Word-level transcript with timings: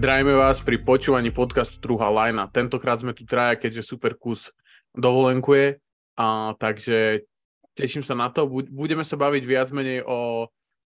Zdravíme 0.00 0.32
vás 0.32 0.64
pri 0.64 0.80
počúvaní 0.80 1.28
podcastu 1.28 1.76
Druhá 1.76 2.08
lajna. 2.08 2.48
Tentokrát 2.48 2.96
sme 2.96 3.12
tu 3.12 3.28
traja, 3.28 3.52
keďže 3.60 3.84
super 3.84 4.16
kus 4.16 4.48
dovolenkuje, 4.96 5.76
a, 6.16 6.56
takže 6.56 7.28
teším 7.76 8.00
sa 8.00 8.16
na 8.16 8.32
to. 8.32 8.48
Budeme 8.48 9.04
sa 9.04 9.20
baviť 9.20 9.44
viac 9.44 9.68
menej 9.76 10.00
o, 10.08 10.48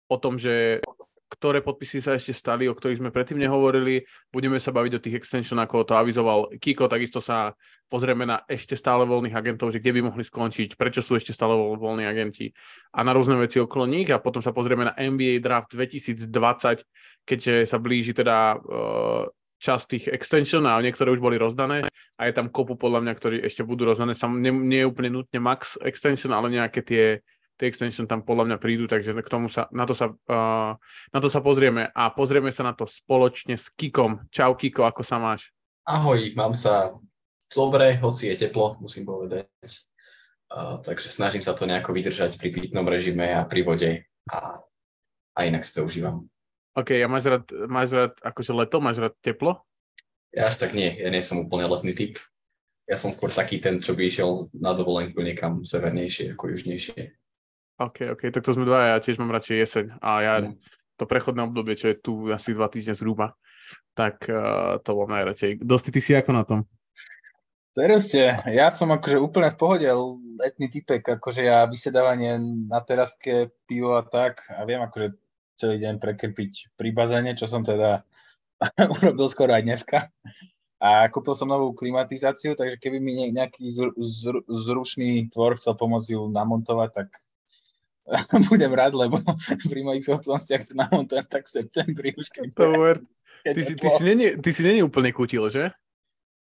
o 0.10 0.16
tom, 0.18 0.41
že 0.41 0.82
ktoré 1.30 1.62
podpisy 1.62 2.02
sa 2.02 2.18
ešte 2.18 2.34
stali, 2.34 2.66
o 2.66 2.73
ktorých 2.73 2.98
sme 2.98 3.13
predtým 3.13 3.38
nehovorili. 3.38 4.10
Budeme 4.34 4.58
sa 4.58 4.73
baviť 4.73 4.91
o 4.98 5.04
tých 5.04 5.22
extension, 5.22 5.62
ako 5.62 5.85
to 5.85 5.94
avizoval 5.94 6.49
Kiko, 6.58 6.90
takisto 6.90 7.22
sa 7.22 7.54
pozrieme 7.85 8.26
na 8.26 8.41
ešte 8.49 8.74
stále 8.74 9.05
voľných 9.05 9.38
agentov, 9.38 9.70
že 9.70 9.82
kde 9.82 10.02
by 10.02 10.02
mohli 10.10 10.26
skončiť, 10.26 10.74
prečo 10.74 11.05
sú 11.05 11.13
ešte 11.13 11.30
stále 11.30 11.54
voľní 11.77 12.10
agenti 12.10 12.49
a 12.90 13.05
na 13.05 13.13
rôzne 13.13 13.38
veci 13.38 13.62
okolo 13.62 13.85
nich 13.85 14.10
a 14.10 14.18
potom 14.18 14.41
sa 14.41 14.49
pozrieme 14.49 14.90
na 14.90 14.98
NBA 14.98 15.46
Draft 15.46 15.77
2020, 15.77 16.26
keďže 17.25 17.67
sa 17.67 17.77
blíži 17.81 18.13
teda 18.13 18.55
uh, 18.55 19.25
časť 19.59 19.85
tých 19.89 20.05
extension 20.13 20.63
a 20.70 20.77
niektoré 20.79 21.09
už 21.11 21.20
boli 21.20 21.41
rozdané 21.41 21.89
a 22.15 22.21
je 22.29 22.34
tam 22.38 22.48
kopu 22.53 22.77
podľa 22.77 23.01
mňa, 23.01 23.13
ktorí 23.17 23.38
ešte 23.43 23.65
budú 23.65 23.89
rozdané. 23.89 24.13
Sam, 24.13 24.39
nie, 24.39 24.53
nie 24.53 24.85
je 24.85 24.89
úplne 24.89 25.11
nutne 25.11 25.41
max 25.41 25.75
extension, 25.81 26.31
ale 26.31 26.53
nejaké 26.53 26.85
tie 26.85 27.05
tie 27.55 27.71
extension 27.71 28.03
tam 28.03 28.20
podľa 28.23 28.51
mňa 28.51 28.57
prídu, 28.59 28.84
takže 28.84 29.15
k 29.15 29.31
tomu 29.31 29.48
sa, 29.48 29.71
na, 29.71 29.88
to 29.88 29.95
sa, 29.95 30.11
uh, 30.11 30.76
na 31.12 31.20
to 31.23 31.32
sa 31.32 31.40
pozrieme 31.40 31.87
a 31.87 32.12
pozrieme 32.12 32.51
sa 32.51 32.67
na 32.67 32.76
to 32.76 32.84
spoločne 32.84 33.55
s 33.55 33.71
Kikom. 33.71 34.27
Čau 34.27 34.60
Kiko, 34.60 34.84
ako 34.84 35.01
sa 35.07 35.15
máš? 35.15 35.55
Ahoj, 35.87 36.35
mám 36.35 36.51
sa 36.51 36.91
dobre, 37.48 37.95
hoci 37.95 38.34
je 38.34 38.48
teplo, 38.48 38.76
musím 38.84 39.07
povedať. 39.07 39.48
Uh, 40.51 40.84
takže 40.84 41.07
snažím 41.07 41.41
sa 41.41 41.55
to 41.55 41.63
nejako 41.63 41.95
vydržať 41.95 42.35
pri 42.35 42.51
pitnom 42.51 42.85
režime 42.85 43.32
a 43.32 43.48
pri 43.48 43.62
vode 43.63 43.91
a, 44.29 44.60
a 45.35 45.39
inak 45.48 45.63
si 45.63 45.71
to 45.79 45.87
užívam. 45.87 46.27
OK, 46.76 46.91
a 46.99 47.07
máš 47.07 47.23
rád, 47.31 47.45
máš 47.71 47.90
rád 47.95 48.13
akože 48.20 48.51
leto, 48.51 48.84
máš 48.84 48.99
rád 48.99 49.15
teplo? 49.23 49.63
Ja 50.35 50.51
až 50.51 50.59
tak 50.59 50.76
nie, 50.76 50.91
ja 50.91 51.07
nie 51.07 51.23
som 51.23 51.48
úplne 51.48 51.71
letný 51.71 51.95
typ. 51.95 52.20
Ja 52.85 52.99
som 52.99 53.15
skôr 53.15 53.32
taký 53.32 53.63
ten, 53.63 53.79
čo 53.79 53.95
by 53.95 54.04
išiel 54.04 54.51
na 54.51 54.76
dovolenku 54.76 55.23
niekam 55.23 55.63
severnejšie 55.63 56.35
ako 56.35 56.51
južnejšie. 56.51 57.15
OK, 57.79 58.20
OK, 58.20 58.27
tak 58.27 58.43
to 58.43 58.51
sme 58.51 58.67
dva, 58.67 58.95
ja 58.95 58.98
tiež 58.99 59.15
mám 59.23 59.32
radšej 59.32 59.55
jeseň 59.55 59.85
a 60.04 60.12
ja 60.20 60.34
mm. 60.43 60.55
to 60.99 61.04
prechodné 61.07 61.48
obdobie, 61.48 61.79
čo 61.79 61.91
je 61.91 61.98
tu 61.99 62.27
asi 62.27 62.51
dva 62.51 62.67
týždne 62.67 62.95
zhruba, 62.95 63.39
tak 63.95 64.28
uh, 64.28 64.75
to 64.84 64.95
mám 65.00 65.16
najradšej. 65.16 65.63
Dosti, 65.63 65.95
ty 65.95 66.00
si 66.03 66.12
ako 66.12 66.31
na 66.35 66.44
tom? 66.44 66.67
Proste, 67.75 68.39
ja 68.47 68.72
som 68.72 68.88
akože 68.95 69.19
úplne 69.19 69.51
v 69.51 69.59
pohode, 69.59 69.88
letný 70.39 70.72
typek, 70.72 71.19
akože 71.19 71.44
ja 71.44 71.67
vysedávanie 71.67 72.39
na 72.72 72.79
teraske, 72.79 73.51
pivo 73.67 74.00
a 74.00 74.03
tak 74.07 74.47
a 74.47 74.63
viem 74.63 74.79
akože 74.79 75.12
celý 75.56 75.81
deň 75.81 76.00
prekrpiť 76.00 76.75
pri 76.75 76.89
bazéne, 76.91 77.31
čo 77.35 77.47
som 77.47 77.63
teda 77.63 78.03
urobil 79.00 79.28
skoro 79.28 79.51
aj 79.56 79.63
dneska. 79.63 79.97
A 80.79 81.07
kúpil 81.07 81.34
som 81.34 81.50
novú 81.50 81.72
klimatizáciu, 81.72 82.53
takže 82.53 82.78
keby 82.78 83.00
mi 83.00 83.31
nejaký 83.31 83.73
zrušný 84.45 85.31
tvor 85.31 85.56
chcel 85.56 85.73
pomôcť 85.79 86.13
ju 86.13 86.28
namontovať, 86.29 86.89
tak 86.91 87.07
budem 88.51 88.72
rád, 88.75 88.94
lebo 88.94 89.17
pri 89.72 89.81
mojich 89.81 90.06
schopnostiach 90.06 90.69
namontujem 90.75 91.25
tak 91.25 91.47
v 91.47 91.53
septembri 91.63 92.09
už. 92.13 92.29
Keď 93.45 93.53
ty, 93.56 93.61
si, 93.61 93.73
ty, 93.78 93.89
si 93.89 94.03
není, 94.03 94.28
ty 94.41 94.49
si 94.51 94.61
není 94.65 94.81
úplne 94.81 95.13
kutil, 95.13 95.47
že? 95.53 95.69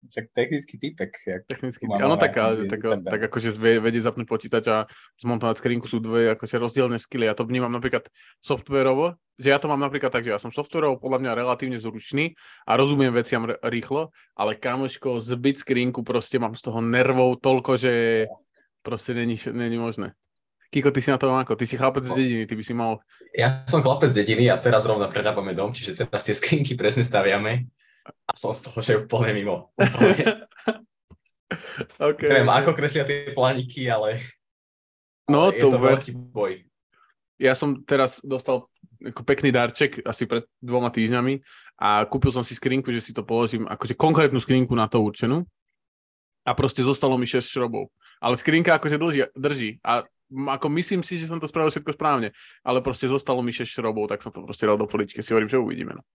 Však 0.01 0.33
technický 0.33 0.75
typek. 0.81 1.13
Technický 1.45 1.85
typek, 1.85 2.01
áno, 2.01 2.17
tak, 2.17 2.33
tak, 2.33 2.81
tak 3.05 3.21
akože 3.29 3.53
vedieť 3.53 4.09
zapnúť 4.09 4.25
počítač 4.25 4.65
a 4.65 4.89
zmontovať 5.21 5.61
skrinku 5.61 5.85
sú 5.85 6.01
dve 6.01 6.33
akože 6.33 6.57
rozdielne 6.57 6.97
skily. 6.97 7.29
Ja 7.29 7.37
to 7.37 7.45
vnímam 7.45 7.69
napríklad 7.69 8.09
softwarovo, 8.41 9.21
že 9.37 9.53
ja 9.53 9.61
to 9.61 9.69
mám 9.69 9.77
napríklad 9.77 10.09
tak, 10.09 10.25
že 10.25 10.33
ja 10.33 10.41
som 10.41 10.49
softwarovo 10.49 10.97
podľa 10.97 11.21
mňa 11.21 11.31
relatívne 11.45 11.77
zručný 11.77 12.33
a 12.65 12.81
rozumiem 12.81 13.13
veciam 13.13 13.45
r- 13.45 13.61
rýchlo, 13.61 14.09
ale 14.33 14.57
kamoško, 14.57 15.21
zbyť 15.21 15.61
skrinku 15.61 16.01
proste 16.01 16.41
mám 16.41 16.57
z 16.57 16.65
toho 16.65 16.81
nervov 16.81 17.37
toľko, 17.37 17.77
že 17.77 17.93
proste 18.81 19.13
není, 19.13 19.37
není 19.53 19.77
možné. 19.77 20.17
Kiko, 20.73 20.89
ty 20.89 21.03
si 21.03 21.13
na 21.13 21.21
tom 21.21 21.35
ako? 21.35 21.53
Ty 21.59 21.67
si 21.67 21.77
chlapec 21.77 22.07
z 22.07 22.15
no. 22.15 22.17
dediny, 22.17 22.43
ty 22.49 22.55
by 22.57 22.63
si 22.63 22.73
mal... 22.73 23.03
Ja 23.37 23.61
som 23.67 23.83
chlapec 23.85 24.15
z 24.15 24.23
dediny 24.23 24.49
a 24.49 24.57
teraz 24.57 24.87
rovno 24.87 25.05
prerábame 25.11 25.51
dom, 25.53 25.75
čiže 25.75 26.07
teraz 26.07 26.25
tie 26.25 26.33
skrinky 26.33 26.73
presne 26.79 27.03
staviame 27.05 27.69
a 28.11 28.31
som 28.37 28.55
z 28.55 28.61
toho, 28.67 28.79
že 28.79 29.01
úplne 29.01 29.31
mimo. 29.35 29.71
Úplne. 29.75 30.47
okay. 32.11 32.29
Neviem, 32.29 32.51
ako 32.51 32.71
kreslia 32.75 33.03
tie 33.03 33.31
planiky, 33.35 33.87
ale, 33.91 34.19
no, 35.27 35.51
ale 35.51 35.59
to 35.59 35.67
je 35.67 35.73
to 35.73 35.79
ver... 35.79 35.91
veľký 35.97 36.11
boj. 36.31 36.53
Ja 37.41 37.57
som 37.57 37.81
teraz 37.81 38.21
dostal 38.21 38.69
pekný 39.01 39.49
darček 39.49 40.05
asi 40.05 40.29
pred 40.29 40.45
dvoma 40.61 40.93
týždňami 40.93 41.41
a 41.81 42.05
kúpil 42.05 42.29
som 42.29 42.45
si 42.45 42.53
skrinku, 42.53 42.93
že 42.93 43.01
si 43.01 43.11
to 43.17 43.25
položím, 43.25 43.65
akože 43.65 43.97
konkrétnu 43.97 44.37
skrinku 44.37 44.77
na 44.77 44.85
to 44.85 45.01
určenú 45.01 45.41
a 46.45 46.51
proste 46.53 46.85
zostalo 46.85 47.17
mi 47.17 47.25
6 47.25 47.41
šrobov. 47.49 47.89
Ale 48.21 48.37
skrinka 48.37 48.77
akože 48.77 49.01
drží, 49.01 49.21
drží 49.33 49.69
a 49.81 50.05
ako 50.31 50.67
myslím 50.77 51.01
si, 51.03 51.17
že 51.17 51.27
som 51.27 51.41
to 51.41 51.49
spravil 51.49 51.73
všetko 51.73 51.97
správne, 51.97 52.31
ale 52.63 52.79
proste 52.79 53.09
zostalo 53.09 53.41
mi 53.41 53.51
6 53.51 53.67
šrobov, 53.67 54.07
tak 54.07 54.21
som 54.21 54.29
to 54.29 54.45
proste 54.45 54.63
dal 54.63 54.77
do 54.77 54.85
poličky, 54.85 55.19
si 55.19 55.33
hovorím, 55.33 55.49
že 55.49 55.57
uvidíme. 55.57 55.97
No. 55.97 56.05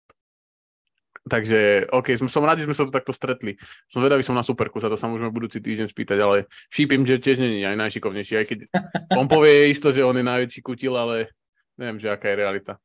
Takže, 1.26 1.91
OK, 1.91 2.14
som, 2.14 2.31
som 2.31 2.47
rád, 2.47 2.62
že 2.62 2.70
sme 2.70 2.76
sa 2.78 2.87
tu 2.87 2.94
takto 2.94 3.10
stretli. 3.10 3.59
Som 3.91 3.98
vedavý 3.98 4.22
som 4.22 4.38
na 4.38 4.47
Superku, 4.47 4.78
sa 4.78 4.87
to 4.87 4.94
sa 4.94 5.10
môžeme 5.10 5.34
budúci 5.34 5.59
týždeň 5.59 5.91
spýtať, 5.91 6.19
ale 6.22 6.47
šípim, 6.70 7.03
že 7.03 7.19
tiež 7.19 7.42
nie 7.42 7.62
je 7.62 7.66
aj 7.66 7.78
najšikovnejší, 7.82 8.34
aj 8.38 8.47
keď 8.47 8.59
on 9.20 9.26
povie 9.26 9.75
isto, 9.75 9.91
že 9.91 10.06
on 10.06 10.15
je 10.15 10.22
najväčší 10.22 10.60
kutil, 10.62 10.94
ale 10.94 11.34
neviem, 11.75 11.98
že 11.98 12.15
aká 12.15 12.31
je 12.31 12.38
realita. 12.38 12.78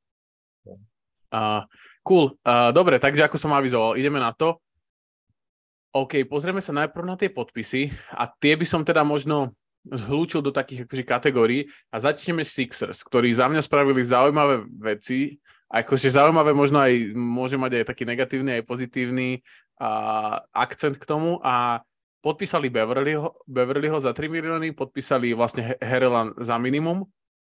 Uh, 1.32 1.64
cool, 2.02 2.34
uh, 2.44 2.74
dobre, 2.74 2.98
takže 2.98 3.30
ako 3.30 3.38
som 3.38 3.54
avizoval, 3.54 3.94
ideme 3.94 4.18
na 4.18 4.34
to. 4.34 4.58
OK, 5.94 6.26
pozrieme 6.26 6.64
sa 6.64 6.74
najprv 6.74 7.06
na 7.06 7.16
tie 7.20 7.30
podpisy 7.30 7.94
a 8.18 8.26
tie 8.26 8.58
by 8.58 8.66
som 8.66 8.82
teda 8.82 9.06
možno 9.06 9.54
zhlúčil 9.86 10.42
do 10.42 10.54
takých 10.54 10.86
akože 10.86 11.04
kategórií 11.06 11.62
a 11.90 11.98
začneme 11.98 12.46
Sixers, 12.46 13.02
ktorí 13.06 13.34
za 13.34 13.50
mňa 13.50 13.62
spravili 13.66 14.02
zaujímavé 14.06 14.66
veci, 14.78 15.42
akože 15.72 16.12
zaujímavé 16.12 16.52
možno 16.52 16.84
aj, 16.84 17.16
môže 17.16 17.56
mať 17.56 17.82
aj 17.82 17.86
taký 17.88 18.04
negatívny, 18.04 18.60
aj 18.60 18.64
pozitívny 18.68 19.30
a, 19.80 20.44
akcent 20.52 21.00
k 21.00 21.08
tomu. 21.08 21.40
A 21.40 21.80
podpísali 22.20 22.68
Beverlyho, 22.68 23.40
Beverlyho 23.48 23.98
za 23.98 24.12
3 24.12 24.28
milióny, 24.28 24.76
podpísali 24.76 25.32
vlastne 25.32 25.80
Herelan 25.80 26.36
za 26.44 26.60
minimum 26.60 27.08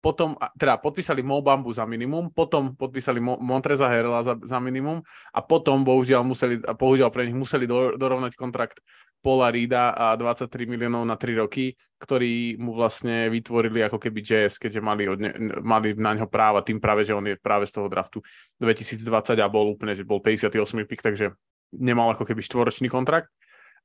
potom, 0.03 0.35
teda 0.59 0.83
podpísali 0.83 1.23
Mo 1.23 1.39
Bambu 1.39 1.71
za 1.71 1.87
minimum, 1.87 2.35
potom 2.35 2.75
podpísali 2.75 3.23
Mo, 3.23 3.39
Montreza 3.39 3.87
Herla 3.87 4.27
za, 4.27 4.35
za 4.43 4.59
minimum 4.59 4.99
a 5.31 5.41
potom 5.47 5.87
bohužiaľ, 5.87 6.27
museli, 6.27 6.59
bohužiaľ 6.59 7.15
pre 7.15 7.31
nich 7.31 7.39
museli 7.39 7.71
do, 7.71 7.95
dorovnať 7.95 8.35
kontrakt 8.35 8.83
Paula 9.23 9.55
Rida 9.55 9.95
a 9.95 10.19
23 10.19 10.67
miliónov 10.67 11.07
na 11.07 11.15
3 11.15 11.39
roky, 11.39 11.79
ktorí 12.03 12.59
mu 12.59 12.75
vlastne 12.75 13.31
vytvorili 13.31 13.87
ako 13.87 14.03
keby 14.03 14.19
jazz, 14.27 14.59
keďže 14.59 14.83
mali, 14.83 15.07
od 15.07 15.23
ne, 15.23 15.31
mali 15.63 15.95
na 15.95 16.19
ňo 16.19 16.27
práva, 16.27 16.67
tým 16.67 16.83
práve, 16.83 17.07
že 17.07 17.15
on 17.15 17.23
je 17.23 17.39
práve 17.39 17.71
z 17.71 17.79
toho 17.79 17.87
draftu 17.87 18.19
2020 18.59 19.07
a 19.39 19.47
bol 19.47 19.71
úplne, 19.71 19.95
že 19.95 20.03
bol 20.03 20.19
58 20.19 20.59
pick, 20.91 21.07
takže 21.07 21.31
nemal 21.79 22.11
ako 22.11 22.27
keby 22.27 22.43
štvoročný 22.43 22.91
kontrakt, 22.91 23.31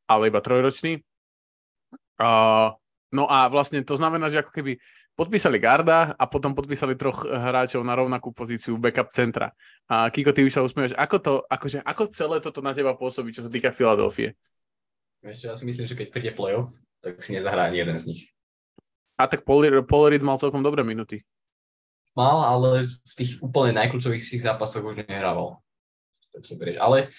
ale 0.10 0.34
iba 0.34 0.42
trojročný. 0.42 1.06
Uh, 2.18 2.74
no 3.14 3.30
a 3.30 3.46
vlastne 3.54 3.86
to 3.86 3.94
znamená, 3.94 4.34
že 4.34 4.42
ako 4.42 4.50
keby 4.50 4.82
podpísali 5.18 5.58
Garda 5.58 6.14
a 6.14 6.24
potom 6.30 6.54
podpísali 6.54 6.94
troch 6.94 7.26
hráčov 7.26 7.82
na 7.82 7.98
rovnakú 7.98 8.30
pozíciu 8.30 8.78
backup 8.78 9.10
centra. 9.10 9.50
A 9.90 10.14
Kiko, 10.14 10.30
ty 10.30 10.46
už 10.46 10.54
sa 10.54 10.62
usmievaš. 10.62 10.94
Ako, 10.94 11.18
to, 11.18 11.34
akože, 11.50 11.82
ako 11.82 12.04
celé 12.14 12.38
toto 12.38 12.62
na 12.62 12.78
teba 12.78 12.94
pôsobí, 12.94 13.34
čo 13.34 13.42
sa 13.42 13.50
týka 13.50 13.74
Filadelfie? 13.74 14.38
Ešte 15.26 15.50
ja 15.50 15.58
si 15.58 15.66
myslím, 15.66 15.90
že 15.90 15.98
keď 15.98 16.08
príde 16.14 16.32
playoff, 16.38 16.70
tak 17.02 17.18
si 17.26 17.34
nezahrá 17.34 17.66
ani 17.66 17.82
jeden 17.82 17.98
z 17.98 18.14
nich. 18.14 18.22
A 19.18 19.26
tak 19.26 19.42
Reed 19.42 20.22
mal 20.22 20.38
celkom 20.38 20.62
dobré 20.62 20.86
minuty. 20.86 21.26
Mal, 22.14 22.38
ale 22.46 22.86
v 22.86 23.14
tých 23.18 23.42
úplne 23.42 23.74
najkľúčových 23.74 24.22
zápasoch 24.22 24.86
už 24.86 25.02
nehrával. 25.10 25.58
Tak 26.38 26.46
si 26.46 26.54
berieš. 26.54 26.78
Ale, 26.78 27.10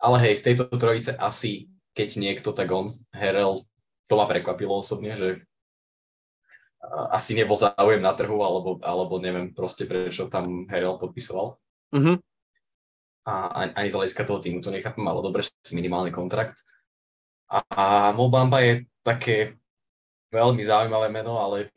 ale 0.00 0.16
hej, 0.24 0.40
z 0.40 0.44
tejto 0.52 0.72
trojice 0.80 1.12
asi, 1.20 1.68
keď 1.92 2.08
niekto, 2.16 2.56
tak 2.56 2.72
on, 2.72 2.88
Herel, 3.12 3.68
to 4.08 4.14
ma 4.16 4.24
prekvapilo 4.24 4.80
osobne, 4.80 5.12
že 5.12 5.44
asi 6.90 7.38
nebol 7.38 7.54
záujem 7.54 8.02
na 8.02 8.12
trhu, 8.12 8.42
alebo, 8.42 8.82
alebo 8.82 9.22
neviem 9.22 9.54
proste, 9.54 9.86
prečo 9.86 10.26
tam 10.26 10.66
Herel 10.66 10.98
podpisoval. 10.98 11.56
Uh-huh. 11.94 12.16
A 13.22 13.32
ani 13.78 13.86
z 13.86 13.96
hľadiska 13.96 14.26
toho 14.26 14.42
týmu 14.42 14.58
to 14.58 14.74
nechápem, 14.74 15.06
ale 15.06 15.22
dobre, 15.22 15.46
minimálny 15.70 16.10
kontrakt. 16.10 16.66
A, 17.46 17.62
a 17.70 17.84
Mobamba 18.10 18.58
je 18.66 18.82
také 19.06 19.62
veľmi 20.34 20.64
zaujímavé 20.66 21.06
meno, 21.12 21.38
ale 21.38 21.70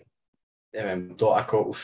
neviem, 0.73 1.13
to 1.13 1.37
ako 1.37 1.75
už 1.75 1.81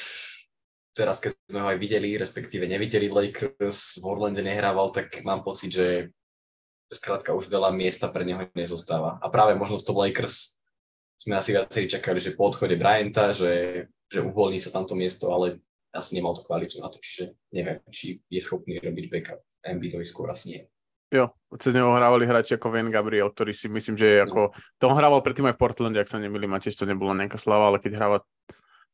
teraz, 0.97 1.21
keď 1.21 1.37
sme 1.47 1.59
ho 1.61 1.67
aj 1.71 1.77
videli, 1.77 2.17
respektíve 2.17 2.65
nevideli 2.65 3.07
Lakers, 3.07 4.01
v 4.01 4.05
Orlande 4.07 4.41
nehrával, 4.41 4.91
tak 4.91 5.21
mám 5.23 5.45
pocit, 5.45 5.71
že 5.71 5.87
skrátka 6.91 7.31
už 7.31 7.47
veľa 7.47 7.71
miesta 7.71 8.11
pre 8.11 8.27
neho 8.27 8.51
nezostáva. 8.51 9.15
A 9.23 9.31
práve 9.31 9.55
možno 9.55 9.79
v 9.79 9.87
tom 9.87 9.97
Lakers 9.99 10.59
sme 11.21 11.37
asi 11.37 11.53
viacerí 11.53 11.85
čakali, 11.85 12.17
že 12.17 12.33
po 12.33 12.49
odchode 12.49 12.73
Bryanta, 12.81 13.29
že, 13.29 13.85
že 14.09 14.25
uvoľní 14.25 14.57
sa 14.57 14.73
tamto 14.73 14.97
miesto, 14.97 15.29
ale 15.29 15.61
asi 15.93 16.17
nemal 16.17 16.33
to 16.33 16.41
kvalitu 16.41 16.81
na 16.81 16.89
to, 16.89 16.97
čiže 16.97 17.37
neviem, 17.53 17.77
či 17.93 18.17
je 18.25 18.41
schopný 18.41 18.81
robiť 18.81 19.05
backup. 19.13 19.45
Embiidovi 19.61 20.01
skôr 20.01 20.33
asi 20.33 20.45
nie. 20.49 20.61
Jo, 21.11 21.35
cez 21.59 21.75
neho 21.75 21.91
hrávali 21.91 22.25
hráči 22.25 22.55
ako 22.57 22.71
Wayne 22.73 22.89
Gabriel, 22.89 23.29
ktorý 23.29 23.53
si 23.53 23.69
myslím, 23.69 23.99
že 23.99 24.07
je 24.07 24.17
ako... 24.23 24.55
To 24.79 24.83
on 24.89 24.97
hrával 24.97 25.21
predtým 25.21 25.45
aj 25.51 25.59
v 25.59 25.61
Portlande, 25.61 25.99
ak 25.99 26.09
sa 26.09 26.17
nemýlim, 26.17 26.49
a 26.55 26.63
tiež 26.63 26.79
to 26.79 26.87
nebola 26.87 27.13
nejaká 27.13 27.37
slava, 27.37 27.69
ale 27.69 27.83
keď 27.83 27.99
hráva 27.99 28.17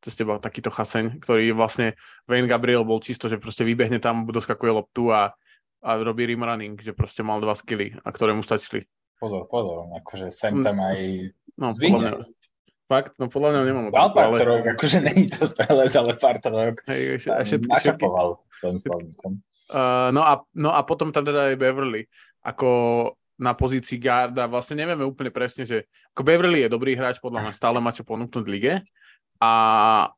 cez 0.01 0.17
teba 0.17 0.41
takýto 0.41 0.73
chaseň, 0.73 1.21
ktorý 1.21 1.53
vlastne 1.53 1.93
Wayne 2.25 2.49
Gabriel 2.49 2.83
bol 2.83 2.99
čisto, 2.99 3.29
že 3.29 3.39
proste 3.39 3.63
vybehne 3.63 4.01
tam, 4.01 4.25
doskakuje 4.25 4.71
loptu 4.73 5.13
a, 5.13 5.37
a 5.85 5.89
robí 6.01 6.25
rim 6.25 6.41
running, 6.41 6.75
že 6.81 6.97
proste 6.97 7.21
mal 7.21 7.37
dva 7.39 7.53
skily, 7.53 8.01
a 8.01 8.09
ktoré 8.09 8.33
mu 8.33 8.41
stačili. 8.41 8.89
Pozor, 9.17 9.49
pozor, 9.49 9.89
akože 9.97 10.29
sem 10.29 10.61
tam 10.61 10.77
aj 10.77 11.33
no, 11.57 11.73
mňa, 11.73 12.21
Fakt? 12.87 13.19
No 13.19 13.27
podľa 13.27 13.49
mňa 13.51 13.61
nemám 13.67 13.83
Mal 13.91 14.11
pár 14.15 14.31
ale... 14.31 14.39
trok, 14.39 14.63
akože 14.77 14.97
není 15.03 15.27
to 15.27 15.43
strelec, 15.43 15.91
ale 15.97 16.15
pár 16.15 16.37
trok. 16.39 16.85
Hej, 16.87 17.19
ešte, 17.19 17.29
ešte, 17.43 17.55
načapoval 17.67 18.39
svojim 18.61 18.79
slovníkom. 18.79 19.31
Uh, 19.67 20.13
no, 20.15 20.23
a, 20.23 20.39
no 20.55 20.71
a 20.71 20.79
potom 20.87 21.11
tam 21.11 21.27
teda 21.27 21.51
je 21.51 21.59
Beverly 21.59 22.07
ako 22.47 22.69
na 23.35 23.51
pozícii 23.51 23.99
garda. 23.99 24.47
Vlastne 24.47 24.79
nevieme 24.79 25.03
úplne 25.03 25.35
presne, 25.35 25.67
že 25.67 25.83
ako 26.15 26.23
Beverly 26.23 26.63
je 26.63 26.71
dobrý 26.71 26.95
hráč, 26.95 27.19
podľa 27.19 27.43
mňa 27.49 27.53
stále 27.53 27.83
má 27.83 27.91
čo 27.91 28.07
ponúknuť 28.07 28.45
lige. 28.47 28.79
A 29.37 29.51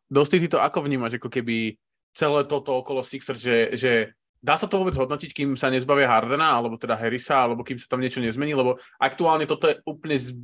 dosť 0.07 0.39
ty 0.39 0.47
to 0.47 0.61
ako 0.61 0.85
vnímaš, 0.85 1.17
ako 1.17 1.27
keby 1.27 1.73
celé 2.13 2.39
toto 2.45 2.77
okolo 2.77 3.01
Sixers, 3.01 3.41
že, 3.41 3.57
že 3.75 3.91
dá 4.39 4.55
sa 4.55 4.67
to 4.71 4.79
vôbec 4.79 4.95
hodnotiť, 4.95 5.31
kým 5.35 5.49
sa 5.59 5.67
nezbavia 5.67 6.07
Hardena, 6.07 6.55
alebo 6.55 6.79
teda 6.79 6.95
Harrisa, 6.95 7.43
alebo 7.43 7.63
kým 7.63 7.75
sa 7.75 7.91
tam 7.91 7.99
niečo 7.99 8.23
nezmení, 8.23 8.55
lebo 8.55 8.79
aktuálne 8.99 9.43
toto 9.43 9.67
je 9.67 9.75
úplne 9.83 10.15
z, 10.15 10.35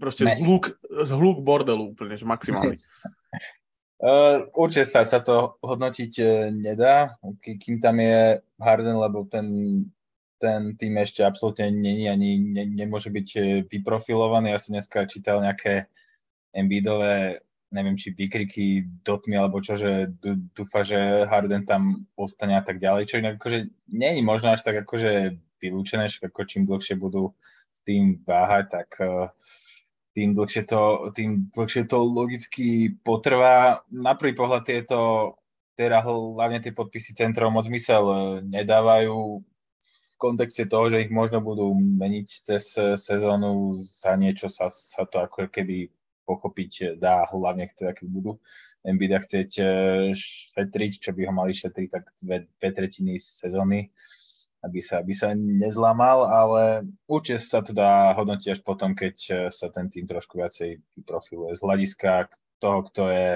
proste 0.00 0.24
zhluk, 0.24 0.76
zhluk 1.04 1.44
bordelu 1.44 1.92
úplne, 1.92 2.16
že 2.16 2.24
maximálny. 2.24 2.76
Uh, 4.00 4.48
určite 4.62 4.88
sa, 4.88 5.04
sa 5.04 5.20
to 5.20 5.60
hodnotiť 5.60 6.12
uh, 6.20 6.28
nedá, 6.52 7.16
kým 7.44 7.80
tam 7.80 8.00
je 8.00 8.40
Harden, 8.56 8.96
lebo 8.96 9.28
ten, 9.28 9.48
ten 10.40 10.72
tým 10.76 10.96
ešte 11.00 11.20
absolútne 11.20 11.68
není 11.68 12.08
ani 12.08 12.40
ne, 12.40 12.64
nemôže 12.64 13.12
byť 13.12 13.28
uh, 13.36 13.44
vyprofilovaný. 13.68 14.56
Ja 14.56 14.60
som 14.60 14.76
dneska 14.76 15.04
čítal 15.08 15.44
nejaké 15.44 15.88
Embiidové, 16.56 17.44
neviem, 17.70 17.98
či 17.98 18.14
výkriky 18.14 18.86
do 19.02 19.18
tmy, 19.18 19.42
alebo 19.42 19.58
čo, 19.58 19.74
že 19.74 20.12
dúfa, 20.54 20.86
že 20.86 21.26
Harden 21.26 21.66
tam 21.66 22.06
ostane 22.14 22.54
a 22.54 22.62
tak 22.62 22.78
ďalej, 22.78 23.10
čo 23.10 23.18
inak 23.18 23.42
akože 23.42 23.66
není 23.90 24.22
možno 24.22 24.54
až 24.54 24.62
tak 24.62 24.86
akože 24.86 25.34
vylúčené, 25.58 26.06
ako 26.06 26.46
čím 26.46 26.68
dlhšie 26.68 26.94
budú 27.00 27.34
s 27.72 27.82
tým 27.82 28.22
váhať, 28.22 28.64
tak 28.70 28.88
uh, 29.02 29.32
tým 30.16 30.32
dlhšie 30.32 30.64
to, 30.64 31.12
tým 31.12 31.52
dlhšie 31.52 31.84
to 31.84 32.00
logicky 32.00 32.96
potrvá. 33.04 33.84
Na 33.92 34.16
prvý 34.16 34.32
pohľad 34.32 34.64
tieto, 34.64 34.98
teda 35.76 36.00
hlavne 36.00 36.64
tie 36.64 36.72
podpisy 36.72 37.12
centrov 37.12 37.52
moc 37.52 37.68
zmysel 37.68 38.04
e, 38.08 38.16
nedávajú 38.48 39.44
v 39.76 40.14
kontexte 40.16 40.64
toho, 40.72 40.88
že 40.88 41.04
ich 41.04 41.12
možno 41.12 41.44
budú 41.44 41.76
meniť 41.76 42.28
cez 42.32 42.64
sezónu, 42.96 43.76
za 43.76 44.16
niečo 44.16 44.48
sa, 44.48 44.72
sa 44.72 45.04
to 45.04 45.20
ako 45.20 45.52
keby 45.52 45.92
pochopiť 46.26 46.98
dá, 46.98 47.24
hlavne 47.30 47.70
teda 47.72 47.94
keď 47.94 48.06
budú 48.10 48.32
Embida 48.82 49.18
chcieť 49.18 49.50
e, 49.58 49.64
šetriť, 50.14 50.92
čo 51.02 51.10
by 51.10 51.26
ho 51.26 51.32
mali 51.34 51.54
šetriť 51.54 51.88
tak 51.90 52.04
dve, 52.22 52.46
dve 52.46 52.70
tretiny 52.70 53.18
sezóny 53.18 53.90
aby 54.66 54.82
sa, 54.82 54.98
aby 54.98 55.14
sa 55.14 55.30
nezlamal, 55.36 56.26
ale 56.26 56.62
určite 57.06 57.38
sa 57.38 57.62
to 57.62 57.70
dá 57.70 58.10
hodnotiť 58.18 58.48
až 58.50 58.60
potom, 58.66 58.98
keď 58.98 59.16
eh, 59.30 59.36
sa 59.52 59.70
ten 59.70 59.86
tým 59.86 60.10
trošku 60.10 60.42
viacej 60.42 60.82
vyprofiluje 60.98 61.54
z 61.54 61.60
hľadiska 61.62 62.10
toho, 62.58 62.78
kto 62.90 63.02
je 63.12 63.28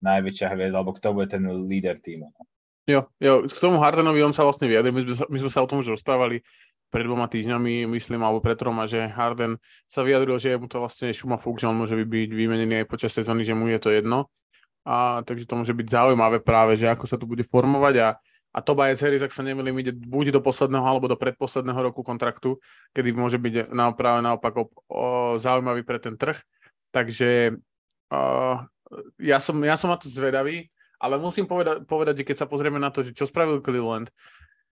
najväčšia 0.00 0.48
hviezda, 0.56 0.80
alebo 0.80 0.96
kto 0.96 1.12
bude 1.12 1.28
ten 1.28 1.44
líder 1.44 2.00
týmu. 2.00 2.32
No. 2.32 2.42
Jo, 2.88 3.00
jo, 3.20 3.46
k 3.46 3.60
tomu 3.60 3.78
Hardenovi 3.78 4.24
on 4.24 4.34
sa 4.34 4.42
vlastne 4.42 4.66
vyjadril, 4.66 4.96
my, 4.96 5.02
my 5.04 5.38
sme 5.38 5.50
sa 5.52 5.62
o 5.62 5.68
tom 5.68 5.84
už 5.84 5.94
rozprávali 5.94 6.40
pred 6.90 7.06
dvoma 7.06 7.30
týždňami, 7.30 7.86
myslím, 7.86 8.20
alebo 8.26 8.42
pred 8.42 8.58
troma, 8.58 8.90
že 8.90 9.06
Harden 9.06 9.56
sa 9.86 10.02
vyjadril, 10.02 10.36
že 10.42 10.58
mu 10.58 10.66
to 10.66 10.82
vlastne 10.82 11.14
šuma 11.14 11.38
fúk, 11.38 11.62
že 11.62 11.70
on 11.70 11.78
môže 11.78 11.94
byť 11.94 12.30
vymenený 12.34 12.84
aj 12.84 12.86
počas 12.90 13.14
sezóny, 13.14 13.46
že 13.46 13.54
mu 13.54 13.70
je 13.70 13.78
to 13.78 13.94
jedno. 13.94 14.26
A 14.82 15.22
takže 15.22 15.46
to 15.46 15.54
môže 15.54 15.72
byť 15.72 15.86
zaujímavé 15.86 16.42
práve, 16.42 16.74
že 16.74 16.90
ako 16.90 17.04
sa 17.06 17.14
to 17.14 17.24
bude 17.24 17.46
formovať 17.46 17.94
a 18.02 18.08
a 18.50 18.58
Tobias 18.58 18.98
Harris, 18.98 19.22
ak 19.22 19.30
sa 19.30 19.46
nemýlim, 19.46 19.78
ide 19.78 19.94
buď 19.94 20.34
do 20.34 20.42
posledného 20.42 20.82
alebo 20.82 21.06
do 21.06 21.14
predposledného 21.14 21.86
roku 21.86 22.02
kontraktu, 22.02 22.58
kedy 22.90 23.14
môže 23.14 23.38
byť 23.38 23.70
na, 23.70 23.94
práve 23.94 24.26
naopak 24.26 24.54
o, 24.58 24.64
o, 24.90 25.02
zaujímavý 25.38 25.86
pre 25.86 26.02
ten 26.02 26.18
trh. 26.18 26.34
Takže 26.90 27.54
uh, 28.10 28.56
ja, 29.22 29.38
som, 29.38 29.54
ja 29.62 29.78
som 29.78 29.94
na 29.94 30.02
to 30.02 30.10
zvedavý, 30.10 30.66
ale 30.98 31.22
musím 31.22 31.46
povedať, 31.46 31.86
povedať, 31.86 32.14
že 32.22 32.26
keď 32.26 32.36
sa 32.42 32.50
pozrieme 32.50 32.82
na 32.82 32.90
to, 32.90 33.06
že 33.06 33.14
čo 33.14 33.30
spravil 33.30 33.62
Cleveland, 33.62 34.10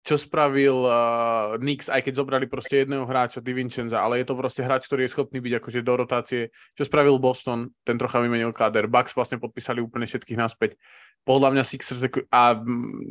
čo 0.02 0.18
spravil 0.18 0.82
uh, 0.82 1.54
Knicks, 1.62 1.86
aj 1.86 2.02
keď 2.02 2.14
zobrali 2.18 2.50
proste 2.50 2.82
jedného 2.82 3.06
hráča, 3.06 3.38
Divincenza, 3.38 4.02
ale 4.02 4.18
je 4.18 4.26
to 4.26 4.34
proste 4.34 4.58
hráč, 4.66 4.90
ktorý 4.90 5.06
je 5.06 5.14
schopný 5.14 5.38
byť 5.38 5.62
akože 5.62 5.80
do 5.86 5.94
rotácie. 5.94 6.50
Čo 6.74 6.90
spravil 6.90 7.22
Boston, 7.22 7.70
ten 7.86 7.94
trocha 7.94 8.18
vymenil 8.18 8.50
káder. 8.50 8.90
Bucks 8.90 9.14
vlastne 9.14 9.38
podpísali 9.38 9.78
úplne 9.78 10.10
všetkých 10.10 10.34
naspäť. 10.34 10.74
Podľa 11.22 11.54
mňa 11.54 11.62
Sixers, 11.62 12.02
a 12.34 12.58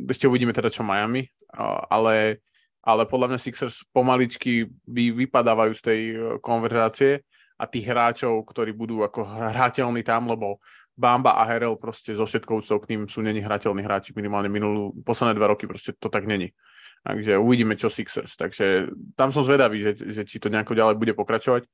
ešte 0.04 0.28
uvidíme 0.28 0.52
teda 0.52 0.68
čo 0.68 0.84
Miami, 0.84 1.24
uh, 1.56 1.80
ale, 1.88 2.44
ale 2.84 3.08
podľa 3.08 3.32
mňa 3.32 3.38
Sixers 3.40 3.88
pomaličky 3.88 4.68
vy, 4.84 5.16
vypadávajú 5.16 5.72
z 5.72 5.82
tej 5.82 6.00
uh, 6.12 6.16
konverzácie 6.44 7.24
a 7.56 7.64
tých 7.64 7.88
hráčov, 7.88 8.44
ktorí 8.44 8.76
budú 8.76 9.00
ako 9.00 9.24
hrateľní 9.24 10.04
tam, 10.04 10.28
lebo 10.28 10.60
Bamba 10.92 11.40
a 11.40 11.48
Herel 11.48 11.80
proste 11.80 12.12
so 12.12 12.28
všetkou 12.28 12.60
k 12.60 12.88
ním 12.92 13.08
sú 13.08 13.24
není 13.24 13.40
hrateľní 13.40 13.80
hráči 13.80 14.12
minimálne 14.12 14.52
minulú, 14.52 14.92
posledné 15.00 15.40
dva 15.40 15.48
roky 15.48 15.64
proste 15.64 15.96
to 15.96 16.12
tak 16.12 16.28
není. 16.28 16.52
Takže 17.02 17.34
uvidíme, 17.34 17.74
čo 17.74 17.90
Sixers. 17.90 18.38
Takže 18.38 18.94
tam 19.18 19.34
som 19.34 19.42
zvedavý, 19.42 19.82
že, 19.82 19.98
že 19.98 20.22
či 20.22 20.38
to 20.38 20.46
nejako 20.46 20.78
ďalej 20.78 20.94
bude 20.98 21.14
pokračovať. 21.18 21.66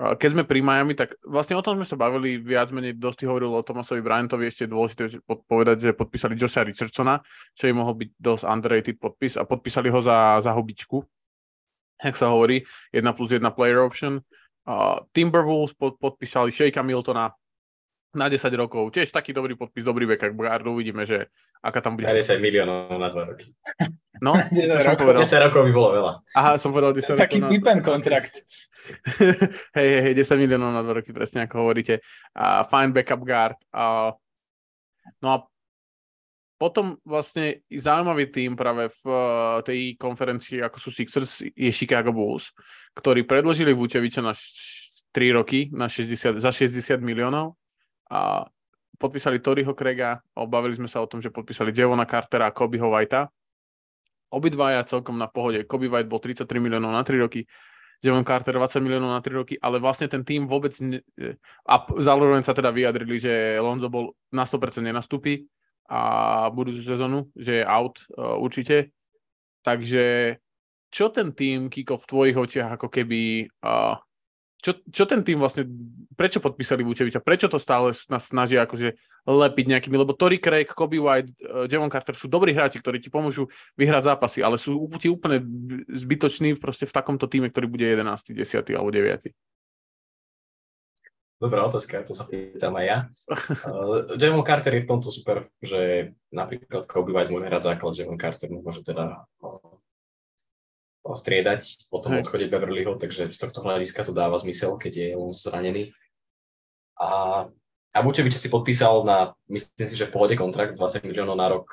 Keď 0.00 0.28
sme 0.32 0.48
pri 0.48 0.64
Miami, 0.64 0.96
tak 0.96 1.12
vlastne 1.28 1.60
o 1.60 1.64
tom 1.64 1.76
sme 1.76 1.84
sa 1.84 1.92
bavili, 1.92 2.40
viac 2.40 2.72
menej 2.72 2.96
dosť 2.96 3.28
hovoril 3.28 3.52
o 3.52 3.60
Tomasovi 3.60 4.00
Bryantovi, 4.00 4.48
ešte 4.48 4.64
je 4.64 4.72
dôležité 4.72 5.02
povedať, 5.44 5.92
že 5.92 5.92
podpísali 5.92 6.40
Josha 6.40 6.64
Richardsona, 6.64 7.20
čo 7.52 7.68
im 7.68 7.76
mohol 7.76 8.00
byť 8.00 8.10
dosť 8.16 8.44
underrated 8.48 8.96
podpis 8.96 9.36
a 9.36 9.44
podpísali 9.44 9.92
ho 9.92 10.00
za, 10.00 10.40
za 10.40 10.56
hobičku, 10.56 11.04
jak 12.00 12.16
sa 12.16 12.32
hovorí, 12.32 12.64
1 12.96 13.04
plus 13.12 13.28
1 13.36 13.44
player 13.52 13.84
option. 13.84 14.24
Uh, 14.64 15.04
Timberwolves 15.12 15.76
pod, 15.76 16.00
podpísali 16.00 16.48
Shakea 16.48 16.80
Miltona, 16.80 17.28
na 18.14 18.26
10 18.26 18.50
rokov. 18.58 18.90
Tiež 18.90 19.14
taký 19.14 19.30
dobrý 19.30 19.54
podpis, 19.54 19.86
dobrý 19.86 20.02
vek, 20.14 20.30
ak 20.30 20.34
Guard 20.34 20.66
uvidíme, 20.66 21.06
že 21.06 21.30
aká 21.62 21.78
tam 21.78 21.94
bude. 21.94 22.10
10 22.10 22.42
miliónov 22.42 22.98
na 22.98 23.08
2 23.08 23.30
roky. 23.30 23.54
No, 24.20 24.36
10 24.52 24.84
rokov, 24.84 25.16
10 25.16 25.46
rokov 25.48 25.60
by 25.64 25.72
bolo 25.72 25.90
veľa. 25.96 26.12
Aha, 26.36 26.60
som 26.60 26.76
povedal 26.76 26.92
10 26.92 27.16
rokov. 27.16 27.24
Taký 27.24 27.40
na... 27.40 27.48
Pippen 27.48 27.80
kontrakt. 27.80 28.44
hej, 29.80 29.88
hej, 29.96 30.12
hej, 30.12 30.14
10 30.28 30.36
miliónov 30.44 30.76
na 30.76 30.84
2 30.84 31.00
roky, 31.00 31.10
presne 31.16 31.48
ako 31.48 31.64
hovoríte. 31.64 32.04
Uh, 32.36 32.60
fine 32.68 32.92
backup 32.92 33.24
guard. 33.24 33.56
Uh, 33.72 34.12
no 35.24 35.28
a 35.32 35.38
potom 36.60 37.00
vlastne 37.00 37.64
zaujímavý 37.72 38.28
tým 38.28 38.52
práve 38.52 38.92
v 39.00 39.02
uh, 39.08 39.64
tej 39.64 39.96
konferencii, 39.96 40.60
ako 40.60 40.76
sú 40.76 40.92
Sixers, 40.92 41.40
je 41.56 41.72
Chicago 41.72 42.12
Bulls, 42.12 42.52
ktorí 42.92 43.24
predložili 43.24 43.72
Vučeviča 43.72 44.20
na 44.20 44.36
3 44.36 45.32
roky 45.32 45.72
na 45.72 45.88
60, 45.88 46.36
za 46.36 46.52
60 46.52 47.00
miliónov 47.00 47.56
a 48.10 48.44
podpísali 49.00 49.40
Toryho 49.40 49.72
Krega, 49.72 50.20
obavili 50.36 50.76
sme 50.76 50.90
sa 50.90 51.00
o 51.00 51.08
tom, 51.08 51.24
že 51.24 51.32
podpísali 51.32 51.72
Devona 51.72 52.04
Cartera 52.04 52.50
a 52.50 52.54
Kobeho 52.54 52.92
Whitea. 52.92 53.30
Obidvaja 54.30 54.84
celkom 54.86 55.18
na 55.18 55.26
pohode. 55.26 55.66
Kobe 55.66 55.90
White 55.90 56.06
bol 56.06 56.22
33 56.22 56.46
miliónov 56.62 56.94
na 56.94 57.02
3 57.02 57.18
roky, 57.18 57.42
Devon 58.00 58.24
Carter 58.24 58.56
20 58.56 58.80
miliónov 58.80 59.12
na 59.12 59.20
3 59.20 59.40
roky, 59.44 59.54
ale 59.60 59.76
vlastne 59.76 60.08
ten 60.08 60.24
tým 60.24 60.48
vôbec... 60.48 60.72
Ne... 60.80 61.04
A 61.68 61.74
zároveň 62.00 62.40
sa 62.40 62.56
teda 62.56 62.72
vyjadrili, 62.72 63.20
že 63.20 63.60
Lonzo 63.60 63.92
bol 63.92 64.16
na 64.32 64.48
100% 64.48 64.80
nenastúpi 64.80 65.44
a 65.90 66.46
budúcu 66.48 66.80
sezónu, 66.80 67.28
že 67.36 67.60
je 67.60 67.64
out 67.66 68.00
uh, 68.16 68.40
určite. 68.40 68.94
Takže 69.60 70.36
čo 70.88 71.12
ten 71.12 71.36
tým, 71.36 71.68
Kiko, 71.68 72.00
v 72.00 72.08
tvojich 72.08 72.36
očiach 72.40 72.80
ako 72.80 72.88
keby 72.88 73.50
uh, 73.66 74.00
čo, 74.60 74.72
čo 74.92 75.04
ten 75.08 75.24
tým 75.24 75.40
vlastne, 75.40 75.64
prečo 76.14 76.38
podpísali 76.38 76.84
Vučeviča, 76.84 77.24
prečo 77.24 77.48
to 77.48 77.56
stále 77.56 77.96
nás 78.12 78.24
snažia 78.28 78.68
akože 78.68 78.92
lepiť 79.24 79.66
nejakými, 79.72 79.96
lebo 79.96 80.12
Tory 80.12 80.36
Craig, 80.36 80.68
Kobe 80.68 81.00
White, 81.00 81.32
uh, 81.40 81.64
Javon 81.64 81.88
Carter 81.88 82.12
sú 82.12 82.28
dobrí 82.28 82.52
hráči, 82.52 82.80
ktorí 82.80 83.00
ti 83.00 83.08
pomôžu 83.08 83.48
vyhrať 83.80 84.12
zápasy, 84.12 84.44
ale 84.44 84.60
sú 84.60 84.76
ti 85.00 85.08
úplne 85.08 85.40
zbytoční 85.88 86.60
proste 86.60 86.84
v 86.84 86.92
takomto 86.92 87.24
týme, 87.24 87.48
ktorý 87.48 87.66
bude 87.72 87.88
11., 87.88 88.36
10. 88.36 88.76
alebo 88.76 88.92
9. 88.92 89.32
Dobrá 91.40 91.64
otázka, 91.64 92.04
to 92.04 92.12
sa 92.12 92.28
pýtam 92.28 92.76
aj 92.76 92.84
ja. 92.84 92.98
Uh, 93.64 94.04
Javon 94.20 94.44
Carter 94.44 94.76
je 94.76 94.84
v 94.84 94.90
tomto 94.92 95.08
super, 95.08 95.48
že 95.64 96.12
napríklad 96.28 96.84
Kobe 96.84 97.16
White 97.16 97.32
môže 97.32 97.48
hrať 97.48 97.62
základ, 97.64 97.96
Javon 97.96 98.20
Carter 98.20 98.52
môže 98.52 98.84
teda 98.84 99.24
uh, 99.40 99.79
striedať 101.04 101.88
po 101.88 101.98
tom 102.04 102.20
odchode 102.20 102.50
Beverlyho, 102.52 102.96
takže 103.00 103.32
z 103.32 103.38
tohto 103.40 103.64
hľadiska 103.64 104.04
to 104.04 104.12
dáva 104.12 104.36
zmysel, 104.36 104.76
keď 104.76 104.92
je 104.92 105.08
on 105.16 105.32
zranený. 105.32 105.96
A 107.00 107.48
a 107.90 108.06
Vučevič 108.06 108.38
si 108.38 108.46
podpísal 108.46 109.02
na, 109.02 109.34
myslím 109.50 109.88
si, 109.90 109.98
že 109.98 110.06
v 110.06 110.14
pohode 110.14 110.38
kontrakt 110.38 110.78
20 110.78 111.02
miliónov 111.10 111.34
na 111.34 111.50
rok 111.50 111.66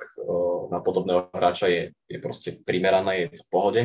na 0.67 0.81
podobného 0.83 1.29
hráča 1.31 1.69
je, 1.69 1.81
je 2.09 2.17
proste 2.19 2.59
primerané, 2.65 3.29
je 3.29 3.39
to 3.39 3.43
v 3.45 3.51
pohode. 3.53 3.81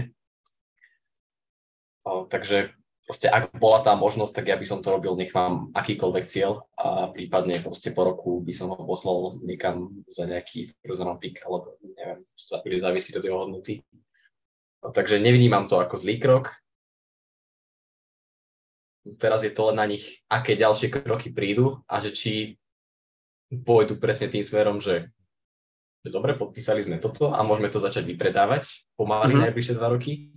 takže 2.03 2.75
proste 3.07 3.31
ak 3.31 3.55
bola 3.61 3.85
tá 3.85 3.95
možnosť, 3.95 4.33
tak 4.35 4.47
ja 4.51 4.57
by 4.59 4.67
som 4.67 4.81
to 4.83 4.91
robil, 4.91 5.15
nech 5.15 5.31
mám 5.37 5.71
akýkoľvek 5.77 6.25
cieľ 6.27 6.67
a 6.81 7.13
prípadne 7.13 7.61
proste 7.63 7.95
po 7.95 8.09
roku 8.09 8.41
by 8.43 8.51
som 8.51 8.73
ho 8.73 8.83
poslal 8.83 9.39
niekam 9.45 10.03
za 10.09 10.27
nejaký 10.27 10.73
first 10.83 11.05
pick, 11.21 11.39
alebo 11.47 11.79
neviem, 11.85 12.25
bude 12.65 12.79
závisí 12.81 13.15
od 13.15 13.23
jeho 13.23 13.39
hodnoty. 13.47 13.85
Takže 14.91 15.23
nevnímam 15.23 15.71
to 15.71 15.79
ako 15.79 15.95
zlý 15.95 16.19
krok, 16.19 16.63
Teraz 19.03 19.43
je 19.43 19.51
to 19.51 19.67
len 19.71 19.77
na 19.83 19.87
nich, 19.91 20.23
aké 20.31 20.55
ďalšie 20.55 20.87
kroky 20.95 21.35
prídu 21.35 21.83
a 21.91 21.99
že 21.99 22.15
či 22.15 22.55
pôjdu 23.51 23.99
presne 23.99 24.31
tým 24.31 24.47
smerom, 24.47 24.79
že, 24.79 25.11
že 26.07 26.09
dobre, 26.09 26.39
podpísali 26.39 26.87
sme 26.87 27.03
toto 27.03 27.35
a 27.35 27.43
môžeme 27.43 27.67
to 27.67 27.83
začať 27.83 28.07
vypredávať 28.07 28.87
pomaly 28.95 29.35
mm-hmm. 29.35 29.45
najbližšie 29.51 29.75
dva 29.75 29.91
roky. 29.91 30.31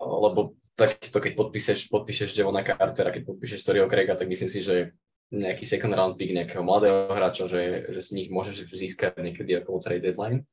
Lebo 0.00 0.56
takisto, 0.74 1.20
keď 1.20 1.32
podpíšeš, 1.36 1.92
podpíšeš 1.92 2.32
Devona 2.32 2.64
Cartera, 2.64 3.12
keď 3.12 3.28
podpíšeš 3.28 3.60
Torio 3.68 3.84
Craiga, 3.84 4.16
tak 4.16 4.32
myslím 4.32 4.48
si, 4.48 4.64
že 4.64 4.96
nejaký 5.28 5.68
second 5.68 5.92
round 5.92 6.16
pick 6.16 6.32
nejakého 6.32 6.64
mladého 6.64 7.12
hráča, 7.12 7.52
že, 7.52 7.84
že 7.92 8.00
z 8.00 8.10
nich 8.16 8.28
môžeš 8.32 8.64
získať 8.64 9.20
niekedy 9.20 9.60
okolo 9.60 9.78
trade 9.78 10.02
deadline. 10.02 10.48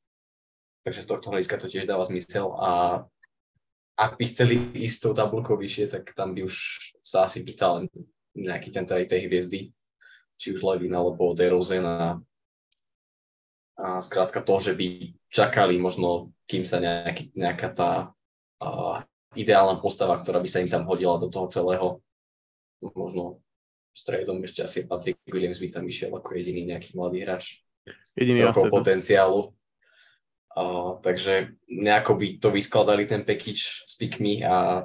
Takže 0.84 1.04
z 1.04 1.08
tohto 1.08 1.28
hľadiska 1.30 1.56
to 1.60 1.68
tiež 1.68 1.84
dáva 1.84 2.08
zmysel 2.08 2.56
a 2.56 2.70
ak 4.00 4.16
by 4.16 4.24
chceli 4.32 4.56
ísť 4.80 4.98
tou 5.04 5.12
tabulkou 5.12 5.60
vyššie, 5.60 5.92
tak 5.92 6.16
tam 6.16 6.32
by 6.32 6.48
už 6.48 6.56
sa 7.04 7.28
asi 7.28 7.44
pýtal 7.44 7.84
nejaký 8.32 8.72
ten 8.72 8.88
tej, 8.88 9.04
tej 9.04 9.28
hviezdy, 9.28 9.60
či 10.40 10.46
už 10.56 10.64
Levin 10.64 10.96
alebo 10.96 11.36
DeRozan 11.36 11.84
a, 11.84 12.16
a 13.76 13.86
skrátka 14.00 14.40
to, 14.40 14.56
že 14.56 14.72
by 14.72 15.12
čakali 15.28 15.76
možno, 15.76 16.32
kým 16.48 16.64
sa 16.64 16.80
nejaký, 16.80 17.36
nejaká 17.36 17.68
tá 17.76 17.90
a, 18.64 19.04
ideálna 19.36 19.76
postava, 19.84 20.16
ktorá 20.16 20.40
by 20.40 20.48
sa 20.48 20.64
im 20.64 20.72
tam 20.72 20.88
hodila 20.88 21.20
do 21.20 21.28
toho 21.28 21.52
celého, 21.52 21.88
možno 22.80 23.44
stredom 23.92 24.40
ešte 24.40 24.64
asi 24.64 24.88
Patrick 24.88 25.20
Williams 25.28 25.60
by 25.60 25.68
tam 25.68 25.84
išiel 25.84 26.14
ako 26.16 26.40
jediný 26.40 26.72
nejaký 26.72 26.96
mladý 26.96 27.28
hráč. 27.28 27.60
Jediný 28.16 28.48
potenciálu. 28.70 29.52
Uh, 30.50 30.98
takže 30.98 31.54
nejako 31.70 32.18
by 32.18 32.26
to 32.42 32.50
vyskladali 32.50 33.06
ten 33.06 33.22
package 33.22 33.86
s 33.86 33.94
pikmi 33.94 34.42
a, 34.42 34.82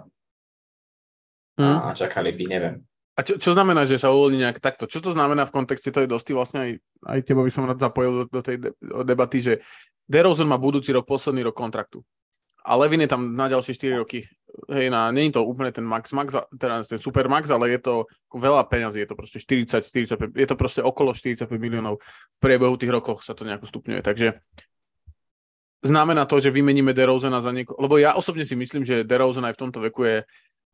hmm. 1.57 1.77
a 1.81 1.93
čakali 1.97 2.37
by, 2.37 2.45
neviem. 2.45 2.85
A 3.15 3.23
čo, 3.23 3.39
čo 3.39 3.55
znamená, 3.55 3.87
že 3.87 3.95
sa 3.95 4.11
uvoľní 4.11 4.43
nejak 4.43 4.59
takto? 4.59 4.91
Čo 4.91 4.99
to 4.99 5.11
znamená 5.15 5.47
v 5.47 5.55
kontexte 5.55 5.87
tej 5.87 6.05
dosti 6.05 6.35
vlastne 6.35 6.59
aj, 6.67 6.71
aj 7.07 7.19
teba 7.23 7.41
by 7.47 7.51
som 7.51 7.63
rád 7.63 7.79
zapojil 7.79 8.11
do, 8.11 8.23
do 8.27 8.41
tej 8.43 8.59
de, 8.59 8.69
debaty, 9.07 9.39
že 9.39 9.53
DeRozan 10.05 10.51
má 10.51 10.59
budúci 10.59 10.91
rok 10.91 11.07
posledný 11.07 11.47
rok 11.47 11.55
kontraktu. 11.55 12.03
A 12.65 12.75
Levin 12.75 13.01
je 13.05 13.09
tam 13.09 13.33
na 13.33 13.47
ďalšie 13.47 13.77
4 13.77 14.01
roky. 14.03 14.25
Hej, 14.67 14.91
na, 14.91 15.09
nie 15.15 15.31
je 15.31 15.37
to 15.39 15.47
úplne 15.47 15.71
ten 15.71 15.83
max, 15.83 16.11
max, 16.11 16.35
teda 16.55 16.83
ten 16.83 16.99
super 16.99 17.25
max, 17.31 17.49
ale 17.49 17.71
je 17.71 17.79
to 17.79 17.93
veľa 18.35 18.67
peňazí, 18.67 19.03
je 19.03 19.09
to 19.11 19.15
proste 19.19 19.39
40, 19.43 19.83
45, 19.83 20.35
je 20.35 20.47
to 20.47 20.55
proste 20.55 20.81
okolo 20.83 21.15
45 21.15 21.47
miliónov. 21.55 22.03
V 22.35 22.37
priebehu 22.39 22.75
tých 22.75 22.91
rokoch 22.91 23.23
sa 23.23 23.31
to 23.31 23.47
nejako 23.47 23.67
stupňuje. 23.67 24.01
Takže 24.03 24.27
znamená 25.83 26.23
to, 26.29 26.39
že 26.39 26.53
vymeníme 26.53 26.93
DeRozana 26.93 27.41
za 27.43 27.51
niekoho, 27.51 27.75
lebo 27.81 27.99
ja 27.99 28.15
osobne 28.15 28.47
si 28.47 28.55
myslím, 28.55 28.85
že 28.87 29.03
DeRozan 29.03 29.47
aj 29.49 29.55
v 29.57 29.61
tomto 29.67 29.79
veku 29.83 30.01
je 30.07 30.17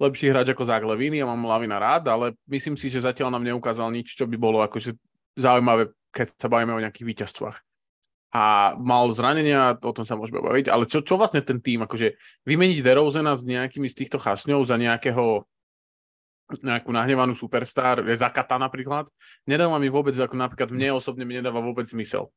lepší 0.01 0.33
hráč 0.33 0.53
ako 0.53 0.65
Zach 0.65 0.81
Levine, 0.81 1.21
ja 1.21 1.29
mám 1.29 1.45
Lavina 1.45 1.77
rád, 1.77 2.09
ale 2.09 2.33
myslím 2.49 2.73
si, 2.73 2.89
že 2.89 3.05
zatiaľ 3.05 3.37
nám 3.37 3.45
neukázal 3.45 3.93
nič, 3.93 4.17
čo 4.17 4.25
by 4.25 4.33
bolo 4.33 4.65
akože 4.65 4.97
zaujímavé, 5.37 5.93
keď 6.09 6.33
sa 6.41 6.49
bavíme 6.49 6.73
o 6.73 6.81
nejakých 6.81 7.05
víťazstvách. 7.05 7.57
A 8.31 8.73
mal 8.79 9.11
zranenia, 9.11 9.75
o 9.77 9.91
tom 9.91 10.07
sa 10.07 10.15
môžeme 10.15 10.39
baviť, 10.39 10.71
ale 10.71 10.87
čo, 10.87 11.03
čo 11.03 11.19
vlastne 11.19 11.43
ten 11.43 11.59
tým, 11.59 11.83
akože 11.83 12.15
vymeniť 12.47 12.79
DeRozana 12.79 13.35
s 13.35 13.43
nejakými 13.43 13.91
z 13.91 13.95
týchto 14.03 14.17
chasňov 14.17 14.63
za 14.63 14.79
nejakého 14.79 15.45
nejakú 16.59 16.91
nahnevanú 16.91 17.31
superstar, 17.31 18.03
je 18.03 18.11
Zakata 18.11 18.59
napríklad, 18.59 19.07
nedáva 19.47 19.79
mi 19.79 19.87
vôbec, 19.87 20.11
ako 20.19 20.35
napríklad 20.35 20.75
mne 20.75 20.99
osobne 20.99 21.23
mi 21.23 21.39
nedáva 21.39 21.63
vôbec 21.63 21.87
zmysel. 21.87 22.27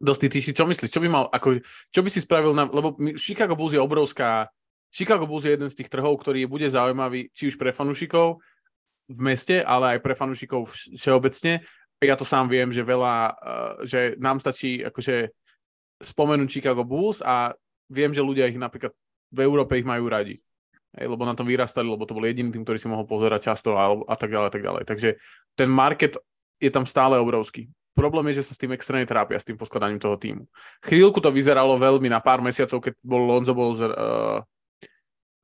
Dosti, 0.00 0.26
ty 0.26 0.42
si 0.42 0.50
čo 0.50 0.66
myslíš? 0.66 0.90
Čo 0.90 1.00
by 1.00 1.08
mal, 1.08 1.24
ako, 1.30 1.62
čo 1.90 2.00
by 2.02 2.10
si 2.10 2.20
spravil, 2.20 2.52
na, 2.52 2.66
lebo 2.66 2.98
Chicago 3.14 3.54
Bulls 3.54 3.72
je 3.72 3.80
obrovská, 3.80 4.50
Chicago 4.94 5.26
Bulls 5.26 5.46
je 5.46 5.54
jeden 5.54 5.70
z 5.70 5.78
tých 5.82 5.90
trhov, 5.90 6.14
ktorý 6.22 6.46
bude 6.46 6.70
zaujímavý 6.70 7.30
či 7.34 7.50
už 7.50 7.58
pre 7.58 7.74
fanúšikov 7.74 8.38
v 9.10 9.20
meste, 9.22 9.58
ale 9.62 9.98
aj 9.98 10.02
pre 10.02 10.14
fanúšikov 10.14 10.70
všeobecne. 10.94 11.66
Ja 11.98 12.14
to 12.14 12.22
sám 12.22 12.46
viem, 12.46 12.70
že 12.70 12.86
veľa, 12.86 13.14
uh, 13.32 13.72
že 13.82 14.14
nám 14.22 14.38
stačí 14.38 14.82
akože 14.86 15.34
spomenúť 16.04 16.48
Chicago 16.50 16.86
Bulls 16.86 17.24
a 17.24 17.54
viem, 17.90 18.14
že 18.14 18.22
ľudia 18.22 18.50
ich 18.50 18.58
napríklad 18.60 18.92
v 19.34 19.38
Európe 19.42 19.78
ich 19.78 19.86
majú 19.86 20.06
radi. 20.06 20.38
Hej, 20.94 21.10
lebo 21.10 21.26
na 21.26 21.34
tom 21.34 21.50
vyrastali, 21.50 21.90
lebo 21.90 22.06
to 22.06 22.14
bol 22.14 22.22
jediný 22.22 22.54
tým, 22.54 22.62
ktorý 22.62 22.78
si 22.78 22.86
mohol 22.86 23.02
pozerať 23.02 23.50
často 23.50 23.74
a, 23.74 23.90
a 23.90 24.14
tak 24.14 24.30
ďalej, 24.30 24.46
a 24.46 24.52
tak 24.52 24.62
ďalej. 24.62 24.82
Takže 24.86 25.08
ten 25.58 25.66
market 25.66 26.14
je 26.62 26.70
tam 26.70 26.86
stále 26.86 27.18
obrovský. 27.18 27.66
Problém 27.94 28.34
je, 28.34 28.42
že 28.42 28.50
sa 28.50 28.58
s 28.58 28.60
tým 28.60 28.74
extrémne 28.74 29.06
trápia, 29.06 29.38
s 29.38 29.46
tým 29.46 29.54
poskladaním 29.54 30.02
toho 30.02 30.18
týmu. 30.18 30.50
Chvíľku 30.82 31.22
to 31.22 31.30
vyzeralo 31.30 31.78
veľmi 31.78 32.10
na 32.10 32.18
pár 32.18 32.42
mesiacov, 32.42 32.82
keď 32.82 32.98
bol 33.06 33.22
Lonzo 33.22 33.54
bol 33.54 33.78
z, 33.78 33.86
uh, 33.86 34.42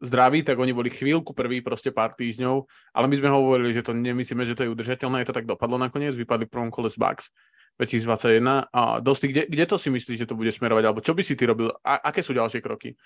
zdravý, 0.02 0.42
tak 0.42 0.58
oni 0.58 0.72
boli 0.72 0.90
chvíľku 0.90 1.36
prvý, 1.36 1.60
proste 1.60 1.92
pár 1.92 2.16
týždňov, 2.16 2.66
ale 2.96 3.06
my 3.06 3.14
sme 3.20 3.30
hovorili, 3.30 3.70
že 3.70 3.84
to 3.84 3.92
nemyslíme, 3.92 4.42
že 4.48 4.56
to 4.56 4.64
je 4.66 4.72
udržateľné, 4.72 5.28
to 5.28 5.36
tak 5.36 5.46
dopadlo 5.46 5.76
nakoniec, 5.76 6.16
vypadli 6.16 6.48
prvom 6.48 6.72
kole 6.72 6.88
z 6.88 6.96
Bucks 6.96 7.30
2021 7.78 8.66
a 8.72 8.98
dosti, 8.98 9.28
kde, 9.28 9.42
kde 9.46 9.64
to 9.68 9.76
si 9.78 9.88
myslíš, 9.92 10.24
že 10.24 10.28
to 10.28 10.36
bude 10.36 10.50
smerovať, 10.50 10.84
alebo 10.88 11.04
čo 11.04 11.12
by 11.12 11.22
si 11.22 11.36
ty 11.36 11.44
robil, 11.46 11.70
a, 11.84 12.00
aké 12.02 12.24
sú 12.24 12.32
ďalšie 12.32 12.64
kroky? 12.64 12.96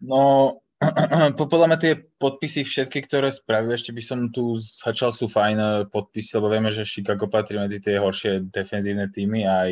No, 0.00 0.56
podľa 1.40 1.80
tie 1.80 1.96
podpisy 2.20 2.60
všetky, 2.60 3.08
ktoré 3.08 3.32
spravili, 3.32 3.72
ešte 3.72 3.96
by 3.96 4.02
som 4.04 4.18
tu 4.28 4.60
začal 4.60 5.08
sú 5.08 5.24
fajn 5.24 5.56
eh, 5.56 5.72
podpisy, 5.88 6.36
lebo 6.36 6.52
vieme, 6.52 6.68
že 6.68 6.84
Chicago 6.84 7.32
patrí 7.32 7.56
medzi 7.56 7.80
tie 7.80 7.96
horšie 7.96 8.52
defenzívne 8.52 9.08
týmy, 9.08 9.48
aj 9.48 9.70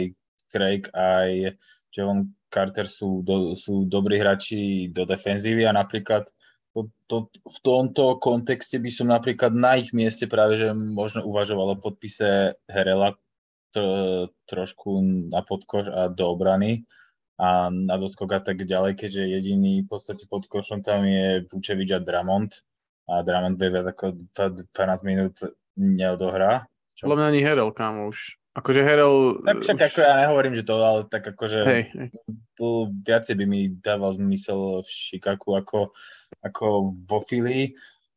Craig, 0.49 0.89
aj 0.97 1.61
Javon 1.93 2.33
Carter 2.49 2.89
sú, 2.89 3.21
do, 3.21 3.53
sú 3.59 3.85
dobrí 3.85 4.17
hráči 4.17 4.89
do 4.95 5.05
defenzívy 5.05 5.67
a 5.69 5.77
napríklad 5.77 6.31
to, 6.75 6.91
to, 7.07 7.31
v 7.31 7.59
tomto 7.63 8.19
kontexte 8.19 8.83
by 8.83 8.91
som 8.91 9.07
napríklad 9.11 9.55
na 9.55 9.79
ich 9.79 9.95
mieste 9.95 10.27
práve, 10.27 10.59
že 10.59 10.75
možno 10.75 11.23
uvažoval 11.23 11.79
o 11.79 11.83
podpise 11.83 12.59
Herela 12.67 13.15
tro, 13.71 14.31
trošku 14.47 15.03
na 15.31 15.43
podkož 15.43 15.91
a 15.91 16.11
do 16.11 16.31
obrany 16.31 16.87
a 17.35 17.67
na 17.71 17.97
doskok 17.99 18.31
a 18.31 18.41
tak 18.41 18.63
ďalej, 18.63 18.95
keďže 18.95 19.23
jediný 19.27 19.83
v 19.83 19.89
podstate 19.91 20.25
pod 20.31 20.47
košom 20.47 20.87
tam 20.87 21.03
je 21.03 21.43
Vučevič 21.51 21.91
a 21.95 22.01
Dramont 22.01 22.51
a 23.11 23.27
Dramont 23.27 23.59
vie 23.59 23.71
viac 23.75 23.91
ako 23.91 24.15
12 24.39 24.71
minút 25.03 25.43
neodohrá. 25.75 26.71
Čo? 26.95 27.11
Podľa 27.11 27.19
mňa 27.19 27.27
ani 27.35 27.41
Herel, 27.43 27.71
kámo, 27.75 28.07
už. 28.15 28.39
Akože 28.55 28.87
Herel... 28.87 29.43
Tak 29.43 29.67
však 29.67 29.79
už... 29.83 29.85
ako 29.91 29.99
ja 29.99 30.15
nehovorím, 30.23 30.55
že 30.55 30.63
to, 30.63 30.75
ale 30.79 31.01
tak 31.11 31.27
akože 31.27 31.59
hej, 31.67 31.85
hej. 31.91 32.11
viacej 33.03 33.35
by 33.35 33.45
mi 33.51 33.75
dával 33.83 34.15
zmysel 34.15 34.87
v 34.87 34.91
Chicagu 34.95 35.59
ako, 35.59 35.91
ako 36.47 36.95
vo 37.03 37.19
Philly. 37.19 37.75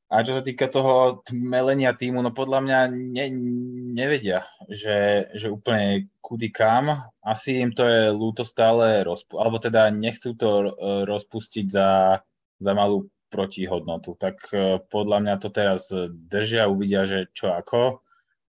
A 0.08 0.24
čo 0.24 0.40
sa 0.40 0.44
týka 0.44 0.72
toho 0.72 1.20
melenia 1.36 1.92
týmu, 1.92 2.24
no 2.24 2.32
podľa 2.32 2.64
mňa 2.64 2.80
ne, 2.96 3.26
nevedia, 3.92 4.48
že, 4.72 5.28
že 5.36 5.52
úplne 5.52 6.08
kudy 6.24 6.48
kam. 6.48 7.12
Asi 7.20 7.60
im 7.60 7.76
to 7.76 7.84
je 7.84 8.16
ľúto 8.16 8.48
stále 8.48 9.04
rozpu- 9.04 9.36
alebo 9.36 9.60
teda 9.60 9.92
nechcú 9.92 10.32
to 10.40 10.50
e, 10.64 10.70
rozpustiť 11.04 11.68
za, 11.68 12.24
za 12.56 12.72
malú 12.72 13.12
protihodnotu. 13.28 14.16
Tak 14.16 14.38
e, 14.56 14.80
podľa 14.88 15.28
mňa 15.28 15.36
to 15.44 15.50
teraz 15.52 15.92
držia, 16.08 16.72
uvidia, 16.72 17.04
že 17.04 17.28
čo 17.36 17.52
ako 17.52 18.00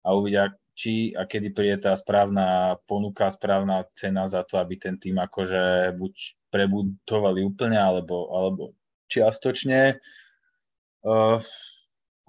a 0.05 0.09
uvidia, 0.13 0.53
či 0.77 1.17
a 1.17 1.25
kedy 1.25 1.57
príde 1.57 1.89
tá 1.89 1.97
správna 1.97 2.77
ponuka, 2.85 3.33
správna 3.33 3.89
cena 3.97 4.29
za 4.29 4.45
to, 4.45 4.61
aby 4.61 4.77
ten 4.77 5.01
tým 5.01 5.17
akože 5.17 5.97
buď 5.97 6.15
prebudovali 6.53 7.49
úplne, 7.49 7.81
alebo, 7.81 8.29
alebo 8.37 8.77
čiastočne. 9.09 9.97
Uh, 11.07 11.39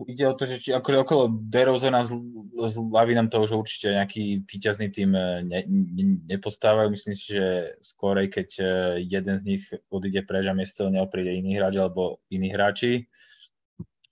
ide 0.06 0.30
o 0.30 0.38
to, 0.38 0.46
že 0.46 0.62
či, 0.62 0.70
akože 0.70 1.02
okolo 1.02 1.24
Derozena 1.50 2.06
s, 2.06 2.14
s 2.54 2.76
Lavinom 2.78 3.34
to 3.34 3.42
už 3.42 3.58
určite 3.58 3.98
nejaký 3.98 4.46
výťazný 4.46 4.94
tým 4.94 5.18
eh, 5.18 5.42
ne, 5.42 5.66
ne, 5.66 6.22
nepostávajú. 6.30 6.94
Myslím 6.94 7.18
si, 7.18 7.34
že 7.34 7.74
skôr 7.82 8.22
keď 8.30 8.50
eh, 8.62 8.68
jeden 9.02 9.36
z 9.42 9.44
nich 9.44 9.64
odíde 9.90 10.22
preč 10.30 10.46
a 10.46 10.54
miesto 10.54 10.94
neho 10.94 11.10
príde 11.10 11.34
iný 11.34 11.58
hráč 11.58 11.82
alebo 11.82 12.22
iní 12.30 12.54
hráči. 12.54 13.10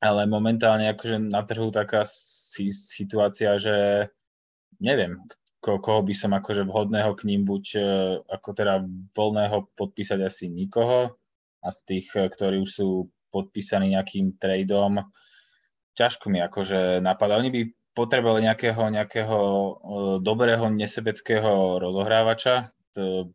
Ale 0.01 0.25
momentálne 0.25 0.89
akože 0.89 1.29
na 1.29 1.45
trhu 1.45 1.69
taká 1.69 2.01
situácia, 2.05 3.53
že 3.61 4.09
neviem, 4.81 5.21
ko, 5.61 5.77
koho 5.77 6.01
by 6.01 6.13
som 6.13 6.33
akože 6.33 6.65
vhodného 6.65 7.13
k 7.15 7.25
ním 7.29 7.41
buď 7.47 7.63
ako 8.27 8.49
teda 8.53 8.85
voľného 9.15 9.71
podpísať 9.73 10.19
asi 10.21 10.51
nikoho 10.51 11.15
a 11.63 11.67
z 11.71 11.79
tých, 11.89 12.07
ktorí 12.11 12.61
už 12.61 12.69
sú 12.69 13.09
podpísaní 13.35 13.99
nejakým 13.99 14.39
tradeom, 14.39 15.03
ťažko 15.99 16.31
mi 16.31 16.39
akože 16.39 17.03
napadá. 17.03 17.35
Oni 17.35 17.51
by 17.51 17.61
potrebovali 17.91 18.47
nejakého, 18.47 18.83
nejakého 18.91 19.39
uh, 19.39 19.73
dobrého 20.23 20.71
nesebeckého 20.71 21.83
rozohrávača, 21.83 22.71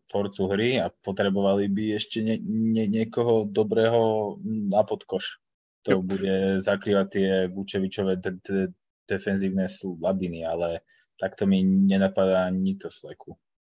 tvorcu 0.08 0.42
hry 0.48 0.80
a 0.80 0.88
potrebovali 0.88 1.68
by 1.68 2.00
ešte 2.00 2.24
nie, 2.24 2.40
nie, 2.40 2.88
niekoho 2.88 3.44
dobrého 3.44 4.36
na 4.44 4.82
podkoš. 4.84 5.40
To 5.88 6.00
bude 6.04 6.60
zakrývať 6.60 7.06
tie 7.08 7.28
Vučevičové 7.48 8.20
de, 8.20 8.36
de, 8.40 8.60
defenzívne 9.08 9.64
slabiny, 9.68 10.44
ale 10.44 10.84
takto 11.16 11.48
mi 11.48 11.64
nenapadá 11.64 12.48
nikto 12.52 12.92
v 12.92 12.96
fleku. 12.96 13.30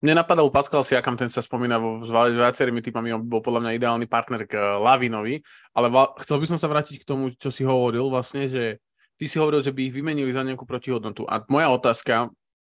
Mne 0.04 0.20
napadal 0.20 0.52
Pascal 0.52 0.84
Siakam, 0.84 1.16
ten 1.16 1.32
sa 1.32 1.40
spomína 1.40 1.80
vo 1.80 1.96
viacerými 2.04 2.84
typami, 2.84 3.16
on 3.16 3.24
bol 3.24 3.40
podľa 3.40 3.64
mňa 3.64 3.76
ideálny 3.80 4.04
partner 4.04 4.44
k 4.44 4.52
eh, 4.52 4.60
Lavinovi, 4.60 5.40
ale 5.72 5.88
va- 5.88 6.12
chcel 6.20 6.44
by 6.44 6.46
som 6.52 6.58
sa 6.60 6.68
vrátiť 6.68 7.00
k 7.00 7.08
tomu, 7.08 7.32
čo 7.32 7.48
si 7.48 7.64
hovoril 7.64 8.12
vlastne, 8.12 8.44
že 8.44 8.84
ty 9.16 9.24
si 9.24 9.40
hovoril, 9.40 9.64
že 9.64 9.72
by 9.72 9.88
ich 9.88 9.96
vymenili 9.96 10.28
za 10.28 10.44
nejakú 10.44 10.68
protihodnotu. 10.68 11.24
A 11.24 11.40
moja 11.48 11.72
otázka, 11.72 12.28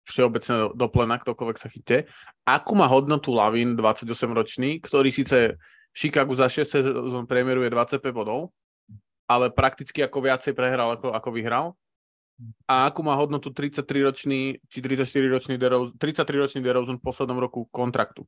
všeobecne 0.05 0.77
do 0.77 0.85
plena, 0.85 1.17
ktokoľvek 1.17 1.57
sa 1.57 1.65
chyte, 1.65 2.05
akú 2.45 2.77
má 2.77 2.85
hodnotu 2.85 3.33
Lavin 3.33 3.73
28-ročný, 3.73 4.77
ktorý 4.85 5.09
síce 5.09 5.57
v 5.57 5.97
Chicagu 5.97 6.37
za 6.37 6.45
6 6.45 6.61
sezón 6.61 7.25
priemeruje 7.25 7.73
25 7.73 8.05
bodov, 8.13 8.53
ale 9.25 9.49
prakticky 9.49 10.05
ako 10.05 10.29
viacej 10.29 10.53
prehral, 10.53 11.01
ako, 11.01 11.09
ako 11.09 11.29
vyhral 11.33 11.73
a 12.67 12.91
akú 12.91 12.99
má 12.99 13.15
hodnotu 13.15 13.51
33-ročný 13.51 14.59
či 14.67 14.77
34-ročný 14.83 15.55
DeRozan, 15.55 15.95
33-ročný 15.95 16.59
DeRozan 16.59 16.99
v 16.99 17.05
poslednom 17.05 17.39
roku 17.39 17.67
kontraktu. 17.71 18.27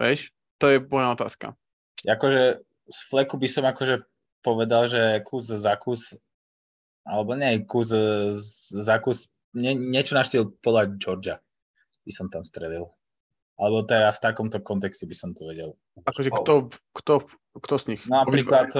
Vieš? 0.00 0.32
To 0.58 0.72
je 0.72 0.80
moja 0.80 1.12
otázka. 1.12 1.52
Akože 2.08 2.64
z 2.88 2.98
fleku 3.12 3.36
by 3.36 3.48
som 3.50 3.68
akože 3.68 4.08
povedal, 4.40 4.88
že 4.88 5.20
kus 5.26 5.52
za 5.52 5.76
kus, 5.76 6.16
alebo 7.04 7.36
nie 7.36 7.62
kus 7.68 7.92
za 8.72 8.96
kus, 9.02 9.28
nie, 9.52 9.76
niečo 9.76 10.16
na 10.16 10.24
štýl 10.24 10.48
podľa 10.64 10.96
Georgia 10.96 11.36
by 12.08 12.12
som 12.14 12.32
tam 12.32 12.42
strelil. 12.48 12.88
Alebo 13.58 13.82
teda 13.84 14.14
v 14.14 14.22
takomto 14.22 14.62
kontexte 14.62 15.04
by 15.04 15.16
som 15.18 15.34
to 15.34 15.44
vedel. 15.44 15.74
Akože 16.06 16.30
kto, 16.30 16.70
kto, 16.94 17.26
kto 17.58 17.74
z 17.76 17.84
nich? 17.92 18.02
Napríklad 18.06 18.70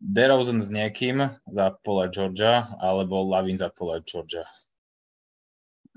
DeRozan 0.00 0.64
s 0.64 0.72
niekým 0.72 1.20
za 1.52 1.76
Paula 1.84 2.08
Georgia, 2.08 2.72
alebo 2.80 3.20
Lavin 3.20 3.60
za 3.60 3.68
Paula 3.68 4.00
Georgia. 4.00 4.48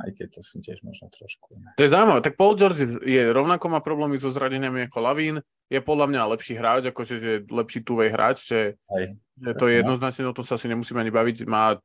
Aj 0.03 0.09
keď 0.11 0.27
to 0.35 0.39
som 0.43 0.59
tiež 0.59 0.83
možno 0.83 1.07
trošku... 1.07 1.55
To 1.79 1.81
je 1.81 1.93
zaujímavé. 1.93 2.19
Tak 2.19 2.35
Paul 2.35 2.59
George 2.59 2.99
je 3.05 3.23
rovnako 3.31 3.65
má 3.71 3.79
problémy 3.79 4.19
so 4.19 4.33
zraneniami 4.33 4.91
ako 4.91 4.97
Lavín. 4.99 5.37
Je 5.71 5.79
podľa 5.79 6.11
mňa 6.11 6.31
lepší 6.35 6.59
hráč, 6.59 6.91
akože 6.91 7.15
že 7.21 7.31
lepší 7.47 7.85
tuvej 7.85 8.09
hráč, 8.11 8.37
že, 8.43 8.75
Aj, 8.91 9.05
že 9.39 9.51
to 9.55 9.71
je 9.71 9.79
jednoznačne, 9.79 10.27
o 10.27 10.35
tom 10.35 10.43
sa 10.43 10.59
asi 10.59 10.67
nemusíme 10.67 10.99
ani 10.99 11.13
baviť. 11.13 11.47
Má 11.47 11.79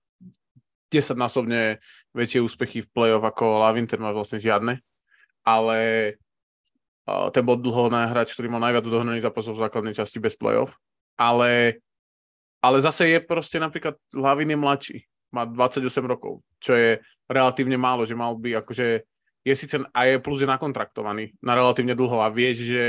10-násobne 0.89 1.79
väčšie 2.17 2.41
úspechy 2.43 2.83
v 2.83 2.91
play-off 2.91 3.23
ako 3.23 3.63
Lavin, 3.63 3.87
ten 3.87 4.01
má 4.01 4.11
vlastne 4.11 4.41
žiadne. 4.41 4.81
Ale 5.45 5.79
ten 7.07 7.45
bol 7.45 7.61
dlho 7.61 7.93
hráč, 7.93 8.33
ktorý 8.33 8.53
mal 8.53 8.65
najviac 8.65 8.85
dohnaných 8.89 9.29
zápasov 9.29 9.57
v 9.57 9.65
základnej 9.69 9.95
časti 9.95 10.17
bez 10.17 10.33
play-off. 10.37 10.81
Ale 11.21 11.81
ale 12.59 12.83
zase 12.83 13.09
je 13.09 13.19
proste 13.23 13.57
napríklad 13.63 13.95
Lavin 14.15 14.51
je 14.51 14.59
mladší, 14.59 14.99
má 15.31 15.45
28 15.45 15.85
rokov, 16.05 16.43
čo 16.59 16.75
je 16.75 16.99
relatívne 17.29 17.77
málo, 17.77 18.03
že 18.09 18.19
mal 18.19 18.35
by 18.35 18.59
akože 18.65 19.05
je 19.47 19.55
síce 19.55 19.77
a 19.79 20.01
je 20.05 20.17
plus 20.19 20.43
je 20.43 20.49
nakontraktovaný 20.49 21.33
na 21.41 21.55
relatívne 21.55 21.95
dlho 21.95 22.21
a 22.21 22.29
vieš, 22.29 22.67
že 22.69 22.85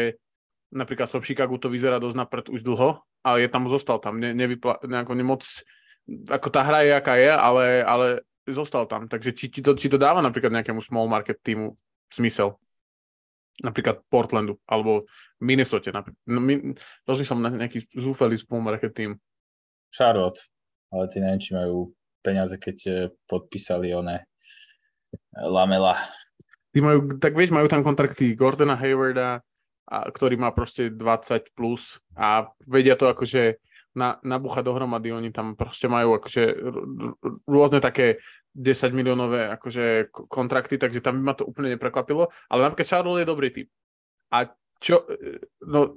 napríklad 0.73 1.10
v 1.10 1.25
Chicagu 1.25 1.55
to 1.58 1.71
vyzerá 1.71 1.97
dosť 1.97 2.17
napred 2.17 2.45
už 2.49 2.62
dlho, 2.62 2.99
ale 3.25 3.45
je 3.45 3.49
tam, 3.49 3.65
zostal 3.69 3.97
tam, 4.01 4.21
ne, 4.21 4.34
nevypla, 4.34 4.86
nejako 4.86 5.13
nemoc, 5.17 5.43
ako 6.29 6.47
tá 6.49 6.62
hra 6.65 6.86
je, 6.86 6.91
aká 6.93 7.13
je, 7.17 7.32
ale, 7.32 7.65
ale 7.86 8.08
zostal 8.49 8.86
tam, 8.86 9.05
takže 9.05 9.34
či, 9.34 9.45
či, 9.49 9.62
to, 9.62 9.77
či 9.77 9.89
to 9.89 9.97
dáva 9.97 10.21
napríklad 10.21 10.53
nejakému 10.53 10.82
small 10.82 11.05
market 11.05 11.38
týmu 11.41 11.73
zmysel 12.10 12.58
napríklad 13.60 14.03
Portlandu 14.08 14.55
alebo 14.63 15.05
Minnesota. 15.39 15.91
No, 16.27 16.39
rozmýšľam 17.08 17.39
na 17.43 17.49
nejaký 17.51 17.91
zúfalý 17.91 18.39
small 18.39 18.63
market 18.63 18.95
tým. 18.95 19.19
Charlotte, 19.89 20.39
ale 20.93 21.06
tí 21.10 21.17
neviem, 21.21 21.41
či 21.41 21.52
majú 21.54 21.93
peniaze, 22.21 22.56
keď 22.58 22.78
eh, 22.88 22.97
podpísali 23.25 23.93
one 23.93 24.25
Lamela. 25.34 25.97
Tí 26.69 26.86
majú, 26.86 27.17
tak 27.17 27.34
vieš, 27.34 27.49
majú 27.49 27.65
tam 27.65 27.82
kontrakty 27.82 28.38
Gordona 28.38 28.78
Haywarda, 28.78 29.41
a, 29.89 29.97
ktorý 30.06 30.38
má 30.38 30.54
proste 30.54 30.93
20 30.93 31.58
plus 31.58 31.97
a 32.13 32.45
vedia 32.69 32.93
to 32.93 33.10
akože 33.10 33.58
na, 33.97 34.21
nabúchať 34.21 34.62
dohromady, 34.69 35.10
oni 35.10 35.34
tam 35.34 35.58
proste 35.58 35.89
majú 35.89 36.21
akože 36.21 36.43
rôzne 37.49 37.82
také 37.82 38.21
10 38.54 38.93
miliónové 38.93 39.49
akože 39.58 40.13
kontrakty, 40.30 40.78
takže 40.78 41.02
tam 41.02 41.17
by 41.17 41.23
ma 41.25 41.34
to 41.34 41.49
úplne 41.49 41.73
neprekvapilo, 41.73 42.30
ale 42.54 42.69
napríklad 42.69 42.86
Charlotte 42.86 43.25
je 43.25 43.32
dobrý 43.34 43.49
typ. 43.49 43.67
A 44.30 44.45
čo, 44.78 45.10
eh, 45.10 45.41
no, 45.65 45.89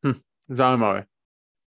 hm, 0.00 0.16
zaujímavé 0.60 1.04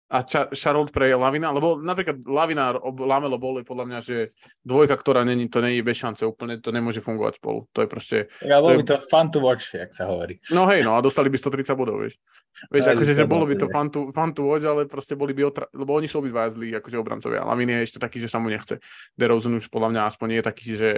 a 0.07 0.23
Ča- 0.23 0.55
Charlotte 0.55 0.95
pre 0.95 1.11
Lavina, 1.19 1.51
lebo 1.51 1.83
napríklad 1.83 2.23
Lavina 2.31 2.79
Lamelo 2.79 3.43
boli 3.43 3.67
podľa 3.67 3.85
mňa, 3.91 3.99
že 4.07 4.17
dvojka, 4.63 4.95
ktorá 4.95 5.27
není, 5.27 5.51
to 5.51 5.59
není 5.59 5.83
bez 5.83 5.99
šance, 5.99 6.23
úplne 6.23 6.63
to 6.63 6.71
nemôže 6.71 7.03
fungovať 7.03 7.43
spolu. 7.43 7.67
To 7.75 7.83
je 7.83 7.89
proste... 7.91 8.17
Tak 8.39 8.47
ale 8.47 8.63
bolo 8.63 8.79
by 8.79 8.87
to 8.87 8.97
fun 9.11 9.27
to 9.35 9.43
watch, 9.43 9.75
jak 9.75 9.91
sa 9.91 10.07
hovorí. 10.07 10.39
No 10.55 10.71
hej, 10.71 10.87
no 10.87 10.95
a 10.95 11.03
dostali 11.03 11.27
by 11.27 11.43
130 11.43 11.75
bodov, 11.75 12.07
vieš. 12.07 12.23
Vieš, 12.71 12.95
akože, 12.95 13.13
že 13.19 13.27
bolo 13.27 13.51
by 13.51 13.59
to 13.59 13.67
fun 13.67 13.91
to, 13.91 14.15
fun 14.15 14.31
to 14.31 14.47
watch, 14.47 14.63
ale 14.63 14.87
proste 14.87 15.19
boli 15.19 15.35
by 15.35 15.43
otra... 15.43 15.67
lebo 15.75 15.99
oni 15.99 16.07
sú 16.07 16.23
obidva 16.23 16.47
zlí, 16.55 16.71
akože 16.79 17.03
obrancovia. 17.03 17.43
Lavin 17.43 17.75
je 17.75 17.79
ešte 17.83 17.99
taký, 17.99 18.23
že 18.23 18.31
sa 18.31 18.39
mu 18.39 18.47
nechce. 18.47 18.79
DeRozan 19.19 19.59
už 19.59 19.67
podľa 19.75 19.91
mňa 19.91 20.03
aspoň 20.07 20.27
nie 20.31 20.39
je 20.39 20.47
taký, 20.47 20.65
že 20.79 20.91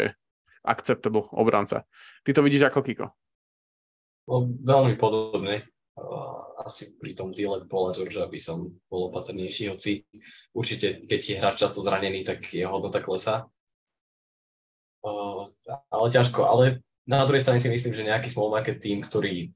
acceptable 0.69 1.33
obranca. 1.33 1.89
Ty 2.29 2.37
to 2.37 2.45
vidíš 2.45 2.69
ako 2.69 2.85
Kiko? 2.85 3.09
No, 4.29 4.45
veľmi 4.45 5.01
podobne 5.01 5.65
asi 6.63 6.99
pri 6.99 7.15
tom 7.15 7.33
deale 7.33 7.65
Paula 7.65 7.95
Georgia 7.95 8.29
by 8.29 8.41
som 8.43 8.75
bol 8.91 9.09
opatrnejší, 9.09 9.73
hoci 9.73 10.05
určite, 10.53 11.07
keď 11.07 11.21
je 11.21 11.39
hráč 11.41 11.57
často 11.63 11.81
zranený, 11.81 12.27
tak 12.27 12.45
jeho 12.51 12.69
hodnota 12.69 13.01
klesá. 13.01 13.47
Ale 15.89 16.07
ťažko, 16.11 16.45
ale 16.45 16.85
na 17.09 17.25
druhej 17.25 17.41
strane 17.41 17.63
si 17.63 17.71
myslím, 17.71 17.95
že 17.95 18.09
nejaký 18.09 18.29
small 18.29 18.53
market 18.53 18.83
team, 18.83 19.01
ktorý 19.01 19.55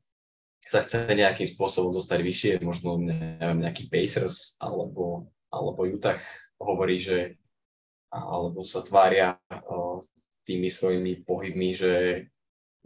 sa 0.63 0.81
chce 0.87 1.11
nejakým 1.11 1.49
spôsobom 1.59 1.91
dostať 1.91 2.19
vyššie, 2.23 2.53
možno 2.63 2.97
neviem, 3.03 3.59
nejaký 3.59 3.91
Pacers 3.91 4.57
alebo, 4.63 5.27
alebo 5.51 5.85
Utah 5.85 6.17
hovorí, 6.63 7.03
že 7.03 7.37
alebo 8.13 8.63
sa 8.63 8.85
tvária 8.87 9.41
tými 10.47 10.69
svojimi 10.71 11.27
pohybmi, 11.27 11.75
že, 11.75 12.27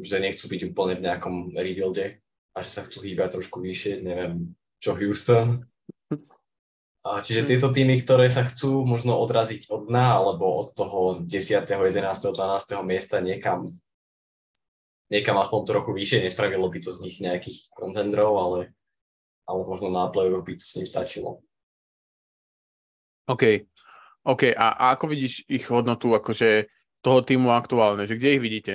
že 0.01 0.16
nechcú 0.23 0.45
byť 0.49 0.61
úplne 0.73 0.95
v 0.97 1.05
nejakom 1.05 1.35
rebuilde, 1.53 2.23
a 2.57 2.64
že 2.64 2.71
sa 2.73 2.83
chcú 2.88 3.05
hýbať 3.05 3.37
trošku 3.37 3.61
vyššie, 3.61 4.01
neviem, 4.01 4.57
čo 4.81 4.97
Houston. 4.97 5.69
A 7.05 7.21
čiže 7.21 7.45
hm. 7.45 7.49
tieto 7.53 7.69
týmy, 7.69 8.01
ktoré 8.01 8.33
sa 8.33 8.49
chcú 8.49 8.88
možno 8.88 9.21
odraziť 9.21 9.69
od 9.69 9.92
dna 9.92 10.16
alebo 10.16 10.64
od 10.64 10.73
toho 10.73 11.21
10., 11.21 11.69
11., 11.69 11.92
12. 11.92 12.81
miesta 12.88 13.21
niekam, 13.21 13.69
niekam 15.12 15.37
aspoň 15.37 15.61
trochu 15.69 15.92
vyššie, 15.92 16.25
nespravilo 16.25 16.66
by 16.73 16.79
to 16.81 16.90
z 16.90 16.99
nich 17.05 17.16
nejakých 17.21 17.69
kontendrov, 17.77 18.33
ale, 18.40 18.61
ale 19.45 19.61
možno 19.69 19.92
na 19.92 20.09
play 20.09 20.33
by 20.33 20.53
to 20.57 20.64
s 20.64 20.81
ním 20.81 20.88
stačilo. 20.88 21.45
OK. 23.29 23.69
OK, 24.27 24.51
a, 24.59 24.75
a 24.75 24.85
ako 24.99 25.14
vidíš 25.14 25.47
ich 25.47 25.71
hodnotu 25.71 26.11
akože 26.11 26.66
toho 26.99 27.23
týmu 27.23 27.55
aktuálne, 27.55 28.11
že 28.11 28.19
kde 28.19 28.35
ich 28.35 28.42
vidíte? 28.42 28.75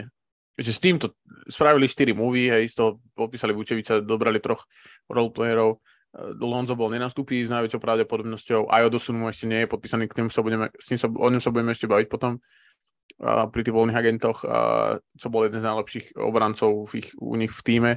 Že 0.62 0.74
s 0.74 0.80
týmto 0.82 1.18
spravili 1.50 1.90
4 1.90 2.14
movie, 2.14 2.48
hej, 2.48 2.72
z 2.72 2.76
toho 2.78 2.90
podpísali 3.18 3.52
Vučevica, 3.54 4.00
dobrali 4.02 4.38
troch 4.38 4.66
roleplayerov, 5.10 5.78
eh, 5.78 6.34
Lonzo 6.40 6.78
bol 6.78 6.94
nenastúpi 6.94 7.42
s 7.42 7.50
najväčšou 7.50 7.82
pravdepodobnosťou, 7.82 8.70
aj 8.70 8.88
Odosun 8.88 9.18
mu 9.18 9.28
ešte 9.28 9.50
nie 9.50 9.66
je 9.66 9.72
podpísaný, 9.72 10.08
k 10.08 10.30
sa 10.30 10.42
budeme, 10.46 10.70
s 10.78 10.86
tým 10.88 11.00
sa, 11.02 11.08
o 11.10 11.28
ňom 11.28 11.42
sa 11.42 11.52
budeme 11.52 11.74
ešte 11.74 11.90
baviť 11.90 12.08
potom 12.08 12.38
uh, 12.38 13.46
pri 13.50 13.62
tých 13.66 13.76
voľných 13.76 13.98
agentoch, 13.98 14.46
uh, 14.46 14.98
čo 15.18 15.28
bol 15.30 15.46
jeden 15.46 15.62
z 15.62 15.68
najlepších 15.68 16.06
obrancov 16.18 16.90
v 16.90 17.06
ich, 17.06 17.10
u 17.18 17.36
nich 17.36 17.52
v 17.52 17.62
týme. 17.66 17.92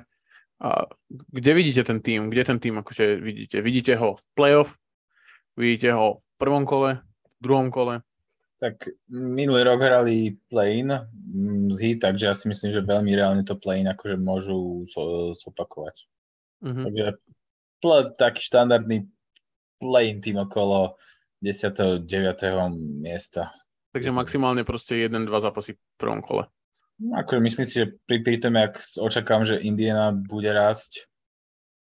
Uh, 0.63 0.87
kde 1.11 1.51
vidíte 1.53 1.83
ten 1.85 1.99
tým? 2.01 2.31
Kde 2.31 2.43
ten 2.45 2.59
tým 2.63 2.81
akože 2.81 3.19
vidíte? 3.21 3.61
Vidíte 3.61 3.99
ho 3.99 4.17
v 4.17 4.23
playoff? 4.33 4.79
Vidíte 5.55 5.93
ho 5.93 6.23
v 6.23 6.35
prvom 6.39 6.65
kole? 6.65 7.03
V 7.39 7.41
druhom 7.43 7.69
kole? 7.69 8.01
Tak 8.63 8.87
minulý 9.11 9.67
rok 9.67 9.83
hrali 9.83 10.39
play-in 10.47 10.89
mm, 10.95 11.75
z 11.75 11.79
hit, 11.83 11.99
takže 12.07 12.25
ja 12.31 12.35
si 12.35 12.47
myslím, 12.47 12.71
že 12.71 12.87
veľmi 12.87 13.11
reálne 13.13 13.43
to 13.43 13.59
play-in 13.59 13.91
akože 13.91 14.17
môžu 14.17 14.87
zopakovať. 15.35 16.07
Mm-hmm. 16.63 16.85
Takže 16.87 17.05
pl- 17.83 18.11
taký 18.15 18.41
štandardný 18.41 19.11
play-in 19.83 20.23
tým 20.23 20.39
okolo 20.39 20.97
10. 21.43 22.07
9. 22.07 23.05
miesta. 23.05 23.53
Takže 23.93 24.11
maximálne 24.11 24.65
proste 24.67 25.07
1-2 25.07 25.29
zápasy 25.45 25.77
v 25.77 25.81
prvom 26.01 26.25
kole. 26.25 26.49
No, 26.99 27.19
akože 27.21 27.41
myslím 27.43 27.67
si, 27.67 27.75
že 27.83 27.87
pri, 28.07 28.23
pri 28.23 28.37
tom, 28.39 28.55
jak 28.55 28.79
očakám, 28.79 29.43
že 29.43 29.61
Indiana 29.61 30.15
bude 30.15 30.51
rásť, 30.51 31.11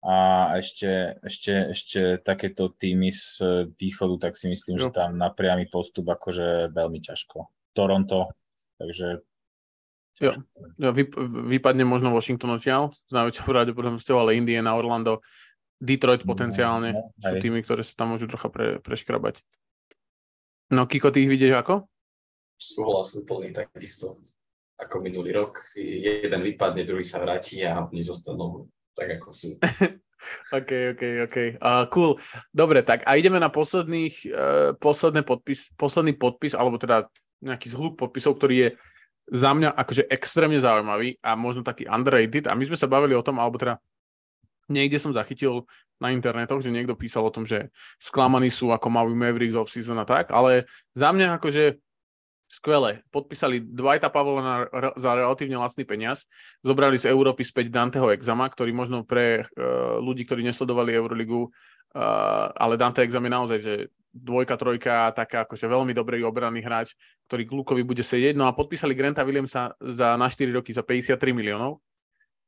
a 0.01 0.15
ešte, 0.57 1.21
ešte, 1.21 1.53
ešte 1.77 2.01
takéto 2.25 2.73
týmy 2.73 3.13
z 3.13 3.69
východu, 3.77 4.29
tak 4.29 4.33
si 4.33 4.49
myslím, 4.49 4.81
jo. 4.81 4.89
že 4.89 4.97
tam 4.97 5.13
na 5.13 5.29
priamy 5.29 5.69
postup 5.69 6.09
akože 6.09 6.73
veľmi 6.73 6.99
ťažko. 7.05 7.49
Toronto, 7.77 8.33
takže 8.81 9.21
Jo, 10.21 10.37
jo 10.77 10.89
vyp- 10.93 11.17
vypadne 11.49 11.81
možno 11.81 12.13
Washington 12.13 12.53
odtiaľ 12.53 12.93
s 12.93 13.09
najväčšou 13.09 13.41
pravdepodobnosťou, 13.41 14.21
ale 14.21 14.37
Indiana, 14.37 14.77
Orlando, 14.77 15.25
Detroit 15.81 16.21
potenciálne 16.21 16.93
no, 16.93 17.09
sú 17.17 17.35
tými, 17.41 17.65
ktoré 17.65 17.81
sa 17.81 17.97
tam 17.97 18.13
môžu 18.13 18.29
trocha 18.29 18.53
pre, 18.53 18.77
preškrabať. 18.85 19.41
No, 20.69 20.85
Kiko, 20.85 21.09
ty 21.09 21.25
ich 21.25 21.31
vidíš 21.31 21.57
ako? 21.57 21.89
Súhlas 22.53 23.17
úplný 23.17 23.49
takisto 23.49 24.21
ako 24.77 25.01
minulý 25.01 25.33
rok. 25.33 25.57
Jeden 25.73 26.41
vypadne, 26.45 26.85
druhý 26.85 27.01
sa 27.01 27.17
vráti 27.17 27.65
a 27.65 27.81
oni 27.81 28.05
zostanú 28.05 28.69
tak, 28.95 29.07
ako 29.19 29.29
sú. 29.31 29.49
OK, 30.57 30.93
OK, 30.93 31.03
OK. 31.25 31.37
Uh, 31.57 31.89
cool. 31.89 32.21
Dobre, 32.53 32.85
tak 32.85 33.01
a 33.09 33.17
ideme 33.17 33.41
na 33.41 33.49
posledných, 33.49 34.15
uh, 34.29 34.69
posledný 34.77 35.25
podpis, 35.25 35.73
posledný 35.73 36.13
podpis, 36.13 36.53
alebo 36.53 36.77
teda 36.77 37.09
nejaký 37.41 37.73
zhluk 37.73 37.97
podpisov, 37.97 38.37
ktorý 38.37 38.55
je 38.55 38.69
za 39.31 39.49
mňa 39.55 39.73
akože 39.73 40.05
extrémne 40.13 40.61
zaujímavý 40.61 41.17
a 41.25 41.33
možno 41.33 41.65
taký 41.65 41.89
underrated. 41.89 42.45
A 42.45 42.53
my 42.53 42.63
sme 42.69 42.77
sa 42.77 42.85
bavili 42.85 43.17
o 43.17 43.25
tom, 43.25 43.41
alebo 43.41 43.57
teda 43.57 43.81
niekde 44.69 45.01
som 45.01 45.09
zachytil 45.09 45.65
na 46.01 46.13
internetoch, 46.13 46.61
že 46.61 46.73
niekto 46.73 46.97
písal 46.97 47.25
o 47.25 47.33
tom, 47.33 47.45
že 47.45 47.69
sklamaní 48.01 48.49
sú, 48.49 48.73
ako 48.73 48.89
majú 48.89 49.13
Mavericks 49.13 49.57
off-season 49.57 49.97
a 50.01 50.05
tak, 50.05 50.33
ale 50.33 50.65
za 50.97 51.13
mňa 51.13 51.37
akože 51.37 51.77
skvelé. 52.51 52.99
Podpísali 53.15 53.63
Dwighta 53.63 54.11
Pavla 54.11 54.67
za 54.99 55.11
relatívne 55.15 55.55
lacný 55.55 55.87
peniaz, 55.87 56.27
zobrali 56.59 56.99
z 56.99 57.07
Európy 57.07 57.47
späť 57.47 57.71
Danteho 57.71 58.11
Exama, 58.11 58.51
ktorý 58.51 58.75
možno 58.75 59.07
pre 59.07 59.47
uh, 59.47 60.03
ľudí, 60.03 60.27
ktorí 60.27 60.43
nesledovali 60.43 60.91
Euroligu, 60.91 61.47
uh, 61.47 62.51
ale 62.51 62.75
Dante 62.75 63.07
Exam 63.07 63.23
je 63.23 63.31
naozaj, 63.31 63.59
že 63.63 63.73
dvojka, 64.11 64.59
trojka, 64.59 65.15
taká 65.15 65.47
akože 65.47 65.71
veľmi 65.71 65.95
dobrý 65.95 66.19
obranný 66.27 66.59
hráč, 66.59 66.91
ktorý 67.31 67.47
Glukovi 67.47 67.87
bude 67.87 68.03
sedieť. 68.03 68.35
No 68.35 68.51
a 68.51 68.51
podpísali 68.51 68.91
Granta 68.91 69.23
Williamsa 69.23 69.71
za, 69.79 70.19
na 70.19 70.27
4 70.27 70.51
roky 70.51 70.75
za 70.75 70.83
53 70.83 71.31
miliónov, 71.31 71.79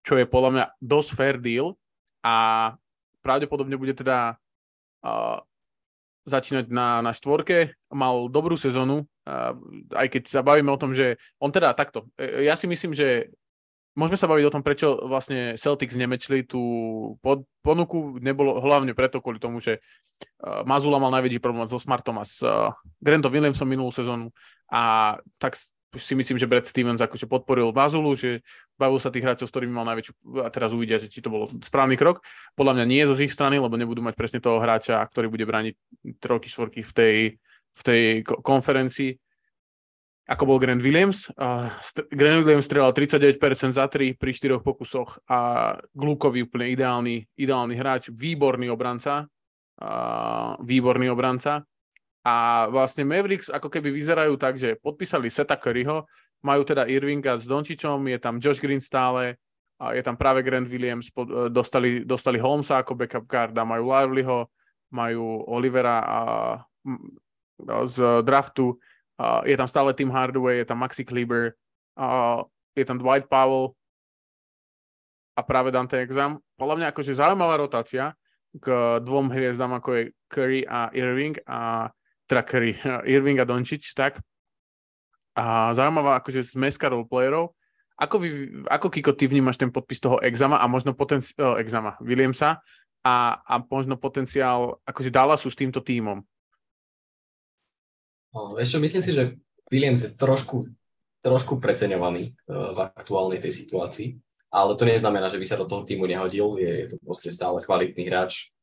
čo 0.04 0.20
je 0.20 0.28
podľa 0.28 0.50
mňa 0.52 0.66
dosť 0.84 1.10
fair 1.16 1.36
deal 1.39 1.80
a 2.20 2.36
pravdepodobne 3.24 3.80
bude 3.80 3.96
teda 3.96 4.36
uh, 5.08 5.39
začínať 6.23 6.71
na, 6.71 7.03
na 7.03 7.12
štvorke. 7.12 7.75
Mal 7.91 8.15
dobrú 8.31 8.55
sezónu, 8.55 9.07
aj 9.91 10.07
keď 10.07 10.23
sa 10.27 10.41
bavíme 10.43 10.71
o 10.71 10.79
tom, 10.79 10.95
že 10.95 11.19
on 11.39 11.51
teda 11.51 11.75
takto. 11.75 12.07
E, 12.19 12.47
ja 12.47 12.55
si 12.55 12.67
myslím, 12.67 12.95
že 12.95 13.31
Môžeme 13.93 14.17
sa 14.17 14.25
baviť 14.25 14.45
o 14.49 14.53
tom, 14.57 14.65
prečo 14.65 15.05
vlastne 15.05 15.53
Celtics 15.53 15.93
nemečli 15.93 16.41
tú 16.49 16.62
pod, 17.21 17.45
ponuku. 17.62 18.17
Nebolo 18.17 18.57
hlavne 18.57 18.97
preto, 18.97 19.21
kvôli 19.21 19.38
tomu, 19.38 19.62
že 19.62 19.86
uh, 20.41 20.65
Mazula 20.65 20.97
mal 20.97 21.13
najväčší 21.13 21.38
problém 21.38 21.69
so 21.69 21.77
Smartom 21.77 22.17
a 22.17 22.25
s 22.25 22.41
Grantom 22.97 23.29
Williamsom 23.29 23.69
minulú 23.69 23.93
sezónu 23.93 24.33
a 24.65 25.13
tak 25.38 25.53
si 25.97 26.13
myslím, 26.17 26.38
že 26.41 26.49
Brad 26.49 26.65
Stevens 26.65 27.01
akože 27.01 27.29
podporil 27.29 27.69
Mazulu, 27.73 28.17
že 28.17 28.41
bavil 28.77 28.97
sa 28.97 29.13
tých 29.13 29.25
hráčov, 29.25 29.49
s 29.49 29.53
ktorými 29.53 29.73
mal 29.73 29.88
najväčšiu, 29.93 30.13
a 30.41 30.49
teraz 30.49 30.73
uvidia, 30.73 30.97
že 30.97 31.10
či 31.10 31.21
to 31.21 31.29
bolo 31.29 31.49
správny 31.49 31.97
krok. 31.97 32.25
Podľa 32.58 32.82
mňa 32.82 32.86
nie 32.89 33.03
zo 33.06 33.17
ich 33.17 33.34
strany, 33.34 33.62
lebo 33.62 33.77
nebudú 33.77 34.01
mať 34.01 34.15
presne 34.17 34.39
toho 34.41 34.58
hráča, 34.58 35.01
ktorý 35.10 35.29
bude 35.29 35.45
brániť 35.45 35.73
trojky, 36.17 36.47
štvorky 36.49 36.82
v 36.82 36.91
tej, 36.93 37.17
v 37.73 37.82
tej 37.82 38.01
konferencii 38.23 39.17
ako 40.23 40.43
bol 40.47 40.58
Grant 40.60 40.79
Williams. 40.79 41.27
Uh, 41.36 41.67
Grant 42.08 42.47
Williams 42.47 42.63
strelal 42.63 42.95
39% 42.95 43.75
za 43.75 43.86
3 43.91 44.15
pri 44.15 44.32
4 44.32 44.63
pokusoch 44.63 45.19
a 45.27 45.71
Glukovi 45.91 46.47
úplne 46.47 46.71
ideálny, 46.71 47.27
ideálny 47.36 47.75
hráč, 47.75 48.08
výborný 48.08 48.71
obranca. 48.71 49.27
Uh, 49.73 50.56
výborný 50.63 51.12
obranca. 51.12 51.67
A 52.23 52.67
vlastne 52.71 53.03
Mavericks 53.03 53.51
ako 53.51 53.67
keby 53.67 53.91
vyzerajú 53.91 54.39
tak, 54.39 54.55
že 54.55 54.79
podpísali 54.79 55.27
Seta 55.27 55.59
Curryho, 55.59 56.07
majú 56.43 56.63
teda 56.63 56.88
Irvinga 56.88 57.36
s 57.39 57.47
Dončičom, 57.47 57.99
je 58.07 58.19
tam 58.19 58.39
Josh 58.39 58.63
Green 58.63 58.79
stále, 58.79 59.36
a 59.79 59.91
je 59.91 60.03
tam 60.03 60.15
práve 60.15 60.39
Grant 60.43 60.67
Williams, 60.71 61.12
e, 61.12 61.51
dostali, 61.51 62.07
dostali 62.07 62.39
Holmesa 62.39 62.79
ako 62.79 62.95
backup 62.95 63.27
guard 63.27 63.51
a 63.59 63.67
majú 63.67 63.91
Livelyho, 63.91 64.47
majú 64.95 65.43
Olivera 65.51 65.99
a, 65.99 66.19
z 67.83 68.23
draftu, 68.23 68.79
Uh, 69.13 69.45
je 69.45 69.53
tam 69.53 69.69
stále 69.69 69.93
Tim 69.93 70.09
Hardaway, 70.09 70.65
je 70.65 70.65
tam 70.65 70.81
Maxi 70.81 71.05
Kleber, 71.05 71.53
uh, 72.01 72.41
je 72.73 72.81
tam 72.81 72.97
Dwight 72.97 73.29
Powell 73.29 73.77
a 75.38 75.41
práve 75.45 75.69
Dante 75.69 76.01
Exam. 76.01 76.41
Podľa 76.57 76.75
mňa 76.81 76.88
akože 76.89 77.21
zaujímavá 77.21 77.62
rotácia 77.62 78.17
k 78.57 78.97
dvom 79.05 79.29
hviezdám, 79.29 79.77
ako 79.77 79.89
je 79.93 80.03
Curry 80.33 80.62
a 80.65 80.89
Irving 80.97 81.38
a 81.45 81.93
teda 82.34 83.06
Irving 83.06 83.38
a 83.39 83.46
Dončić, 83.46 83.93
tak. 83.93 84.17
A 85.38 85.74
zaujímavá 85.78 86.17
akože 86.22 86.58
zmeska 86.58 86.89
roleplayerov. 86.89 87.54
Ako, 87.93 88.17
vy, 88.17 88.30
ako 88.69 88.89
Kiko, 88.89 89.13
ty 89.13 89.30
vnímaš 89.30 89.62
ten 89.62 89.69
podpis 89.69 90.02
toho 90.02 90.17
Exama 90.26 90.58
a 90.58 90.65
možno 90.65 90.98
potenciál, 90.98 91.54
uh, 91.54 91.62
Exama, 91.62 91.93
Williamsa 92.02 92.58
a, 93.06 93.15
a 93.46 93.54
možno 93.62 94.02
potenciál 94.02 94.82
akože 94.82 95.13
Dallasu 95.13 95.54
s 95.54 95.58
týmto 95.58 95.78
tímom? 95.78 96.26
No, 98.34 98.58
vieš 98.58 98.74
čo, 98.74 98.80
myslím 98.82 99.04
si, 99.06 99.13
že 99.13 99.38
Williams 99.69 100.10
je 100.10 100.17
trošku, 100.17 100.65
trošku 101.22 101.62
preceňovaný 101.62 102.34
uh, 102.34 102.74
v 102.74 102.80
aktuálnej 102.82 103.38
tej 103.38 103.54
situácii, 103.54 104.17
ale 104.50 104.74
to 104.74 104.89
neznamená, 104.89 105.30
že 105.30 105.38
by 105.38 105.46
sa 105.46 105.62
do 105.62 105.69
toho 105.69 105.86
týmu 105.86 106.10
nehodil, 106.10 106.58
je, 106.58 106.86
je 106.86 106.88
to 106.93 106.98
proste 107.06 107.30
stále 107.30 107.62
kvalitný 107.62 108.10
hráč 108.10 108.54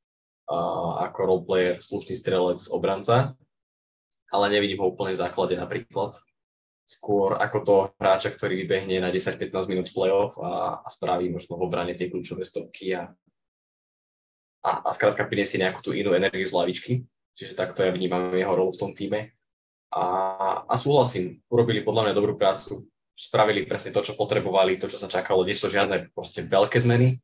ako 0.50 1.18
roleplayer, 1.22 1.78
slušný 1.78 2.18
strelec, 2.18 2.59
obranca, 2.74 3.38
ale 4.30 4.54
nevidím 4.54 4.80
ho 4.82 4.90
úplne 4.90 5.14
v 5.14 5.22
základe 5.22 5.54
napríklad. 5.58 6.14
Skôr 6.86 7.38
ako 7.38 7.58
to 7.62 7.74
hráča, 8.02 8.34
ktorý 8.34 8.66
vybehne 8.66 8.98
na 8.98 9.14
10-15 9.14 9.70
minút 9.70 9.94
playoff 9.94 10.34
a, 10.42 10.82
a 10.82 10.88
spraví 10.90 11.30
možno 11.30 11.54
v 11.54 11.66
obrane 11.70 11.94
tie 11.94 12.10
kľúčové 12.10 12.42
stopky 12.42 12.98
a, 12.98 13.10
a, 14.66 14.70
a 14.86 14.90
skrátka 14.90 15.26
priniesie 15.30 15.62
nejakú 15.62 15.86
tú 15.86 15.90
inú 15.94 16.14
energiu 16.18 16.46
z 16.46 16.54
lavičky. 16.54 16.92
Čiže 17.38 17.54
takto 17.54 17.86
ja 17.86 17.94
vnímam 17.94 18.34
jeho 18.34 18.54
rolu 18.58 18.74
v 18.74 18.80
tom 18.82 18.90
týme. 18.90 19.30
A, 19.94 20.04
a 20.66 20.74
súhlasím, 20.78 21.42
urobili 21.50 21.82
podľa 21.82 22.10
mňa 22.10 22.14
dobrú 22.14 22.34
prácu, 22.38 22.86
spravili 23.14 23.66
presne 23.66 23.90
to, 23.90 24.06
čo 24.06 24.14
potrebovali, 24.14 24.78
to, 24.78 24.86
čo 24.86 24.98
sa 24.98 25.10
čakalo, 25.10 25.42
nie 25.42 25.54
sú 25.54 25.66
žiadne 25.66 26.14
proste 26.14 26.46
veľké 26.46 26.78
zmeny, 26.78 27.18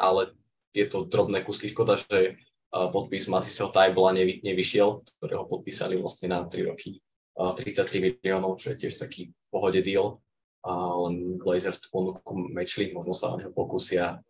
ale 0.00 0.32
tieto 0.72 1.04
drobné 1.04 1.44
kusky, 1.44 1.68
škoda, 1.68 2.00
že 2.00 2.40
podpis 2.70 3.26
Matiseho 3.26 3.74
Tajbla 3.74 4.14
nevy, 4.14 4.38
nevyšiel, 4.46 5.02
ktorého 5.18 5.44
podpísali 5.50 5.98
vlastne 5.98 6.30
na 6.30 6.46
3 6.46 6.70
roky 6.70 7.02
33 7.34 7.98
miliónov, 7.98 8.60
čo 8.60 8.72
je 8.72 8.86
tiež 8.86 9.00
taký 9.00 9.32
v 9.32 9.48
pohode 9.50 9.80
deal. 9.80 10.22
A 10.60 10.92
len 11.08 11.40
Blazers 11.40 11.80
tú 11.80 11.88
ponuku 11.88 12.36
mečli, 12.52 12.92
možno 12.92 13.16
sa 13.16 13.32
o 13.32 13.38
neho 13.40 13.48
pokúsia 13.48 14.20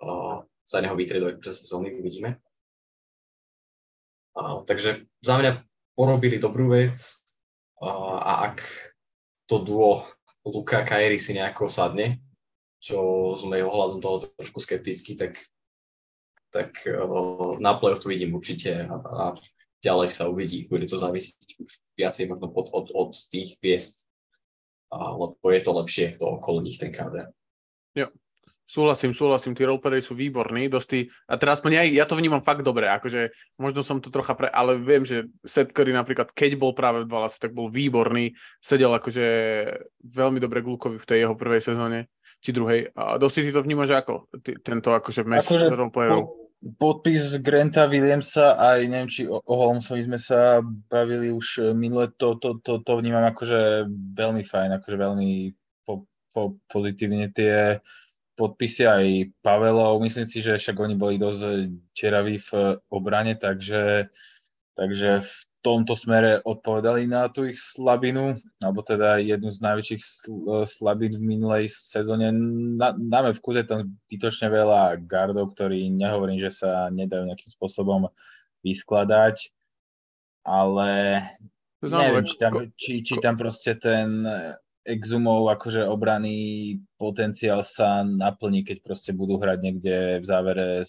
za 0.62 0.79
neho 0.79 0.94
vytriedovať 0.94 1.42
počas 1.42 1.66
sezóny, 1.66 1.98
uvidíme. 1.98 2.38
A, 4.38 4.62
takže 4.62 5.11
za 5.18 5.35
mňa 5.35 5.66
porobili 5.98 6.38
dobrú 6.38 6.70
vec 6.70 6.94
a 7.83 8.46
ak 8.46 8.62
to 9.50 9.59
duo 9.59 10.07
Luka 10.46 10.87
Kairi 10.87 11.18
si 11.18 11.35
nejako 11.35 11.66
sadne, 11.66 12.22
čo 12.79 13.35
mojho 13.35 13.66
hľadu 13.66 13.96
toho 13.98 14.16
trošku 14.38 14.62
skeptický, 14.62 15.18
tak, 15.18 15.35
tak 16.50 16.82
na 17.58 17.78
play 17.78 17.94
tu 17.96 18.10
vidím 18.10 18.34
určite 18.34 18.86
a, 18.90 19.34
ďalej 19.80 20.08
sa 20.12 20.28
uvidí. 20.28 20.68
Bude 20.68 20.84
to 20.84 21.00
závisieť 21.00 21.56
už 21.56 21.70
viacej 21.96 22.28
možno 22.28 22.52
od, 22.52 22.68
od, 22.74 22.86
od 22.92 23.10
tých 23.32 23.56
piest, 23.62 24.12
lebo 24.92 25.40
je 25.48 25.60
to 25.64 25.72
lepšie 25.72 26.06
to 26.20 26.26
okolo 26.26 26.60
nich 26.60 26.76
ten 26.76 26.92
káder. 26.92 27.32
Jo, 27.96 28.12
Súhlasím, 28.70 29.10
súhlasím, 29.10 29.58
tí 29.58 29.66
roleplay 29.66 29.98
sú 29.98 30.14
výborní, 30.14 30.70
dosť 30.70 31.10
a 31.26 31.34
teraz 31.34 31.58
ja, 31.66 31.82
ja 31.82 32.06
to 32.06 32.14
vnímam 32.14 32.38
fakt 32.38 32.62
dobre, 32.62 32.86
akože 32.86 33.34
možno 33.58 33.82
som 33.82 33.98
to 33.98 34.14
trocha 34.14 34.38
pre, 34.38 34.46
ale 34.46 34.78
viem, 34.78 35.02
že 35.02 35.26
Seth 35.42 35.74
Curry 35.74 35.90
napríklad, 35.90 36.30
keď 36.30 36.54
bol 36.54 36.70
práve 36.70 37.02
v 37.02 37.10
Dallase, 37.10 37.42
tak 37.42 37.50
bol 37.50 37.66
výborný, 37.66 38.30
sedel 38.62 38.94
akože 38.94 39.26
veľmi 40.06 40.38
dobre 40.38 40.62
Glukovi 40.62 41.02
v 41.02 41.08
tej 41.10 41.18
jeho 41.26 41.34
prvej 41.34 41.66
sezóne, 41.66 42.06
či 42.40 42.50
druhej. 42.57 42.90
A 42.96 43.20
dosť 43.20 43.44
si 43.44 43.53
to 43.53 43.61
vnímaš 43.61 44.00
ako, 44.00 44.29
ty, 44.40 44.57
tento 44.61 44.96
akože 44.96 45.22
mes 45.29 45.44
akože 45.44 45.68
roleplayerov? 45.68 46.40
podpis 46.76 47.40
Granta 47.40 47.88
Williamsa 47.88 48.61
aj 48.61 48.85
neviem, 48.85 49.09
či 49.09 49.24
o, 49.24 49.40
o 49.40 49.55
Holmesovi 49.57 50.05
sme 50.05 50.20
sa 50.20 50.61
bavili 50.92 51.33
už 51.33 51.72
minule, 51.72 52.12
to, 52.20 52.37
to, 52.37 52.61
to, 52.61 52.85
to 52.85 52.92
vnímam 53.00 53.24
akože 53.24 53.88
veľmi 53.88 54.44
fajn, 54.44 54.76
akože 54.76 54.96
veľmi 55.00 55.31
po, 55.88 56.05
po, 56.29 56.61
pozitívne 56.68 57.33
tie 57.33 57.81
podpisy 58.37 58.85
aj 58.85 59.05
Pavelov. 59.40 60.05
Myslím 60.05 60.29
si, 60.29 60.44
že 60.44 60.61
však 60.61 60.76
oni 60.76 61.00
boli 61.00 61.16
dosť 61.16 61.72
čeraví 61.96 62.37
v 62.37 62.76
obrane, 62.92 63.40
takže, 63.40 64.12
takže 64.76 65.24
v 65.24 65.33
tomto 65.60 65.92
smere 65.92 66.40
odpovedali 66.40 67.04
na 67.04 67.28
tú 67.28 67.44
ich 67.44 67.60
slabinu, 67.60 68.36
alebo 68.64 68.80
teda 68.80 69.20
jednu 69.20 69.52
z 69.52 69.60
najväčších 69.60 70.02
slabín 70.64 71.12
v 71.16 71.22
minulej 71.36 71.68
sezóne. 71.68 72.32
Dáme 72.96 73.36
v 73.36 73.40
kuze 73.44 73.68
tam 73.68 74.00
bytočne 74.08 74.48
veľa 74.48 75.04
gardov, 75.04 75.52
ktorí 75.52 75.92
nehovorím, 75.92 76.40
že 76.40 76.52
sa 76.64 76.88
nedajú 76.88 77.28
nejakým 77.28 77.50
spôsobom 77.52 78.08
vyskladať, 78.64 79.52
ale 80.44 81.20
Neviem, 81.80 82.28
či 82.28 82.36
tam, 82.36 82.52
či, 82.76 82.92
či 83.00 83.14
tam 83.24 83.40
proste 83.40 83.72
ten 83.72 84.20
exumov 84.84 85.48
akože 85.48 85.88
obraný 85.88 86.76
potenciál 87.00 87.64
sa 87.64 88.04
naplní, 88.04 88.68
keď 88.68 88.84
proste 88.84 89.16
budú 89.16 89.40
hrať 89.40 89.58
niekde 89.64 89.96
v 90.20 90.24
závere 90.24 90.84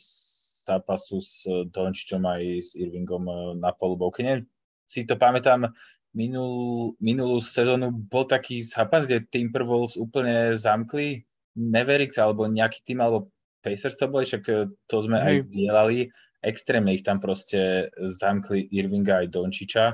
zápasu 0.62 1.20
s 1.20 1.48
Dončičom 1.48 2.24
aj 2.24 2.42
s 2.60 2.70
Irvingom 2.78 3.24
eh, 3.28 3.36
na 3.58 3.72
polubovke. 3.72 4.24
Neviem, 4.24 4.48
si 4.86 5.08
to 5.08 5.16
pamätám, 5.16 5.72
minul, 6.12 6.94
minulú 7.00 7.40
sezónu 7.40 7.92
bol 7.92 8.28
taký 8.28 8.64
zápas, 8.64 9.08
kde 9.08 9.24
Timberwolves 9.28 9.96
úplne 9.96 10.60
zamkli 10.60 11.24
Mavericks 11.56 12.20
alebo 12.20 12.48
nejaký 12.48 12.84
tým, 12.84 13.00
alebo 13.04 13.32
Pacers 13.62 13.96
to 13.96 14.10
boli, 14.10 14.26
však 14.26 14.44
eh, 14.52 14.68
to 14.88 14.96
sme 15.04 15.22
Hej. 15.22 15.28
aj 15.28 15.36
zdieľali. 15.48 16.00
Extrémne 16.42 16.98
ich 16.98 17.06
tam 17.06 17.22
proste 17.22 17.94
zamkli 17.96 18.66
Irvinga 18.74 19.22
aj 19.22 19.28
Dončiča. 19.30 19.86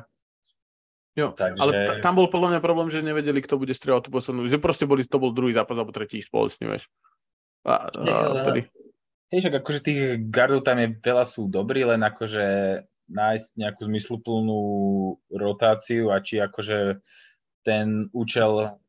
Jo, 1.18 1.34
Takže... 1.34 1.60
ale 1.60 1.72
t- 1.84 2.00
tam 2.00 2.14
bol 2.16 2.30
podľa 2.30 2.56
mňa 2.56 2.62
problém, 2.64 2.88
že 2.94 3.04
nevedeli, 3.04 3.42
kto 3.42 3.58
bude 3.58 3.74
strieľať 3.74 4.08
tú 4.08 4.12
poslednú. 4.14 4.48
Že 4.48 4.62
proste 4.62 4.86
boli, 4.88 5.04
to 5.04 5.18
bol 5.20 5.34
druhý 5.36 5.52
zápas 5.52 5.76
alebo 5.76 5.92
tretí 5.92 6.22
spoločne, 6.22 6.72
vieš. 6.72 6.88
A, 7.68 7.90
a. 7.90 8.54
Hej, 9.28 9.40
však 9.44 9.60
akože 9.60 9.80
tých 9.84 10.02
gardov 10.32 10.64
tam 10.64 10.80
je 10.80 10.88
veľa 11.04 11.28
sú 11.28 11.52
dobrí, 11.52 11.84
len 11.84 12.00
akože 12.00 12.46
nájsť 13.08 13.48
nejakú 13.56 13.82
zmysluplnú 13.88 14.62
rotáciu 15.32 16.12
a 16.12 16.20
či 16.20 16.44
akože 16.44 17.00
ten 17.64 18.12
účel 18.12 18.80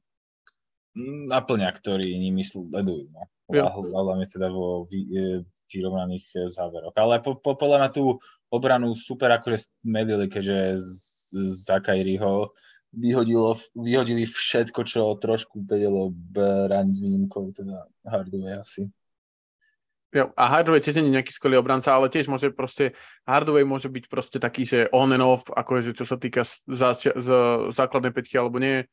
naplňa, 1.30 1.70
ktorý 1.70 2.06
nimi 2.18 2.42
sledujú. 2.42 3.10
No. 3.14 3.22
Hlavne 3.48 4.26
teda 4.28 4.50
vo 4.50 4.84
vy, 4.90 5.00
e, 5.08 5.24
vyrovnaných 5.70 6.26
e, 6.34 6.38
záveroch. 6.50 6.92
Ale 6.98 7.22
po, 7.22 7.38
po, 7.38 7.54
podľa 7.54 7.86
mňa 7.86 7.90
tú 7.94 8.18
obranu 8.50 8.92
super 8.98 9.30
akože 9.38 9.72
medili, 9.86 10.26
keďže 10.26 10.80
za 11.66 11.78
Kyrieho 11.78 12.52
vyhodilo, 12.92 13.56
vyhodili 13.76 14.24
všetko, 14.24 14.80
čo 14.84 15.20
trošku 15.20 15.64
vedelo 15.68 16.12
brániť 16.32 16.94
s 16.96 17.00
výnimkou, 17.04 17.52
teda 17.52 17.84
Hardaway 18.08 18.64
asi. 18.64 18.88
Jo, 20.08 20.32
a 20.40 20.48
Hardaway 20.48 20.80
tiež 20.80 21.04
nie 21.04 21.12
je 21.12 21.16
nejaký 21.20 21.36
skvelý 21.36 21.60
obranca, 21.60 21.92
ale 21.92 22.08
tiež 22.08 22.32
môže 22.32 22.48
proste, 22.48 22.96
Hardaway 23.28 23.60
môže 23.68 23.92
byť 23.92 24.04
proste 24.08 24.40
taký, 24.40 24.64
že 24.64 24.88
on 24.88 25.12
and 25.12 25.20
off, 25.20 25.44
akože 25.52 25.92
čo 25.92 26.08
sa 26.08 26.16
týka 26.16 26.48
z, 26.48 26.64
z, 26.64 27.28
základnej 27.76 28.16
peťky 28.16 28.40
alebo 28.40 28.56
nie. 28.56 28.88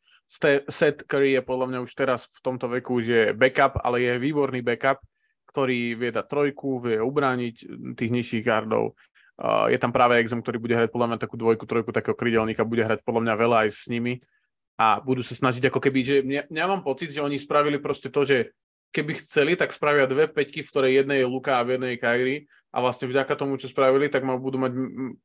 Set 0.67 1.08
Curry 1.08 1.39
je 1.39 1.41
podľa 1.45 1.71
mňa 1.71 1.80
už 1.88 1.91
teraz 1.95 2.28
v 2.28 2.39
tomto 2.43 2.67
veku, 2.67 2.99
že 2.99 3.32
backup, 3.32 3.80
ale 3.80 4.04
je 4.04 4.19
výborný 4.19 4.60
backup, 4.60 4.99
ktorý 5.47 5.95
vie 5.95 6.12
dať 6.12 6.25
trojku, 6.28 6.84
vie 6.84 6.99
ubrániť 6.99 7.56
tých 7.95 8.12
nižších 8.12 8.43
gardov. 8.43 8.99
Uh, 9.39 9.71
je 9.71 9.80
tam 9.80 9.95
práve 9.95 10.19
Exum, 10.19 10.43
ktorý 10.43 10.60
bude 10.60 10.75
hrať 10.75 10.91
podľa 10.91 11.15
mňa 11.15 11.19
takú 11.19 11.39
dvojku, 11.39 11.63
trojku 11.63 11.91
takého 11.95 12.15
krydelníka, 12.15 12.67
bude 12.67 12.84
hrať 12.84 13.08
podľa 13.08 13.23
mňa 13.23 13.34
veľa 13.39 13.58
aj 13.67 13.69
s 13.71 13.88
nimi 13.88 14.19
a 14.75 14.99
budú 14.99 15.23
sa 15.23 15.36
snažiť 15.36 15.71
ako 15.71 15.80
keby, 15.80 15.99
že 16.04 16.15
ja, 16.28 16.43
ja 16.43 16.65
mám 16.67 16.84
pocit, 16.84 17.12
že 17.12 17.23
oni 17.23 17.39
spravili 17.39 17.80
proste 17.80 18.12
to, 18.12 18.28
že 18.28 18.51
keby 18.95 19.19
chceli, 19.19 19.60
tak 19.60 19.75
spravia 19.75 20.08
dve 20.08 20.31
peťky, 20.31 20.63
v 20.63 20.71
ktorej 20.71 20.91
jednej 21.03 21.19
je 21.19 21.27
Luka 21.27 21.60
a 21.60 21.65
v 21.67 21.75
jednej 21.75 21.99
je 21.99 22.01
Kyrie 22.01 22.39
a 22.71 22.79
vlastne 22.79 23.12
vďaka 23.12 23.36
tomu, 23.36 23.60
čo 23.60 23.67
spravili, 23.67 24.08
tak 24.08 24.23
ma 24.23 24.39
budú 24.39 24.55
mať 24.55 24.71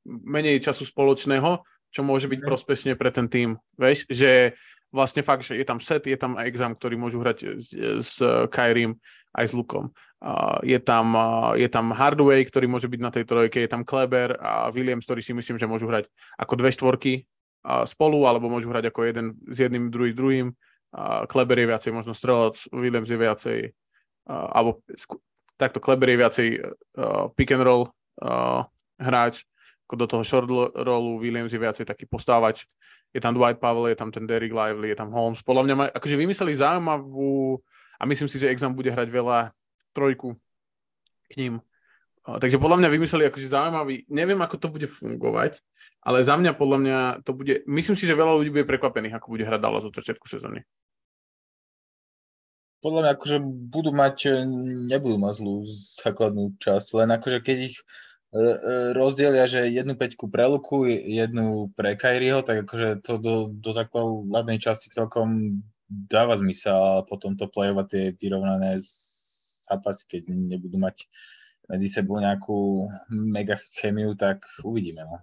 menej 0.06 0.58
času 0.58 0.82
spoločného, 0.86 1.62
čo 1.90 2.02
môže 2.02 2.26
byť 2.26 2.40
mm. 2.42 2.46
prospešne 2.46 2.92
pre 2.98 3.10
ten 3.14 3.26
tým. 3.30 3.58
Vieš, 3.78 4.10
že 4.10 4.58
vlastne 4.90 5.22
fakt, 5.22 5.46
že 5.46 5.58
je 5.58 5.66
tam 5.66 5.78
set, 5.78 6.06
je 6.06 6.18
tam 6.18 6.34
exam, 6.42 6.74
ktorý 6.74 6.98
môžu 6.98 7.22
hrať 7.22 7.58
s, 7.58 7.74
s 8.02 8.18
Kyriem 8.50 8.98
aj 9.34 9.50
s 9.50 9.52
Lukom. 9.54 9.94
Uh, 10.20 10.60
je, 10.66 10.76
tam, 10.76 11.16
uh, 11.16 11.56
je 11.56 11.64
tam 11.70 11.94
Hardway, 11.96 12.44
ktorý 12.44 12.68
môže 12.68 12.90
byť 12.90 13.00
na 13.00 13.10
tej 13.10 13.24
trojke, 13.24 13.62
je 13.62 13.70
tam 13.70 13.86
Kleber 13.86 14.36
a 14.36 14.68
Williams, 14.68 15.08
ktorý 15.08 15.24
si 15.24 15.32
myslím, 15.32 15.56
že 15.56 15.70
môžu 15.70 15.88
hrať 15.88 16.10
ako 16.36 16.54
dve 16.60 16.70
štvorky 16.76 17.12
uh, 17.64 17.88
spolu, 17.88 18.28
alebo 18.28 18.52
môžu 18.52 18.68
hrať 18.68 18.92
ako 18.92 19.00
jeden 19.08 19.26
s 19.48 19.56
jedným, 19.64 19.88
druhý 19.88 20.12
s 20.12 20.18
druhým. 20.18 20.52
Uh, 20.90 21.22
Kleber 21.30 21.54
je 21.54 21.70
viacej 21.70 21.90
možno 21.94 22.18
strelec, 22.18 22.58
Williams 22.74 23.06
je 23.06 23.18
viacej, 23.18 23.58
uh, 24.26 24.46
alebo 24.50 24.82
takto 25.54 25.78
Kleber 25.78 26.10
je 26.10 26.18
viacej 26.18 26.48
uh, 26.58 27.30
pick 27.38 27.54
and 27.54 27.62
roll 27.62 27.94
uh, 28.18 28.66
hráč, 28.98 29.46
ako 29.86 29.94
do 29.94 30.06
toho 30.10 30.22
short 30.26 30.50
rollu, 30.74 31.22
Williams 31.22 31.54
je 31.54 31.62
viacej 31.62 31.86
taký 31.86 32.10
postávač. 32.10 32.66
Je 33.10 33.18
tam 33.18 33.34
Dwight 33.34 33.58
Powell, 33.58 33.90
je 33.90 33.98
tam 33.98 34.14
ten 34.14 34.22
Derek 34.22 34.54
Lively, 34.54 34.94
je 34.94 34.98
tam 34.98 35.10
Holmes. 35.10 35.42
Podľa 35.42 35.62
mňa, 35.66 35.74
akože 35.98 36.14
vymysleli 36.14 36.54
zaujímavú 36.54 37.58
a 37.98 38.02
myslím 38.06 38.30
si, 38.30 38.38
že 38.38 38.54
Exam 38.54 38.70
bude 38.70 38.86
hrať 38.86 39.10
veľa 39.10 39.50
trojku 39.90 40.38
k 41.26 41.32
ním. 41.38 41.54
Takže 42.22 42.62
podľa 42.62 42.86
mňa 42.86 42.88
vymysleli 42.94 43.26
akože 43.26 43.50
zaujímavý, 43.50 44.06
neviem 44.06 44.38
ako 44.38 44.62
to 44.62 44.68
bude 44.70 44.86
fungovať, 44.86 45.58
ale 46.06 46.22
za 46.22 46.38
mňa 46.38 46.54
podľa 46.54 46.78
mňa 46.86 46.98
to 47.26 47.34
bude, 47.34 47.66
myslím 47.66 47.98
si, 47.98 48.06
že 48.06 48.14
veľa 48.14 48.38
ľudí 48.38 48.54
bude 48.54 48.62
prekvapených, 48.70 49.18
ako 49.18 49.34
bude 49.34 49.42
hrať 49.42 49.58
Dallas 49.58 49.82
od 49.82 49.96
začiatku 49.96 50.30
sezóny. 50.30 50.62
Podľa 52.80 53.00
mňa 53.04 53.10
akože 53.12 53.38
budú 53.68 53.90
mať, 53.92 54.40
nebudú 54.88 55.20
mať 55.20 55.32
zlú 55.36 55.54
základnú 56.00 56.56
časť, 56.56 56.96
len 56.96 57.12
akože 57.12 57.38
keď 57.44 57.56
ich 57.68 57.76
e, 57.76 58.40
e, 58.40 58.56
rozdelia, 58.96 59.44
že 59.44 59.68
jednu 59.68 60.00
peťku 60.00 60.32
pre 60.32 60.48
Luku, 60.48 60.88
jednu 60.88 61.68
pre 61.76 61.92
Kyrieho, 62.00 62.40
tak 62.40 62.64
akože 62.64 63.04
to 63.04 63.20
do, 63.20 63.34
do 63.52 63.70
základnej 63.76 64.56
časti 64.56 64.88
celkom 64.88 65.60
dáva 65.90 66.40
zmysel, 66.40 66.72
ale 66.72 67.02
potom 67.04 67.36
to 67.36 67.52
play-ovať 67.52 67.86
tie 67.92 68.04
vyrovnané 68.16 68.80
zápasy, 69.68 70.06
keď 70.08 70.22
nebudú 70.32 70.80
mať 70.80 71.04
medzi 71.70 71.86
sebou 71.86 72.18
nejakú 72.18 72.88
mega 73.10 73.58
chemiu, 73.78 74.18
tak 74.18 74.42
uvidíme. 74.66 75.06
No. 75.06 75.22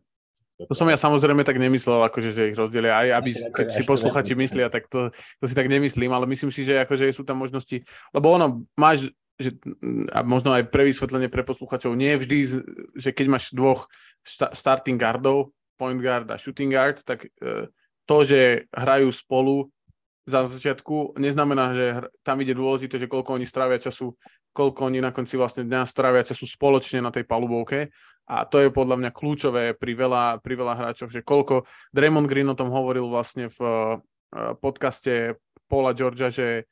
To 0.58 0.74
som 0.74 0.89
ja 0.89 0.98
samozrejme 0.98 1.46
tak 1.46 1.62
nemyslel, 1.62 2.10
akože, 2.10 2.34
že 2.34 2.50
ich 2.50 2.58
rozdelia, 2.58 2.98
aj 2.98 3.10
aby 3.22 3.30
keď 3.54 3.67
si 3.78 3.86
posluchači 3.86 4.34
myslia, 4.34 4.74
tak 4.74 4.89
to, 4.89 5.13
to 5.13 5.46
si 5.46 5.54
tak 5.54 5.70
nemyslím, 5.70 6.10
ale 6.10 6.26
myslím 6.26 6.50
si, 6.50 6.65
že 6.65 6.82
akože 6.82 7.13
sú 7.13 7.22
tam 7.22 7.38
možnosti, 7.38 7.86
lebo 8.10 8.34
ono, 8.34 8.65
máš, 8.74 9.13
že, 9.38 9.54
a 10.10 10.26
možno 10.26 10.58
aj 10.58 10.74
pre 10.74 10.89
vysvetlenie 10.89 11.30
pre 11.30 11.46
posluchačov, 11.46 11.93
nie 11.93 12.10
vždy, 12.17 12.38
že 12.98 13.10
keď 13.13 13.26
máš 13.30 13.54
dvoch 13.54 13.86
starting 14.58 14.98
guardov, 14.98 15.54
point 15.78 16.02
guard 16.02 16.26
a 16.34 16.41
shooting 16.41 16.74
guard, 16.74 17.06
tak 17.06 17.30
e, 17.38 17.70
to, 18.10 18.17
že 18.26 18.65
hrajú 18.74 19.13
spolu, 19.13 19.70
za 20.28 20.44
začiatku, 20.44 21.16
neznamená, 21.16 21.72
že 21.72 21.86
tam 22.20 22.44
ide 22.44 22.52
dôležité, 22.52 23.00
že 23.00 23.08
koľko 23.08 23.40
oni 23.40 23.48
strávia 23.48 23.80
času, 23.80 24.12
koľko 24.52 24.92
oni 24.92 25.00
na 25.00 25.16
konci 25.16 25.40
vlastne 25.40 25.63
dňa 25.63 25.88
strávia 25.88 26.28
času 26.28 26.44
spoločne 26.44 27.00
na 27.00 27.16
tej 27.16 27.24
palubovke. 27.24 27.96
A 28.28 28.44
to 28.44 28.60
je 28.60 28.68
podľa 28.68 29.00
mňa 29.00 29.16
kľúčové 29.16 29.72
pri 29.80 29.96
veľa, 29.96 30.44
pri 30.44 30.54
veľa 30.60 30.74
hráčoch, 30.76 31.08
že 31.08 31.24
koľko... 31.24 31.63
Draymond 31.96 32.28
Green 32.28 32.52
o 32.52 32.60
tom 32.60 32.68
hovoril 32.68 33.08
vlastne 33.08 33.48
v 33.48 33.60
uh, 33.63 34.04
podcaste 34.60 35.40
Paula 35.72 35.96
Georgia, 35.96 36.28
že 36.28 36.68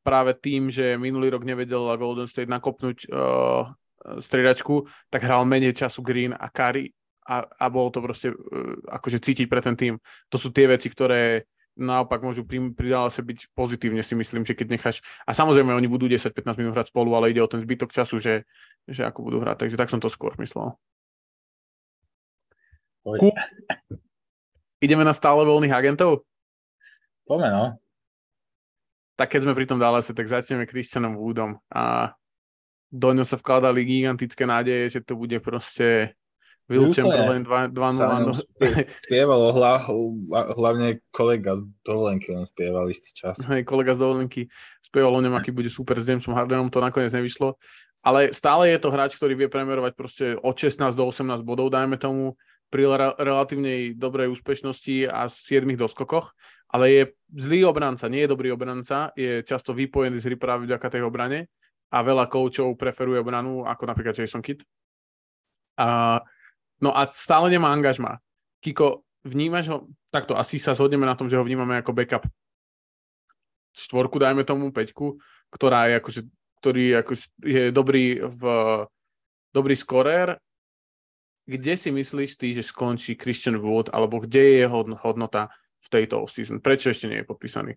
práve 0.00 0.32
tým, 0.40 0.72
že 0.72 0.96
minulý 0.96 1.36
rok 1.36 1.44
nevedel 1.44 1.84
Golden 2.00 2.24
State 2.24 2.48
nakopnúť 2.48 3.04
uh, 3.12 3.68
striedačku, 4.16 4.88
tak 5.12 5.28
hral 5.28 5.44
menej 5.44 5.76
času 5.76 6.00
Green 6.00 6.32
a 6.32 6.48
Curry 6.48 6.88
a, 7.28 7.44
a 7.52 7.66
bolo 7.68 7.92
to 7.92 8.00
proste 8.00 8.32
uh, 8.32 8.72
akože 8.88 9.20
cítiť 9.20 9.44
pre 9.44 9.60
ten 9.60 9.76
tým. 9.76 10.00
To 10.32 10.40
sú 10.40 10.56
tie 10.56 10.72
veci, 10.72 10.88
ktoré 10.88 11.44
naopak 11.74 12.22
môžu 12.22 12.46
pri, 12.46 12.70
pri 12.70 12.94
sa 13.10 13.20
byť 13.22 13.50
pozitívne 13.52 14.02
si 14.02 14.14
myslím, 14.14 14.46
že 14.46 14.54
keď 14.54 14.78
necháš, 14.78 15.02
a 15.26 15.34
samozrejme 15.34 15.74
oni 15.74 15.90
budú 15.90 16.06
10-15 16.06 16.58
minút 16.58 16.74
hrať 16.78 16.94
spolu, 16.94 17.14
ale 17.18 17.34
ide 17.34 17.42
o 17.42 17.50
ten 17.50 17.60
zbytok 17.60 17.90
času, 17.90 18.22
že, 18.22 18.46
že 18.86 19.02
ako 19.02 19.26
budú 19.26 19.38
hrať, 19.42 19.66
takže 19.66 19.76
tak 19.78 19.90
som 19.90 19.98
to 19.98 20.06
skôr 20.06 20.32
myslel. 20.38 20.78
Ku... 23.04 23.28
Ideme 24.80 25.04
na 25.04 25.12
stále 25.12 25.44
voľných 25.44 25.74
agentov? 25.74 26.24
Poďme, 27.28 27.48
no. 27.52 27.64
Tak 29.14 29.30
keď 29.30 29.40
sme 29.46 29.56
pri 29.56 29.66
tom 29.68 29.78
Dallase, 29.78 30.16
tak 30.16 30.26
začneme 30.26 30.66
Christianom 30.66 31.14
Woodom 31.14 31.58
a 31.70 32.14
do 32.94 33.10
ňo 33.10 33.26
sa 33.26 33.38
vkladali 33.38 33.82
gigantické 33.82 34.46
nádeje, 34.46 34.98
že 34.98 35.00
to 35.02 35.18
bude 35.18 35.34
proste 35.42 36.14
Will 36.68 36.88
Chamberlain 36.92 37.44
2-0. 37.44 37.72
No. 38.24 38.32
Spievalo 39.04 39.52
hla, 39.52 39.84
hlavne 40.56 41.04
kolega 41.12 41.60
z 41.60 41.68
dovolenky, 41.84 42.32
on 42.32 42.48
spieval 42.48 42.88
istý 42.88 43.12
čas. 43.12 43.36
Hej, 43.44 43.68
kolega 43.68 43.92
z 43.92 44.00
dovolenky 44.00 44.48
spieval 44.80 45.12
o 45.12 45.20
ňom, 45.20 45.36
aký 45.36 45.52
bude 45.52 45.68
super 45.68 46.00
s 46.00 46.08
Jamesom 46.08 46.32
Hardenom, 46.32 46.72
to 46.72 46.80
nakoniec 46.80 47.12
nevyšlo. 47.12 47.60
Ale 48.04 48.32
stále 48.32 48.72
je 48.72 48.78
to 48.80 48.92
hráč, 48.92 49.16
ktorý 49.16 49.36
vie 49.36 49.48
premerovať 49.48 49.92
proste 49.96 50.26
od 50.36 50.56
16 50.56 50.92
do 50.92 51.04
18 51.08 51.40
bodov, 51.44 51.72
dajme 51.72 51.96
tomu, 51.96 52.36
pri 52.72 52.90
relatívnej 53.22 53.94
dobrej 53.94 54.34
úspešnosti 54.34 55.06
a 55.06 55.30
7 55.30 55.62
doskokoch, 55.78 56.34
ale 56.74 56.84
je 56.90 57.02
zlý 57.30 57.62
obranca, 57.70 58.10
nie 58.10 58.26
je 58.26 58.32
dobrý 58.34 58.50
obranca, 58.50 59.14
je 59.14 59.46
často 59.46 59.70
vypojený 59.70 60.18
z 60.18 60.26
hry 60.26 60.36
práve 60.40 60.66
vďaka 60.66 60.90
tej 60.90 61.06
obrane 61.06 61.46
a 61.94 62.02
veľa 62.02 62.26
koučov 62.26 62.74
preferuje 62.74 63.22
obranu, 63.22 63.62
ako 63.62 63.82
napríklad 63.86 64.18
Jason 64.18 64.42
Kidd. 64.42 64.66
A 65.78 66.18
No 66.82 66.90
a 66.94 67.06
stále 67.06 67.50
nemá 67.50 67.70
angažma. 67.70 68.18
Kiko, 68.58 69.04
vnímaš 69.22 69.68
ho, 69.70 69.78
takto 70.10 70.34
asi 70.34 70.58
sa 70.58 70.74
zhodneme 70.74 71.06
na 71.06 71.14
tom, 71.14 71.28
že 71.28 71.38
ho 71.38 71.44
vnímame 71.44 71.78
ako 71.78 71.94
backup. 71.94 72.24
Štvorku 73.74 74.22
dajme 74.22 74.46
tomu, 74.46 74.70
peťku, 74.70 75.18
ktorá 75.50 75.90
je 75.90 75.94
akože, 75.98 76.20
ktorý 76.62 76.84
ako 77.02 77.12
je 77.42 77.62
dobrý 77.74 78.22
v 78.22 78.42
dobrý 79.54 79.78
skorer, 79.78 80.34
kde 81.46 81.74
si 81.78 81.94
myslíš 81.94 82.30
ty, 82.34 82.50
že 82.50 82.66
skončí 82.66 83.14
Christian 83.14 83.62
Wood, 83.62 83.94
alebo 83.94 84.18
kde 84.18 84.42
je 84.42 84.54
jeho 84.66 84.78
hodnota 84.98 85.52
v 85.84 85.88
tejto 85.92 86.26
off-season? 86.26 86.58
Prečo 86.58 86.90
ešte 86.90 87.06
nie 87.06 87.22
je 87.22 87.28
podpísaný? 87.28 87.72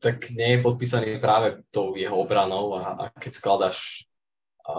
Tak 0.00 0.30
nie 0.32 0.56
je 0.56 0.64
podpísaný 0.64 1.18
práve 1.18 1.64
tou 1.72 1.96
jeho 1.96 2.16
obranou 2.16 2.78
a, 2.78 2.96
a 2.96 3.04
keď 3.16 3.32
skladaš, 3.34 4.06
a, 4.64 4.72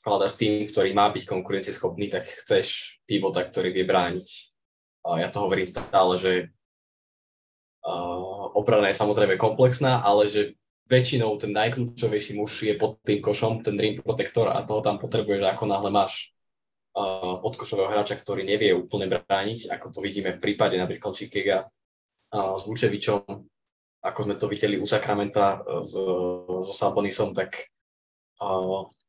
skladaš 0.00 0.34
tým, 0.34 0.66
ktorý 0.66 0.90
má 0.90 1.06
byť 1.14 1.24
konkurencieschopný, 1.30 2.10
tak 2.10 2.26
chceš 2.26 2.98
pivota, 3.06 3.46
ktorý 3.46 3.70
vie 3.70 3.86
brániť. 3.86 4.26
Ja 5.20 5.28
to 5.30 5.46
hovorím 5.46 5.68
stále, 5.68 6.18
že 6.18 6.32
obrana 8.56 8.88
je 8.90 8.96
samozrejme 8.96 9.36
komplexná, 9.36 10.00
ale 10.02 10.26
že 10.26 10.58
väčšinou 10.88 11.36
ten 11.40 11.52
najkľúčovejší 11.52 12.36
muž 12.36 12.64
je 12.64 12.74
pod 12.76 13.00
tým 13.04 13.20
košom, 13.20 13.64
ten 13.64 13.76
rim 13.76 14.00
protector 14.00 14.52
a 14.52 14.64
toho 14.64 14.80
tam 14.80 15.00
potrebuješ, 15.00 15.44
ako 15.44 15.64
náhle 15.68 15.88
máš 15.92 16.34
podkošového 17.42 17.90
hráča, 17.90 18.14
ktorý 18.14 18.46
nevie 18.46 18.70
úplne 18.70 19.10
brániť, 19.10 19.72
ako 19.72 19.86
to 19.90 19.98
vidíme 19.98 20.38
v 20.38 20.42
prípade 20.42 20.78
napríklad 20.78 21.10
uh, 21.10 22.54
s 22.54 22.62
Vučevičom, 22.70 23.26
ako 24.04 24.18
sme 24.22 24.38
to 24.38 24.46
videli 24.46 24.78
u 24.78 24.86
Sakramenta 24.86 25.58
s, 25.82 25.90
so 26.62 26.72
Sabonisom, 26.72 27.34
tak 27.34 27.66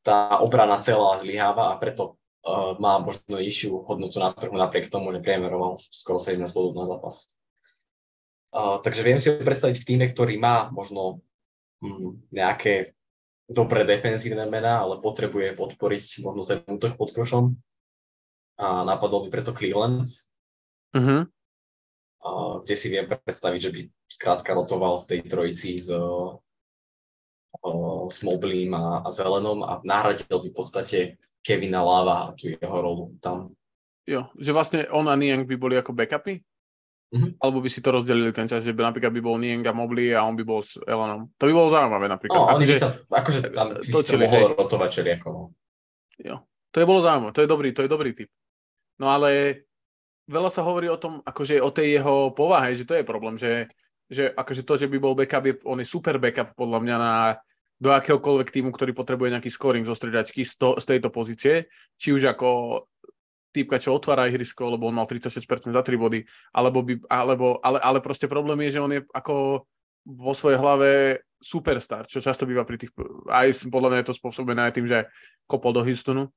tá 0.05 0.37
obrana 0.37 0.77
celá 0.77 1.17
zlyháva 1.17 1.73
a 1.73 1.79
preto 1.81 2.21
uh, 2.45 2.77
má 2.77 3.01
možno 3.01 3.41
nižšiu 3.41 3.89
hodnotu 3.89 4.21
na 4.21 4.29
trhu 4.29 4.53
napriek 4.53 4.93
tomu, 4.93 5.09
že 5.09 5.25
priemeroval 5.25 5.81
skoro 5.89 6.21
17 6.21 6.45
bodov 6.53 6.77
na 6.77 6.85
zápas. 6.85 7.25
Uh, 8.53 8.77
takže 8.85 9.01
viem 9.01 9.17
si 9.17 9.33
ho 9.33 9.41
predstaviť 9.41 9.81
v 9.81 9.87
týme, 9.89 10.05
ktorý 10.05 10.37
má 10.37 10.69
možno 10.69 11.25
um, 11.81 12.21
nejaké 12.29 12.93
dobré 13.49 13.81
defenzívne 13.83 14.45
mená, 14.45 14.85
ale 14.85 15.01
potrebuje 15.01 15.57
podporiť 15.57 16.21
možno 16.21 16.41
ten 16.45 16.59
útok 16.69 16.93
pod 16.95 17.09
košom. 17.09 17.57
A 18.61 18.85
napadol 18.87 19.27
mi 19.27 19.29
preto 19.33 19.51
Cleveland, 19.51 20.07
uh-huh. 20.95 21.27
uh, 22.23 22.55
kde 22.63 22.75
si 22.77 22.87
viem 22.87 23.09
predstaviť, 23.09 23.59
že 23.59 23.73
by 23.73 23.79
skrátka 24.07 24.55
rotoval 24.55 25.03
v 25.03 25.07
tej 25.11 25.19
trojici 25.27 25.75
s, 25.75 25.91
uh, 25.91 26.39
s 28.11 28.21
Moblím 28.21 28.73
a, 28.73 29.01
a 29.01 29.09
Zelenom 29.09 29.65
a 29.65 29.81
nahradil 29.81 30.29
by 30.29 30.47
v 30.49 30.55
podstate 30.55 30.97
Kevina 31.45 31.81
Lava 31.85 32.29
a 32.29 32.33
tú 32.33 32.49
jeho 32.49 32.77
rolu 32.81 33.13
tam. 33.21 33.53
Jo, 34.05 34.29
že 34.37 34.53
vlastne 34.53 34.85
on 34.93 35.09
a 35.09 35.17
Niang 35.17 35.49
by 35.49 35.55
boli 35.57 35.75
ako 35.77 35.93
backupy? 35.93 36.41
Mm-hmm. 37.15 37.37
Alebo 37.41 37.61
by 37.61 37.69
si 37.69 37.81
to 37.85 37.93
rozdelili 37.93 38.33
ten 38.33 38.49
čas, 38.49 38.65
že 38.65 38.73
by 38.73 38.81
napríklad 38.91 39.13
by 39.13 39.21
bol 39.21 39.37
Niang 39.37 39.65
a 39.65 39.73
Mobley 39.73 40.13
a 40.13 40.25
on 40.25 40.33
by 40.33 40.45
bol 40.45 40.61
s 40.61 40.77
Elanom. 40.85 41.29
To 41.37 41.45
by 41.45 41.53
bolo 41.53 41.69
zaujímavé 41.69 42.05
napríklad. 42.09 42.37
No, 42.37 42.49
oni 42.49 42.65
by 42.65 42.73
akože 42.73 42.81
sa, 42.81 42.89
akože 43.07 43.39
tam 43.53 43.67
by 43.77 44.01
to 44.01 44.17
mohol 44.17 44.43
rotovať 44.57 44.91
ako. 45.21 45.29
Jo, 46.21 46.35
to 46.73 46.77
je 46.81 46.85
bolo 46.85 46.99
zaujímavé, 47.01 47.31
to 47.33 47.43
je 47.45 47.49
dobrý, 47.49 47.69
to 47.73 47.81
je 47.85 47.89
dobrý 47.89 48.11
typ. 48.17 48.29
No 48.97 49.13
ale 49.13 49.63
veľa 50.27 50.49
sa 50.49 50.65
hovorí 50.65 50.89
o 50.89 50.97
tom, 50.97 51.21
akože 51.21 51.61
o 51.61 51.69
tej 51.69 52.01
jeho 52.01 52.33
povahe, 52.33 52.73
že 52.73 52.85
to 52.85 52.97
je 52.97 53.05
problém, 53.05 53.37
že, 53.37 53.69
že 54.09 54.33
akože 54.33 54.65
to, 54.65 54.73
že 54.75 54.87
by 54.89 54.97
bol 54.97 55.13
backup, 55.13 55.45
je, 55.45 55.53
on 55.65 55.79
je 55.79 55.87
super 55.87 56.17
backup 56.17 56.57
podľa 56.57 56.79
mňa 56.81 56.95
na 56.97 57.13
do 57.75 57.91
akéhokoľvek 57.91 58.49
týmu, 58.51 58.71
ktorý 58.71 58.95
potrebuje 58.95 59.35
nejaký 59.35 59.51
scoring 59.51 59.83
zo 59.83 59.95
stredačky 59.95 60.47
z, 60.47 60.53
to, 60.55 60.69
z 60.79 60.85
tejto 60.95 61.11
pozície, 61.11 61.67
či 61.99 62.15
už 62.15 62.31
ako 62.31 62.81
týpka, 63.51 63.79
čo 63.79 63.95
otvára 63.95 64.27
ihrisko, 64.27 64.75
lebo 64.75 64.91
on 64.91 64.95
mal 64.95 65.07
36% 65.07 65.71
za 65.71 65.83
3 65.83 65.95
body, 65.95 66.19
alebo 66.51 66.83
by, 66.83 66.93
alebo, 67.07 67.59
ale, 67.63 67.79
ale 67.79 67.99
proste 68.03 68.27
problém 68.27 68.67
je, 68.67 68.79
že 68.79 68.83
on 68.83 68.91
je 68.91 69.01
ako 69.15 69.63
vo 70.05 70.33
svojej 70.35 70.59
hlave 70.59 70.89
superstar, 71.39 72.03
čo 72.07 72.19
často 72.19 72.43
býva 72.43 72.67
pri 72.67 72.79
tých, 72.79 72.91
aj 73.31 73.67
podľa 73.71 73.89
mňa 73.91 73.99
je 74.03 74.07
to 74.11 74.19
spôsobené 74.19 74.61
aj 74.67 74.75
tým, 74.75 74.87
že 74.87 75.07
kopol 75.47 75.71
do 75.71 75.83
Houstonu. 75.83 76.31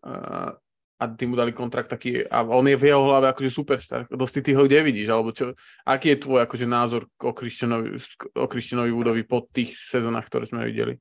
Uh, 0.00 0.56
a 1.00 1.08
tým 1.08 1.32
mu 1.32 1.36
dali 1.40 1.56
kontrakt 1.56 1.88
taký, 1.88 2.28
a 2.28 2.44
on 2.44 2.68
je 2.68 2.76
v 2.76 2.92
jeho 2.92 3.00
hlave 3.00 3.32
akože 3.32 3.48
superstar, 3.48 4.04
dosť 4.12 4.44
ty 4.44 4.52
ho 4.52 4.68
kde 4.68 4.84
vidíš, 4.84 5.08
alebo 5.08 5.32
čo, 5.32 5.56
aký 5.88 6.12
je 6.12 6.22
tvoj 6.28 6.44
akože 6.44 6.68
názor 6.68 7.08
o 7.24 7.32
Christianovi, 7.32 7.96
o 8.36 8.46
Christianovi 8.46 8.92
Woodovi 8.92 9.24
po 9.24 9.48
tých 9.48 9.80
sezónach, 9.80 10.28
ktoré 10.28 10.44
sme 10.44 10.68
videli? 10.68 11.00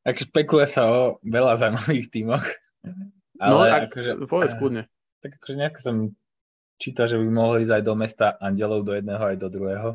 Tak 0.00 0.16
špekuluje 0.16 0.64
sa 0.64 0.88
o 0.88 1.00
veľa 1.20 1.60
zaujímavých 1.60 2.08
tímoch. 2.08 2.46
Ale 3.36 3.52
no, 3.52 3.60
ak, 3.68 3.82
akože, 3.92 4.10
povedz 4.24 4.56
kľudne. 4.56 4.88
Tak 5.20 5.38
akože 5.38 5.54
dneska 5.60 5.78
som 5.84 6.16
čítal, 6.80 7.06
že 7.06 7.20
by 7.20 7.26
mohli 7.28 7.68
ísť 7.68 7.74
aj 7.78 7.82
do 7.84 7.94
mesta 7.94 8.26
Andelov 8.40 8.82
do 8.82 8.96
jedného 8.96 9.22
aj 9.22 9.36
do 9.38 9.48
druhého. 9.52 9.90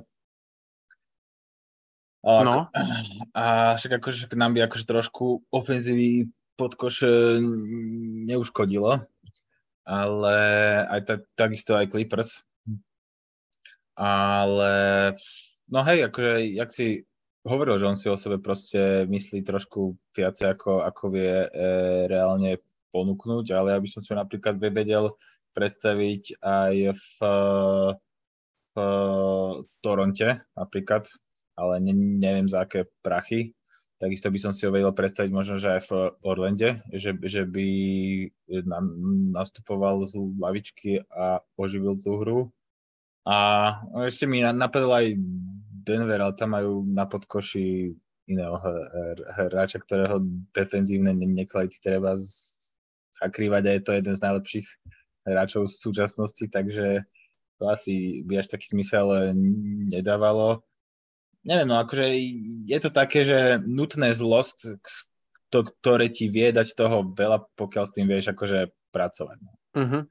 A, 2.27 2.43
no. 2.43 2.67
A 3.31 3.43
však 3.79 4.03
akože 4.03 4.31
nám 4.35 4.53
by 4.53 4.67
akože 4.67 4.85
trošku 4.85 5.47
ofenzívy 5.47 6.27
podkoš 6.57 6.95
e, 7.05 7.09
neuškodilo, 8.27 9.05
ale 9.87 10.35
aj 10.89 11.01
ta, 11.05 11.15
takisto 11.37 11.77
aj 11.77 11.93
Clippers. 11.93 12.43
Ale 13.97 14.73
no 15.71 15.79
hej, 15.81 16.05
akože 16.09 16.33
jak 16.53 16.69
si 16.69 17.07
hovoril, 17.47 17.79
že 17.79 17.87
on 17.87 17.97
si 17.97 18.11
o 18.11 18.19
sebe 18.19 18.37
proste 18.37 19.07
myslí 19.07 19.41
trošku 19.41 19.95
viac 20.13 20.35
ako, 20.37 20.83
ako 20.83 21.03
vie 21.15 21.47
e, 21.47 21.49
reálne 22.11 22.59
ponúknuť, 22.91 23.45
ale 23.55 23.77
ja 23.77 23.79
by 23.79 23.89
som 23.89 24.01
si 24.03 24.11
napríklad 24.13 24.59
vedel 24.59 25.15
predstaviť 25.55 26.37
aj 26.43 26.73
v, 26.93 27.17
v 28.75 28.75
Toronte 29.81 30.45
napríklad, 30.53 31.09
ale 31.57 31.81
ne, 31.81 31.93
neviem 31.97 32.45
za 32.45 32.69
aké 32.69 32.85
prachy. 33.01 33.57
Takisto 33.97 34.29
by 34.29 34.37
som 34.37 34.53
si 34.53 34.69
ho 34.69 34.71
vedel 34.71 34.93
predstaviť 34.93 35.31
možno, 35.33 35.57
že 35.57 35.73
aj 35.73 35.81
v 35.89 35.91
Orlande, 36.21 36.85
že, 36.93 37.17
že 37.17 37.49
by 37.49 37.67
na, 38.69 38.79
nastupoval 39.33 40.05
z 40.05 40.21
lavičky 40.37 41.01
a 41.09 41.41
oživil 41.57 41.97
tú 42.05 42.21
hru. 42.21 42.39
A 43.25 43.35
ešte 44.05 44.29
mi 44.29 44.45
napadol 44.45 44.93
aj 44.93 45.07
Denver, 45.81 46.21
ale 46.21 46.37
tam 46.37 46.53
majú 46.53 46.85
na 46.85 47.09
podkoši 47.09 47.97
iného 48.27 48.55
hráča, 49.33 49.81
ktorého 49.81 50.21
defenzívne 50.53 51.15
nekvality 51.15 51.79
treba 51.81 52.13
zakrývať 53.17 53.63
a 53.65 53.71
je 53.73 53.81
to 53.81 53.91
jeden 53.97 54.13
z 54.13 54.23
najlepších 54.23 54.67
hráčov 55.25 55.65
v 55.65 55.79
súčasnosti, 55.79 56.45
takže 56.53 57.07
to 57.57 57.63
asi 57.65 58.21
by 58.27 58.39
až 58.39 58.53
taký 58.53 58.77
zmysel 58.77 59.33
nedávalo 59.89 60.61
neviem, 61.47 61.67
no 61.67 61.79
akože 61.79 62.05
je 62.67 62.79
to 62.83 62.89
také, 62.91 63.23
že 63.23 63.63
nutné 63.63 64.11
zlosť, 64.11 64.77
to, 65.47 65.63
ktoré 65.79 66.11
ti 66.11 66.27
vie 66.27 66.51
dať 66.51 66.75
toho 66.75 67.07
veľa, 67.15 67.47
pokiaľ 67.55 67.83
s 67.87 67.95
tým 67.95 68.07
vieš 68.11 68.35
akože 68.35 68.67
pracovať. 68.91 69.37
Uh-huh. 69.79 70.03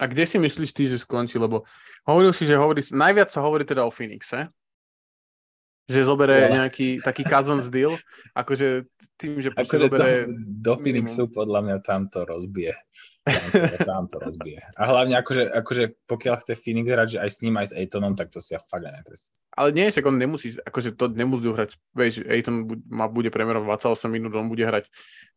A 0.00 0.04
kde 0.10 0.24
si 0.26 0.36
myslíš 0.42 0.70
ty, 0.74 0.90
že 0.90 0.98
skončí? 0.98 1.38
Lebo 1.38 1.62
hovoril 2.08 2.34
si, 2.34 2.42
že 2.42 2.58
hovorí, 2.58 2.82
najviac 2.90 3.30
sa 3.30 3.44
hovorí 3.46 3.62
teda 3.62 3.86
o 3.86 3.94
Phoenixe, 3.94 4.50
že 5.90 6.06
zobere 6.06 6.46
ja. 6.46 6.62
nejaký 6.62 7.02
taký 7.02 7.26
cousins 7.26 7.66
deal, 7.66 7.98
akože 8.38 8.86
tým, 9.18 9.42
že 9.42 9.50
akože 9.50 9.90
zobere... 9.90 10.10
Do, 10.30 10.72
do 10.72 10.74
Phoenixu 10.78 11.26
podľa 11.26 11.60
mňa 11.66 11.76
tam 11.82 12.06
to 12.06 12.22
rozbije. 12.22 12.78
Tam 13.26 13.42
to, 13.50 13.58
tam 13.90 14.04
to 14.06 14.16
rozbije. 14.22 14.62
A 14.78 14.82
hlavne 14.86 15.18
akože, 15.18 15.50
akože 15.50 15.84
pokiaľ 16.06 16.34
chce 16.40 16.54
Phoenix 16.56 16.86
hrať, 16.88 17.08
že 17.12 17.18
aj 17.18 17.30
s 17.34 17.38
ním, 17.42 17.54
aj 17.58 17.66
s 17.68 17.76
Atonom, 17.76 18.14
tak 18.14 18.30
to 18.30 18.38
si 18.38 18.54
ja 18.54 18.62
fakt 18.62 18.86
nepredstavím. 18.86 19.42
Ale 19.50 19.68
nie, 19.74 19.90
však 19.90 20.06
on 20.06 20.16
nemusí, 20.16 20.56
akože 20.62 20.94
to 20.94 21.10
nebudú 21.10 21.52
hrať, 21.52 21.74
vieš, 21.92 22.22
Aiton 22.24 22.70
má, 22.86 23.10
bude 23.10 23.34
premerovať 23.34 23.82
28 23.82 24.08
minút, 24.08 24.32
on 24.38 24.46
bude 24.46 24.62
hrať 24.62 24.88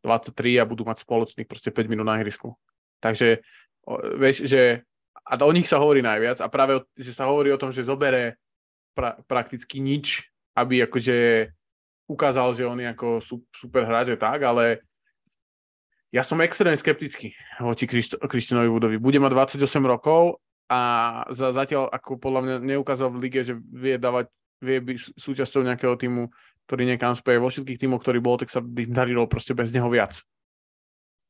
23 0.06 0.62
a 0.62 0.70
budú 0.70 0.86
mať 0.86 1.02
spoločných 1.02 1.50
proste 1.50 1.74
5 1.74 1.92
minút 1.92 2.06
na 2.06 2.22
ihrisku. 2.22 2.56
Takže, 3.02 3.42
vieš, 4.16 4.48
že 4.48 4.86
a 5.24 5.34
o 5.40 5.52
nich 5.56 5.68
sa 5.68 5.80
hovorí 5.80 6.04
najviac 6.04 6.40
a 6.40 6.48
práve, 6.48 6.84
že 6.96 7.12
sa 7.16 7.28
hovorí 7.28 7.52
o 7.52 7.60
tom, 7.60 7.72
že 7.72 7.84
zobere 7.84 8.40
pra, 8.94 9.20
prakticky 9.28 9.80
nič 9.80 10.33
aby 10.54 10.86
akože 10.86 11.50
ukázal, 12.08 12.54
že 12.54 12.68
on 12.68 12.78
je 12.78 12.88
ako 12.90 13.08
super 13.54 13.84
hráč, 13.88 14.14
tak, 14.20 14.44
ale 14.44 14.86
ja 16.14 16.22
som 16.22 16.38
extrémne 16.46 16.78
skeptický 16.78 17.34
voči 17.58 17.90
Kristianovi 17.90 18.70
Woodovi. 18.70 18.98
Bude 19.02 19.18
mať 19.18 19.58
28 19.58 19.82
rokov 19.82 20.38
a 20.70 20.82
za, 21.34 21.50
zatiaľ 21.50 21.90
ako 21.90 22.22
podľa 22.22 22.42
mňa 22.46 22.56
neukázal 22.78 23.10
v 23.10 23.22
lige, 23.26 23.42
že 23.42 23.58
vie 23.58 23.98
dávať, 23.98 24.30
vie 24.62 24.78
byť 24.78 25.18
súčasťou 25.18 25.66
nejakého 25.66 25.98
týmu, 25.98 26.30
ktorý 26.70 26.86
niekam 26.86 27.18
speje. 27.18 27.42
Vo 27.42 27.50
všetkých 27.50 27.82
týmoch, 27.82 28.06
ktorý 28.06 28.22
bol, 28.22 28.38
tak 28.38 28.54
sa 28.54 28.62
darilo 28.94 29.26
proste 29.26 29.58
bez 29.58 29.74
neho 29.74 29.90
viac. 29.90 30.22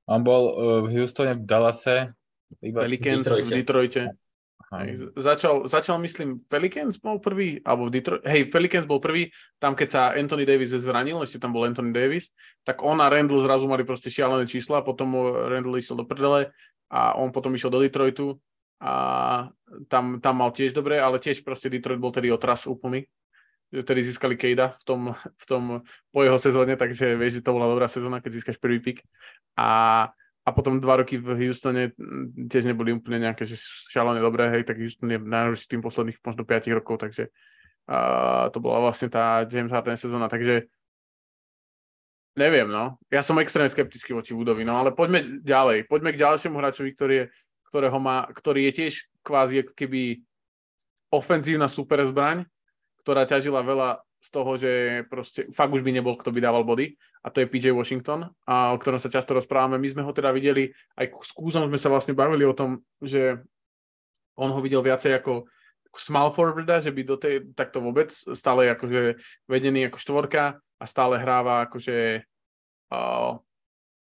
On 0.03 0.19
bol 0.19 0.51
uh, 0.51 0.55
v 0.83 0.99
Houstone, 0.99 1.39
v 1.39 1.47
Dallase, 1.47 2.11
iba 2.59 2.83
Pelicans, 2.83 3.23
v 3.23 3.39
Detroite. 3.39 3.47
V 3.47 3.55
Detroite. 3.55 4.01
Hej. 4.73 5.13
Začal, 5.13 5.69
začal, 5.69 6.01
myslím, 6.01 6.41
Pelicans 6.49 6.97
bol 6.97 7.21
prvý, 7.21 7.61
alebo 7.61 7.93
Detroit, 7.93 8.25
hej, 8.25 8.49
Pelicans 8.49 8.89
bol 8.89 8.97
prvý, 8.97 9.29
tam 9.61 9.77
keď 9.77 9.87
sa 9.89 10.01
Anthony 10.17 10.49
Davis 10.49 10.73
zranil, 10.73 11.21
ešte 11.21 11.37
tam 11.37 11.53
bol 11.53 11.69
Anthony 11.69 11.93
Davis, 11.93 12.33
tak 12.65 12.81
on 12.81 12.97
a 12.97 13.11
Randall 13.11 13.43
zrazu 13.43 13.69
mali 13.69 13.85
proste 13.85 14.09
šialené 14.09 14.49
čísla, 14.49 14.81
potom 14.81 15.13
Randall 15.51 15.77
išiel 15.77 16.01
do 16.01 16.05
prdele 16.09 16.49
a 16.89 17.13
on 17.13 17.29
potom 17.29 17.53
išiel 17.53 17.69
do 17.69 17.85
Detroitu 17.85 18.41
a 18.81 18.93
tam, 19.87 20.17
tam 20.19 20.35
mal 20.41 20.49
tiež 20.49 20.73
dobre, 20.73 20.97
ale 20.97 21.21
tiež 21.21 21.45
proste 21.45 21.69
Detroit 21.69 22.01
bol 22.01 22.11
tedy 22.11 22.33
otras 22.33 22.65
úplný. 22.65 23.05
vtedy 23.69 24.05
získali 24.05 24.37
Kejda 24.37 24.73
v 24.73 24.83
tom, 24.85 25.01
v 25.13 25.45
tom 25.45 25.63
po 26.09 26.19
jeho 26.25 26.37
sezóne, 26.41 26.77
takže 26.77 27.13
vieš, 27.17 27.39
že 27.39 27.45
to 27.45 27.55
bola 27.55 27.69
dobrá 27.69 27.85
sezóna, 27.85 28.21
keď 28.21 28.41
získaš 28.41 28.57
prvý 28.57 28.81
pick. 28.81 29.01
A, 29.57 30.09
a 30.43 30.49
potom 30.51 30.83
dva 30.83 30.99
roky 30.99 31.15
v 31.15 31.47
Houstone 31.47 31.95
tiež 32.51 32.67
neboli 32.67 32.91
úplne 32.91 33.23
nejaké 33.23 33.47
že 33.47 33.55
šalene 33.91 34.19
dobré, 34.19 34.51
hej, 34.51 34.67
tak 34.67 34.79
Houston 34.79 35.07
je 35.07 35.19
najhorší 35.19 35.65
tým 35.71 35.81
posledných 35.81 36.19
možno 36.19 36.43
5 36.43 36.77
rokov, 36.79 36.99
takže 36.99 37.31
a 37.83 38.47
to 38.47 38.63
bola 38.63 38.79
vlastne 38.79 39.11
tá 39.11 39.43
James 39.43 39.67
Harden 39.67 39.99
sezóna, 39.99 40.31
takže 40.31 40.71
neviem, 42.39 42.71
no. 42.71 42.95
Ja 43.11 43.19
som 43.19 43.35
extrémne 43.43 43.67
skeptický 43.67 44.15
voči 44.15 44.31
Woodovi, 44.31 44.63
no 44.63 44.79
ale 44.79 44.95
poďme 44.95 45.43
ďalej. 45.43 45.91
Poďme 45.91 46.15
k 46.15 46.21
ďalšiemu 46.23 46.55
hráčovi, 46.63 46.95
ktorý 46.95 47.13
je, 47.13 47.25
ktorého 47.67 47.97
má, 47.99 48.23
ktorý 48.31 48.71
je 48.71 48.83
tiež 48.83 48.93
kvázi 49.19 49.67
keby 49.75 50.23
ofenzívna 51.11 51.67
super 51.67 51.99
zbraň, 52.07 52.47
ktorá 53.03 53.27
ťažila 53.27 53.59
veľa 53.59 53.99
z 54.23 54.29
toho, 54.31 54.55
že 54.55 55.03
proste 55.11 55.51
fakt 55.51 55.75
už 55.75 55.83
by 55.83 55.91
nebol, 55.91 56.15
kto 56.15 56.31
by 56.31 56.39
dával 56.39 56.63
body 56.63 56.95
a 57.23 57.27
to 57.27 57.43
je 57.43 57.51
PJ 57.51 57.75
Washington, 57.75 58.31
a 58.47 58.71
o 58.71 58.79
ktorom 58.79 58.95
sa 58.95 59.11
často 59.11 59.35
rozprávame. 59.35 59.75
My 59.75 59.87
sme 59.91 60.03
ho 60.07 60.15
teda 60.15 60.31
videli, 60.31 60.71
aj 60.95 61.11
s 61.11 61.31
Kúzom 61.35 61.67
sme 61.67 61.75
sa 61.75 61.91
vlastne 61.91 62.15
bavili 62.15 62.47
o 62.47 62.55
tom, 62.55 62.79
že 63.03 63.43
on 64.39 64.47
ho 64.47 64.59
videl 64.63 64.79
viacej 64.79 65.19
ako 65.19 65.51
small 65.93 66.31
forwarda, 66.31 66.79
že 66.81 66.89
by 66.89 67.01
do 67.03 67.19
tej, 67.19 67.53
takto 67.53 67.83
vôbec 67.83 68.09
stále 68.15 68.71
akože 68.71 69.19
vedený 69.45 69.91
ako 69.91 69.97
štvorka 69.99 70.57
a 70.57 70.85
stále 70.89 71.21
hráva 71.21 71.69
akože 71.69 72.25
uh, 72.89 73.37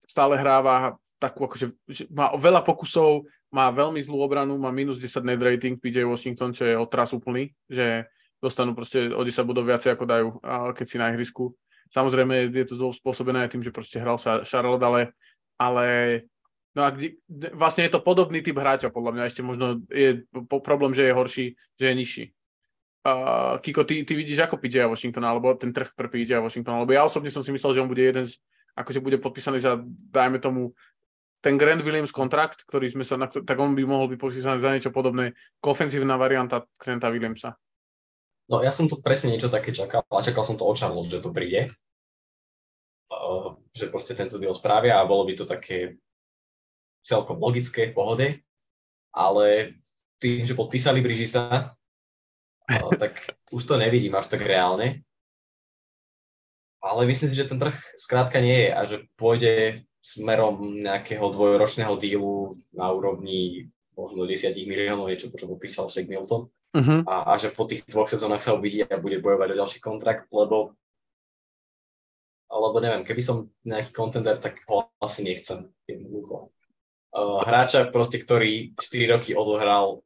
stále 0.08 0.34
hráva 0.40 0.98
takú 1.22 1.46
akože, 1.46 1.72
má 2.12 2.34
veľa 2.36 2.66
pokusov, 2.66 3.30
má 3.54 3.70
veľmi 3.72 4.02
zlú 4.02 4.20
obranu, 4.20 4.58
má 4.58 4.74
minus 4.74 4.98
10 4.98 5.24
net 5.24 5.42
rating 5.42 5.80
PJ 5.80 6.04
Washington, 6.04 6.52
čo 6.52 6.66
je 6.68 6.76
otras 6.76 7.14
úplný, 7.16 7.54
že 7.70 8.10
dostanú 8.46 8.78
proste 8.78 9.10
o 9.10 9.26
10 9.26 9.42
bodov 9.42 9.66
viacej 9.66 9.98
ako 9.98 10.06
dajú, 10.06 10.28
keď 10.78 10.86
si 10.86 11.02
na 11.02 11.10
ihrisku. 11.10 11.58
Samozrejme 11.90 12.54
je 12.54 12.66
to 12.70 12.94
spôsobené 12.94 13.46
aj 13.46 13.58
tým, 13.58 13.66
že 13.66 13.74
proste 13.74 13.98
hral 13.98 14.22
sa 14.22 14.46
Charlotte, 14.46 14.86
ale, 14.86 15.02
ale 15.58 15.86
no 16.78 16.86
a 16.86 16.94
kde, 16.94 17.18
vlastne 17.58 17.90
je 17.90 17.94
to 17.98 18.06
podobný 18.06 18.46
typ 18.46 18.58
hráča, 18.58 18.94
podľa 18.94 19.12
mňa 19.18 19.24
ešte 19.26 19.42
možno 19.42 19.82
je 19.90 20.22
po, 20.30 20.62
problém, 20.62 20.94
že 20.94 21.10
je 21.10 21.18
horší, 21.18 21.46
že 21.82 21.86
je 21.90 21.96
nižší. 21.96 22.26
Uh, 23.06 23.62
Kiko, 23.62 23.86
ty, 23.86 24.02
ty 24.02 24.18
vidíš 24.18 24.50
ako 24.50 24.58
PJ 24.58 24.90
Washington, 24.90 25.30
alebo 25.30 25.54
ten 25.54 25.70
trh 25.70 25.94
pre 25.94 26.10
PJ 26.10 26.42
Washington, 26.42 26.82
alebo 26.82 26.90
ja 26.90 27.06
osobne 27.06 27.30
som 27.30 27.46
si 27.46 27.54
myslel, 27.54 27.78
že 27.78 27.82
on 27.86 27.90
bude 27.90 28.02
jeden 28.02 28.26
z, 28.26 28.42
akože 28.74 28.98
bude 28.98 29.22
podpísaný 29.22 29.62
za, 29.62 29.78
dajme 30.10 30.42
tomu, 30.42 30.74
ten 31.46 31.62
Grant 31.62 31.86
Williams 31.86 32.10
kontrakt, 32.10 32.66
ktorý 32.66 32.90
sme 32.90 33.06
sa, 33.06 33.22
tak 33.22 33.58
on 33.62 33.78
by 33.78 33.86
mohol 33.86 34.10
byť 34.10 34.18
podpísaný 34.18 34.58
za 34.58 34.74
niečo 34.74 34.90
podobné, 34.90 35.38
ofenzívna 35.62 36.18
varianta 36.18 36.66
Granta 36.82 37.14
Williamsa. 37.14 37.54
No 38.46 38.62
ja 38.62 38.70
som 38.70 38.86
to 38.86 39.02
presne 39.02 39.34
niečo 39.34 39.50
také 39.50 39.74
čakal 39.74 40.06
a 40.06 40.22
čakal 40.22 40.46
som 40.46 40.54
to 40.54 40.70
Charlotte, 40.78 41.10
že 41.10 41.24
to 41.24 41.34
príde. 41.34 41.74
Uh, 43.10 43.58
že 43.74 43.90
proste 43.90 44.14
tento 44.14 44.38
deal 44.38 44.54
spravia 44.54 45.02
a 45.02 45.10
bolo 45.10 45.26
by 45.26 45.34
to 45.34 45.46
také 45.46 45.98
celkom 47.06 47.42
logické, 47.42 47.90
pohode. 47.90 48.42
Ale 49.14 49.78
tým, 50.22 50.46
že 50.46 50.58
podpísali 50.58 51.02
Bridgesa, 51.02 51.74
uh, 51.74 52.94
tak 53.02 53.18
už 53.50 53.66
to 53.66 53.82
nevidím 53.82 54.14
až 54.14 54.30
tak 54.30 54.46
reálne. 54.46 55.02
Ale 56.86 57.10
myslím 57.10 57.34
si, 57.34 57.36
že 57.38 57.50
ten 57.50 57.58
trh 57.58 57.74
skrátka 57.98 58.38
nie 58.38 58.70
je 58.70 58.70
a 58.70 58.82
že 58.86 59.10
pôjde 59.18 59.82
smerom 60.06 60.86
nejakého 60.86 61.26
dvojročného 61.34 61.98
dílu 61.98 62.62
na 62.78 62.94
úrovni 62.94 63.74
možno 63.98 64.30
10 64.30 64.54
miliónov, 64.70 65.10
niečo, 65.10 65.34
čo 65.34 65.50
popísal 65.50 65.90
Shake 65.90 66.14
Milton 66.14 66.54
uh-huh. 66.76 67.08
a, 67.08 67.32
a 67.32 67.40
že 67.40 67.56
po 67.56 67.64
tých 67.64 67.88
dvoch 67.88 68.12
sezónach 68.12 68.44
sa 68.44 68.52
uvidí 68.52 68.84
a 68.84 69.00
bude 69.00 69.24
bojovať 69.24 69.56
o 69.56 69.60
ďalší 69.64 69.80
kontrakt, 69.80 70.28
lebo 70.36 70.76
alebo 72.46 72.78
neviem, 72.78 73.02
keby 73.02 73.22
som 73.26 73.50
nejaký 73.66 73.92
kontender, 73.92 74.38
tak 74.38 74.62
ho 74.70 74.86
asi 75.02 75.26
nechcem 75.26 75.66
jednoducho. 75.90 76.54
Uh, 77.10 77.42
hráča 77.42 77.90
proste, 77.90 78.22
ktorý 78.22 78.78
4 78.78 79.12
roky 79.18 79.32
odohral 79.34 80.06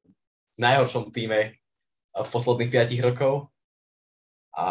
v 0.56 0.58
najhoršom 0.62 1.12
týme 1.12 1.58
v 2.16 2.30
posledných 2.32 2.72
5 2.72 3.06
rokov 3.06 3.52
a 4.56 4.68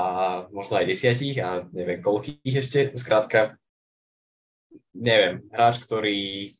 možno 0.51 0.80
aj 0.80 0.90
10 0.90 1.44
a 1.44 1.51
neviem 1.70 2.03
koľkých 2.03 2.55
ešte, 2.57 2.80
skrátka 2.99 3.59
neviem, 4.94 5.46
hráč, 5.55 5.78
ktorý 5.82 6.53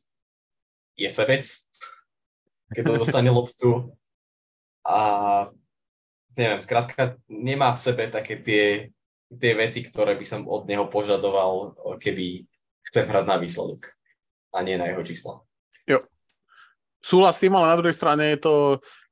je 0.95 1.09
sebec, 1.11 1.43
keď 2.71 2.83
dostane 2.99 3.31
loptu 3.31 3.91
a 4.89 4.99
neviem, 6.33 6.57
skrátka 6.57 7.21
nemá 7.29 7.77
v 7.77 7.83
sebe 7.85 8.09
také 8.09 8.41
tie, 8.41 8.89
tie 9.29 9.53
veci, 9.53 9.85
ktoré 9.85 10.17
by 10.17 10.25
som 10.25 10.41
od 10.49 10.65
neho 10.65 10.89
požadoval, 10.89 11.77
keby 12.01 12.41
chcem 12.89 13.05
hrať 13.05 13.25
na 13.29 13.37
výsledok 13.37 13.93
a 14.57 14.65
nie 14.65 14.81
na 14.81 14.89
jeho 14.89 15.05
čísla. 15.05 15.45
Jo. 15.85 16.01
Súhlasím, 16.99 17.53
ale 17.55 17.71
na 17.71 17.77
druhej 17.77 17.95
strane 17.95 18.33
je 18.33 18.39
to 18.41 18.55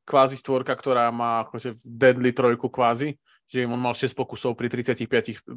kvázi 0.07 0.39
stvorka, 0.39 0.73
ktorá 0.73 1.13
má 1.13 1.45
akože 1.45 1.77
deadly 1.83 2.33
trojku 2.33 2.71
kvázi, 2.71 3.15
že 3.47 3.63
on 3.63 3.79
mal 3.79 3.95
6 3.95 4.11
pokusov 4.11 4.59
pri 4.59 4.67
35%, 4.67 5.47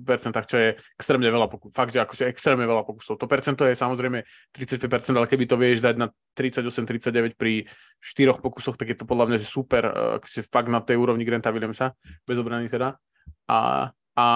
čo 0.46 0.56
je 0.56 0.68
extrémne 0.94 1.26
veľa 1.26 1.50
pokusov. 1.50 1.74
Fakt, 1.74 1.90
že 1.90 1.98
akože 1.98 2.30
extrémne 2.30 2.62
veľa 2.62 2.86
pokusov. 2.86 3.18
To 3.18 3.26
percento 3.26 3.66
je 3.66 3.74
samozrejme 3.74 4.22
35%, 4.54 5.18
ale 5.18 5.26
keby 5.26 5.44
to 5.50 5.58
vieš 5.58 5.82
dať 5.82 5.98
na 5.98 6.06
38-39 6.38 7.34
pri 7.34 7.66
4 7.98 8.38
pokusoch, 8.38 8.78
tak 8.78 8.94
je 8.94 8.96
to 9.02 9.04
podľa 9.10 9.34
mňa 9.34 9.36
že 9.42 9.48
super, 9.50 9.82
eh, 9.90 10.22
akože 10.22 10.46
fakt 10.46 10.70
na 10.70 10.78
tej 10.78 11.02
úrovni 11.02 11.26
Granta 11.26 11.50
Williamsa, 11.50 11.98
bez 12.22 12.38
obrany 12.38 12.70
teda. 12.70 12.94
A, 13.50 13.90
a, 14.14 14.26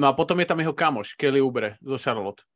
no 0.00 0.04
a 0.08 0.12
potom 0.16 0.40
je 0.40 0.48
tam 0.48 0.58
jeho 0.64 0.72
kamoš, 0.72 1.12
Kelly 1.20 1.44
Ubre 1.44 1.76
zo 1.84 2.00
Charlotte 2.00 2.48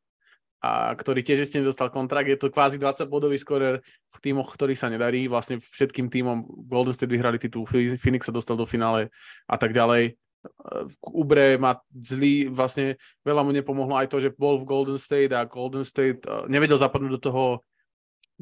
a 0.64 0.96
ktorý 0.96 1.20
tiež 1.20 1.44
ešte 1.44 1.60
nedostal 1.60 1.92
kontrakt. 1.92 2.24
Je 2.24 2.40
to 2.40 2.48
kvázi 2.48 2.80
20-bodový 2.80 3.36
skorer 3.36 3.84
v 3.84 4.16
týmoch, 4.24 4.48
ktorých 4.56 4.80
sa 4.80 4.88
nedarí. 4.88 5.28
Vlastne 5.28 5.60
všetkým 5.60 6.08
týmom 6.08 6.48
Golden 6.64 6.96
State 6.96 7.12
vyhrali 7.12 7.36
titul, 7.36 7.68
Phoenix 7.68 8.24
sa 8.24 8.32
dostal 8.32 8.56
do 8.56 8.64
finále 8.64 9.12
a 9.44 9.60
tak 9.60 9.76
ďalej. 9.76 10.16
Ubre 11.04 11.60
má 11.60 11.76
zlý, 11.92 12.48
vlastne 12.48 12.96
veľa 13.24 13.44
mu 13.44 13.52
nepomohlo 13.52 13.96
aj 14.00 14.08
to, 14.08 14.24
že 14.24 14.32
bol 14.32 14.56
v 14.56 14.68
Golden 14.68 14.96
State 14.96 15.36
a 15.36 15.44
Golden 15.44 15.84
State 15.84 16.24
eh, 16.24 16.48
nevedel 16.48 16.80
zapadnúť 16.80 17.12
do 17.16 17.20
toho 17.20 17.44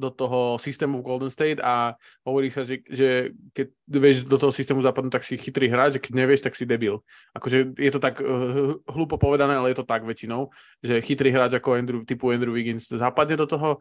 do 0.03 0.11
toho 0.11 0.59
systému 0.59 0.99
v 0.99 1.07
Golden 1.07 1.31
State 1.31 1.63
a 1.63 1.95
hovorí 2.27 2.51
sa, 2.51 2.67
že, 2.67 2.83
že 2.91 3.31
keď 3.55 3.67
vieš 3.87 4.17
do 4.27 4.35
toho 4.35 4.51
systému 4.51 4.83
zapadnúť, 4.83 5.15
tak 5.15 5.23
si 5.23 5.39
chytrý 5.39 5.71
hráč, 5.71 5.97
že 5.97 6.03
keď 6.03 6.13
nevieš, 6.19 6.43
tak 6.43 6.59
si 6.59 6.67
debil. 6.67 6.99
Akože 7.39 7.79
je 7.79 7.91
to 7.95 8.03
tak 8.03 8.19
uh, 8.19 8.83
hlúpo 8.91 9.15
povedané, 9.15 9.55
ale 9.55 9.71
je 9.71 9.79
to 9.79 9.87
tak 9.87 10.03
väčšinou, 10.03 10.51
že 10.83 10.99
chytrý 10.99 11.31
hráč 11.31 11.55
ako 11.55 11.79
Andrew, 11.79 12.03
typu 12.03 12.35
Andrew 12.35 12.51
Wiggins 12.51 12.91
zapadne 12.91 13.39
do 13.39 13.47
toho, 13.47 13.79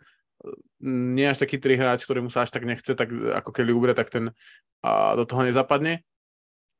nie 0.82 1.26
až 1.30 1.42
taký 1.42 1.58
chytrý 1.58 1.78
hráč, 1.78 2.06
ktorému 2.06 2.30
sa 2.30 2.46
až 2.46 2.54
tak 2.54 2.66
nechce, 2.66 2.94
tak 2.98 3.10
ako 3.10 3.50
Kelly 3.54 3.74
Ubre, 3.74 3.94
tak 3.94 4.10
ten 4.10 4.30
uh, 4.86 5.14
do 5.18 5.26
toho 5.26 5.46
nezapadne. 5.46 6.06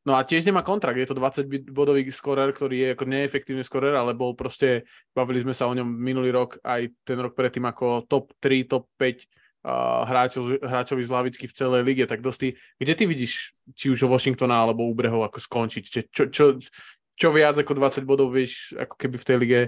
No 0.02 0.18
a 0.18 0.26
tiež 0.26 0.50
nemá 0.50 0.66
kontrakt, 0.66 0.98
je 0.98 1.06
to 1.06 1.14
20-bodový 1.14 2.10
skorer, 2.10 2.50
ktorý 2.50 2.76
je 2.82 2.88
ako 2.98 3.06
neefektívny 3.06 3.62
skorer, 3.62 3.94
ale 3.94 4.18
bol 4.18 4.34
proste, 4.34 4.90
bavili 5.14 5.46
sme 5.46 5.54
sa 5.54 5.70
o 5.70 5.78
ňom 5.78 5.86
minulý 5.86 6.34
rok, 6.34 6.58
aj 6.66 6.90
ten 7.06 7.22
rok 7.22 7.38
predtým 7.38 7.70
ako 7.70 8.10
top 8.10 8.34
3, 8.42 8.66
top 8.66 8.90
5 8.98 9.30
uh, 9.62 10.02
hráčov, 10.10 10.58
hráčovi 10.58 11.06
z 11.06 11.14
lavičky 11.14 11.46
v 11.46 11.54
celej 11.54 11.82
lige, 11.86 12.10
tak 12.10 12.26
dosť 12.26 12.58
kde 12.82 12.94
ty 12.98 13.04
vidíš, 13.06 13.54
či 13.78 13.94
už 13.94 14.10
Washingtona 14.10 14.66
alebo 14.66 14.90
Ubreho, 14.90 15.22
ako 15.22 15.38
skončiť? 15.38 15.84
Čo, 15.86 16.02
čo, 16.10 16.24
čo, 16.34 16.46
čo 17.14 17.28
viac 17.30 17.54
ako 17.62 17.78
20 17.78 18.02
bodov 18.02 18.34
vieš 18.34 18.74
ako 18.74 18.98
keby 18.98 19.16
v 19.22 19.28
tej 19.30 19.38
lige 19.38 19.60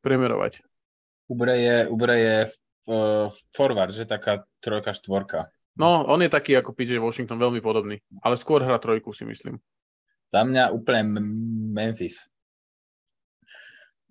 premerovať? 0.00 0.64
Ubre 1.28 1.60
je, 1.60 1.76
Ubre 1.92 2.16
je 2.16 2.36
uh, 2.48 3.28
forward, 3.52 3.92
že 3.92 4.08
taká 4.08 4.48
trojka, 4.64 4.96
štvorka. 4.96 5.52
No, 5.76 6.04
on 6.08 6.20
je 6.20 6.32
taký 6.32 6.56
ako 6.56 6.72
PJ 6.72 7.00
Washington, 7.00 7.40
veľmi 7.40 7.60
podobný, 7.60 8.00
ale 8.20 8.40
skôr 8.40 8.64
hra 8.64 8.76
trojku 8.76 9.12
si 9.12 9.24
myslím. 9.28 9.60
Za 10.32 10.40
mňa 10.48 10.72
úplne 10.72 11.20
Memphis. 11.76 12.24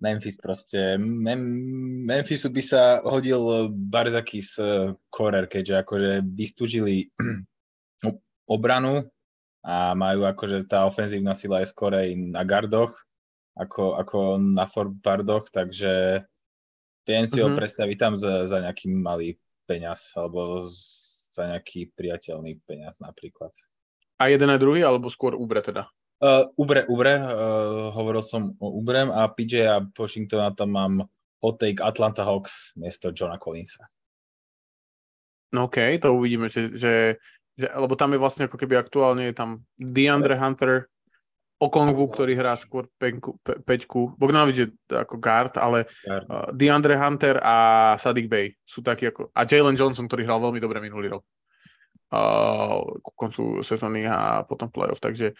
Memphis 0.02 0.38
proste. 0.38 0.98
Mem- 0.98 2.06
Memphisu 2.06 2.50
by 2.50 2.62
sa 2.62 2.82
hodil 3.06 3.70
Barzakis 3.70 4.58
korer, 5.10 5.46
keďže 5.46 5.82
akože 5.82 6.10
vystúžili 6.26 7.10
obranu 8.54 9.06
a 9.62 9.94
majú 9.94 10.26
akože 10.26 10.66
tá 10.66 10.86
ofenzívna 10.90 11.38
sila 11.38 11.62
je 11.62 11.70
skorej 11.70 12.18
na 12.18 12.42
gardoch 12.42 12.94
ako, 13.56 14.00
ako 14.00 14.18
na 14.40 14.64
forwardoch, 14.64 15.52
takže 15.52 16.24
viem 17.04 17.26
si 17.28 17.38
mm-hmm. 17.38 17.44
ho 17.44 17.48
mhm. 17.52 17.58
predstaviť 17.58 17.96
tam 17.98 18.14
za, 18.16 18.48
za 18.48 18.58
nejaký 18.64 18.90
malý 18.90 19.36
peňaz 19.68 20.16
alebo 20.16 20.64
za 21.32 21.48
nejaký 21.48 21.92
priateľný 21.96 22.60
peňaz 22.64 23.00
napríklad. 23.00 23.52
A 24.20 24.30
jeden 24.30 24.52
aj 24.52 24.60
druhý, 24.62 24.86
alebo 24.86 25.10
skôr 25.10 25.34
Ubre 25.34 25.64
teda? 25.64 25.90
Uh, 26.22 26.46
Ubre, 26.54 26.86
Ubre, 26.86 27.18
uh, 27.18 27.90
hovoril 27.90 28.22
som 28.22 28.54
o 28.62 28.78
Ubrem 28.78 29.10
a 29.10 29.26
PJ 29.26 29.52
a 29.66 29.82
Washingtona 29.82 30.54
tam 30.54 30.70
mám 30.70 30.94
hot 31.42 31.58
take 31.58 31.82
Atlanta 31.82 32.22
Hawks 32.22 32.70
miesto 32.78 33.10
Johna 33.10 33.42
Collinsa. 33.42 33.90
No 35.50 35.66
OK, 35.66 35.98
to 35.98 36.14
uvidíme, 36.14 36.46
že, 36.46 36.70
že, 36.78 37.18
že, 37.58 37.66
lebo 37.74 37.98
tam 37.98 38.14
je 38.14 38.22
vlastne 38.22 38.46
ako 38.46 38.54
keby 38.54 38.78
aktuálne 38.78 39.28
je 39.28 39.34
tam 39.34 39.66
DeAndre 39.74 40.38
Hunter, 40.38 40.86
Okongwu, 41.62 42.10
ktorý 42.10 42.34
hrá 42.34 42.58
skôr 42.58 42.90
penku, 42.98 43.38
pe, 43.38 43.54
peťku. 43.62 44.18
Bogdanovič 44.18 44.56
je 44.58 44.66
ako 44.90 45.18
guard, 45.22 45.54
ale 45.58 45.86
uh, 46.10 46.50
DeAndre 46.50 46.98
Hunter 46.98 47.38
a 47.38 47.54
Sadik 48.02 48.26
Bay 48.26 48.50
sú 48.66 48.82
takí 48.82 49.06
ako... 49.06 49.30
A 49.30 49.46
Jalen 49.46 49.78
Johnson, 49.78 50.10
ktorý 50.10 50.26
hral 50.26 50.42
veľmi 50.42 50.58
dobre 50.58 50.82
minulý 50.82 51.14
rok. 51.14 51.22
Uh, 52.10 52.82
ku 52.98 53.14
koncu 53.14 53.62
sezóny 53.62 54.10
a 54.10 54.42
potom 54.42 54.74
playoff, 54.74 54.98
takže 54.98 55.38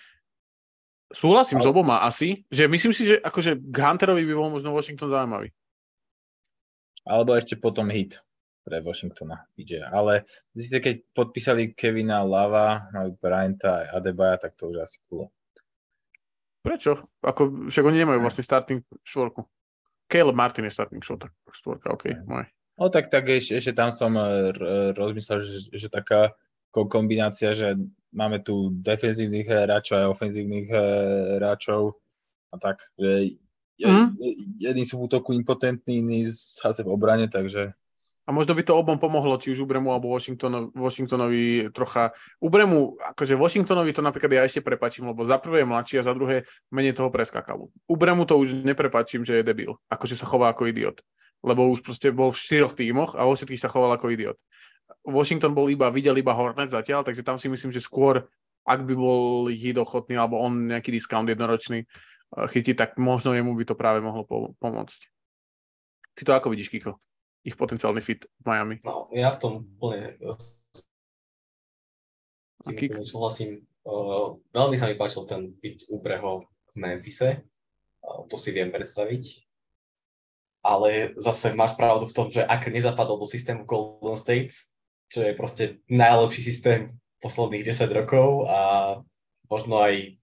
súhlasím 1.13 1.61
s 1.61 1.69
oboma 1.69 2.03
asi, 2.03 2.45
že 2.49 2.67
myslím 2.67 2.93
si, 2.97 3.07
že 3.07 3.17
akože 3.21 3.61
k 3.61 3.77
Hunterovi 3.77 4.25
by 4.27 4.35
bol 4.35 4.51
možno 4.51 4.73
Washington 4.73 5.13
zaujímavý. 5.13 5.53
Alebo 7.07 7.35
ešte 7.35 7.59
potom 7.59 7.91
hit 7.91 8.19
pre 8.63 8.79
Washingtona. 8.79 9.43
PJ. 9.59 9.83
Ale 9.83 10.23
ziste, 10.55 10.79
keď 10.79 11.03
podpísali 11.11 11.75
Kevina 11.75 12.23
Lava, 12.23 12.87
mali 12.95 13.11
Bryanta 13.19 13.91
a 13.91 13.99
Adebaja, 13.99 14.39
tak 14.39 14.55
to 14.55 14.71
už 14.71 14.87
asi 14.87 15.03
cool. 15.11 15.27
Prečo? 16.63 17.11
Ako, 17.27 17.67
však 17.67 17.83
oni 17.83 18.07
nemajú 18.07 18.23
vlastne 18.23 18.47
starting 18.47 18.87
štvorku. 19.03 19.43
Caleb 20.07 20.39
Martin 20.39 20.71
je 20.71 20.75
starting 20.75 21.03
štvorka, 21.03 21.35
štvorka 21.51 21.87
OK, 21.91 22.05
môj. 22.23 22.47
No 22.79 22.87
tak, 22.87 23.11
tak 23.11 23.27
ešte, 23.27 23.59
ešte 23.59 23.75
tam 23.75 23.91
som 23.91 24.15
eh, 24.15 24.55
r- 24.55 24.95
rozmyslel, 24.95 25.43
že, 25.43 25.75
že 25.75 25.89
taká 25.91 26.31
ko- 26.71 26.87
kombinácia, 26.87 27.51
že 27.51 27.75
máme 28.13 28.39
tu 28.45 28.71
defenzívnych 28.71 29.49
hráčov 29.49 29.97
a 29.99 30.13
ofenzívnych 30.13 30.69
eh, 30.69 30.81
hráčov 31.41 31.97
a 32.53 32.57
tak, 32.61 32.85
že 32.97 33.35
je- 33.81 33.89
jedni 34.61 34.85
sú 34.85 35.01
v 35.01 35.11
útoku 35.11 35.33
impotentní, 35.33 35.99
iní 36.05 36.29
zase 36.31 36.85
v 36.85 36.93
obrane, 36.93 37.27
takže 37.29 37.73
A 38.23 38.31
možno 38.31 38.55
by 38.55 38.63
to 38.63 38.79
obom 38.79 39.03
pomohlo, 39.03 39.35
či 39.35 39.51
už 39.51 39.67
Ubremu 39.67 39.91
alebo 39.91 40.15
Washingtonovi, 40.15 40.71
Washingtonovi 40.79 41.75
trocha. 41.75 42.15
Ubremu, 42.39 42.95
akože 43.11 43.35
Washingtonovi 43.35 43.91
to 43.91 43.99
napríklad 43.99 44.31
ja 44.31 44.47
ešte 44.47 44.63
prepačím, 44.63 45.11
lebo 45.11 45.27
za 45.27 45.43
prvé 45.43 45.67
je 45.67 45.71
mladší 45.75 45.95
a 45.99 46.07
za 46.07 46.15
druhé 46.15 46.47
menej 46.71 46.95
toho 46.95 47.11
preskakalo. 47.11 47.75
Ubremu 47.91 48.23
to 48.23 48.39
už 48.39 48.63
neprepačím, 48.63 49.27
že 49.27 49.43
je 49.43 49.43
debil, 49.43 49.75
akože 49.91 50.15
sa 50.15 50.31
chová 50.31 50.55
ako 50.55 50.71
idiot. 50.71 51.03
Lebo 51.43 51.67
už 51.67 51.83
proste 51.83 52.15
bol 52.15 52.31
v 52.31 52.39
štyroch 52.39 52.79
tímoch 52.79 53.19
a 53.19 53.27
vo 53.27 53.35
všetkých 53.35 53.59
sa 53.59 53.67
choval 53.67 53.99
ako 53.99 54.15
idiot. 54.15 54.39
Washington 55.03 55.57
bol 55.57 55.67
iba, 55.73 55.89
videl 55.89 56.17
iba 56.21 56.37
Hornet 56.37 56.71
zatiaľ, 56.71 57.03
takže 57.03 57.25
tam 57.25 57.41
si 57.41 57.49
myslím, 57.49 57.73
že 57.73 57.83
skôr, 57.83 58.29
ak 58.63 58.81
by 58.87 58.95
bol 58.95 59.49
hit 59.51 59.81
ochotný, 59.81 60.15
alebo 60.21 60.39
on 60.39 60.71
nejaký 60.71 60.93
discount 60.95 61.27
jednoročný 61.27 61.83
eh, 61.83 62.47
chytiť, 62.47 62.75
tak 62.77 62.91
možno 63.01 63.35
jemu 63.35 63.53
by 63.57 63.65
to 63.67 63.75
práve 63.75 63.99
mohlo 64.05 64.23
po- 64.25 64.53
pomôcť. 64.63 65.01
Ty 66.13 66.23
to 66.29 66.33
ako 66.37 66.53
vidíš, 66.53 66.69
Kiko? 66.69 67.01
Ich 67.43 67.59
potenciálny 67.59 67.99
fit 67.99 68.23
v 68.39 68.45
Miami. 68.47 68.77
No, 68.87 69.11
ja 69.11 69.35
v 69.35 69.39
tom 69.41 69.53
úplne 69.81 70.15
eh, 70.15 70.37
súhlasím. 73.03 73.67
Uh, 73.83 74.39
veľmi 74.55 74.79
sa 74.79 74.87
mi 74.87 74.95
páčil 74.95 75.27
ten 75.27 75.59
fit 75.59 75.83
Ubreho 75.91 76.47
v 76.71 76.75
Memphise. 76.79 77.43
Uh, 77.99 78.23
to 78.31 78.39
si 78.39 78.55
viem 78.55 78.71
predstaviť. 78.71 79.43
Ale 80.63 81.19
zase 81.19 81.59
máš 81.59 81.75
pravdu 81.75 82.07
v 82.07 82.15
tom, 82.15 82.31
že 82.31 82.47
ak 82.47 82.71
nezapadol 82.71 83.19
do 83.19 83.27
systému 83.27 83.67
Golden 83.67 84.15
State, 84.15 84.55
čo 85.13 85.21
je 85.21 85.37
proste 85.37 85.85
najlepší 85.93 86.41
systém 86.41 86.81
posledných 87.21 87.69
10 87.69 87.93
rokov 87.93 88.49
a 88.49 88.61
možno 89.47 89.77
aj 89.79 90.17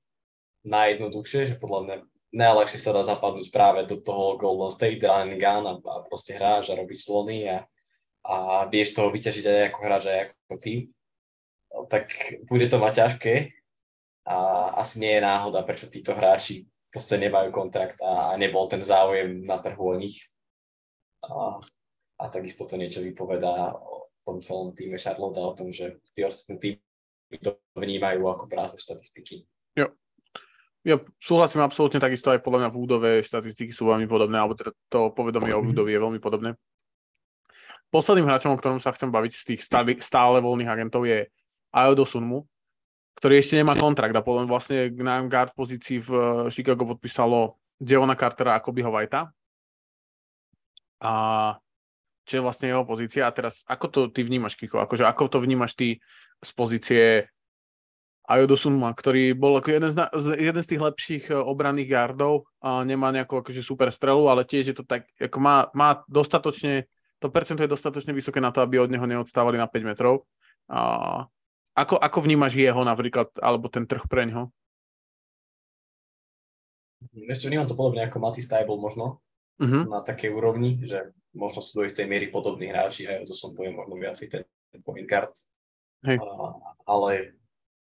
najjednoduchšie, 0.66 1.54
že 1.54 1.62
podľa 1.62 1.80
mňa 1.86 1.96
najľahšie 2.34 2.80
sa 2.82 2.92
dá 2.92 3.06
zapadnúť 3.06 3.54
práve 3.54 3.86
do 3.86 4.02
toho 4.02 4.36
Golden 4.42 4.74
State, 4.74 5.06
run 5.06 5.38
gun 5.38 5.66
a, 5.70 5.74
a 5.78 5.96
proste 6.10 6.36
hráš 6.36 6.74
a 6.74 6.78
robíš 6.78 7.06
slony 7.06 7.46
a, 7.46 7.64
a 8.26 8.66
vieš 8.66 8.98
toho 8.98 9.14
vyťažiť 9.14 9.46
aj 9.46 9.60
ako 9.70 9.80
hráč, 9.86 10.04
aj 10.10 10.20
ako 10.34 10.56
tým, 10.58 10.80
tak 11.88 12.10
bude 12.50 12.66
to 12.66 12.82
mať 12.82 12.94
ťažké 13.06 13.34
a 14.26 14.36
asi 14.82 15.02
nie 15.02 15.14
je 15.18 15.26
náhoda, 15.26 15.66
prečo 15.66 15.90
títo 15.90 16.18
hráči 16.18 16.66
proste 16.90 17.22
nemajú 17.22 17.54
kontrakt 17.54 18.02
a, 18.02 18.34
a 18.34 18.38
nebol 18.38 18.66
ten 18.66 18.82
záujem 18.82 19.46
na 19.46 19.62
trhu 19.62 19.94
o 19.94 19.96
nich. 19.96 20.26
A, 21.22 21.62
a 22.20 22.24
takisto 22.28 22.66
to 22.66 22.76
niečo 22.76 23.06
vypovedá 23.06 23.78
tom 24.30 24.38
celom 24.46 24.70
týme 24.78 25.02
Charlotte 25.02 25.42
o 25.42 25.52
tom, 25.58 25.74
že 25.74 25.98
tí 26.14 26.22
ostatní 26.22 26.58
týmy 26.62 27.38
to 27.42 27.58
vnímajú 27.74 28.22
ako 28.30 28.46
prázdne 28.46 28.78
štatistiky. 28.78 29.50
Ja 30.88 30.96
súhlasím 31.20 31.60
absolútne 31.60 32.00
takisto 32.00 32.32
aj 32.32 32.40
podľa 32.40 32.66
mňa 32.66 32.70
Woodové 32.72 33.12
štatistiky 33.20 33.76
sú 33.76 33.92
veľmi 33.92 34.08
podobné, 34.08 34.40
alebo 34.40 34.56
teda 34.56 34.72
to 34.88 35.12
povedomie 35.12 35.52
o 35.52 35.60
Woodovi 35.60 35.92
je 35.92 36.00
veľmi 36.00 36.20
podobné. 36.24 36.56
Posledným 37.92 38.30
hráčom, 38.30 38.56
o 38.56 38.60
ktorom 38.60 38.80
sa 38.80 38.96
chcem 38.96 39.12
baviť 39.12 39.34
z 39.36 39.44
tých 39.44 39.62
stále, 39.66 39.92
stále 40.00 40.40
voľných 40.40 40.72
agentov 40.72 41.04
je 41.04 41.28
Ayodo 41.76 42.08
Sunmu, 42.08 42.48
ktorý 43.20 43.44
ešte 43.44 43.60
nemá 43.60 43.76
kontrakt 43.76 44.16
a 44.16 44.24
potom 44.24 44.48
vlastne 44.48 44.88
na 45.04 45.20
guard 45.28 45.52
pozícii 45.52 46.00
v 46.00 46.10
eh, 46.16 46.24
Chicago 46.48 46.96
podpísalo 46.96 47.60
Deona 47.76 48.16
Cartera 48.16 48.56
a 48.56 48.64
Kobeho 48.64 48.88
Whitea. 48.88 49.28
A 51.04 51.14
čo 52.30 52.38
je 52.38 52.46
vlastne 52.46 52.70
jeho 52.70 52.86
pozícia. 52.86 53.26
A 53.26 53.34
teraz, 53.34 53.66
ako 53.66 53.86
to 53.90 54.00
ty 54.14 54.22
vnímaš, 54.22 54.54
Kiko? 54.54 54.78
Akože, 54.78 55.02
ako 55.10 55.26
to 55.34 55.38
vnímaš 55.42 55.74
ty 55.74 55.98
z 56.46 56.52
pozície 56.54 57.26
Ayodo 58.30 58.54
Sunma, 58.54 58.94
ktorý 58.94 59.34
bol 59.34 59.58
ako 59.58 59.74
jeden 59.74 59.90
z, 59.90 59.98
na, 59.98 60.06
jeden 60.38 60.62
z 60.62 60.70
tých 60.70 60.82
lepších 60.86 61.24
eh, 61.34 61.42
obranných 61.42 61.90
gardov 61.90 62.46
a 62.62 62.86
nemá 62.86 63.10
nejakú 63.10 63.42
akože 63.42 63.66
super 63.66 63.90
strelu, 63.90 64.30
ale 64.30 64.46
tiež 64.46 64.70
je 64.70 64.76
to 64.78 64.86
tak, 64.86 65.10
ako 65.18 65.42
má, 65.42 65.74
má 65.74 66.06
dostatočne, 66.06 66.86
to 67.18 67.34
percento 67.34 67.66
je 67.66 67.74
dostatočne 67.74 68.14
vysoké 68.14 68.38
na 68.38 68.54
to, 68.54 68.62
aby 68.62 68.78
od 68.78 68.94
neho 68.94 69.10
neodstávali 69.10 69.58
na 69.58 69.66
5 69.66 69.82
metrov. 69.82 70.30
A 70.70 71.26
ako, 71.74 71.98
ako 71.98 72.20
vnímaš 72.22 72.54
jeho 72.54 72.86
napríklad, 72.86 73.34
alebo 73.42 73.66
ten 73.66 73.90
trh 73.90 74.06
pre 74.06 74.30
ňo? 74.30 74.54
Ešte 77.34 77.50
vnímam 77.50 77.66
to 77.66 77.74
podobne 77.74 78.06
ako 78.06 78.22
Matty 78.22 78.46
Stable 78.46 78.78
možno, 78.78 79.26
Uh-huh. 79.60 79.92
na 79.92 80.00
takej 80.00 80.32
úrovni, 80.32 80.80
že 80.88 81.12
možno 81.34 81.62
sú 81.62 81.82
do 81.82 81.86
istej 81.86 82.10
miery 82.10 82.34
podobní 82.34 82.70
hráči, 82.70 83.06
aj 83.06 83.30
to 83.30 83.38
som 83.38 83.54
poviem 83.54 83.78
možno 83.78 83.96
viacej 83.98 84.28
ten 84.30 84.44
point 84.82 85.06
guard. 85.06 85.34
Hej. 86.06 86.18
A, 86.18 86.26
ale 86.90 87.38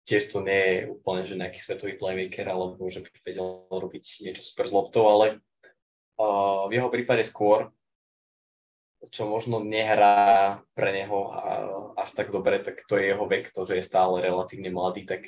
tiež 0.09 0.33
to 0.33 0.41
nie 0.41 0.59
je 0.59 0.77
úplne, 0.91 1.23
že 1.23 1.37
nejaký 1.37 1.59
svetový 1.61 1.95
playmaker, 1.95 2.49
alebo 2.49 2.89
že 2.89 3.05
by 3.05 3.09
vedel 3.23 3.69
robiť 3.69 4.25
niečo 4.25 4.41
super 4.43 4.65
s 4.67 4.73
loptou, 4.73 5.05
ale 5.07 5.39
uh, 6.17 6.65
v 6.67 6.75
jeho 6.75 6.89
prípade 6.89 7.21
skôr, 7.23 7.69
čo 9.09 9.25
možno 9.25 9.61
nehrá 9.65 10.61
pre 10.77 10.93
neho 10.93 11.33
až 11.97 12.09
tak 12.13 12.29
dobre, 12.29 12.61
tak 12.61 12.85
to 12.85 13.01
je 13.01 13.09
jeho 13.09 13.25
vek, 13.25 13.49
to, 13.49 13.65
že 13.65 13.81
je 13.81 13.89
stále 13.89 14.21
relatívne 14.21 14.69
mladý, 14.69 15.09
tak 15.09 15.25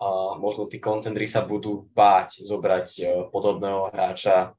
uh, 0.00 0.40
možno 0.40 0.64
tí 0.68 0.80
contendry 0.80 1.28
sa 1.28 1.44
budú 1.44 1.84
báť 1.92 2.44
zobrať 2.44 2.86
uh, 3.00 3.08
podobného 3.28 3.92
hráča 3.92 4.56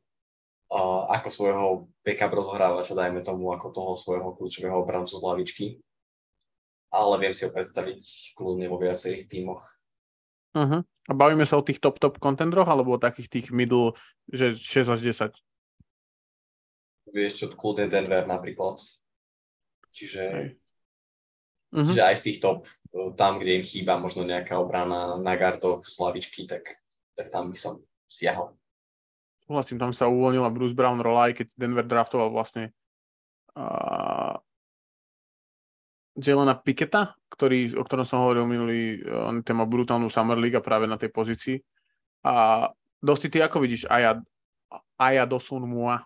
ako 0.74 1.30
svojho 1.30 1.66
backup 2.02 2.34
rozohrávača, 2.34 2.98
dajme 2.98 3.22
tomu, 3.22 3.54
ako 3.54 3.70
toho 3.70 3.94
svojho 3.94 4.34
kľúčového 4.34 4.82
obrancu 4.82 5.14
z 5.14 5.24
lavičky. 5.24 5.66
Ale 6.90 7.20
viem 7.22 7.34
si 7.36 7.46
ho 7.46 7.52
predstaviť 7.52 8.34
kľudne 8.34 8.66
vo 8.72 8.80
viacerých 8.80 9.28
tímoch. 9.30 9.62
Uh-huh. 10.56 10.82
A 10.82 11.12
bavíme 11.12 11.44
sa 11.44 11.60
o 11.60 11.66
tých 11.66 11.84
top 11.84 12.00
top 12.00 12.18
contendroch, 12.18 12.66
alebo 12.66 12.96
o 12.96 13.02
takých 13.02 13.28
tých 13.28 13.48
middle, 13.52 13.94
že 14.32 14.56
6 14.56 14.96
až 14.96 15.00
10? 15.04 15.36
Vieš 17.12 17.34
čo, 17.36 17.46
kľudne 17.52 17.92
Denver 17.92 18.24
napríklad. 18.24 18.80
Čiže. 19.92 20.56
Uh-huh. 21.76 21.84
čiže 21.92 22.04
aj 22.08 22.16
z 22.16 22.24
tých 22.32 22.38
top, 22.40 22.64
uh, 22.96 23.12
tam, 23.20 23.44
kde 23.44 23.60
im 23.60 23.66
chýba 23.68 24.00
možno 24.00 24.24
nejaká 24.24 24.56
obrana 24.56 25.20
na 25.20 25.34
gardoch 25.36 25.84
z 25.84 26.00
lavičky, 26.00 26.48
tak, 26.48 26.72
tak 27.20 27.28
tam 27.28 27.52
by 27.52 27.58
som 27.60 27.84
siahol. 28.08 28.56
Súhlasím, 29.46 29.78
tam 29.78 29.94
sa 29.94 30.10
uvoľnila 30.10 30.50
Bruce 30.50 30.74
Brown 30.74 30.98
rola, 30.98 31.30
aj 31.30 31.42
keď 31.42 31.48
Denver 31.54 31.86
draftoval 31.86 32.34
vlastne 32.34 32.74
uh, 33.54 34.42
Jelena 36.18 36.58
Piketa, 36.58 37.14
ktorý, 37.30 37.78
o 37.78 37.84
ktorom 37.86 38.08
som 38.08 38.24
hovoril 38.26 38.50
minulý, 38.50 39.04
on 39.06 39.44
ten 39.46 39.54
má 39.54 39.68
brutálnu 39.68 40.08
Summer 40.10 40.40
League 40.40 40.56
a 40.58 40.64
práve 40.64 40.88
na 40.90 40.96
tej 40.98 41.12
pozícii. 41.12 41.58
A 42.26 42.66
Dosti, 43.06 43.30
ty 43.30 43.38
ako 43.44 43.62
vidíš 43.62 43.86
Aja, 43.86 44.18
Aja 44.98 45.30
Dosun 45.30 45.68
Mua? 45.68 46.02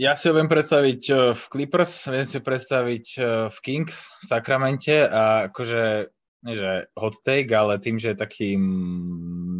Ja 0.00 0.16
si 0.16 0.26
ho 0.26 0.34
viem 0.34 0.48
predstaviť 0.48 1.02
eh, 1.12 1.16
v 1.36 1.42
Clippers, 1.52 2.08
viem 2.08 2.24
si 2.24 2.40
ho 2.40 2.42
predstaviť 2.42 3.06
eh, 3.20 3.24
v 3.52 3.58
Kings 3.60 4.08
v 4.18 4.22
Sakramente 4.24 5.04
a 5.04 5.52
akože, 5.52 6.08
nie 6.48 6.54
že 6.56 6.88
hot 6.96 7.20
take, 7.20 7.52
ale 7.52 7.76
tým, 7.76 8.00
že 8.00 8.16
je 8.16 8.18
taký 8.18 8.56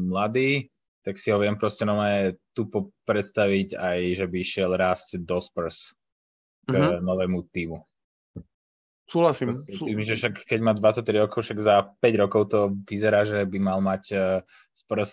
mladý, 0.08 0.72
tak 1.00 1.16
si 1.16 1.32
ho 1.32 1.38
viem 1.40 1.56
proste 1.56 1.88
nové 1.88 2.36
tupo 2.52 2.92
predstaviť 3.04 3.76
aj, 3.76 3.98
že 4.20 4.24
by 4.28 4.36
išiel 4.36 4.70
rásť 4.76 5.20
do 5.20 5.40
Spurs 5.40 5.96
k 6.68 6.76
Mhm. 6.76 7.02
novému 7.02 7.40
týmu. 7.50 7.80
Súhlasím. 9.10 9.50
Tým, 9.50 10.06
že 10.06 10.14
však 10.14 10.46
keď 10.46 10.60
má 10.62 10.70
23 10.70 11.18
rokov, 11.18 11.42
však 11.42 11.58
za 11.58 11.82
5 11.98 12.14
rokov 12.14 12.46
to 12.46 12.78
vyzerá, 12.86 13.26
že 13.26 13.42
by 13.42 13.58
mal 13.58 13.82
mať 13.82 14.02
eh, 14.14 14.38
Spurs 14.70 15.12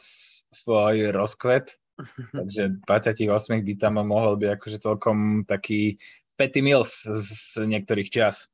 svoj 0.53 1.09
rozkvet, 1.17 1.73
takže 2.37 2.77
28 2.85 3.65
by 3.65 3.73
tam 3.81 3.97
mohol 4.05 4.37
byť 4.37 4.49
akože 4.53 4.77
celkom 4.77 5.49
taký 5.49 5.97
Petty 6.37 6.61
Mills 6.61 7.09
z, 7.09 7.25
z 7.57 7.65
niektorých 7.65 8.13
čias. 8.13 8.53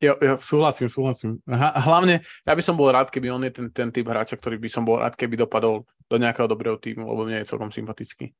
Jo, 0.00 0.16
jo, 0.16 0.40
súhlasím, 0.40 0.88
súhlasím. 0.88 1.44
Hlavne, 1.84 2.24
ja 2.24 2.52
by 2.56 2.62
som 2.64 2.72
bol 2.72 2.88
rád, 2.88 3.12
keby 3.12 3.28
on 3.28 3.44
je 3.44 3.52
ten, 3.52 3.68
ten 3.68 3.88
typ 3.92 4.08
hráča, 4.08 4.40
ktorý 4.40 4.56
by 4.56 4.68
som 4.72 4.88
bol 4.88 4.96
rád, 4.96 5.12
keby 5.12 5.36
dopadol 5.36 5.84
do 6.08 6.16
nejakého 6.16 6.48
dobrého 6.48 6.80
týmu, 6.80 7.04
lebo 7.04 7.28
mne 7.28 7.44
je 7.44 7.50
celkom 7.52 7.68
sympatický. 7.68 8.32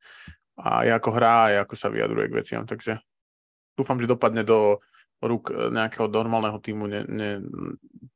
A 0.57 0.89
je 0.89 0.91
ako 0.97 1.11
hrá, 1.13 1.53
a 1.53 1.69
ako 1.69 1.77
sa 1.77 1.93
vyjadruje 1.93 2.33
k 2.33 2.37
veciam, 2.41 2.65
takže 2.65 3.05
dúfam, 3.77 4.01
že 4.01 4.09
dopadne 4.09 4.41
do 4.41 4.81
rúk 5.21 5.53
nejakého 5.53 6.09
normálneho 6.09 6.57
týmu, 6.65 6.89
ne, 6.89 7.05
ne, 7.05 7.31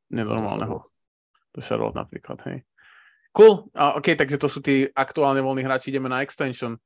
nenormálneho. 0.08 0.80
Do 1.52 1.60
Charlotte 1.60 2.00
napríklad, 2.00 2.40
hej. 2.48 2.64
Cool, 3.28 3.68
a, 3.76 4.00
OK, 4.00 4.16
takže 4.16 4.40
to 4.40 4.48
sú 4.48 4.64
tí 4.64 4.88
aktuálne 4.88 5.44
voľní 5.44 5.68
hráči, 5.68 5.92
ideme 5.92 6.08
na 6.08 6.24
extension. 6.24 6.80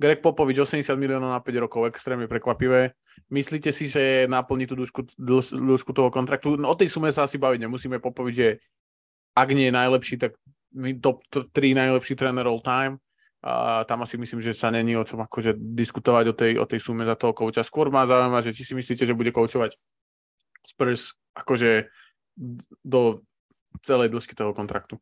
Greg 0.00 0.24
Popovič 0.24 0.56
80 0.64 0.96
miliónov 0.96 1.28
na 1.28 1.44
5 1.44 1.64
rokov, 1.68 1.84
extrémne 1.84 2.24
prekvapivé. 2.24 2.96
Myslíte 3.28 3.68
si, 3.68 3.84
že 3.84 4.24
naplní 4.24 4.64
tú 4.64 4.72
dĺžku, 4.72 5.12
dĺžku 5.52 5.92
toho 5.92 6.08
kontraktu? 6.08 6.56
No, 6.56 6.72
o 6.72 6.78
tej 6.78 6.88
sume 6.88 7.12
sa 7.12 7.28
asi 7.28 7.36
baviť 7.36 7.68
nemusíme. 7.68 8.00
Popovič 8.00 8.34
že 8.34 8.48
ak 9.36 9.52
nie 9.52 9.68
je 9.68 9.76
najlepší, 9.76 10.14
tak 10.16 10.40
top 11.04 11.20
3 11.28 11.52
najlepší 11.76 12.16
tréner 12.16 12.48
all 12.48 12.64
time. 12.64 12.96
A 13.44 13.84
tam 13.84 14.04
asi 14.04 14.20
myslím, 14.20 14.40
že 14.40 14.56
sa 14.56 14.72
není 14.72 14.96
o 14.96 15.04
čom 15.04 15.20
akože 15.20 15.56
diskutovať 15.56 16.24
o 16.28 16.34
tej, 16.36 16.52
o 16.60 16.64
tej 16.64 16.80
sume 16.80 17.04
za 17.04 17.16
toho 17.16 17.32
kouča. 17.32 17.64
Skôr 17.64 17.92
má 17.92 18.04
zaujíma, 18.04 18.40
že 18.44 18.56
či 18.56 18.68
si 18.68 18.72
myslíte, 18.76 19.04
že 19.04 19.16
bude 19.16 19.32
koučovať 19.32 19.76
Spurs 20.60 21.16
akože 21.32 21.88
do 22.84 23.20
celej 23.84 24.12
dĺžky 24.12 24.36
toho 24.36 24.52
kontraktu. 24.52 25.00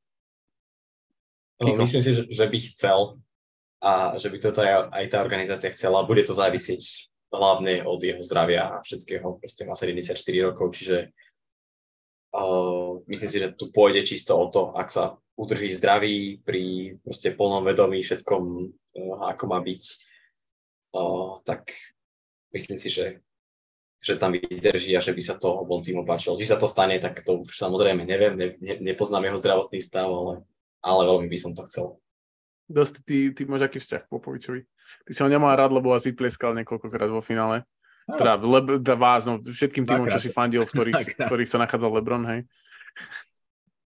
No, 1.59 1.74
myslím 1.82 2.03
si, 2.03 2.14
že, 2.14 2.22
že 2.30 2.46
by 2.46 2.59
chcel, 2.74 3.18
a 3.79 4.18
že 4.18 4.29
by 4.31 4.39
toto 4.43 4.61
aj, 4.62 4.91
aj 4.91 5.05
tá 5.11 5.18
organizácia 5.22 5.70
chcela. 5.70 6.07
Bude 6.07 6.26
to 6.26 6.35
závisieť 6.35 7.11
hlavne 7.31 7.87
od 7.87 8.01
jeho 8.03 8.18
zdravia 8.18 8.79
a 8.79 8.83
všetkého. 8.83 9.39
Proste 9.39 9.62
má 9.68 9.79
74 9.79 10.18
rokov, 10.43 10.74
čiže 10.74 11.14
uh, 12.35 12.99
myslím 13.07 13.29
si, 13.31 13.39
že 13.39 13.55
tu 13.55 13.70
pôjde 13.70 14.03
čisto 14.03 14.35
o 14.35 14.51
to, 14.51 14.74
ak 14.74 14.89
sa 14.91 15.14
udrží 15.39 15.70
zdravý 15.70 16.43
pri 16.43 16.97
proste 17.05 17.31
plnom 17.37 17.62
vedomí 17.62 18.03
všetkom, 18.03 18.43
uh, 18.43 19.18
ako 19.31 19.45
má 19.47 19.62
byť, 19.62 19.83
uh, 20.99 21.39
tak 21.47 21.70
myslím 22.51 22.79
si, 22.81 22.91
že 22.91 23.07
že 23.99 24.14
tam 24.14 24.31
vydrží 24.31 24.95
a 24.95 25.03
že 25.03 25.11
by 25.11 25.22
sa 25.22 25.35
to 25.35 25.51
obom 25.51 25.83
týmu 25.83 26.07
páčilo. 26.07 26.39
Či 26.39 26.47
sa 26.47 26.57
to 26.57 26.70
stane, 26.70 26.95
tak 27.03 27.26
to 27.26 27.43
už 27.43 27.59
samozrejme 27.59 28.07
neviem, 28.07 28.39
ne, 28.39 28.49
ne, 28.62 28.74
nepoznám 28.79 29.26
jeho 29.26 29.43
zdravotný 29.43 29.83
stav, 29.83 30.07
ale, 30.07 30.47
ale 30.87 31.03
veľmi 31.03 31.26
by 31.26 31.39
som 31.39 31.51
to 31.51 31.66
chcel. 31.66 31.99
Dosť, 32.69 32.95
ty, 33.09 33.16
ty 33.33 33.49
máš 33.49 33.64
aký 33.64 33.81
vzťah 33.81 34.05
k 34.05 34.12
Popovičovi? 34.12 34.61
Ty 35.09 35.11
si 35.16 35.21
ho 35.25 35.29
nemal 35.29 35.57
rád, 35.57 35.73
lebo 35.73 35.97
asi 35.97 36.12
plieskal 36.12 36.53
niekoľkokrát 36.53 37.09
vo 37.09 37.25
finále. 37.25 37.64
No. 38.05 38.16
Teda, 38.16 38.37
le, 38.37 38.61
vás, 38.97 39.25
no, 39.25 39.41
všetkým 39.41 39.89
týmom, 39.89 40.09
čo 40.09 40.21
si 40.21 40.33
fandil, 40.33 40.64
v 40.64 40.73
ktorých, 40.73 41.01
v 41.16 41.25
ktorých 41.29 41.49
sa 41.49 41.61
nachádzal 41.61 41.93
Lebron, 41.97 42.25
hej? 42.29 42.41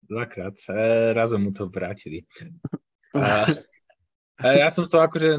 Dvakrát. 0.06 0.58
E, 0.70 1.14
razom 1.14 1.50
mu 1.50 1.52
to 1.54 1.70
vrátili. 1.70 2.26
A, 3.14 3.46
a 4.42 4.46
ja 4.58 4.74
som 4.74 4.90
z 4.90 4.98
toho 4.98 5.06
akože, 5.06 5.38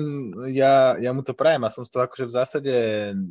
ja, 0.54 0.94
ja 0.94 1.10
mu 1.10 1.26
to 1.26 1.34
prajem 1.34 1.66
a 1.66 1.74
som 1.74 1.82
z 1.82 1.90
toho 1.90 2.06
akože 2.06 2.30
v 2.30 2.36
zásade 2.38 2.74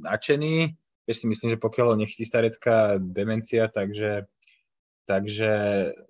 nadšený. 0.03 0.75
Vieš 1.07 1.17
si 1.23 1.27
myslím, 1.31 1.55
že 1.55 1.63
pokiaľ 1.63 1.95
ho 1.95 1.99
nechytí 2.03 2.27
starecká 2.27 2.99
demencia, 2.99 3.71
takže 3.71 4.27
takže, 5.05 5.53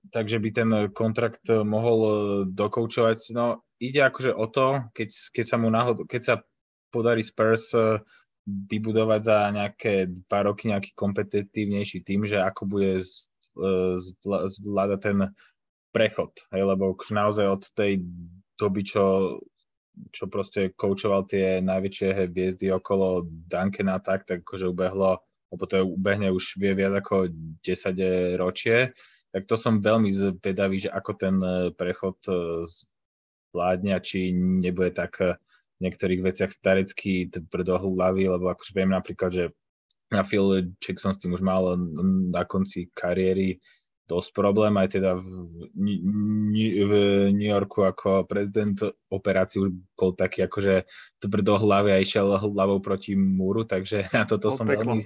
takže 0.09 0.37
by 0.39 0.49
ten 0.49 0.69
kontrakt 0.93 1.45
mohol 1.49 1.99
dokoučovať. 2.49 3.33
No, 3.33 3.61
ide 3.83 3.99
akože 4.07 4.31
o 4.31 4.47
to, 4.47 4.79
keď, 4.95 5.09
keď 5.35 5.45
sa 5.45 5.57
mu 5.59 5.67
náhodou, 5.67 6.07
keď 6.07 6.21
sa 6.23 6.35
podarí 6.93 7.25
Spurs 7.25 7.75
eh, 7.75 7.99
vybudovať 8.47 9.21
za 9.23 9.37
nejaké 9.51 9.93
dva 10.27 10.39
roky 10.47 10.71
nejaký 10.71 10.95
kompetitívnejší 10.95 12.03
tým, 12.07 12.23
že 12.23 12.39
ako 12.39 12.61
bude 12.69 13.01
eh, 13.01 13.95
zvládať 14.47 14.99
ten 15.03 15.17
prechod, 15.91 16.33
hej, 16.55 16.63
lebo 16.63 16.95
už 16.95 17.13
naozaj 17.13 17.45
od 17.45 17.63
tej 17.77 18.01
doby, 18.57 18.81
čo, 18.81 19.37
čo 20.09 20.25
proste 20.25 20.73
koučoval 20.73 21.29
tie 21.29 21.61
najväčšie 21.61 22.33
hviezdy 22.33 22.73
okolo 22.73 23.29
Duncana 23.29 24.01
tak, 24.01 24.25
tak 24.25 24.41
akože 24.41 24.71
ubehlo 24.71 25.21
lebo 25.53 25.69
to 25.69 25.85
ubehne 25.85 26.33
už 26.33 26.57
vie 26.57 26.73
viac 26.73 26.97
ako 26.97 27.29
10 27.61 28.41
ročie, 28.41 28.89
tak 29.29 29.45
to 29.45 29.53
som 29.53 29.85
veľmi 29.85 30.09
zvedavý, 30.09 30.81
že 30.81 30.89
ako 30.89 31.11
ten 31.13 31.35
eh, 31.37 31.69
prechod 31.77 32.17
vládne 33.53 33.93
a 33.93 34.03
či 34.03 34.33
nebude 34.35 34.91
tak 34.91 35.21
eh, 35.21 35.37
v 35.77 35.89
niektorých 35.89 36.21
veciach 36.25 36.51
starecký 36.51 37.29
tvrdohlavý, 37.29 38.29
lebo 38.29 38.49
akože 38.49 38.71
viem 38.73 38.91
napríklad, 38.93 39.31
že 39.33 39.45
na 40.13 40.21
Phil 40.21 40.69
Jackson 40.77 41.13
s 41.13 41.19
tým 41.19 41.33
už 41.33 41.41
mal 41.41 41.73
na 42.29 42.45
konci 42.45 42.93
kariéry 42.93 43.57
dosť 44.03 44.29
problém, 44.35 44.75
aj 44.75 44.99
teda 44.99 45.15
v, 45.15 45.27
v 46.83 46.93
New 47.31 47.49
Yorku 47.49 47.87
ako 47.87 48.27
prezident 48.27 48.75
operácií 49.07 49.63
už 49.63 49.71
bol 49.95 50.11
taký 50.11 50.43
akože 50.43 50.83
tvrdohlavý 51.23 51.95
a 51.95 52.03
išiel 52.03 52.35
hlavou 52.35 52.83
proti 52.83 53.15
múru, 53.15 53.63
takže 53.63 54.11
na 54.15 54.27
toto 54.27 54.51
som 54.51 54.67
veľmi, 54.67 54.99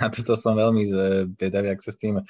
na 0.00 0.06
toto 0.08 0.38
som 0.38 0.54
veľmi 0.54 0.82
zvedavý, 0.86 1.68
ak 1.74 1.82
sa 1.82 1.90
s 1.90 1.98
tým 1.98 2.22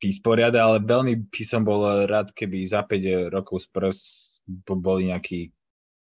vysporiada, 0.00 0.64
ale 0.64 0.84
veľmi 0.84 1.32
by 1.32 1.42
som 1.44 1.64
bol 1.64 1.84
rád, 2.04 2.32
keby 2.36 2.60
za 2.64 2.84
5 2.84 3.32
rokov 3.32 3.68
Spurs 3.68 4.29
boli 4.46 5.10
nejaký 5.10 5.50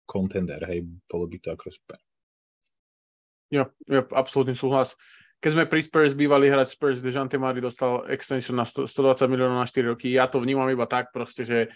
contender, 0.05 0.59
hej, 0.67 0.83
bolo 1.07 1.25
by 1.27 1.37
to 1.39 1.49
ako 1.55 1.71
super. 1.71 1.99
Jo, 3.51 3.67
jo, 3.87 4.01
absolútny 4.15 4.55
súhlas. 4.55 4.95
Keď 5.41 5.51
sme 5.57 5.65
pri 5.65 5.81
Spurs 5.81 6.13
bývali 6.13 6.47
hrať 6.47 6.77
Spurs, 6.77 7.01
Dejante 7.01 7.35
Mari 7.35 7.59
dostal 7.59 8.05
extension 8.13 8.53
na 8.53 8.63
100, 8.63 8.85
120 8.85 9.25
miliónov 9.25 9.57
na 9.57 9.67
4 9.67 9.91
roky. 9.91 10.13
Ja 10.13 10.29
to 10.29 10.37
vnímam 10.37 10.69
iba 10.69 10.85
tak 10.85 11.09
proste, 11.09 11.41
že 11.41 11.73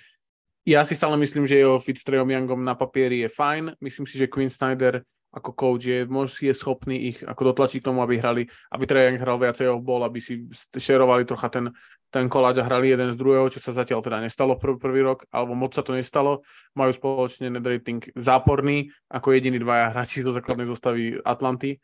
ja 0.66 0.86
si 0.86 0.94
stále 0.94 1.18
myslím, 1.18 1.50
že 1.50 1.62
jeho 1.62 1.82
fit 1.82 1.98
s 1.98 2.06
Trejom 2.06 2.30
Youngom 2.30 2.62
na 2.62 2.78
papieri 2.78 3.26
je 3.26 3.30
fajn. 3.30 3.78
Myslím 3.82 4.06
si, 4.06 4.22
že 4.22 4.30
Quinn 4.30 4.54
Snyder 4.54 5.02
ako 5.36 5.52
coach 5.52 5.84
je, 5.84 6.08
je 6.40 6.54
schopný 6.56 7.12
ich 7.12 7.20
ako 7.20 7.52
dotlačiť 7.52 7.84
k 7.84 7.88
tomu, 7.92 8.00
aby 8.00 8.16
hrali, 8.16 8.48
aby 8.72 8.84
Trae 8.88 9.12
Young 9.12 9.20
hral 9.20 9.36
viacej 9.36 9.68
off 9.68 9.84
ball, 9.84 10.08
aby 10.08 10.24
si 10.24 10.48
šerovali 10.72 11.28
trocha 11.28 11.52
ten, 11.52 11.76
ten 12.08 12.32
koláč 12.32 12.64
a 12.64 12.68
hrali 12.68 12.96
jeden 12.96 13.12
z 13.12 13.20
druhého, 13.20 13.52
čo 13.52 13.60
sa 13.60 13.76
zatiaľ 13.76 14.00
teda 14.00 14.24
nestalo 14.24 14.56
prv, 14.56 14.80
prvý 14.80 15.04
rok, 15.04 15.28
alebo 15.36 15.52
moc 15.52 15.76
sa 15.76 15.84
to 15.84 15.92
nestalo. 15.92 16.48
Majú 16.80 16.96
spoločne 16.96 17.52
net 17.52 17.68
rating 17.68 18.00
záporný, 18.16 18.88
ako 19.12 19.36
jediní 19.36 19.60
dvaja 19.60 19.92
hráči 19.92 20.24
do 20.24 20.32
základnej 20.32 20.72
zostavy 20.72 21.20
Atlanty. 21.20 21.84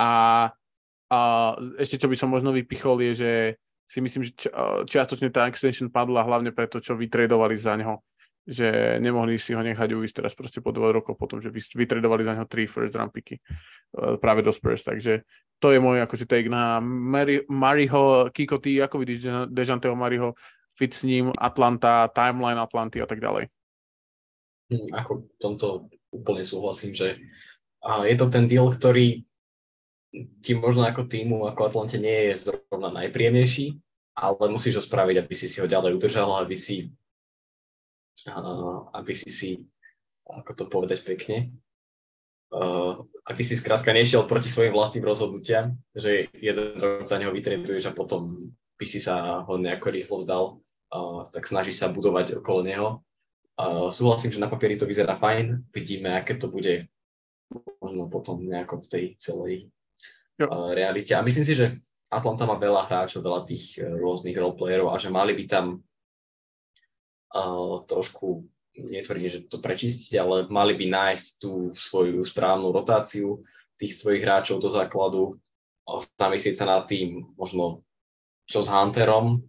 A, 0.00 0.48
a 1.12 1.18
ešte 1.76 2.00
čo 2.00 2.08
by 2.08 2.16
som 2.16 2.32
možno 2.32 2.56
vypichol 2.56 3.04
je, 3.04 3.12
že 3.20 3.32
si 3.88 4.00
myslím, 4.00 4.24
že 4.24 4.32
čiastočne 4.88 5.28
tá 5.28 5.44
extension 5.48 5.92
padla 5.92 6.24
hlavne 6.24 6.52
preto, 6.56 6.80
čo 6.80 6.96
vytredovali 6.96 7.56
za 7.56 7.76
neho 7.76 8.00
že 8.48 8.96
nemohli 8.96 9.36
si 9.36 9.52
ho 9.52 9.60
nechať 9.60 9.92
uísť 9.92 10.24
teraz 10.24 10.32
proste 10.32 10.64
po 10.64 10.72
2 10.72 10.96
rokov 10.96 11.20
potom, 11.20 11.36
že 11.36 11.52
vytredovali 11.52 12.24
za 12.24 12.32
neho 12.32 12.48
3 12.48 12.64
first 12.64 12.96
round 12.96 13.12
picky 13.12 13.36
uh, 13.36 14.16
práve 14.16 14.40
do 14.40 14.48
Spurs, 14.48 14.80
takže 14.80 15.28
to 15.60 15.76
je 15.76 15.78
môj 15.82 16.00
akože 16.08 16.24
take 16.24 16.48
na 16.48 16.80
Mary, 16.80 17.44
Mariho, 17.52 18.32
Kiko, 18.32 18.56
ty 18.56 18.80
ako 18.80 19.04
vidíš 19.04 19.52
Dejanteho 19.52 19.92
Mariho, 19.92 20.32
fit 20.72 20.96
s 20.96 21.04
ním, 21.04 21.34
Atlanta, 21.36 22.08
timeline 22.08 22.56
Atlanty 22.56 23.04
a 23.04 23.06
tak 23.10 23.20
ďalej? 23.20 23.52
Hm, 24.72 24.96
ako 24.96 25.12
v 25.28 25.38
tomto 25.42 25.66
úplne 26.14 26.40
súhlasím, 26.46 26.96
že 26.96 27.20
je 27.84 28.16
to 28.16 28.26
ten 28.32 28.48
deal, 28.48 28.70
ktorý 28.70 29.22
ti 30.40 30.52
možno 30.56 30.88
ako 30.88 31.04
týmu, 31.04 31.44
ako 31.44 31.68
Atlante 31.68 32.00
nie 32.00 32.32
je 32.32 32.48
zrovna 32.48 32.88
najpríjemnejší, 32.94 33.76
ale 34.16 34.44
musíš 34.48 34.80
ho 34.80 34.82
spraviť, 34.82 35.16
aby 35.20 35.34
si 35.36 35.46
si 35.46 35.60
ho 35.60 35.68
ďalej 35.68 36.00
udržal, 36.00 36.32
aby 36.40 36.56
si 36.56 36.88
aby 38.92 39.12
si 39.16 39.28
si, 39.32 39.50
ako 40.28 40.52
to 40.52 40.64
povedať 40.68 41.04
pekne, 41.04 41.52
aby 43.28 43.42
si 43.44 43.60
skrátka 43.60 43.92
nešiel 43.92 44.24
proti 44.24 44.48
svojim 44.48 44.72
vlastným 44.72 45.04
rozhodnutiam, 45.04 45.76
že 45.92 46.32
jeden 46.32 46.80
rok 46.80 47.04
za 47.04 47.20
neho 47.20 47.32
vytreduješ 47.32 47.92
a 47.92 47.96
potom 47.96 48.52
by 48.80 48.86
si 48.88 49.00
sa 49.00 49.44
ho 49.44 49.54
nejako 49.60 49.88
rýchlo 49.92 50.16
vzdal, 50.20 50.44
tak 51.28 51.44
snažíš 51.44 51.84
sa 51.84 51.92
budovať 51.92 52.40
okolo 52.40 52.60
neho. 52.64 52.88
Súhlasím, 53.92 54.32
že 54.32 54.40
na 54.40 54.48
papieri 54.48 54.78
to 54.78 54.88
vyzerá 54.88 55.18
fajn, 55.18 55.68
vidíme, 55.74 56.14
aké 56.14 56.38
to 56.38 56.48
bude 56.48 56.88
možno 57.80 58.08
potom 58.08 58.44
nejako 58.44 58.80
v 58.84 58.86
tej 58.86 59.04
celej 59.16 59.54
uh, 60.40 60.70
realite. 60.76 61.16
A 61.16 61.24
myslím 61.24 61.44
si, 61.44 61.56
že 61.56 61.80
Atlanta 62.12 62.44
má 62.48 62.60
veľa 62.60 62.88
hráčov, 62.88 63.24
veľa 63.24 63.44
tých 63.48 63.80
rôznych 63.80 64.36
roleplayerov 64.36 64.92
a 64.92 65.00
že 65.00 65.12
mali 65.12 65.36
by 65.36 65.44
tam 65.48 65.80
trošku, 67.88 68.48
netvrdím, 68.78 69.28
že 69.28 69.44
to 69.48 69.58
prečistiť, 69.58 70.12
ale 70.18 70.36
mali 70.48 70.78
by 70.78 70.86
nájsť 70.88 71.26
tú 71.42 71.74
svoju 71.74 72.22
správnu 72.24 72.70
rotáciu 72.70 73.42
tých 73.78 73.94
svojich 73.98 74.22
hráčov 74.22 74.62
do 74.62 74.70
základu, 74.70 75.38
zamyslieť 76.20 76.54
sa 76.58 76.66
nad 76.66 76.84
tým, 76.84 77.24
možno 77.38 77.86
čo 78.48 78.60
s 78.64 78.68
Hunterom, 78.68 79.44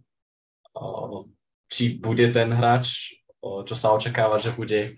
či 1.70 1.96
bude 2.00 2.28
ten 2.32 2.52
hráč, 2.52 3.16
čo 3.40 3.74
sa 3.74 3.96
očakáva, 3.96 4.40
že 4.40 4.52
bude, 4.52 4.96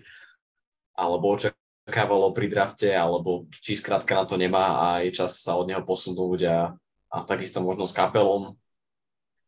alebo 0.95 1.39
očakávalo 1.39 2.35
pri 2.35 2.47
drafte, 2.51 2.89
alebo 2.91 3.47
či 3.63 3.79
skrátka 3.79 4.15
na 4.15 4.25
to 4.27 4.35
nemá 4.35 4.65
a 4.79 4.87
je 5.03 5.11
čas 5.15 5.39
sa 5.43 5.55
od 5.55 5.67
neho 5.71 5.83
posunúť 5.83 6.39
a, 6.47 6.57
a 7.11 7.15
takisto 7.23 7.63
možno 7.63 7.87
s 7.87 7.95
kapelom, 7.95 8.55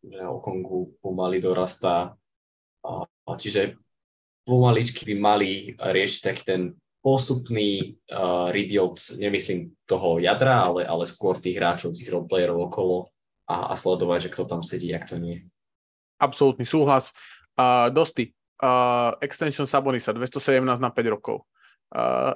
že 0.05 0.21
Okongu 0.21 0.95
pomaly 1.01 1.41
dorastá. 1.41 2.13
A, 3.26 3.34
a 3.34 3.38
čiže 3.38 3.76
pomaličky 4.45 5.03
by 5.09 5.15
mali 5.17 5.49
riešiť 5.78 6.19
taký 6.21 6.43
ten 6.45 6.61
postupný 7.05 7.93
uh, 8.09 8.49
rebuild, 8.49 8.97
nemyslím 9.21 9.78
toho 9.86 10.17
jadra, 10.17 10.65
ale, 10.65 10.89
ale 10.89 11.05
skôr 11.05 11.38
tých 11.38 11.61
hráčov, 11.61 11.93
tých 11.93 12.09
roleplayerov 12.09 12.73
okolo 12.73 13.13
a, 13.45 13.69
a 13.69 13.73
sledovať, 13.78 14.26
že 14.26 14.34
kto 14.34 14.43
tam 14.49 14.61
sedí, 14.65 14.89
jak 14.89 15.05
to 15.05 15.21
nie. 15.21 15.38
Absolútny 16.17 16.65
súhlas. 16.65 17.13
Uh, 17.53 17.93
Dosti, 17.93 18.34
uh, 18.65 19.13
extension 19.21 19.69
Sabonisa 19.69 20.17
217 20.17 20.65
na 20.82 20.89
5 20.89 21.13
rokov. 21.13 21.45
Uh, 21.93 22.34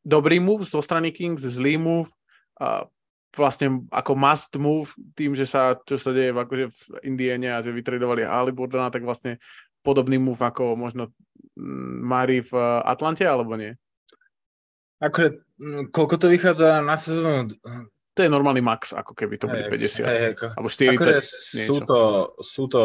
dobrý 0.00 0.40
move 0.40 0.64
zo 0.64 0.80
strany 0.80 1.12
Kings, 1.12 1.44
zlý 1.44 1.76
move. 1.76 2.08
Uh, 2.56 2.88
vlastne 3.36 3.86
ako 3.92 4.12
must 4.16 4.56
move 4.58 4.90
tým, 5.14 5.36
že 5.36 5.46
sa, 5.46 5.78
čo 5.86 6.00
sa 6.00 6.10
deje 6.10 6.34
akože 6.34 6.66
v 6.66 6.80
Indiene 7.06 7.54
a 7.54 7.62
že 7.62 7.70
vytredovali 7.70 8.26
Halliburtona, 8.26 8.90
tak 8.90 9.06
vlastne 9.06 9.38
podobný 9.80 10.20
move 10.20 10.40
ako 10.40 10.76
možno 10.76 11.12
mm, 11.56 12.04
Mari 12.04 12.40
v 12.44 12.52
Atlante, 12.84 13.24
alebo 13.24 13.56
nie? 13.56 13.72
Akože, 15.00 15.28
mm, 15.60 15.84
koľko 15.94 16.14
to 16.20 16.26
vychádza 16.28 16.84
na 16.84 16.96
sezónu? 16.96 17.52
To 18.18 18.20
je 18.26 18.28
normálny 18.28 18.60
max, 18.60 18.92
ako 18.92 19.14
keby 19.14 19.38
to 19.38 19.46
bude 19.48 19.70
50. 19.70 20.02
Hej, 20.04 20.22
ako, 20.36 20.46
alebo 20.58 20.68
40. 20.68 20.92
Akože 20.92 21.14
sú 21.64 21.76
to, 21.86 22.00
sú 22.42 22.64
to 22.66 22.82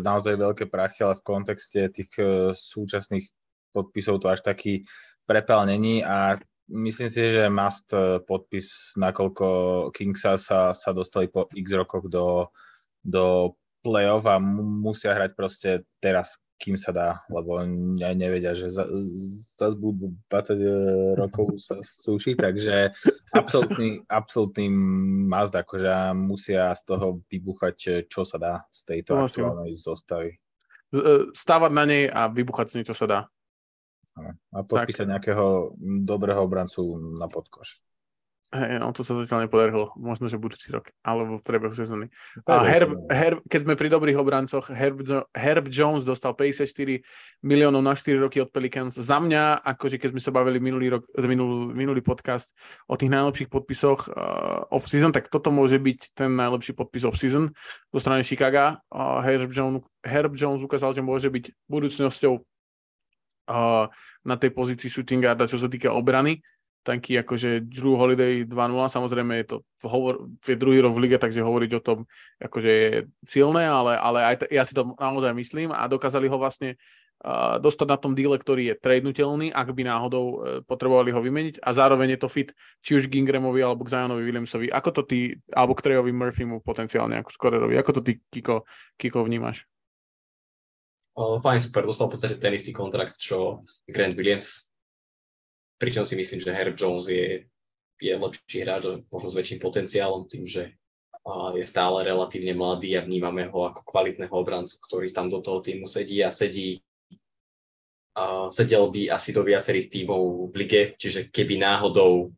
naozaj 0.00 0.34
veľké 0.34 0.64
prachy, 0.66 1.04
ale 1.04 1.20
v 1.20 1.26
kontexte 1.28 1.80
tých 1.92 2.10
uh, 2.18 2.50
súčasných 2.50 3.28
podpisov 3.70 4.24
to 4.24 4.32
až 4.32 4.40
taký 4.40 4.88
prepel 5.28 5.66
není 5.68 6.00
a 6.00 6.40
myslím 6.68 7.08
si, 7.10 7.30
že 7.30 7.50
must 7.50 7.92
e, 7.92 8.20
podpis, 8.24 8.96
nakoľko 8.96 9.46
Kingsa 9.90 10.38
sa, 10.38 10.72
sa 10.72 10.90
dostali 10.92 11.28
po 11.28 11.48
x 11.52 11.72
rokoch 11.74 12.08
do, 12.08 12.48
do 13.04 13.56
play-off 13.84 14.24
a 14.24 14.40
musia 14.40 15.12
hrať 15.12 15.30
proste 15.36 15.84
teraz 16.00 16.40
kým 16.54 16.78
sa 16.78 16.94
dá, 16.94 17.20
lebo 17.28 17.60
aj 17.60 18.14
nevedia, 18.14 18.54
že 18.54 18.70
za, 18.70 18.86
za 19.58 19.66
budú 19.74 20.14
20 20.30 20.54
e, 20.54 20.68
rokov 21.18 21.58
sa 21.58 21.76
súši, 21.82 22.38
takže 22.38 22.94
absolútny, 23.34 24.00
absolútny 24.06 24.70
mazd, 25.28 25.60
akože 25.60 26.14
musia 26.14 26.72
z 26.72 26.82
toho 26.86 27.20
vybuchať, 27.26 27.76
e, 27.90 27.90
čo 28.06 28.22
sa 28.22 28.38
dá 28.38 28.54
z 28.70 28.80
tejto 28.86 29.18
aktuálnej 29.18 29.74
zostavy. 29.74 30.38
E, 30.94 31.34
stávať 31.34 31.70
na 31.74 31.84
nej 31.84 32.06
a 32.06 32.30
vybuchať 32.30 32.66
z 32.70 32.74
nej, 32.80 32.86
čo 32.86 32.96
sa 32.96 33.06
dá. 33.10 33.20
A 34.54 34.62
podpísať 34.62 35.10
tak. 35.10 35.12
nejakého 35.18 35.74
dobrého 36.06 36.38
obrancu 36.46 36.86
na 37.18 37.26
podkoš. 37.26 37.82
Hej, 38.54 38.78
no 38.78 38.94
to 38.94 39.02
sa 39.02 39.18
zatiaľ 39.18 39.50
nepodarilo. 39.50 39.90
Možno, 39.98 40.30
že 40.30 40.38
budúci 40.38 40.70
rok, 40.70 40.94
alebo 41.02 41.42
v 41.42 41.42
priebehu 41.42 41.74
sezóny. 41.74 42.06
A 42.46 42.62
Herb, 42.62 42.94
Herb, 43.10 43.42
keď 43.50 43.66
sme 43.66 43.74
pri 43.74 43.90
dobrých 43.90 44.14
obrancoch, 44.14 44.70
Herb, 44.70 45.02
Herb 45.34 45.66
Jones 45.74 46.06
dostal 46.06 46.38
54 46.38 47.02
miliónov 47.42 47.82
na 47.82 47.98
4 47.98 48.14
roky 48.22 48.38
od 48.38 48.54
Pelicans. 48.54 48.94
Za 48.94 49.18
mňa, 49.18 49.58
akože 49.58 49.98
keď 49.98 50.14
sme 50.14 50.22
sa 50.22 50.30
bavili 50.30 50.62
minulý, 50.62 50.94
rok, 50.94 51.02
minulý, 51.18 51.74
minulý 51.74 51.98
podcast 51.98 52.54
o 52.86 52.94
tých 52.94 53.10
najlepších 53.10 53.50
podpisoch 53.50 54.06
uh, 54.14 54.70
off-season, 54.70 55.10
tak 55.10 55.26
toto 55.26 55.50
môže 55.50 55.74
byť 55.74 56.14
ten 56.14 56.30
najlepší 56.38 56.78
podpis 56.78 57.02
off-season 57.02 57.50
zo 57.90 57.98
strany 57.98 58.22
Chicago. 58.22 58.78
Uh, 58.86 59.18
Herb, 59.18 59.50
Jones, 59.50 59.82
Herb 60.06 60.38
Jones 60.38 60.62
ukázal, 60.62 60.94
že 60.94 61.02
môže 61.02 61.26
byť 61.26 61.50
budúcnosťou 61.66 62.38
uh, 63.50 63.90
na 64.22 64.34
tej 64.38 64.54
pozícii 64.54 64.86
shooting 64.86 65.26
guarda, 65.26 65.50
čo 65.50 65.58
sa 65.58 65.66
týka 65.66 65.90
obrany 65.90 66.38
taký 66.84 67.16
akože 67.24 67.64
Drew 67.64 67.96
Holiday 67.96 68.44
2.0, 68.44 68.52
samozrejme 68.92 69.32
je 69.40 69.46
to 69.48 69.56
hovor, 69.88 70.28
je 70.44 70.54
druhý 70.54 70.84
rok 70.84 70.92
v 70.92 71.08
lige, 71.08 71.16
takže 71.16 71.40
hovoriť 71.40 71.70
o 71.80 71.82
tom 71.82 71.98
akože 72.38 72.70
je 72.70 72.90
silné, 73.24 73.64
ale, 73.64 73.96
ale 73.96 74.20
aj 74.20 74.36
t- 74.44 74.50
ja 74.52 74.68
si 74.68 74.76
to 74.76 74.92
naozaj 75.00 75.32
myslím 75.32 75.72
a 75.72 75.88
dokázali 75.88 76.28
ho 76.28 76.36
vlastne 76.36 76.76
uh, 77.24 77.56
dostať 77.56 77.88
na 77.88 77.96
tom 77.96 78.12
díle, 78.12 78.36
ktorý 78.36 78.70
je 78.70 78.74
tradenutelný, 78.76 79.48
ak 79.48 79.72
by 79.72 79.82
náhodou 79.88 80.24
uh, 80.28 80.36
potrebovali 80.68 81.08
ho 81.08 81.24
vymeniť 81.24 81.64
a 81.64 81.72
zároveň 81.72 82.14
je 82.14 82.20
to 82.20 82.28
fit 82.28 82.52
či 82.84 83.00
už 83.00 83.08
Gingramovi 83.08 83.64
alebo 83.64 83.88
k 83.88 83.96
Zionovi 83.96 84.22
Williamsovi. 84.28 84.68
Ako 84.68 84.92
to 84.92 85.02
ty, 85.08 85.40
alebo 85.56 85.72
k 85.72 85.88
Trejovi 85.88 86.12
Murphymu 86.12 86.60
potenciálne 86.60 87.16
ako 87.24 87.32
skorerovi, 87.32 87.80
ako 87.80 87.90
to 87.96 88.00
ty, 88.04 88.12
Kiko, 88.28 88.68
Kiko 89.00 89.24
vnímaš? 89.24 89.64
Uh, 91.16 91.40
fajn, 91.40 91.64
super, 91.64 91.88
dostal 91.88 92.12
v 92.12 92.18
podstate 92.18 92.36
ten 92.36 92.52
istý 92.52 92.76
kontrakt, 92.76 93.16
čo 93.16 93.64
Grant 93.88 94.18
Williams 94.18 94.73
pričom 95.78 96.04
si 96.06 96.14
myslím, 96.16 96.40
že 96.40 96.54
Herb 96.54 96.74
Jones 96.78 97.08
je, 97.08 97.44
je 98.00 98.12
lepší 98.14 98.62
hráč, 98.62 99.04
možno 99.10 99.28
s 99.30 99.38
väčším 99.38 99.60
potenciálom 99.60 100.26
tým, 100.28 100.46
že 100.46 100.74
je 101.56 101.64
stále 101.64 102.04
relatívne 102.04 102.52
mladý 102.52 103.00
a 103.00 103.04
vnímame 103.04 103.48
ho 103.48 103.64
ako 103.64 103.80
kvalitného 103.88 104.34
obrancu, 104.34 104.76
ktorý 104.84 105.08
tam 105.08 105.32
do 105.32 105.40
toho 105.40 105.64
týmu 105.64 105.88
sedí 105.88 106.20
a 106.20 106.28
sedí 106.28 106.84
sedel 108.50 108.94
by 108.94 109.10
asi 109.10 109.34
do 109.34 109.42
viacerých 109.42 109.90
tímov 109.90 110.52
v 110.52 110.54
lige, 110.54 110.82
čiže 110.94 111.34
keby 111.34 111.58
náhodou 111.58 112.30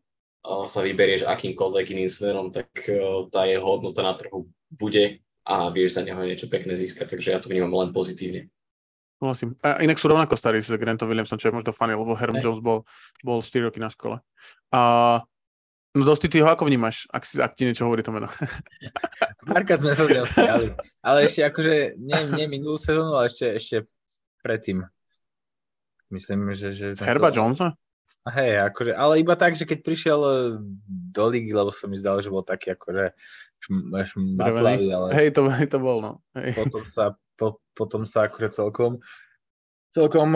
sa 0.46 0.80
vyberieš 0.80 1.26
akýmkoľvek 1.26 1.86
iným 1.92 2.10
smerom, 2.10 2.54
tak 2.54 2.70
uh, 2.86 3.26
tá 3.34 3.50
jeho 3.50 3.66
hodnota 3.66 4.06
na 4.06 4.14
trhu 4.14 4.46
bude 4.70 5.18
a 5.42 5.74
vieš 5.74 5.98
za 5.98 6.06
neho 6.06 6.22
niečo 6.22 6.46
pekné 6.46 6.78
získať, 6.78 7.18
takže 7.18 7.34
ja 7.34 7.42
to 7.42 7.50
vnímam 7.50 7.74
len 7.74 7.90
pozitívne. 7.90 8.46
Vlastím. 9.16 9.56
A 9.64 9.80
inak 9.80 9.96
sú 9.96 10.12
rovnako 10.12 10.36
starí 10.36 10.60
s 10.60 10.68
Grantom 10.76 11.08
Williamsom, 11.08 11.40
čo 11.40 11.48
je 11.48 11.56
možno 11.56 11.72
funny, 11.72 11.96
lebo 11.96 12.12
Herm 12.12 12.36
Jones 12.36 12.60
bol, 12.60 12.84
bol 13.24 13.40
4 13.40 13.72
roky 13.72 13.80
na 13.80 13.88
škole. 13.88 14.20
A 14.72 14.80
No 15.96 16.04
dosti 16.04 16.28
ty 16.28 16.44
ho 16.44 16.48
ako 16.52 16.68
vnímaš, 16.68 17.08
ak, 17.08 17.24
si, 17.24 17.40
ak 17.40 17.56
ti 17.56 17.64
niečo 17.64 17.88
hovorí 17.88 18.04
to 18.04 18.12
meno? 18.12 18.28
Marka 19.48 19.80
sme 19.80 19.96
sa 19.96 20.04
z 20.04 20.20
neho 20.20 20.28
stiali. 20.28 20.68
Ale 21.00 21.24
ešte 21.24 21.40
akože, 21.48 21.96
nie, 21.96 22.20
nie 22.36 22.46
minulú 22.52 22.76
sezónu, 22.76 23.16
ale 23.16 23.32
ešte, 23.32 23.56
ešte 23.56 23.76
predtým. 24.44 24.84
Myslím, 26.12 26.52
že... 26.52 26.76
že 26.76 26.92
Herba 27.00 27.32
sa... 27.32 27.40
Jonesa? 27.40 27.68
Hej, 28.28 28.68
akože, 28.68 28.92
ale 28.92 29.24
iba 29.24 29.40
tak, 29.40 29.56
že 29.56 29.64
keď 29.64 29.78
prišiel 29.80 30.20
e, 30.20 30.34
do 31.16 31.24
ligy, 31.32 31.56
lebo 31.56 31.72
som 31.72 31.88
mi 31.88 31.96
zdal, 31.96 32.20
že 32.20 32.28
bol 32.28 32.44
taký 32.44 32.76
akože 32.76 33.16
šmatlavý, 33.64 34.92
ale... 34.92 35.08
Hej, 35.16 35.28
to, 35.32 35.48
to 35.72 35.78
bol, 35.80 36.04
no. 36.04 36.20
Hej. 36.36 36.60
Potom 36.60 36.84
sa 36.84 37.16
po, 37.36 37.60
potom 37.76 38.08
sa 38.08 38.26
akože 38.26 38.56
celkom, 38.56 38.98
celkom 39.92 40.28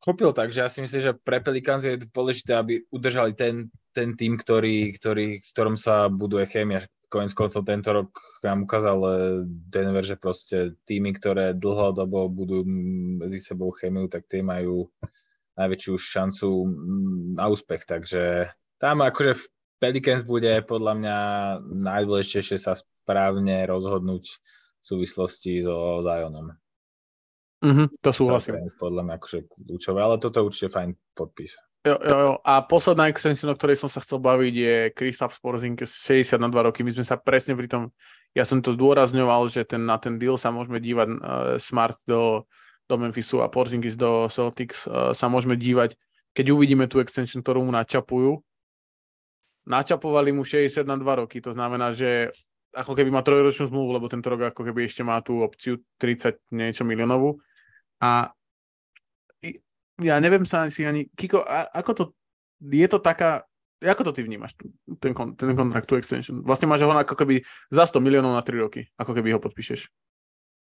chopil, 0.00 0.32
takže 0.32 0.64
ja 0.64 0.68
si 0.72 0.80
myslím, 0.80 1.00
že 1.00 1.18
pre 1.20 1.44
Pelicans 1.44 1.84
je 1.84 2.00
dôležité, 2.08 2.56
aby 2.56 2.80
udržali 2.88 3.36
ten, 3.36 3.68
ten 3.92 4.16
tým, 4.16 4.40
ktorý, 4.40 4.96
ktorý, 4.96 5.44
v 5.44 5.48
ktorom 5.52 5.76
sa 5.76 6.08
buduje 6.08 6.48
chémia. 6.48 6.82
Koniec 7.10 7.34
koncov 7.34 7.66
tento 7.66 7.90
rok 7.90 8.10
nám 8.46 8.64
ukázal 8.64 8.98
eh, 9.02 9.14
Denver, 9.46 10.06
že 10.06 10.16
proste 10.16 10.78
týmy, 10.86 11.18
ktoré 11.18 11.58
dlhodobo 11.58 12.30
budú 12.30 12.62
medzi 13.18 13.42
sebou 13.42 13.74
chémiu, 13.74 14.06
tak 14.06 14.30
tie 14.30 14.46
majú 14.46 14.88
najväčšiu 15.58 15.94
šancu 15.98 16.48
na 17.36 17.50
úspech. 17.50 17.82
Takže 17.84 18.48
tam 18.80 19.04
akože 19.04 19.32
v 19.36 19.44
Pelicans 19.82 20.22
bude 20.24 20.64
podľa 20.64 20.92
mňa 20.96 21.16
najdôležitejšie 21.82 22.56
sa 22.56 22.78
správne 22.78 23.66
rozhodnúť 23.66 24.40
v 24.80 24.84
súvislosti 24.84 25.60
so 25.60 26.00
Zionom. 26.00 26.56
Mm-hmm, 27.60 27.86
to 28.00 28.10
súhlasím. 28.16 28.56
To 28.56 28.88
podľa 28.88 29.02
mňa 29.04 29.14
akože 29.20 29.38
kľúčové, 29.68 30.00
ale 30.00 30.16
toto 30.16 30.40
je 30.40 30.46
určite 30.48 30.68
fajn 30.72 30.90
podpis. 31.12 31.60
Jo, 31.80 31.96
jo, 31.96 32.16
jo. 32.16 32.32
A 32.44 32.60
posledná 32.64 33.08
extension, 33.08 33.48
o 33.48 33.56
ktorej 33.56 33.80
som 33.80 33.88
sa 33.88 34.04
chcel 34.04 34.20
baviť, 34.20 34.54
je 34.56 34.76
Kristaps 34.92 35.40
Porzingis 35.40 35.92
60 36.04 36.36
na 36.36 36.48
2 36.52 36.68
roky. 36.68 36.84
My 36.84 36.92
sme 36.92 37.04
sa 37.04 37.16
presne 37.16 37.56
pri 37.56 37.72
tom, 37.72 37.88
ja 38.36 38.44
som 38.44 38.60
to 38.60 38.76
zdôrazňoval, 38.76 39.48
že 39.48 39.64
ten, 39.64 39.88
na 39.88 39.96
ten 39.96 40.20
deal 40.20 40.36
sa 40.36 40.52
môžeme 40.52 40.76
dívať 40.76 41.08
uh, 41.08 41.16
Smart 41.56 41.96
do, 42.04 42.44
do 42.84 42.94
Memphisu 43.00 43.40
a 43.40 43.48
Porzingis 43.48 43.96
do 43.96 44.28
Celtics 44.28 44.84
uh, 44.84 45.16
sa 45.16 45.32
môžeme 45.32 45.56
dívať, 45.56 45.96
keď 46.36 46.52
uvidíme 46.52 46.84
tú 46.84 47.00
extension, 47.00 47.40
ktorú 47.40 47.64
mu 47.64 47.72
načapujú. 47.72 48.44
Načapovali 49.64 50.36
mu 50.36 50.44
60 50.44 50.84
na 50.84 51.00
2 51.00 51.20
roky, 51.24 51.40
to 51.40 51.56
znamená, 51.56 51.96
že 51.96 52.28
ako 52.70 52.92
keby 52.94 53.10
má 53.10 53.20
trojročnú 53.26 53.70
zmluvu, 53.70 53.98
lebo 53.98 54.06
tento 54.06 54.30
rok 54.30 54.54
ako 54.54 54.62
keby 54.62 54.86
ešte 54.86 55.02
má 55.02 55.18
tú 55.22 55.42
opciu 55.42 55.82
30 55.98 56.38
niečo 56.54 56.86
miliónovú. 56.86 57.42
A 57.98 58.30
ja 60.00 60.16
neviem 60.22 60.48
sa 60.48 60.70
si 60.72 60.86
ani, 60.86 61.10
Kiko, 61.12 61.44
a, 61.44 61.68
ako 61.70 61.90
to, 61.92 62.04
je 62.62 62.86
to 62.88 62.98
taká, 63.02 63.44
ako 63.82 64.10
to 64.10 64.12
ty 64.16 64.20
vnímaš, 64.24 64.56
ten, 65.00 65.12
ten 65.12 65.52
kontrakt, 65.56 65.88
tú 65.90 65.98
extension? 66.00 66.40
Vlastne 66.40 66.70
máš 66.70 66.86
ho 66.86 66.92
ako 66.92 67.16
keby 67.16 67.44
za 67.68 67.84
100 67.84 68.00
miliónov 68.00 68.32
na 68.32 68.42
3 68.44 68.64
roky, 68.64 68.88
ako 68.96 69.12
keby 69.12 69.36
ho 69.36 69.40
podpíšeš. 69.42 69.90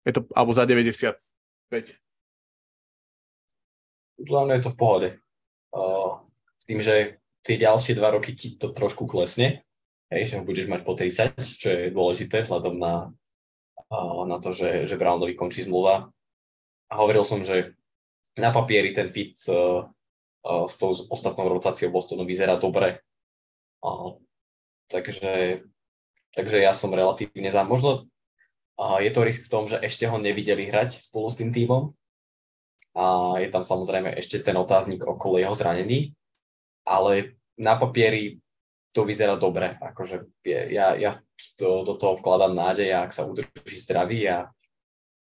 Je 0.07 0.13
to, 0.15 0.25
alebo 0.33 0.55
za 0.55 0.65
95. 0.65 1.19
Hlavne 4.17 4.53
je 4.57 4.63
to 4.65 4.71
v 4.73 4.79
pohode. 4.79 5.09
Uh, 5.75 6.25
s 6.57 6.65
tým, 6.65 6.81
že 6.81 7.21
tie 7.45 7.61
ďalšie 7.61 7.99
dva 7.99 8.15
roky 8.15 8.33
ti 8.33 8.57
to 8.57 8.73
trošku 8.73 9.05
klesne, 9.05 9.67
hej, 10.13 10.23
že 10.31 10.37
ho 10.39 10.43
budeš 10.47 10.67
mať 10.71 10.81
po 10.87 10.93
30, 10.95 11.37
čo 11.41 11.69
je 11.69 11.95
dôležité 11.95 12.43
vzhľadom 12.47 12.77
na, 12.79 13.11
na 14.27 14.37
to, 14.39 14.55
že, 14.55 14.87
že 14.87 15.01
Brownovi 15.01 15.35
končí 15.35 15.67
zmluva. 15.67 16.11
A 16.87 16.93
hovoril 16.99 17.27
som, 17.27 17.43
že 17.43 17.75
na 18.39 18.55
papieri 18.55 18.95
ten 18.95 19.11
fit 19.11 19.35
uh, 19.51 19.87
uh, 20.47 20.67
s 20.71 20.79
tou 20.79 20.95
ostatnou 21.11 21.51
rotáciou 21.51 21.91
Bostonu 21.91 22.23
vyzerá 22.23 22.55
dobre. 22.61 23.03
Uh, 23.83 24.19
takže 24.87 25.63
takže 26.37 26.61
ja 26.61 26.77
som 26.77 26.93
relatívne 26.93 27.49
za. 27.49 27.65
Možno 27.65 28.05
je 28.77 29.09
to 29.09 29.25
risk 29.25 29.49
v 29.49 29.53
tom, 29.57 29.65
že 29.65 29.81
ešte 29.81 30.05
ho 30.05 30.21
nevideli 30.21 30.69
hrať 30.69 31.01
spolu 31.01 31.33
s 31.33 31.41
tým 31.41 31.49
tímom. 31.49 31.97
A 32.93 33.37
je 33.41 33.49
tam 33.49 33.65
samozrejme 33.65 34.13
ešte 34.21 34.45
ten 34.45 34.57
otáznik 34.57 35.01
okolo 35.05 35.41
jeho 35.41 35.57
zranení, 35.57 36.13
ale 36.85 37.41
na 37.57 37.81
papieri 37.81 38.37
to 38.97 39.05
vyzerá 39.05 39.37
dobre. 39.37 39.77
Akože 39.77 40.25
ja, 40.49 40.97
ja 40.97 41.13
to, 41.61 41.85
do 41.85 42.01
toho 42.01 42.17
vkladám 42.17 42.57
nádej, 42.57 42.97
ak 42.97 43.13
sa 43.13 43.29
udrží 43.29 43.77
zdravý 43.77 44.25
a, 44.33 44.49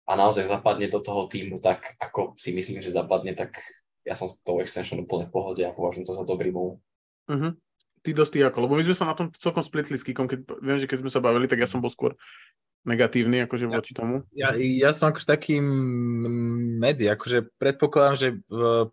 a 0.08 0.12
naozaj 0.16 0.48
zapadne 0.48 0.88
do 0.88 1.04
toho 1.04 1.28
týmu 1.28 1.60
tak, 1.60 2.00
ako 2.00 2.40
si 2.40 2.56
myslím, 2.56 2.80
že 2.80 2.96
zapadne, 2.96 3.36
tak 3.36 3.60
ja 4.08 4.16
som 4.16 4.32
s 4.32 4.40
tou 4.40 4.64
extension 4.64 5.04
úplne 5.04 5.28
v 5.28 5.36
pohode 5.36 5.60
a 5.68 5.76
považujem 5.76 6.08
to 6.08 6.16
za 6.16 6.24
dobrý 6.24 6.56
move. 6.56 6.80
Uh-huh. 7.28 7.52
Ty 8.00 8.10
dosť 8.16 8.48
ako, 8.48 8.64
lebo 8.64 8.80
my 8.80 8.84
sme 8.88 8.96
sa 8.96 9.12
na 9.12 9.16
tom 9.20 9.28
celkom 9.36 9.60
splitli 9.60 10.00
s 10.00 10.08
Kikom, 10.08 10.32
keď, 10.32 10.40
viem, 10.64 10.80
že 10.80 10.88
keď 10.88 11.04
sme 11.04 11.12
sa 11.12 11.20
bavili, 11.20 11.52
tak 11.52 11.60
ja 11.60 11.68
som 11.68 11.84
bol 11.84 11.92
skôr 11.92 12.16
negatívny 12.88 13.44
akože 13.44 13.68
ja, 13.68 13.76
voči 13.76 13.92
tomu? 13.92 14.24
Ja, 14.32 14.56
ja 14.56 14.96
som 14.96 15.12
akože 15.12 15.28
taký 15.28 15.60
medzi, 16.80 17.12
akože 17.12 17.52
predpokladám, 17.60 18.16
že 18.16 18.28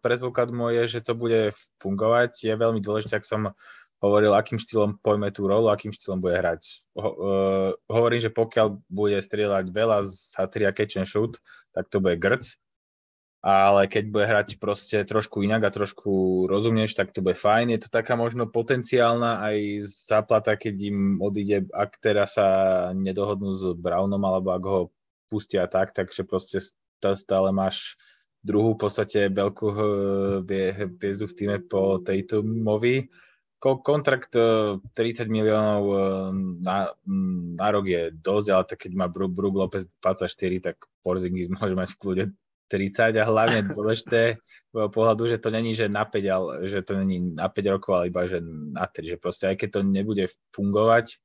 predpoklad 0.02 0.50
môj 0.50 0.82
je, 0.82 0.98
že 0.98 1.06
to 1.06 1.14
bude 1.14 1.54
fungovať. 1.78 2.50
Je 2.50 2.50
veľmi 2.50 2.82
dôležité, 2.82 3.22
ak 3.22 3.30
som 3.30 3.54
hovoril, 4.02 4.32
akým 4.36 4.60
štýlom 4.60 5.00
pojme 5.00 5.32
tú 5.32 5.48
rolu, 5.48 5.72
akým 5.72 5.92
štýlom 5.92 6.20
bude 6.20 6.36
hrať. 6.36 6.84
Ho, 7.00 7.10
uh, 7.16 7.70
hovorím, 7.88 8.20
že 8.20 8.30
pokiaľ 8.30 8.82
bude 8.88 9.18
strieľať 9.18 9.72
veľa 9.72 10.04
z 10.04 10.36
Hatria 10.36 10.70
catch 10.72 11.00
and 11.00 11.08
shoot, 11.08 11.40
tak 11.72 11.88
to 11.88 12.00
bude 12.00 12.20
grc 12.20 12.44
ale 13.46 13.86
keď 13.86 14.04
bude 14.10 14.26
hrať 14.26 14.48
proste 14.58 15.06
trošku 15.06 15.46
inak 15.46 15.62
a 15.62 15.70
trošku 15.70 16.44
rozumneš, 16.50 16.98
tak 16.98 17.14
to 17.14 17.22
bude 17.22 17.38
fajn. 17.38 17.78
Je 17.78 17.86
to 17.86 17.88
taká 17.94 18.18
možno 18.18 18.50
potenciálna 18.50 19.38
aj 19.38 19.86
záplata, 19.86 20.58
keď 20.58 20.74
im 20.90 21.22
odíde, 21.22 21.70
ak 21.70 21.94
teraz 22.02 22.34
sa 22.34 22.90
nedohodnú 22.90 23.54
s 23.54 23.62
Brownom, 23.78 24.18
alebo 24.26 24.50
ak 24.50 24.64
ho 24.66 24.80
pustia 25.30 25.70
tak, 25.70 25.94
takže 25.94 26.26
proste 26.26 26.58
stále 26.98 27.54
máš 27.54 27.94
druhú 28.42 28.74
v 28.74 28.82
podstate 28.82 29.30
veľkú 29.30 29.66
hviezdu 30.42 31.30
v 31.30 31.36
týme 31.38 31.56
po 31.70 32.02
tejto 32.02 32.42
movie. 32.42 33.06
Kontrakt 33.60 34.36
30 34.36 34.92
e, 34.96 35.24
miliónov 35.32 35.82
e, 35.88 35.96
na, 36.60 36.92
na 37.56 37.68
rok 37.72 37.88
je 37.88 38.12
dosť, 38.12 38.48
ale 38.52 38.64
tak 38.68 38.78
keď 38.84 38.92
má 38.92 39.06
Brook 39.08 39.56
Lopez 39.56 39.88
24, 40.04 40.28
tak 40.60 40.76
Porzingis 41.00 41.48
môže 41.56 41.72
mať 41.72 41.96
v 41.96 42.00
kľude 42.00 42.24
30 42.68 43.14
a 43.16 43.24
hlavne 43.24 43.60
dôležité 43.70 44.42
z 44.42 44.74
pohľadu, 44.74 45.30
že 45.30 45.38
to 45.38 45.54
není, 45.54 45.72
že 45.72 45.86
na 45.86 46.02
5, 46.02 46.34
ale 46.34 46.52
že 46.66 46.82
to 46.82 46.98
není 46.98 47.22
na 47.38 47.46
5 47.46 47.74
rokov, 47.78 47.92
ale 47.94 48.10
iba, 48.10 48.26
že 48.26 48.42
na 48.42 48.90
3, 48.90 49.14
že 49.14 49.16
proste 49.22 49.54
aj 49.54 49.56
keď 49.62 49.68
to 49.70 49.80
nebude 49.86 50.24
fungovať, 50.50 51.22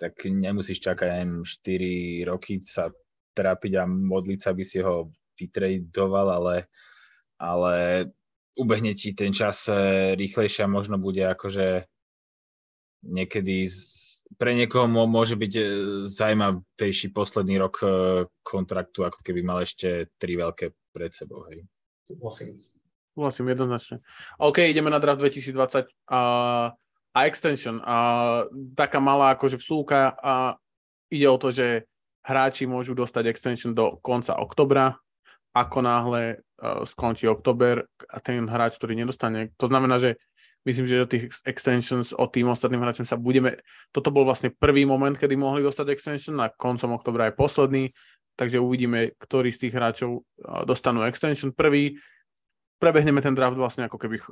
tak 0.00 0.14
nemusíš 0.24 0.80
čakať, 0.80 1.06
neviem, 1.10 1.44
4 1.44 2.30
roky 2.32 2.64
sa 2.64 2.88
trápiť 3.36 3.72
a 3.78 3.84
modliť 3.86 4.38
sa, 4.40 4.50
aby 4.56 4.64
si 4.64 4.80
ho 4.80 5.12
vytradoval, 5.38 6.26
ale, 6.42 6.56
ale 7.38 7.74
ubehne 8.58 8.92
ti 8.98 9.14
ten 9.14 9.30
čas 9.30 9.70
e, 9.70 10.12
rýchlejšie 10.18 10.66
a 10.66 10.70
možno 10.70 10.98
bude 10.98 11.22
akože 11.22 11.86
niekedy 13.06 13.64
z 13.70 14.08
pre 14.36 14.52
niekoho 14.52 14.84
môže 14.84 15.40
byť 15.40 15.52
e, 15.56 15.62
zaujímavejší 16.04 17.16
posledný 17.16 17.56
rok 17.56 17.80
e, 17.80 17.86
kontraktu, 18.44 19.08
ako 19.08 19.24
keby 19.24 19.40
mal 19.40 19.64
ešte 19.64 20.12
tri 20.20 20.36
veľké 20.36 20.76
pred 20.92 21.08
sebou. 21.16 21.48
Hej. 21.48 21.64
Súhlasím. 22.04 23.48
Jednoznačne. 23.48 24.04
OK, 24.38 24.68
ideme 24.68 24.92
na 24.92 25.00
draft 25.00 25.24
2020 25.24 25.90
a, 26.12 26.22
a 27.16 27.18
extension. 27.24 27.80
A, 27.82 27.96
taká 28.76 29.00
malá 29.00 29.34
akože 29.34 29.58
vsúka 29.58 30.12
a 30.20 30.60
ide 31.08 31.26
o 31.26 31.40
to, 31.40 31.48
že 31.50 31.88
hráči 32.22 32.68
môžu 32.68 32.92
dostať 32.92 33.32
extension 33.32 33.72
do 33.72 33.96
konca 34.04 34.36
oktobra, 34.36 34.94
ako 35.56 35.78
náhle 35.80 36.44
skončí 36.84 37.30
oktober 37.30 37.86
a 38.10 38.18
ten 38.18 38.42
hráč, 38.50 38.76
ktorý 38.76 38.98
nedostane, 38.98 39.54
to 39.54 39.70
znamená, 39.70 40.02
že 40.02 40.18
myslím, 40.66 40.86
že 40.90 41.02
do 41.02 41.08
tých 41.08 41.24
extensions 41.46 42.10
od 42.12 42.28
tým 42.34 42.50
ostatným 42.50 42.82
hráčom 42.82 43.06
sa 43.06 43.14
budeme, 43.14 43.62
toto 43.94 44.10
bol 44.10 44.26
vlastne 44.26 44.50
prvý 44.50 44.82
moment, 44.84 45.14
kedy 45.14 45.38
mohli 45.38 45.62
dostať 45.62 45.86
extension, 45.94 46.34
na 46.36 46.50
koncom 46.50 46.98
oktobra 46.98 47.30
je 47.30 47.38
posledný, 47.38 47.84
takže 48.34 48.58
uvidíme, 48.62 49.14
ktorí 49.18 49.54
z 49.54 49.66
tých 49.66 49.74
hráčov 49.74 50.22
dostanú 50.66 51.02
extension 51.06 51.50
prvý. 51.50 51.98
Prebehneme 52.78 53.18
ten 53.18 53.34
draft 53.34 53.58
vlastne 53.58 53.90
ako 53.90 53.98
keby 53.98 54.16
uh, 54.22 54.26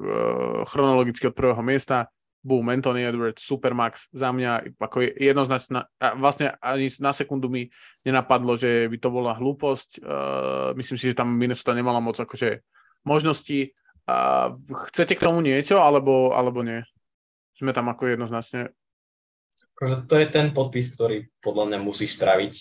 chronologicky 0.71 1.27
od 1.27 1.35
prvého 1.35 1.59
miesta. 1.67 2.07
Boom, 2.47 2.71
Anthony 2.71 3.03
Edwards, 3.03 3.43
Supermax, 3.43 4.07
za 4.15 4.31
mňa 4.31 4.79
ako 4.79 5.03
jednoznačná, 5.19 5.91
a 5.99 6.15
vlastne 6.15 6.55
ani 6.63 6.87
na 7.03 7.11
sekundu 7.11 7.51
mi 7.51 7.75
nenapadlo, 8.07 8.55
že 8.55 8.87
by 8.87 8.97
to 9.03 9.11
bola 9.11 9.35
hlúposť. 9.35 9.99
Uh, 9.99 10.71
myslím 10.79 10.95
si, 10.95 11.11
že 11.11 11.19
tam 11.19 11.35
Minnesota 11.35 11.75
nemala 11.75 11.99
moc 11.99 12.15
akože 12.15 12.63
možnosti 13.03 13.75
a 14.07 14.51
chcete 14.95 15.19
k 15.19 15.25
tomu 15.27 15.43
niečo, 15.43 15.83
alebo, 15.83 16.31
alebo 16.39 16.63
nie? 16.63 16.87
Sme 17.59 17.75
tam 17.75 17.91
ako 17.91 18.15
jednoznačne. 18.15 18.71
Akože 19.75 20.07
to 20.07 20.15
je 20.15 20.27
ten 20.31 20.55
podpis, 20.55 20.95
ktorý 20.95 21.27
podľa 21.43 21.75
mňa 21.75 21.79
musíš 21.83 22.15
spraviť. 22.15 22.55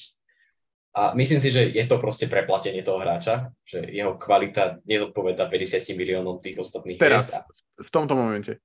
A 0.96 1.12
myslím 1.14 1.44
si, 1.44 1.52
že 1.52 1.68
je 1.70 1.84
to 1.86 2.00
proste 2.00 2.32
preplatenie 2.32 2.80
toho 2.80 3.04
hráča, 3.04 3.52
že 3.68 3.84
jeho 3.84 4.16
kvalita 4.16 4.80
nezodpoveda 4.88 5.46
50 5.52 5.92
miliónov 5.94 6.40
tých 6.40 6.56
ostatných 6.58 6.98
Teraz, 6.98 7.36
miest. 7.36 7.44
v 7.84 7.90
tomto 7.92 8.16
momente. 8.16 8.64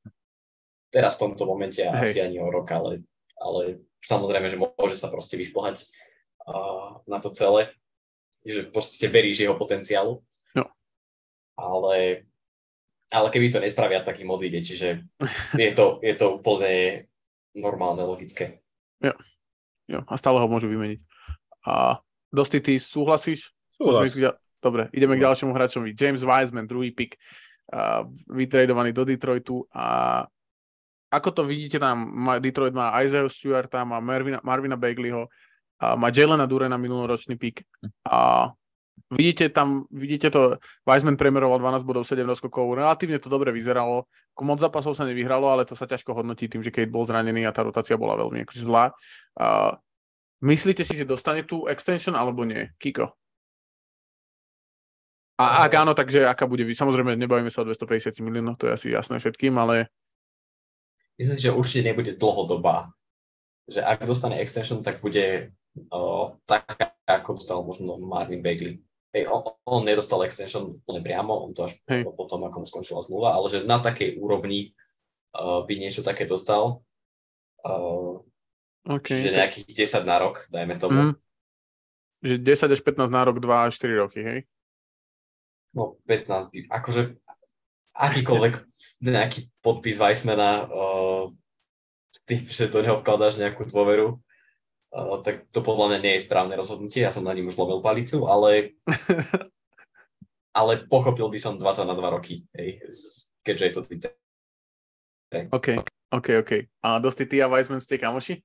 Teraz 0.91 1.16
v 1.16 1.30
tomto 1.30 1.47
momente 1.47 1.82
Hej. 1.82 1.95
asi 1.95 2.18
ani 2.18 2.43
o 2.43 2.51
rok, 2.51 2.66
ale, 2.74 3.07
ale 3.38 3.86
samozrejme, 4.03 4.51
že 4.51 4.59
môže 4.59 4.99
sa 4.99 5.07
proste 5.07 5.38
vyšplhať 5.38 5.86
uh, 6.51 7.03
na 7.07 7.18
to 7.22 7.30
celé, 7.30 7.70
že 8.43 8.66
proste 8.68 9.07
veríš 9.07 9.47
jeho 9.47 9.55
potenciálu. 9.55 10.22
No. 10.55 10.66
Ale 11.55 12.26
ale 13.11 13.26
keby 13.34 13.51
to 13.51 13.59
nespravia, 13.59 14.07
tak 14.07 14.22
im 14.22 14.30
odíde, 14.30 14.62
čiže 14.62 15.03
je 15.59 15.70
to, 15.74 15.99
je 15.99 16.14
to 16.14 16.38
úplne 16.38 17.07
normálne, 17.59 18.07
logické. 18.07 18.62
Jo. 19.03 19.18
jo, 19.91 20.01
a 20.07 20.14
stále 20.14 20.38
ho 20.38 20.47
môžu 20.47 20.70
vymeniť. 20.70 21.03
A 21.66 21.99
Dosti, 22.30 22.62
ty 22.62 22.78
súhlasíš? 22.78 23.51
Súhlas. 23.74 24.14
Dobre, 24.62 24.86
ideme 24.95 25.18
k 25.18 25.24
ďalšiemu 25.26 25.51
hráčovi. 25.51 25.97
James 25.97 26.22
Wiseman, 26.22 26.70
druhý 26.70 26.95
pick, 26.95 27.18
uh, 27.74 28.07
vytradovaný 28.30 28.95
do 28.95 29.03
Detroitu 29.03 29.66
a 29.74 30.22
ako 31.11 31.28
to 31.30 31.42
vidíte 31.44 31.82
tam, 31.82 32.14
Detroit 32.38 32.74
má 32.74 32.94
Isaiah 33.02 33.26
Stewarta, 33.26 33.84
má 33.84 33.98
Marvina, 33.98 34.38
Marvina 34.46 34.78
Bagleyho, 34.78 35.26
a 35.80 35.96
má 35.96 36.12
Jelena 36.12 36.46
Durena 36.46 36.76
minuloročný 36.76 37.36
pick 37.40 37.64
a 38.06 38.50
Vidíte 39.11 39.50
tam, 39.50 39.90
vidíte 39.90 40.30
to, 40.30 40.54
Weissman 40.86 41.18
premeroval 41.18 41.58
12 41.58 41.82
bodov, 41.82 42.06
7 42.06 42.22
doskokov, 42.22 42.78
relatívne 42.78 43.18
to 43.18 43.26
dobre 43.26 43.50
vyzeralo, 43.50 44.06
moc 44.38 44.62
zápasov 44.62 44.94
sa 44.94 45.02
nevyhralo, 45.02 45.50
ale 45.50 45.66
to 45.66 45.74
sa 45.74 45.90
ťažko 45.90 46.14
hodnotí 46.14 46.46
tým, 46.46 46.62
že 46.62 46.70
Kate 46.70 46.86
bol 46.86 47.02
zranený 47.02 47.42
a 47.42 47.50
tá 47.50 47.66
rotácia 47.66 47.98
bola 47.98 48.14
veľmi 48.14 48.46
akože 48.46 48.62
zlá. 48.62 48.94
Uh, 49.34 49.74
myslíte 50.46 50.86
si, 50.86 50.94
že 50.94 51.11
dostane 51.11 51.42
tú 51.42 51.66
extension 51.66 52.14
alebo 52.14 52.46
nie? 52.46 52.70
Kiko? 52.78 53.11
A 55.42 55.66
ak 55.66 55.72
áno, 55.74 55.92
takže 55.92 56.30
aká 56.30 56.46
bude? 56.46 56.62
Samozrejme, 56.68 57.18
nebavíme 57.18 57.50
sa 57.50 57.64
o 57.64 57.68
250 57.68 58.14
miliónoch, 58.22 58.62
to 58.62 58.70
je 58.70 58.72
asi 58.78 58.86
jasné 58.94 59.18
všetkým, 59.18 59.58
ale... 59.58 59.90
Myslím 61.20 61.36
si, 61.36 61.44
že 61.44 61.52
určite 61.52 61.84
nebude 61.84 62.16
dlhodobá. 62.16 62.96
Že 63.68 63.84
ak 63.84 64.08
dostane 64.08 64.40
extension, 64.40 64.80
tak 64.80 65.04
bude 65.04 65.52
uh, 65.92 66.32
tak, 66.48 66.64
ako 67.04 67.36
dostal 67.36 67.60
možno 67.60 68.00
Marvin 68.00 68.40
Bagley. 68.40 68.80
Hej, 69.12 69.28
on, 69.28 69.52
on 69.68 69.84
nedostal 69.84 70.24
extension 70.24 70.80
úplne 70.80 71.04
priamo, 71.04 71.44
on 71.44 71.52
to 71.52 71.68
až 71.68 71.76
hey. 71.90 72.06
potom, 72.08 72.40
ako 72.46 72.62
mu 72.62 72.66
skončila 72.66 73.04
zmluva, 73.04 73.36
ale 73.36 73.52
že 73.52 73.68
na 73.68 73.82
takej 73.82 74.16
úrovni 74.16 74.72
uh, 75.36 75.60
by 75.66 75.74
niečo 75.76 76.00
také 76.00 76.24
dostal. 76.24 76.80
Uh, 77.60 78.24
okay, 78.88 79.20
čiže 79.20 79.36
nejakých 79.36 79.66
10 80.00 80.08
na 80.08 80.16
rok, 80.24 80.48
dajme 80.48 80.74
tomu. 80.80 81.00
Mm. 81.10 81.14
Že 82.24 82.34
10 82.70 82.76
až 82.78 82.80
15 82.80 83.12
na 83.12 83.22
rok, 83.28 83.36
2 83.42 83.66
až 83.68 83.72
4 83.76 84.02
roky, 84.08 84.20
hej? 84.24 84.40
No 85.76 85.98
15 86.08 86.48
by, 86.54 86.58
akože 86.70 87.02
akýkoľvek 87.98 88.54
nejaký 89.04 89.50
podpis 89.60 89.98
Weissmana 89.98 90.66
uh, 90.66 90.89
s 92.11 92.26
tým, 92.26 92.42
že 92.42 92.68
do 92.68 92.82
neho 92.82 92.98
vkladáš 92.98 93.38
nejakú 93.38 93.64
dôveru, 93.70 94.18
Uh, 94.90 95.22
tak 95.22 95.46
to 95.54 95.62
podľa 95.62 95.86
mňa 95.86 95.98
nie 96.02 96.12
je 96.18 96.26
správne 96.26 96.58
rozhodnutie, 96.58 97.06
ja 97.06 97.14
som 97.14 97.22
na 97.22 97.30
ním 97.30 97.46
už 97.46 97.54
lovil 97.54 97.78
palicu, 97.78 98.26
ale, 98.26 98.74
ale 100.58 100.82
pochopil 100.90 101.30
by 101.30 101.38
som 101.38 101.62
20 101.62 101.86
na 101.86 101.94
2 101.94 102.11
roky, 102.11 102.42
hej, 102.58 102.82
keďže 103.46 103.64
je 103.64 103.70
to 103.70 103.80
ty. 103.86 103.96
OK, 105.54 105.78
OK, 106.11 106.28
OK. 106.42 106.52
A 106.82 106.98
dosti 106.98 107.22
ty 107.22 107.38
a 107.38 107.46
Wiseman 107.46 107.78
ste 107.78 108.02
kamoši? 108.02 108.42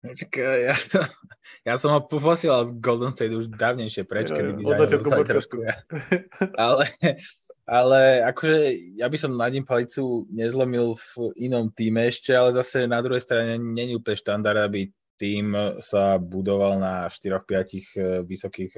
Tak 0.00 0.32
ja, 0.40 0.72
ja 1.68 1.74
som 1.76 1.92
ho 1.92 2.00
posielal 2.08 2.64
z 2.64 2.80
Golden 2.80 3.12
State 3.12 3.36
už 3.36 3.52
dávnejšie 3.52 4.08
preč, 4.08 4.32
kedy 4.32 4.56
by 4.56 4.64
sa 4.64 5.28
trošku. 5.28 5.60
Ale, 6.56 6.88
Ale 7.70 8.18
akože 8.26 8.74
ja 8.98 9.06
by 9.06 9.14
som 9.14 9.38
na 9.38 9.46
ním 9.46 9.62
palicu 9.62 10.26
nezlomil 10.34 10.98
v 10.98 11.30
inom 11.46 11.70
týme 11.70 12.10
ešte, 12.10 12.34
ale 12.34 12.50
zase 12.50 12.90
na 12.90 12.98
druhej 12.98 13.22
strane 13.22 13.62
není 13.62 13.94
úplne 13.94 14.18
štandard, 14.18 14.58
aby 14.58 14.90
tým 15.20 15.52
sa 15.78 16.16
budoval 16.16 16.80
na 16.80 17.06
4-5 17.06 17.46
eh, 17.46 17.78
vysokých 18.24 18.72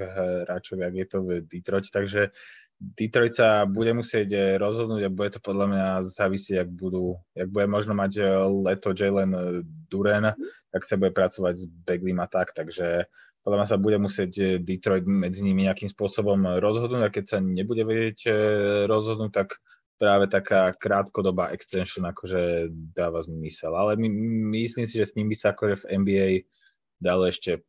hráčov, 0.45 0.82
jak 0.82 0.95
je 0.99 1.07
to 1.07 1.18
v 1.22 1.28
Detroit, 1.47 1.86
takže 1.86 2.34
Detroit 2.82 3.30
sa 3.30 3.62
bude 3.62 3.95
musieť 3.95 4.28
eh, 4.34 4.43
rozhodnúť 4.59 5.07
a 5.07 5.14
bude 5.14 5.30
to 5.32 5.40
podľa 5.40 5.66
mňa 5.70 5.86
závisieť, 6.03 6.66
ak, 6.66 6.70
budú, 6.74 7.14
ak 7.32 7.47
bude 7.47 7.70
možno 7.70 7.95
mať 7.95 8.12
eh, 8.18 8.28
leto 8.45 8.90
Jalen 8.90 9.32
Duren, 9.88 10.36
ak 10.74 10.82
sa 10.82 10.99
bude 10.99 11.14
pracovať 11.14 11.55
s 11.62 11.64
Beglim 11.64 12.18
a 12.18 12.26
tak, 12.26 12.53
takže 12.53 13.07
podľa 13.43 13.59
mňa 13.59 13.68
sa 13.68 13.78
bude 13.78 13.99
musieť 13.99 14.62
Detroit 14.62 15.03
medzi 15.07 15.43
nimi 15.43 15.66
nejakým 15.66 15.90
spôsobom 15.90 16.62
rozhodnúť 16.62 17.03
a 17.03 17.14
keď 17.14 17.24
sa 17.26 17.38
nebude 17.43 17.82
vedieť 17.82 18.30
rozhodnúť, 18.86 19.32
tak 19.34 19.59
práve 20.03 20.26
taká 20.26 20.74
krátkodobá 20.74 21.55
extension 21.55 22.03
akože 22.07 22.70
dáva 22.95 23.22
zmysel. 23.22 23.70
Ale 23.74 23.95
my, 23.95 24.11
myslím 24.59 24.82
si, 24.82 24.99
že 24.99 25.11
s 25.11 25.14
ním 25.14 25.30
by 25.30 25.36
sa 25.38 25.55
akože 25.55 25.86
v 25.86 25.88
NBA 26.03 26.28
dalo 26.99 27.26
ešte 27.26 27.62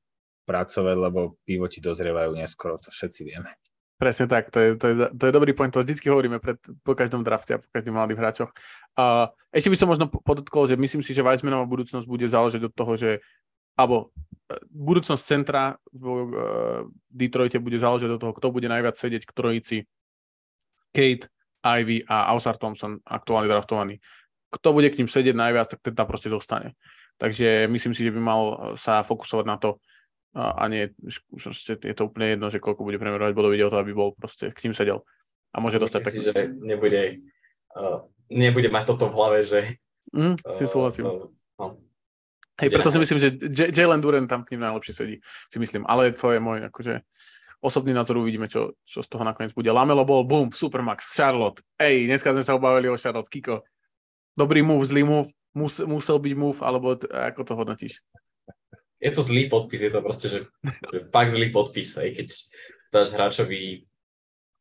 pracovať, 0.49 0.95
lebo 0.97 1.37
pivoti 1.45 1.81
dozrievajú 1.81 2.33
neskoro, 2.33 2.81
to 2.81 2.89
všetci 2.89 3.21
vieme. 3.25 3.53
Presne 4.01 4.25
tak, 4.27 4.49
to 4.49 4.59
je, 4.59 4.69
to 4.75 4.85
je, 4.89 4.95
to 5.13 5.23
je 5.29 5.31
dobrý 5.31 5.53
point, 5.53 5.71
to 5.71 5.79
vždycky 5.79 6.09
hovoríme 6.09 6.41
pred, 6.41 6.59
po 6.83 6.97
každom 6.97 7.23
drafte 7.23 7.55
a 7.55 7.61
po 7.61 7.69
každých 7.71 7.95
mladých 7.95 8.19
hráčoch. 8.19 8.51
Uh, 8.97 9.31
ešte 9.53 9.69
by 9.69 9.77
som 9.79 9.87
možno 9.87 10.09
podotkol, 10.09 10.67
že 10.67 10.75
myslím 10.75 11.05
si, 11.05 11.15
že 11.15 11.23
Weissmanová 11.23 11.69
budúcnosť 11.69 12.09
bude 12.09 12.27
záležiť 12.27 12.61
od 12.67 12.73
toho, 12.73 12.93
že 12.97 13.09
alebo 13.73 14.09
e, 14.09 14.32
budúcnosť 14.73 15.23
centra 15.23 15.79
v 15.93 16.03
uh, 16.05 16.25
Detroite 17.09 17.57
bude 17.57 17.79
záležiť 17.79 18.09
od 18.15 18.21
toho, 18.21 18.33
kto 18.35 18.47
bude 18.51 18.67
najviac 18.67 18.95
sedieť 18.99 19.23
k 19.23 19.35
trojici 19.35 19.77
Kate, 20.93 21.31
Ivy 21.63 22.03
a 22.05 22.29
Ausar 22.35 22.59
Thompson, 22.59 22.99
aktuálne 23.07 23.47
draftovaný. 23.47 24.03
Kto 24.53 24.75
bude 24.75 24.91
k 24.91 24.99
ním 25.01 25.09
sedieť 25.09 25.33
najviac, 25.33 25.67
tak 25.73 25.79
ten 25.81 25.95
tam 25.95 26.05
proste 26.05 26.29
zostane. 26.29 26.75
Takže 27.17 27.65
myslím 27.71 27.93
si, 27.95 28.03
že 28.05 28.13
by 28.13 28.19
mal 28.21 28.41
sa 28.75 29.01
fokusovať 29.01 29.45
na 29.47 29.57
to 29.57 29.79
a 30.33 30.65
nie, 30.65 30.89
proste 31.29 31.77
je 31.77 31.93
to 31.93 32.09
úplne 32.09 32.33
jedno, 32.33 32.49
že 32.49 32.57
koľko 32.57 32.81
bude 32.81 32.97
premerovať 32.97 33.37
bodov, 33.37 33.53
ide 33.53 33.69
o 33.69 33.73
to, 33.73 33.77
aby 33.77 33.93
bol 33.93 34.17
proste 34.17 34.49
k 34.49 34.65
ním 34.65 34.73
sedel. 34.73 35.05
A 35.53 35.61
môže 35.61 35.77
Myslím 35.77 35.85
dostať 35.85 36.01
si, 36.09 36.21
že 36.25 36.33
nebude, 36.57 37.21
uh, 37.77 38.01
nebude 38.33 38.73
mať 38.73 38.83
toto 38.89 39.13
v 39.13 39.15
hlave, 39.17 39.39
že... 39.45 39.77
Mm, 40.09 40.33
s 40.41 40.57
tým 40.57 40.69
súhlasím. 40.69 41.05
Uh. 41.05 41.29
Hej, 42.61 42.69
preto 42.69 42.93
si 42.93 43.01
myslím, 43.01 43.19
že 43.19 43.29
Jalen 43.73 43.97
Duren 43.97 44.29
tam 44.29 44.45
k 44.45 44.53
ním 44.53 44.61
najlepšie 44.61 44.93
sedí, 44.93 45.15
si 45.49 45.57
myslím. 45.57 45.89
Ale 45.89 46.13
to 46.13 46.29
je 46.29 46.37
môj, 46.37 46.69
akože, 46.69 47.01
osobný 47.63 47.95
názor 47.95 48.21
uvidíme, 48.21 48.45
čo, 48.45 48.77
čo 48.85 49.01
z 49.01 49.09
toho 49.09 49.25
nakoniec 49.25 49.55
bude. 49.57 49.71
Lamelo 49.73 50.05
bol, 50.05 50.21
boom, 50.21 50.53
Supermax, 50.53 51.17
Charlotte. 51.17 51.65
Ej, 51.81 52.05
dneska 52.05 52.35
sme 52.35 52.45
sa 52.45 52.53
obávali 52.53 52.91
o 52.91 52.99
Charlotte, 52.99 53.31
Kiko. 53.31 53.65
Dobrý 54.37 54.61
move, 54.61 54.85
zlý 54.85 55.01
move, 55.01 55.33
mus, 55.57 55.81
musel 55.81 56.21
byť 56.21 56.33
move, 56.37 56.59
alebo 56.61 56.99
ako 56.99 57.41
to 57.41 57.53
hodnotíš? 57.57 58.03
Je 59.01 59.11
to 59.11 59.25
zlý 59.25 59.49
podpis, 59.49 59.81
je 59.81 59.91
to 59.91 59.99
proste, 60.03 60.27
že, 60.29 60.39
že 60.63 60.99
pak 61.09 61.31
zlý 61.31 61.49
podpis, 61.49 61.97
aj 61.97 62.09
keď 62.19 62.27
dáš 62.93 63.09
hráčovi 63.17 63.89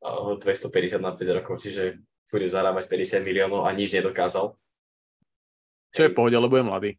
250 0.02 0.98
na 0.98 1.14
5 1.14 1.38
rokov, 1.38 1.62
čiže 1.62 2.00
bude 2.32 2.48
zarábať 2.48 2.88
50 2.88 3.28
miliónov 3.28 3.68
a 3.68 3.70
nič 3.76 3.92
nedokázal. 3.92 4.56
Čo 5.92 6.00
je 6.00 6.10
v 6.10 6.16
pohode, 6.16 6.34
lebo 6.34 6.56
je 6.56 6.64
mladý. 6.64 6.90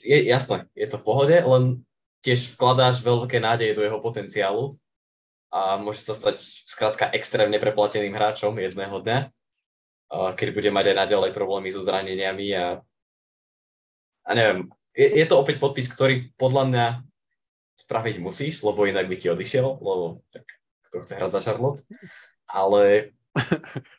Je, 0.00 0.24
jasné, 0.24 0.64
je 0.72 0.88
to 0.88 0.96
v 0.96 1.04
pohode, 1.04 1.36
len 1.36 1.84
tiež 2.24 2.56
vkladáš 2.56 3.04
veľké 3.04 3.36
nádeje 3.42 3.76
do 3.76 3.84
jeho 3.84 4.00
potenciálu 4.00 4.80
a 5.52 5.76
môže 5.76 6.00
sa 6.00 6.16
stať 6.16 6.40
skrátka 6.64 7.12
extrémne 7.12 7.60
preplateným 7.60 8.16
hráčom 8.16 8.56
jedného 8.56 8.96
dňa, 9.04 9.18
keď 10.32 10.48
bude 10.56 10.70
mať 10.72 10.84
aj 10.92 10.96
naďalej 11.04 11.30
problémy 11.36 11.68
so 11.68 11.84
zraneniami 11.84 12.56
a, 12.56 12.80
a 14.24 14.30
neviem, 14.32 14.72
je, 14.96 15.08
je 15.20 15.26
to 15.28 15.36
opäť 15.36 15.60
podpis, 15.60 15.92
ktorý 15.92 16.32
podľa 16.40 16.64
mňa 16.72 16.86
spraviť 17.84 18.16
musíš, 18.22 18.64
lebo 18.64 18.88
inak 18.88 19.08
by 19.10 19.16
ti 19.18 19.28
odišiel, 19.28 19.82
lebo 19.82 20.24
tak, 20.32 20.48
kto 20.88 21.04
chce 21.04 21.12
hrať 21.20 21.30
za 21.36 21.40
Charlotte, 21.44 21.84
ale 22.48 23.12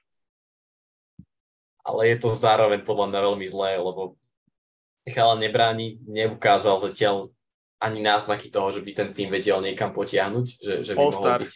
ale 1.84 2.02
je 2.16 2.18
to 2.18 2.32
zároveň 2.32 2.82
podľa 2.88 3.12
mňa 3.12 3.20
veľmi 3.28 3.46
zlé, 3.46 3.76
lebo 3.76 4.16
Chala 5.04 5.36
nebráni, 5.36 6.00
neukázal 6.08 6.80
zatiaľ 6.80 7.34
ani 7.84 8.00
náznaky 8.00 8.48
toho, 8.48 8.72
že 8.72 8.80
by 8.80 8.92
ten 8.96 9.10
tým 9.12 9.28
vedel 9.28 9.60
niekam 9.60 9.92
potiahnuť, 9.92 10.46
že, 10.64 10.74
že 10.88 10.92
by 10.96 11.04
All-star. 11.04 11.40
mohol 11.44 11.44
byť... 11.44 11.54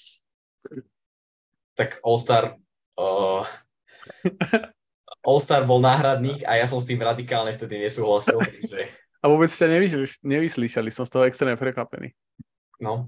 Tak 1.79 1.89
All-Star... 2.03 2.43
Uh... 2.99 3.47
All-Star 5.27 5.63
bol 5.63 5.79
náhradník 5.79 6.43
a 6.43 6.59
ja 6.59 6.67
som 6.67 6.83
s 6.83 6.87
tým 6.87 6.99
radikálne 6.99 7.55
vtedy 7.55 7.79
nesúhlasil. 7.79 8.43
Že... 8.43 8.91
A 9.23 9.25
vôbec 9.31 9.47
ťa 9.47 9.67
nevyslyš- 10.23 10.75
som 10.91 11.07
z 11.07 11.11
toho 11.15 11.23
extrémne 11.23 11.55
prekvapený. 11.55 12.11
No. 12.83 13.07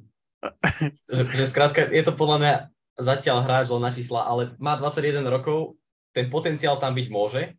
že, 1.12 1.28
že 1.36 1.46
skrátka, 1.52 1.92
je 1.92 2.04
to 2.08 2.16
podľa 2.16 2.38
mňa 2.40 2.54
zatiaľ 3.00 3.44
hráč 3.44 3.68
len 3.72 3.84
na 3.84 3.92
čísla, 3.92 4.24
ale 4.24 4.56
má 4.60 4.80
21 4.80 5.24
rokov, 5.28 5.76
ten 6.16 6.32
potenciál 6.32 6.80
tam 6.80 6.96
byť 6.96 7.08
môže, 7.12 7.56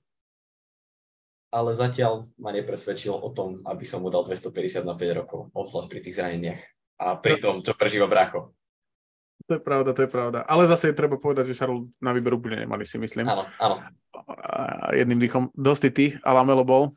ale 1.50 1.70
zatiaľ 1.74 2.30
ma 2.38 2.54
nepresvedčil 2.54 3.10
o 3.10 3.28
tom, 3.34 3.58
aby 3.66 3.82
som 3.82 4.02
mu 4.02 4.08
dal 4.08 4.22
250 4.22 4.86
na 4.86 4.94
5 4.94 5.18
rokov, 5.18 5.40
obzvlášť 5.50 5.88
pri 5.90 6.00
tých 6.00 6.16
zraneniach. 6.16 6.62
A 7.00 7.18
pri 7.18 7.42
tom, 7.42 7.60
čo 7.60 7.74
prežíva 7.74 8.06
Bracho. 8.06 8.54
To 9.48 9.58
je 9.58 9.62
pravda, 9.62 9.90
to 9.90 10.06
je 10.06 10.10
pravda. 10.10 10.46
Ale 10.46 10.70
zase 10.70 10.92
je 10.92 10.98
treba 11.00 11.18
povedať, 11.18 11.50
že 11.50 11.58
Charles 11.58 11.90
na 11.98 12.14
výber 12.14 12.38
úplne 12.38 12.62
nemali, 12.62 12.86
si 12.86 13.00
myslím. 13.02 13.26
Áno, 13.26 13.50
áno. 13.58 13.82
Jedným 14.94 15.18
dýchom. 15.18 15.50
Dosť 15.56 15.82
ty, 15.90 16.06
a 16.22 16.30
Lamelo 16.36 16.62
bol. 16.62 16.94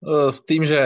S 0.00 0.40
tým, 0.48 0.64
že 0.64 0.80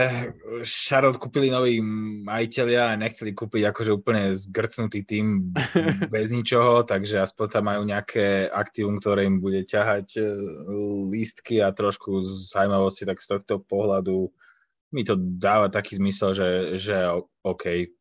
Charlotte 0.67 1.23
kúpili 1.23 1.47
noví 1.47 1.79
majiteľia 2.27 2.91
a 2.91 2.99
nechceli 2.99 3.31
kúpiť 3.31 3.71
akože 3.71 3.95
úplne 3.95 4.35
zgrcnutý 4.35 5.07
tým 5.07 5.55
bez 6.15 6.35
ničoho, 6.35 6.83
takže 6.83 7.23
aspoň 7.23 7.47
tam 7.47 7.65
majú 7.71 7.87
nejaké 7.87 8.51
aktívum, 8.51 8.99
ktoré 8.99 9.31
im 9.31 9.39
bude 9.39 9.63
ťahať 9.63 10.19
e, 10.19 10.23
lístky 11.15 11.63
a 11.63 11.71
trošku 11.71 12.19
zaujímavosti, 12.27 13.07
tak 13.07 13.23
z 13.23 13.39
tohto 13.39 13.63
pohľadu 13.63 14.35
mi 14.91 15.07
to 15.07 15.15
dáva 15.19 15.71
taký 15.71 15.95
zmysel, 15.95 16.35
že, 16.35 16.51
že 16.75 17.07
OK, 17.47 17.95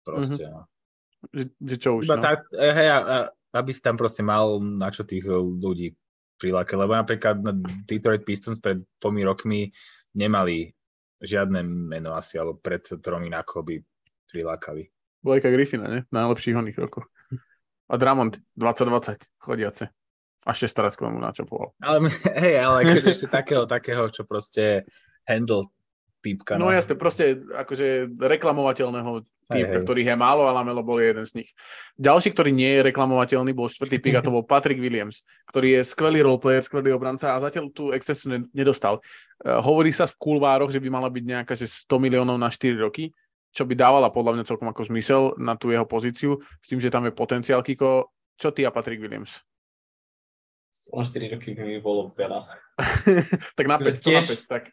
proste. 0.00 0.48
Mm-hmm. 0.48 1.28
Že, 1.28 1.44
že 1.60 1.76
čo 1.76 1.90
už, 2.00 2.08
Iba 2.08 2.16
no? 2.16 2.24
tak, 2.24 2.48
e, 2.56 2.68
hej, 2.72 2.88
a, 2.88 2.98
a, 3.04 3.16
aby 3.60 3.68
si 3.76 3.84
tam 3.84 4.00
proste 4.00 4.24
mal 4.24 4.64
na 4.64 4.88
čo 4.88 5.04
tých 5.04 5.28
ľudí 5.28 5.92
prilákať, 6.40 6.76
lebo 6.80 6.96
napríklad 6.96 7.36
na 7.44 7.52
Detroit 7.84 8.24
Pistons 8.24 8.64
pred 8.64 8.80
dvomi 8.96 9.22
rokmi 9.28 9.60
nemali 10.14 10.70
žiadne 11.20 11.60
meno 11.64 12.14
asi, 12.14 12.38
alebo 12.38 12.58
pred 12.58 12.82
tromi 13.02 13.30
na 13.30 13.42
by 13.42 13.74
prilákali. 14.30 14.82
Blakea 15.24 15.52
Griffina, 15.52 15.86
ne? 15.88 16.00
Najlepších 16.12 16.56
oných 16.58 16.78
rokov. 16.78 17.08
A 17.88 17.94
Dramond 17.96 18.36
2020 18.56 19.40
chodiace. 19.40 19.88
A 20.44 20.52
šestarac 20.52 20.92
k 20.92 21.04
tomu 21.08 21.16
načapoval. 21.20 21.72
Ale 21.80 22.12
hej, 22.44 22.60
ale 22.60 22.84
akože 22.84 23.08
ešte 23.16 23.28
takého, 23.32 23.64
takého, 23.64 24.04
čo 24.12 24.28
proste 24.28 24.84
handle 25.24 25.72
typka. 26.24 26.56
No 26.56 26.72
jasne, 26.72 26.96
proste 26.96 27.36
akože 27.36 28.08
reklamovateľného 28.16 29.20
typka, 29.20 29.32
Hej, 29.52 29.64
hej. 29.68 29.82
ktorých 29.84 30.08
je 30.08 30.16
málo, 30.16 30.48
ale 30.48 30.56
Lamelo 30.56 30.80
bol 30.80 30.96
jeden 31.04 31.20
z 31.28 31.44
nich. 31.44 31.50
Ďalší, 32.00 32.32
ktorý 32.32 32.48
nie 32.48 32.80
je 32.80 32.88
reklamovateľný, 32.88 33.52
bol 33.52 33.68
štvrtý 33.68 34.00
pick 34.00 34.16
a 34.16 34.24
to 34.24 34.32
bol 34.32 34.40
Patrick 34.40 34.80
Williams, 34.80 35.20
ktorý 35.52 35.76
je 35.76 35.80
skvelý 35.84 36.24
roleplayer, 36.24 36.64
skvelý 36.64 36.96
obranca 36.96 37.36
a 37.36 37.42
zatiaľ 37.44 37.68
tú 37.68 37.92
excesu 37.92 38.32
ne- 38.32 38.48
nedostal. 38.56 39.04
Uh, 39.44 39.60
hovorí 39.60 39.92
sa 39.92 40.08
v 40.08 40.16
kulvároch, 40.16 40.72
že 40.72 40.80
by 40.80 40.88
mala 40.88 41.12
byť 41.12 41.24
nejaká 41.28 41.52
že 41.52 41.68
100 41.68 41.92
miliónov 42.00 42.40
na 42.40 42.48
4 42.48 42.72
roky, 42.80 43.12
čo 43.52 43.68
by 43.68 43.76
dávala 43.76 44.08
podľa 44.08 44.40
mňa 44.40 44.48
celkom 44.48 44.66
ako 44.72 44.88
zmysel 44.88 45.22
na 45.36 45.54
tú 45.60 45.68
jeho 45.70 45.84
pozíciu, 45.84 46.40
s 46.40 46.66
tým, 46.66 46.80
že 46.80 46.88
tam 46.88 47.04
je 47.04 47.12
potenciál. 47.12 47.60
Kiko, 47.60 48.10
čo 48.40 48.48
ty 48.50 48.64
a 48.64 48.72
Patrick 48.72 48.98
Williams? 48.98 49.44
Na 50.90 51.04
4 51.04 51.36
roky 51.36 51.52
by 51.52 51.62
mi 51.68 51.78
bolo 51.84 52.16
veľa. 52.16 52.48
tak 53.60 53.66
na 53.68 53.76
5, 53.76 53.92
to 54.00 54.10
na 54.10 54.24
Tiež- 54.24 54.48
5, 54.48 54.50
tak. 54.50 54.64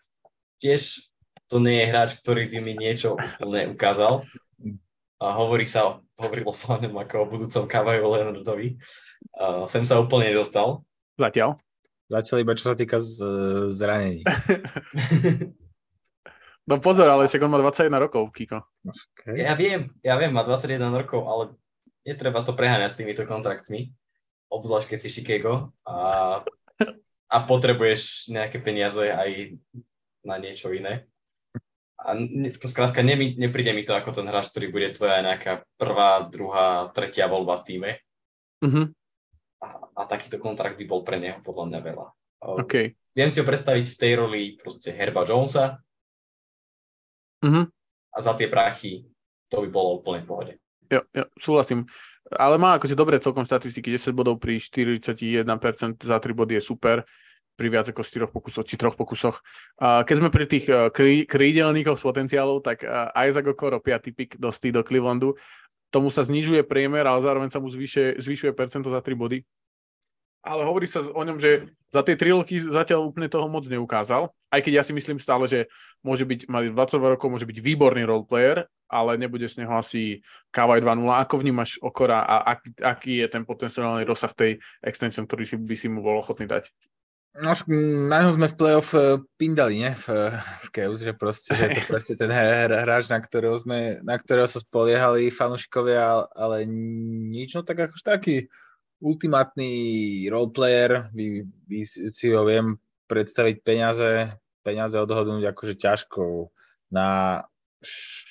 Tiež 0.64 1.11
to 1.52 1.60
nie 1.60 1.84
je 1.84 1.90
hráč, 1.92 2.16
ktorý 2.16 2.48
by 2.48 2.58
mi 2.64 2.74
niečo 2.80 3.20
úplne 3.20 3.76
ukázal. 3.76 4.24
A 5.20 5.26
hovorí 5.36 5.68
sa, 5.68 6.00
hovorilo 6.16 6.56
sa 6.56 6.80
o 6.80 6.82
ňom 6.82 6.96
ako 6.96 7.16
o 7.28 7.30
budúcom 7.30 7.68
Kavaju 7.68 8.08
Leonardovi. 8.08 8.80
A 9.36 9.68
sem 9.68 9.84
sa 9.84 10.00
úplne 10.00 10.32
nedostal. 10.32 10.88
Zatiaľ. 11.20 11.60
Zatiaľ 12.08 12.38
iba 12.40 12.54
čo 12.56 12.72
sa 12.72 12.76
týka 12.80 13.04
z, 13.04 13.20
zranení. 13.76 14.24
No 16.70 16.78
pozor, 16.78 17.10
ale 17.10 17.26
však 17.26 17.42
on 17.42 17.52
má 17.52 17.58
21 17.58 17.90
rokov, 17.98 18.30
Kiko. 18.32 18.62
Okay. 18.86 19.44
Ja 19.44 19.58
viem, 19.58 19.90
ja 20.06 20.14
viem, 20.16 20.30
má 20.30 20.46
21 20.46 20.94
rokov, 20.94 21.26
ale 21.26 21.44
netreba 22.06 22.46
to 22.46 22.54
preháňať 22.54 22.92
s 22.94 23.00
týmito 23.02 23.26
kontraktmi. 23.26 23.92
Obzvlášť 24.48 24.94
keď 24.94 25.00
si 25.02 25.10
Chicago 25.10 25.74
a, 25.84 26.40
a 27.28 27.38
potrebuješ 27.44 28.30
nejaké 28.30 28.62
peniaze 28.62 29.04
aj 29.10 29.58
na 30.22 30.38
niečo 30.38 30.70
iné. 30.70 31.11
A 32.02 32.18
skrátka 32.66 33.06
ne, 33.06 33.14
nepríde 33.14 33.72
mi 33.78 33.86
to 33.86 33.94
ako 33.94 34.10
ten 34.10 34.26
hráč, 34.26 34.50
ktorý 34.50 34.74
bude 34.74 34.90
tvoja 34.90 35.22
nejaká 35.22 35.62
prvá, 35.78 36.26
druhá, 36.26 36.90
tretia 36.92 37.30
voľba 37.30 37.62
v 37.62 37.66
týme. 37.66 37.92
Uh-huh. 38.62 38.94
a, 39.62 39.68
a 39.98 40.02
takýto 40.06 40.38
kontrakt 40.38 40.78
by 40.78 40.86
bol 40.86 41.02
pre 41.02 41.18
neho 41.18 41.42
podľa 41.42 41.66
mňa 41.66 41.80
veľa. 41.82 42.08
OK. 42.62 42.74
Viem 43.18 43.30
si 43.30 43.42
ho 43.42 43.46
predstaviť 43.46 43.86
v 43.90 44.00
tej 44.00 44.14
roli 44.18 44.42
proste 44.58 44.94
Herba 44.94 45.26
Jonesa 45.26 45.82
Mhm. 47.42 47.74
a 48.14 48.18
za 48.22 48.38
tie 48.38 48.46
prachy 48.46 49.10
to 49.50 49.66
by 49.66 49.70
bolo 49.74 49.98
úplne 49.98 50.22
v 50.22 50.28
pohode. 50.30 50.54
Jo, 50.94 51.02
jo, 51.10 51.26
súhlasím. 51.42 51.90
Ale 52.32 52.56
má 52.62 52.78
akože 52.78 52.96
dobré 52.96 53.18
celkom 53.18 53.44
štatistiky, 53.44 53.92
10 53.98 54.14
bodov 54.14 54.38
pri 54.38 54.62
41% 54.62 55.44
za 56.00 56.18
3 56.22 56.38
body 56.38 56.62
je 56.62 56.64
super 56.64 57.04
pri 57.56 57.68
viac 57.70 57.86
ako 57.90 58.02
4 58.02 58.32
pokusoch, 58.32 58.66
či 58.66 58.76
3 58.80 58.98
pokusoch. 58.98 59.40
Keď 59.80 60.16
sme 60.18 60.34
pri 60.34 60.46
tých 60.50 60.66
uh, 60.72 60.90
krí, 60.90 61.30
krídelníkov 61.30 62.00
s 62.00 62.04
potenciálov, 62.04 62.66
tak 62.66 62.82
uh, 62.82 63.14
Isaac 63.14 63.46
Okoro, 63.54 63.78
5. 63.78 64.18
pick 64.18 64.34
dostý 64.42 64.74
do 64.74 64.82
Clevelandu, 64.82 65.38
tomu 65.92 66.08
sa 66.10 66.24
znižuje 66.24 66.64
priemer, 66.64 67.04
ale 67.04 67.20
zároveň 67.20 67.52
sa 67.52 67.60
mu 67.60 67.68
zvyšuje, 67.68 68.18
zvyšuje 68.18 68.52
percento 68.56 68.88
za 68.88 69.04
3 69.04 69.14
body. 69.14 69.44
Ale 70.42 70.66
hovorí 70.66 70.90
sa 70.90 71.06
o 71.06 71.22
ňom, 71.22 71.38
že 71.38 71.70
za 71.94 72.02
tie 72.02 72.18
3 72.18 72.34
roky 72.34 72.58
zatiaľ 72.58 73.06
úplne 73.06 73.30
toho 73.30 73.46
moc 73.46 73.62
neukázal. 73.70 74.26
Aj 74.50 74.58
keď 74.58 74.82
ja 74.82 74.84
si 74.88 74.90
myslím 74.90 75.22
stále, 75.22 75.46
že 75.46 75.70
môže 76.02 76.26
byť, 76.26 76.50
mať 76.50 76.74
22 76.74 77.14
rokov, 77.14 77.30
môže 77.30 77.46
byť 77.46 77.62
výborný 77.62 78.10
roleplayer, 78.10 78.66
ale 78.90 79.22
nebude 79.22 79.46
z 79.46 79.62
neho 79.62 79.78
asi 79.78 80.26
Kawhi 80.50 80.82
2.0. 80.82 80.98
Ako 81.14 81.36
vnímaš 81.46 81.78
Okora 81.78 82.26
a 82.26 82.58
ak, 82.58 82.74
aký 82.82 83.22
je 83.22 83.28
ten 83.30 83.46
potenciálny 83.46 84.02
rozsah 84.02 84.34
tej 84.34 84.58
extension, 84.82 85.30
ktorý 85.30 85.46
si 85.46 85.56
by 85.62 85.76
si 85.78 85.88
mu 85.94 86.02
bol 86.02 86.18
ochotný 86.18 86.50
dať? 86.50 86.74
No, 87.32 87.56
na 88.12 88.28
ňom 88.28 88.36
sme 88.36 88.52
v 88.52 88.58
playoff 88.60 88.92
eh, 88.92 89.16
pindali, 89.40 89.80
ne? 89.80 89.96
V, 89.96 90.36
v 90.36 90.68
Chaos, 90.76 91.00
že 91.00 91.16
proste, 91.16 91.56
že 91.56 91.64
je 91.64 91.80
to 91.80 91.82
proste 91.96 92.14
ten 92.20 92.28
hráč, 92.28 93.08
na 93.08 93.24
ktorého, 93.24 93.56
sme, 93.56 94.04
na 94.04 94.20
ktorého 94.20 94.52
sa 94.52 94.60
spoliehali 94.60 95.32
fanúšikovia, 95.32 96.28
ale 96.36 96.68
nič, 96.68 97.56
no 97.56 97.64
tak 97.64 97.88
akož 97.88 98.04
taký 98.04 98.52
ultimátny 99.00 99.72
roleplayer, 100.28 101.08
vy, 101.16 101.48
vy 101.72 101.80
si 101.88 102.28
ho 102.36 102.44
viem 102.44 102.76
predstaviť 103.08 103.64
peniaze, 103.64 104.36
peniaze 104.62 105.00
odhodnúť 105.00 105.56
akože 105.56 105.80
ťažko 105.80 106.52
na 106.92 107.42
4 107.82 108.28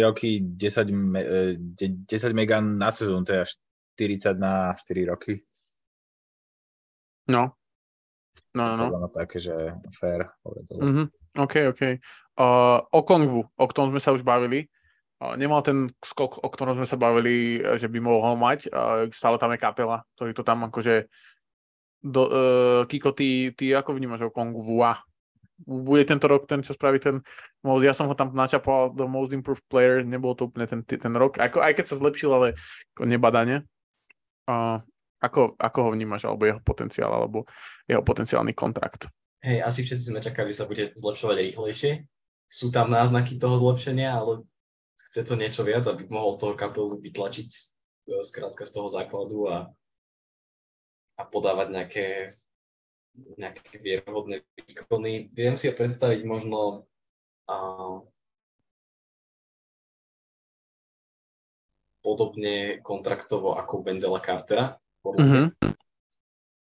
roky 0.00 0.40
10, 0.40 1.76
10 1.78 2.08
mega 2.32 2.58
na 2.64 2.88
sezónu, 2.88 3.22
teda 3.28 3.44
40 4.00 4.34
na 4.40 4.72
4 4.74 5.12
roky. 5.12 5.44
No. 7.28 7.54
No, 8.54 8.78
no, 8.78 8.86
no. 8.86 9.10
také, 9.10 9.42
že 9.42 9.52
fair. 9.98 10.30
Mm-hmm. 10.46 11.06
OK, 11.42 11.54
OK. 11.74 11.82
Uh, 12.38 12.78
o 12.94 13.02
Kongvu, 13.02 13.42
o 13.42 13.64
ktorom 13.66 13.90
sme 13.90 13.98
sa 13.98 14.14
už 14.14 14.22
bavili, 14.22 14.70
uh, 15.18 15.34
nemal 15.34 15.58
ten 15.66 15.90
skok, 15.98 16.38
o 16.38 16.48
ktorom 16.48 16.78
sme 16.78 16.86
sa 16.86 16.94
bavili, 16.94 17.58
že 17.74 17.90
by 17.90 17.98
mohol 17.98 18.38
mať. 18.38 18.70
Uh, 18.70 19.10
stále 19.10 19.42
tam 19.42 19.50
je 19.50 19.58
kapela, 19.58 20.06
ktorý 20.14 20.30
to 20.38 20.46
tam 20.46 20.62
akože 20.70 21.10
do, 22.06 22.22
uh, 22.30 22.80
Kiko, 22.86 23.10
ty, 23.10 23.50
ty 23.58 23.74
ako 23.74 23.98
vnímaš 23.98 24.30
o 24.30 24.34
Kongvu? 24.34 24.78
bude 25.62 26.02
tento 26.02 26.26
rok 26.26 26.50
ten, 26.50 26.66
čo 26.66 26.74
spraví 26.74 26.98
ten 26.98 27.22
most. 27.62 27.86
Ja 27.86 27.94
som 27.94 28.10
ho 28.10 28.14
tam 28.18 28.34
načapoval 28.34 28.90
do 28.94 29.06
most 29.06 29.30
improved 29.30 29.62
player, 29.70 30.02
nebol 30.02 30.34
to 30.34 30.50
úplne 30.50 30.66
ten, 30.66 30.82
ten 30.82 31.14
rok, 31.14 31.38
ako, 31.38 31.62
aj 31.62 31.78
keď 31.78 31.84
sa 31.86 31.98
zlepšil, 31.98 32.30
ale 32.34 32.48
nebadane. 32.98 33.62
Uh, 34.44 34.82
ako, 35.24 35.56
ako 35.56 35.78
ho 35.84 35.90
vnímaš, 35.96 36.28
alebo 36.28 36.44
jeho 36.44 36.60
potenciál, 36.60 37.10
alebo 37.10 37.48
jeho 37.88 38.04
potenciálny 38.04 38.52
kontrakt? 38.52 39.08
Hej, 39.40 39.64
asi 39.64 39.80
všetci 39.84 40.04
sme 40.12 40.20
čakali, 40.20 40.52
že 40.52 40.64
sa 40.64 40.68
bude 40.68 40.92
zlepšovať 40.92 41.36
rýchlejšie. 41.50 41.92
Sú 42.48 42.68
tam 42.68 42.92
náznaky 42.92 43.40
toho 43.40 43.56
zlepšenia, 43.60 44.12
ale 44.12 44.44
chce 45.10 45.24
to 45.24 45.34
niečo 45.36 45.64
viac, 45.64 45.84
aby 45.88 46.04
mohol 46.08 46.36
toho 46.36 46.52
kapelu 46.56 47.00
vytlačiť 47.00 47.48
skrátka 48.24 48.68
z 48.68 48.72
toho 48.72 48.88
základu 48.92 49.48
a, 49.48 49.56
a 51.16 51.22
podávať 51.24 51.68
nejaké 51.72 52.06
nejaké 53.14 53.78
vierohodné 53.78 54.42
výkony. 54.58 55.30
Viem 55.30 55.54
si 55.54 55.70
predstaviť 55.70 56.26
možno 56.26 56.90
a, 57.46 57.56
podobne 62.04 62.84
kontraktovo 62.84 63.56
ako 63.56 63.86
Wendela 63.86 64.20
Cartera. 64.20 64.76
Mm-hmm. 65.04 65.46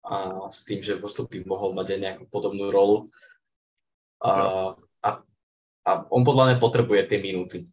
A 0.08 0.16
s 0.54 0.62
tým, 0.64 0.86
že 0.86 1.02
postupy 1.02 1.42
mohol 1.44 1.74
mať 1.74 1.98
aj 1.98 2.00
nejakú 2.00 2.24
podobnú 2.30 2.70
rolu. 2.70 3.10
A, 4.22 4.74
a, 5.04 5.10
a 5.84 5.92
on 6.14 6.22
podľa 6.22 6.54
mňa 6.54 6.58
potrebuje 6.62 7.02
tie 7.10 7.20
minúty. 7.20 7.66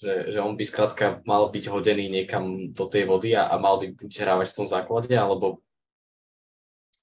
Že, 0.00 0.32
že 0.32 0.38
on 0.40 0.56
by 0.56 0.64
skrátka 0.64 1.20
mal 1.28 1.52
byť 1.52 1.64
hodený 1.68 2.08
niekam 2.08 2.72
do 2.72 2.88
tej 2.88 3.04
vody 3.04 3.36
a, 3.36 3.52
a 3.52 3.60
mal 3.60 3.76
by 3.76 3.92
buď 3.92 4.10
hrávať 4.24 4.48
v 4.54 4.56
tom 4.56 4.66
základe, 4.70 5.12
alebo 5.12 5.60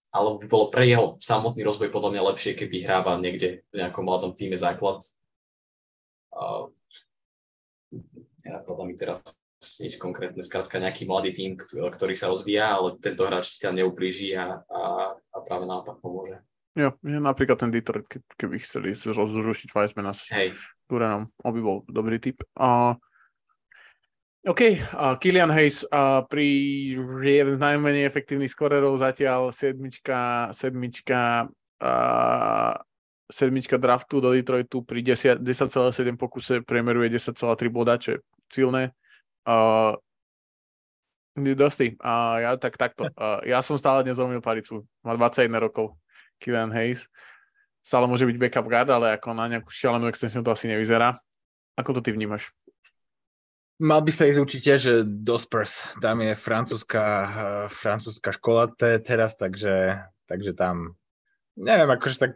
alebo 0.08 0.42
by 0.42 0.48
bolo 0.50 0.66
pre 0.74 0.90
jeho 0.90 1.14
samotný 1.22 1.62
rozvoj 1.62 1.94
podľa 1.94 2.10
mňa 2.16 2.28
lepšie, 2.34 2.58
keby 2.58 2.90
hrával 2.90 3.22
niekde 3.22 3.62
v 3.70 3.74
nejakom 3.78 4.02
mladom 4.02 4.34
týme 4.34 4.58
základ. 4.58 5.06
Uh, 6.34 6.74
nenapadá 8.42 8.82
mi 8.88 8.98
teraz 8.98 9.22
nič 9.58 9.97
konkrétne, 9.97 10.41
skrátka 10.45 10.78
nejaký 10.78 11.10
mladý 11.10 11.34
tým, 11.34 11.58
ktorý 11.58 12.14
sa 12.14 12.30
rozvíja, 12.30 12.78
ale 12.78 13.01
tento 13.01 13.26
hráč 13.26 13.58
ti 13.58 13.60
tam 13.66 13.74
neublíži 13.74 14.38
a, 14.38 14.62
a, 14.70 14.82
a 15.18 15.38
práve 15.41 15.66
naopak 15.66 15.97
pomôže. 15.97 16.38
Jo, 16.78 16.93
že 17.01 17.18
napríklad 17.18 17.58
ten 17.58 17.74
Detroit, 17.74 18.05
keby 18.38 18.62
chceli 18.62 18.93
zrušiť 18.93 19.74
Weissmana 19.74 20.14
s 20.14 20.30
Duranom, 20.86 21.34
on 21.41 21.51
by 21.58 21.62
bol 21.62 21.78
dobrý 21.89 22.22
typ. 22.22 22.45
Uh, 22.53 22.93
OK, 24.45 24.78
uh, 24.78 25.18
Killian 25.18 25.49
Hayes 25.49 25.82
uh, 25.89 26.22
pri 26.30 26.45
jeden 27.26 27.58
z 27.58 27.64
najmenej 27.66 28.05
efektívnych 28.05 28.53
skorerov 28.53 29.01
zatiaľ 29.01 29.49
sedmička, 29.49 30.53
sedmička, 30.53 31.49
uh, 31.82 32.74
sedmička 33.26 33.82
draftu 33.82 34.22
do 34.22 34.38
Detroitu 34.38 34.86
pri 34.86 35.01
10,7 35.01 35.41
pokuse 36.14 36.62
priemeruje 36.62 37.10
10,3 37.10 37.74
boda, 37.74 37.97
čo 37.97 38.16
je 38.16 38.18
silné. 38.53 38.93
Uh, 39.48 39.95
Dosti, 41.38 41.93
uh, 42.02 42.36
ja 42.41 42.52
tak 42.58 42.76
takto. 42.76 43.08
Uh, 43.14 43.39
ja 43.45 43.62
som 43.62 43.78
stále 43.78 44.02
nezlomil 44.04 44.41
paricu. 44.41 44.84
Má 45.06 45.14
21 45.14 45.54
rokov. 45.62 45.93
Killian 46.41 46.74
Hayes. 46.74 47.06
Stále 47.86 48.10
môže 48.10 48.26
byť 48.26 48.36
backup 48.41 48.68
guard, 48.68 48.89
ale 48.89 49.16
ako 49.16 49.38
na 49.38 49.48
nejakú 49.48 49.72
šialenú 49.72 50.10
extensiu 50.10 50.41
to 50.41 50.52
asi 50.52 50.68
nevyzerá. 50.68 51.16
Ako 51.78 51.93
to 51.95 52.02
ty 52.02 52.12
vnímaš? 52.12 52.52
Mal 53.78 54.02
by 54.02 54.10
sa 54.10 54.26
ísť 54.26 54.41
určite, 54.41 54.72
že 54.82 54.93
do 55.06 55.38
Spurs. 55.38 55.86
Tam 56.02 56.18
je 56.26 56.34
francúzska, 56.34 57.04
uh, 57.06 57.66
francúzska 57.70 58.34
škola 58.34 58.74
te, 58.74 58.98
teraz, 58.98 59.38
takže, 59.38 60.02
takže 60.26 60.57
tam 60.57 60.98
neviem, 61.57 61.90
akože 61.90 62.18
tak 62.18 62.34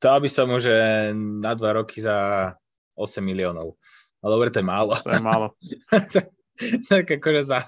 dal 0.00 0.18
by 0.20 0.28
som 0.32 0.48
mu, 0.48 0.56
že 0.56 0.72
na 1.16 1.52
dva 1.52 1.76
roky 1.76 2.00
za 2.00 2.52
8 2.96 3.20
miliónov. 3.20 3.76
Ale 4.24 4.30
dobre, 4.32 4.48
to 4.48 4.64
je 4.64 4.66
málo. 4.66 4.96
To 5.04 5.12
je 5.12 5.22
málo. 5.22 5.46
tak, 6.90 7.10
akože 7.20 7.42
za, 7.42 7.58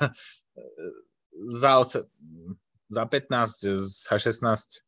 za, 1.47 1.71
8, 1.79 2.05
za 2.89 3.03
15, 3.07 3.77
za 3.77 4.15
16 4.19 4.83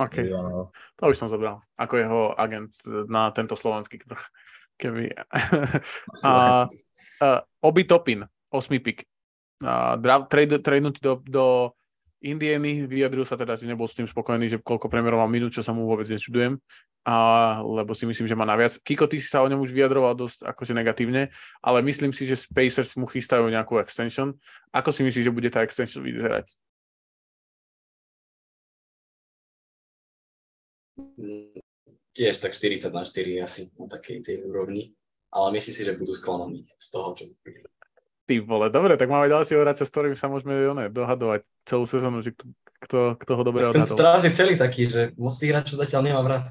OK, 0.00 0.24
miliónov. 0.24 0.72
to 0.96 1.02
by 1.04 1.16
som 1.16 1.28
zobral. 1.28 1.60
Ako 1.76 1.94
jeho 2.00 2.20
agent 2.40 2.72
na 3.06 3.28
tento 3.30 3.54
slovenský 3.54 4.00
trh. 4.00 4.24
Keby... 4.80 5.12
a, 6.26 6.64
uh, 7.20 7.40
Obi 7.60 7.84
Topin, 7.84 8.24
8 8.50 8.72
pick. 8.80 9.04
Uh, 9.62 9.94
trade, 10.26 10.58
tradenutý 10.58 10.98
do, 10.98 11.22
do 11.22 11.44
Indieny, 12.22 12.86
vyjadril 12.86 13.26
sa 13.26 13.34
teda, 13.34 13.58
že 13.58 13.66
nebol 13.66 13.90
s 13.90 13.98
tým 13.98 14.06
spokojný, 14.06 14.46
že 14.46 14.62
koľko 14.62 14.86
premeroval 14.86 15.26
minút, 15.26 15.50
čo 15.50 15.60
sa 15.60 15.74
mu 15.74 15.90
vôbec 15.90 16.06
nečudujem, 16.06 16.54
a, 17.02 17.16
lebo 17.66 17.90
si 17.92 18.06
myslím, 18.06 18.30
že 18.30 18.38
má 18.38 18.46
naviac. 18.46 18.78
Kiko, 18.78 19.10
ty 19.10 19.18
si 19.18 19.26
sa 19.26 19.42
o 19.42 19.50
ňom 19.50 19.58
už 19.58 19.74
vyjadroval 19.74 20.14
dosť 20.14 20.46
akože 20.46 20.72
negatívne, 20.72 21.34
ale 21.58 21.78
myslím 21.82 22.14
si, 22.14 22.30
že 22.30 22.38
Spacers 22.38 22.94
mu 22.94 23.10
chystajú 23.10 23.50
nejakú 23.50 23.82
extension. 23.82 24.38
Ako 24.70 24.94
si 24.94 25.02
myslíš, 25.02 25.26
že 25.26 25.34
bude 25.34 25.50
tá 25.50 25.66
extension 25.66 26.00
vyzerať? 26.06 26.46
Tiež 32.14 32.38
tak 32.38 32.54
40 32.54 32.94
na 32.94 33.02
4 33.02 33.42
asi 33.42 33.66
na 33.74 33.90
takej 33.90 34.22
tej 34.22 34.36
úrovni 34.46 34.94
ale 35.32 35.52
myslím 35.56 35.74
si, 35.74 35.82
že 35.84 35.96
budú 35.96 36.12
sklamaní 36.12 36.68
z 36.76 36.86
toho, 36.92 37.16
čo 37.16 37.24
Ty 38.22 38.38
vole, 38.46 38.70
dobre, 38.70 38.94
tak 38.94 39.10
máme 39.10 39.26
ďalšieho 39.26 39.66
hráča, 39.66 39.82
s 39.82 39.90
ktorým 39.90 40.14
sa 40.14 40.30
môžeme 40.30 40.54
one, 40.54 40.86
dohadovať 40.94 41.42
celú 41.66 41.90
sezónu, 41.90 42.22
že 42.22 42.30
kto, 42.30 42.46
kto, 42.86 42.98
kto 43.18 43.32
ho 43.34 43.42
dobre 43.42 43.66
odhadol. 43.66 43.82
Ten 43.82 43.90
strávne 43.90 44.30
celý 44.30 44.54
taký, 44.54 44.86
že 44.86 45.10
moc 45.18 45.34
tých 45.34 45.50
hráčov 45.50 45.82
zatiaľ 45.82 46.02
nemám 46.06 46.26
rád. 46.30 46.46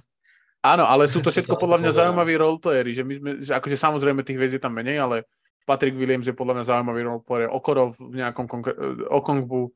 Áno, 0.62 0.86
ale 0.86 1.08
sú 1.08 1.24
to 1.24 1.34
všetko 1.34 1.58
podľa 1.58 1.82
mňa 1.82 1.92
zaujímaví 1.96 2.34
roleplayery, 2.38 2.92
že 2.94 3.02
my 3.02 3.14
sme, 3.18 3.30
že 3.42 3.52
akože 3.56 3.78
samozrejme 3.80 4.22
tých 4.22 4.38
hviezd 4.38 4.56
je 4.60 4.64
tam 4.64 4.76
menej, 4.76 5.00
ale 5.02 5.26
Patrick 5.66 5.98
Williams 5.98 6.28
je 6.28 6.38
podľa 6.38 6.60
mňa 6.60 6.66
zaujímavý 6.70 7.02
roleplayer, 7.08 7.50
Okorov 7.50 7.98
v 7.98 8.20
nejakom 8.20 8.46
konkr- 8.46 8.78
Okongbu. 9.10 9.74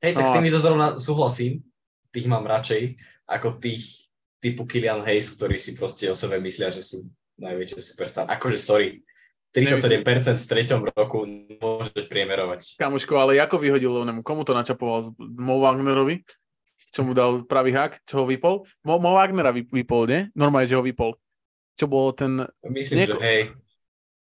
Hej, 0.00 0.12
tak 0.16 0.24
no, 0.24 0.28
s 0.32 0.34
týmito 0.34 0.58
zrovna 0.58 0.96
súhlasím, 0.96 1.62
tých 2.10 2.26
mám 2.26 2.48
radšej, 2.48 2.96
ako 3.28 3.60
tých 3.60 4.10
typu 4.40 4.64
Killian 4.64 5.04
Hayes, 5.04 5.36
ktorí 5.36 5.60
si 5.60 5.76
proste 5.76 6.08
o 6.08 6.16
sebe 6.16 6.40
myslia, 6.40 6.72
že 6.72 6.82
sú 6.82 7.06
najväčšie 7.38 7.78
superstar. 7.78 8.24
Akože 8.26 8.58
sorry, 8.58 9.04
37% 9.50 10.06
v 10.38 10.46
treťom 10.46 10.80
roku 10.94 11.26
môžeš 11.58 12.06
priemerovať. 12.06 12.78
Kamoško, 12.78 13.14
ale 13.18 13.42
ako 13.42 13.58
vyhodil 13.58 13.90
onemu? 13.90 14.22
Komu 14.22 14.46
to 14.46 14.54
načapoval? 14.54 15.10
Mo 15.18 15.58
Wagnerovi? 15.58 16.22
Čo 16.90 17.06
mu 17.06 17.14
dal 17.14 17.46
pravý 17.46 17.70
hák? 17.70 18.02
Čo 18.02 18.22
ho 18.22 18.24
vypol? 18.26 18.66
Mo, 18.82 18.98
Mo 18.98 19.14
Wagnera 19.14 19.54
vypol, 19.54 20.02
nie? 20.10 20.20
Normálne, 20.34 20.66
že 20.66 20.74
ho 20.74 20.82
vypol. 20.82 21.14
Čo 21.78 21.86
bol 21.86 22.10
ten... 22.16 22.42
Myslím, 22.66 23.06
Nieko... 23.06 23.18
že 23.18 23.22
hej, 23.22 23.40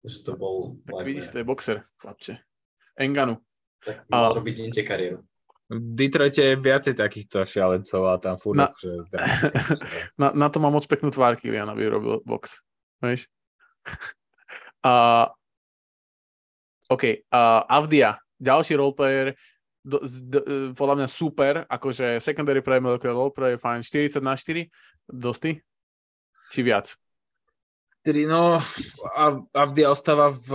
že 0.01 0.17
to 0.25 0.33
bol 0.33 0.81
Tak 0.81 0.97
Wagner. 0.97 1.05
vidíš, 1.05 1.25
to 1.29 1.37
je 1.41 1.45
boxer, 1.45 1.77
chlapče. 2.01 2.41
Enganu. 2.97 3.37
Tak 3.85 4.09
mal 4.09 4.33
ale... 4.33 4.41
robiť 4.41 4.55
inde 4.65 4.81
kariéru. 4.81 5.21
V 5.65 5.97
Detroite 5.97 6.41
je 6.41 6.61
viacej 6.61 6.93
takýchto 6.93 7.41
šialencov 7.41 8.01
a 8.05 8.21
tam 8.21 8.37
furt 8.37 8.57
na, 8.57 8.69
akože... 8.69 8.89
na, 10.21 10.27
na 10.33 10.47
to 10.53 10.61
má 10.61 10.69
moc 10.69 10.85
peknú 10.85 11.09
tvár 11.09 11.37
Kilian, 11.41 11.69
aby 11.69 11.89
robil 11.89 12.21
box. 12.21 12.61
Vieš? 13.01 13.29
Uh, 14.85 15.25
OK, 16.93 17.25
uh, 17.33 17.65
Avdia, 17.65 18.21
ďalší 18.37 18.77
roleplayer, 18.77 19.33
do, 19.81 19.97
do, 20.05 20.39
podľa 20.77 20.95
mňa 21.01 21.07
super, 21.09 21.53
akože 21.65 22.21
secondary 22.21 22.61
player, 22.61 22.81
roleplayer 22.85 23.57
je 23.57 23.63
fajn, 23.65 23.79
40 23.81 24.21
na 24.21 24.37
4, 24.37 24.69
dosti? 25.09 25.57
Či 26.53 26.61
viac? 26.61 26.93
Tedy 28.05 28.29
no, 28.29 28.61
Avdia 29.57 29.89
ostáva 29.89 30.29
v, 30.29 30.49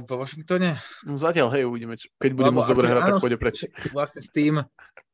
v 0.00 0.10
Washingtone? 0.16 0.80
No 1.04 1.20
zatiaľ, 1.20 1.52
hej, 1.52 1.68
uvidíme, 1.68 2.00
keď 2.16 2.32
bude 2.32 2.48
môcť 2.56 2.70
dobre 2.72 2.88
hrať, 2.88 3.02
tak 3.04 3.20
pôjde 3.20 3.36
preč. 3.36 3.68
Vlastne 3.92 4.24
s 4.24 4.32
tým, 4.32 4.64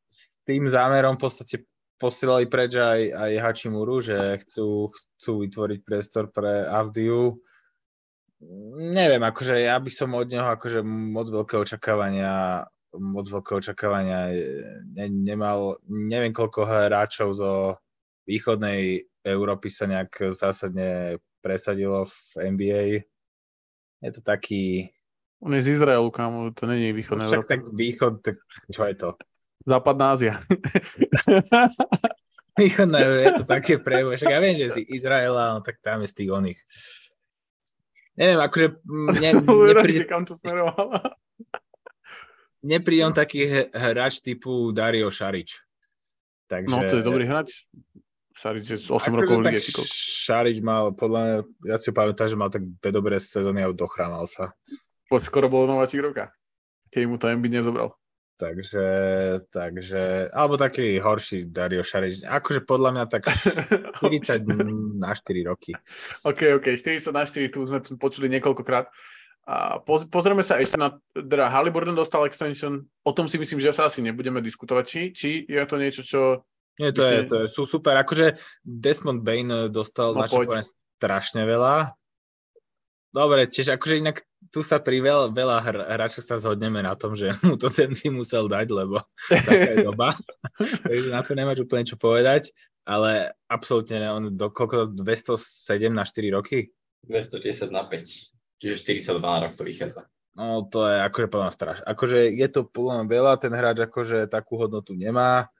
s 0.07 0.31
tým 0.47 0.71
zámerom 0.71 1.19
v 1.19 1.23
podstate 1.27 1.67
posielali 1.99 2.47
preč 2.47 2.79
aj, 2.79 3.11
aj 3.11 3.33
Hachimuru, 3.43 3.99
že 3.99 4.39
chcú, 4.47 4.95
chcú 4.95 5.33
vytvoriť 5.43 5.79
priestor 5.83 6.31
pre 6.31 6.63
Avdiu 6.63 7.43
neviem, 8.91 9.21
akože 9.21 9.61
ja 9.61 9.77
by 9.77 9.91
som 9.93 10.17
od 10.17 10.29
neho 10.33 10.49
akože 10.49 10.81
moc 10.85 11.29
veľké 11.29 11.61
očakávania 11.61 12.65
moc 12.97 13.29
veľké 13.29 13.53
očakávania 13.63 14.35
ne, 14.97 15.07
nemal, 15.07 15.79
neviem 15.87 16.35
koľko 16.35 16.67
hráčov 16.67 17.39
zo 17.39 17.53
východnej 18.27 19.07
Európy 19.23 19.71
sa 19.71 19.87
nejak 19.87 20.35
zásadne 20.35 21.21
presadilo 21.45 22.09
v 22.09 22.17
NBA. 22.57 22.85
Je 24.01 24.11
to 24.17 24.25
taký... 24.25 24.89
On 25.41 25.53
je 25.53 25.65
z 25.65 25.77
Izraelu, 25.77 26.11
kámo, 26.11 26.53
to 26.53 26.67
není 26.67 26.93
východná 26.93 27.25
Však 27.25 27.45
Európa. 27.45 27.53
tak 27.53 27.61
východ, 27.73 28.13
tak 28.25 28.37
čo 28.73 28.85
je 28.89 28.95
to? 28.97 29.09
Západná 29.65 30.17
Ázia. 30.17 30.41
Východná 32.61 32.99
Európa, 33.01 33.25
je 33.25 33.33
to 33.41 33.47
také 33.49 33.75
prevo. 33.81 34.13
Však 34.13 34.33
ja 34.33 34.41
viem, 34.41 34.57
že 34.57 34.69
si 34.73 34.83
Izraela, 34.85 35.57
no 35.57 35.61
tak 35.65 35.81
tam 35.81 36.05
je 36.05 36.13
z 36.13 36.17
tých 36.25 36.31
oných 36.33 36.61
neviem, 38.17 38.41
akože 38.41 38.67
mne, 38.87 39.31
nepríde, 39.75 40.05
kam 40.09 40.25
to 40.27 40.35
smerovala. 40.41 41.15
nepríde 42.73 43.03
on 43.07 43.15
taký 43.15 43.69
hráč 43.71 44.25
typu 44.25 44.73
Dario 44.73 45.11
Šarič. 45.11 45.61
Takže, 46.51 46.71
no, 46.71 46.83
to 46.89 46.99
je 46.99 47.05
dobrý 47.07 47.25
hráč. 47.29 47.71
Šarič 48.35 48.65
je 48.73 48.79
8 48.89 48.97
akože 48.97 49.11
rokov 49.21 49.37
v 49.45 49.93
Šarič 49.93 50.65
mal, 50.65 50.97
podľa 50.97 51.21
mňa, 51.21 51.37
ja 51.69 51.77
si 51.77 51.87
ho 51.91 51.95
pamätám, 51.95 52.27
že 52.27 52.41
mal 52.41 52.49
tak 52.49 52.65
dve 52.65 52.91
dobré 52.91 53.21
sezóny 53.21 53.61
a 53.63 53.69
dochránal 53.71 54.25
sa. 54.25 54.57
Skoro 55.11 55.53
bol 55.53 55.69
nováčik 55.69 56.01
roka. 56.01 56.33
Keď 56.91 57.03
mu 57.07 57.21
to 57.21 57.29
MB 57.29 57.45
nezobral. 57.53 58.00
Takže, 58.41 58.87
takže, 59.53 60.33
alebo 60.33 60.57
taký 60.57 60.97
horší 60.97 61.53
Dario 61.53 61.85
Šarič. 61.85 62.25
Akože 62.25 62.65
podľa 62.65 62.91
mňa 62.97 63.05
tak 63.05 63.29
40 64.01 64.49
na 65.05 65.13
4 65.13 65.45
roky. 65.45 65.77
OK, 66.25 66.57
OK, 66.57 66.73
40 66.73 67.13
na 67.13 67.29
4, 67.29 67.53
tu 67.53 67.69
sme 67.69 67.85
počuli 68.01 68.33
niekoľkokrát. 68.33 68.89
A 69.45 69.85
pozrieme 69.85 70.41
sa 70.41 70.57
ešte 70.57 70.81
na, 70.81 70.97
teda 71.13 71.53
Halliburton 71.53 71.93
dostal 71.93 72.25
extension, 72.25 72.81
o 73.05 73.13
tom 73.13 73.29
si 73.29 73.37
myslím, 73.37 73.61
že 73.61 73.77
sa 73.77 73.93
asi 73.93 74.01
nebudeme 74.01 74.41
diskutovať, 74.41 74.85
či, 74.89 75.01
či 75.13 75.29
je 75.45 75.61
to 75.69 75.77
niečo, 75.77 76.01
čo... 76.01 76.21
Nie, 76.81 76.97
to, 76.97 77.05
je, 77.05 77.19
to 77.29 77.37
je, 77.45 77.47
sú 77.51 77.69
super, 77.69 77.93
akože 78.01 78.41
Desmond 78.65 79.21
Bain 79.21 79.69
dostal 79.69 80.17
no, 80.17 80.25
strašne 80.97 81.45
veľa, 81.45 81.93
Dobre, 83.11 83.51
tiež 83.51 83.75
akože 83.75 84.07
inak 84.07 84.23
tu 84.51 84.67
sa 84.67 84.83
pri 84.83 84.99
veľa, 84.99 85.31
veľa 85.31 85.57
hráčov 85.95 86.27
sa 86.27 86.43
zhodneme 86.43 86.83
na 86.83 86.99
tom, 86.99 87.15
že 87.15 87.31
mu 87.47 87.55
to 87.55 87.71
ten 87.71 87.95
tým 87.95 88.19
musel 88.19 88.51
dať, 88.51 88.67
lebo 88.71 88.99
taká 89.31 89.79
je 89.79 89.87
doba. 89.87 90.19
Takže 90.91 91.09
na 91.15 91.23
to 91.23 91.33
nemáš 91.39 91.63
úplne 91.63 91.87
čo 91.87 91.95
povedať, 91.95 92.51
ale 92.83 93.31
absolútne 93.47 94.03
ne, 94.03 94.09
on 94.11 94.25
do 94.35 94.51
koľko 94.51 94.91
207 94.99 95.95
na 95.95 96.03
4 96.03 96.37
roky? 96.37 96.75
210 97.07 97.71
na 97.71 97.87
5, 97.87 98.61
čiže 98.61 98.75
42 98.77 99.23
na 99.23 99.39
rok 99.47 99.55
to 99.55 99.63
vychádza. 99.63 100.11
No 100.35 100.67
to 100.67 100.87
je 100.87 100.99
akože 101.07 101.27
podľa 101.31 101.51
strašné. 101.51 101.85
Akože 101.87 102.19
je 102.35 102.49
to 102.51 102.61
podľa 102.67 103.07
veľa, 103.07 103.33
ten 103.43 103.51
hráč 103.55 103.87
akože 103.87 104.31
takú 104.31 104.59
hodnotu 104.59 104.95
nemá. 104.95 105.51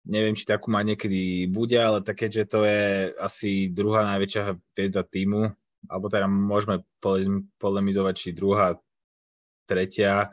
Neviem, 0.00 0.32
či 0.32 0.48
takú 0.48 0.72
má 0.72 0.80
niekedy 0.80 1.44
bude, 1.46 1.76
ale 1.76 2.00
také, 2.00 2.32
že 2.32 2.48
to 2.48 2.64
je 2.64 3.12
asi 3.20 3.68
druhá 3.68 4.08
najväčšia 4.08 4.56
hviezda 4.72 5.04
týmu 5.04 5.52
alebo 5.88 6.12
teda 6.12 6.28
môžeme 6.28 6.84
polemizovať, 7.56 8.14
či 8.18 8.36
druhá, 8.36 8.76
tretia. 9.64 10.28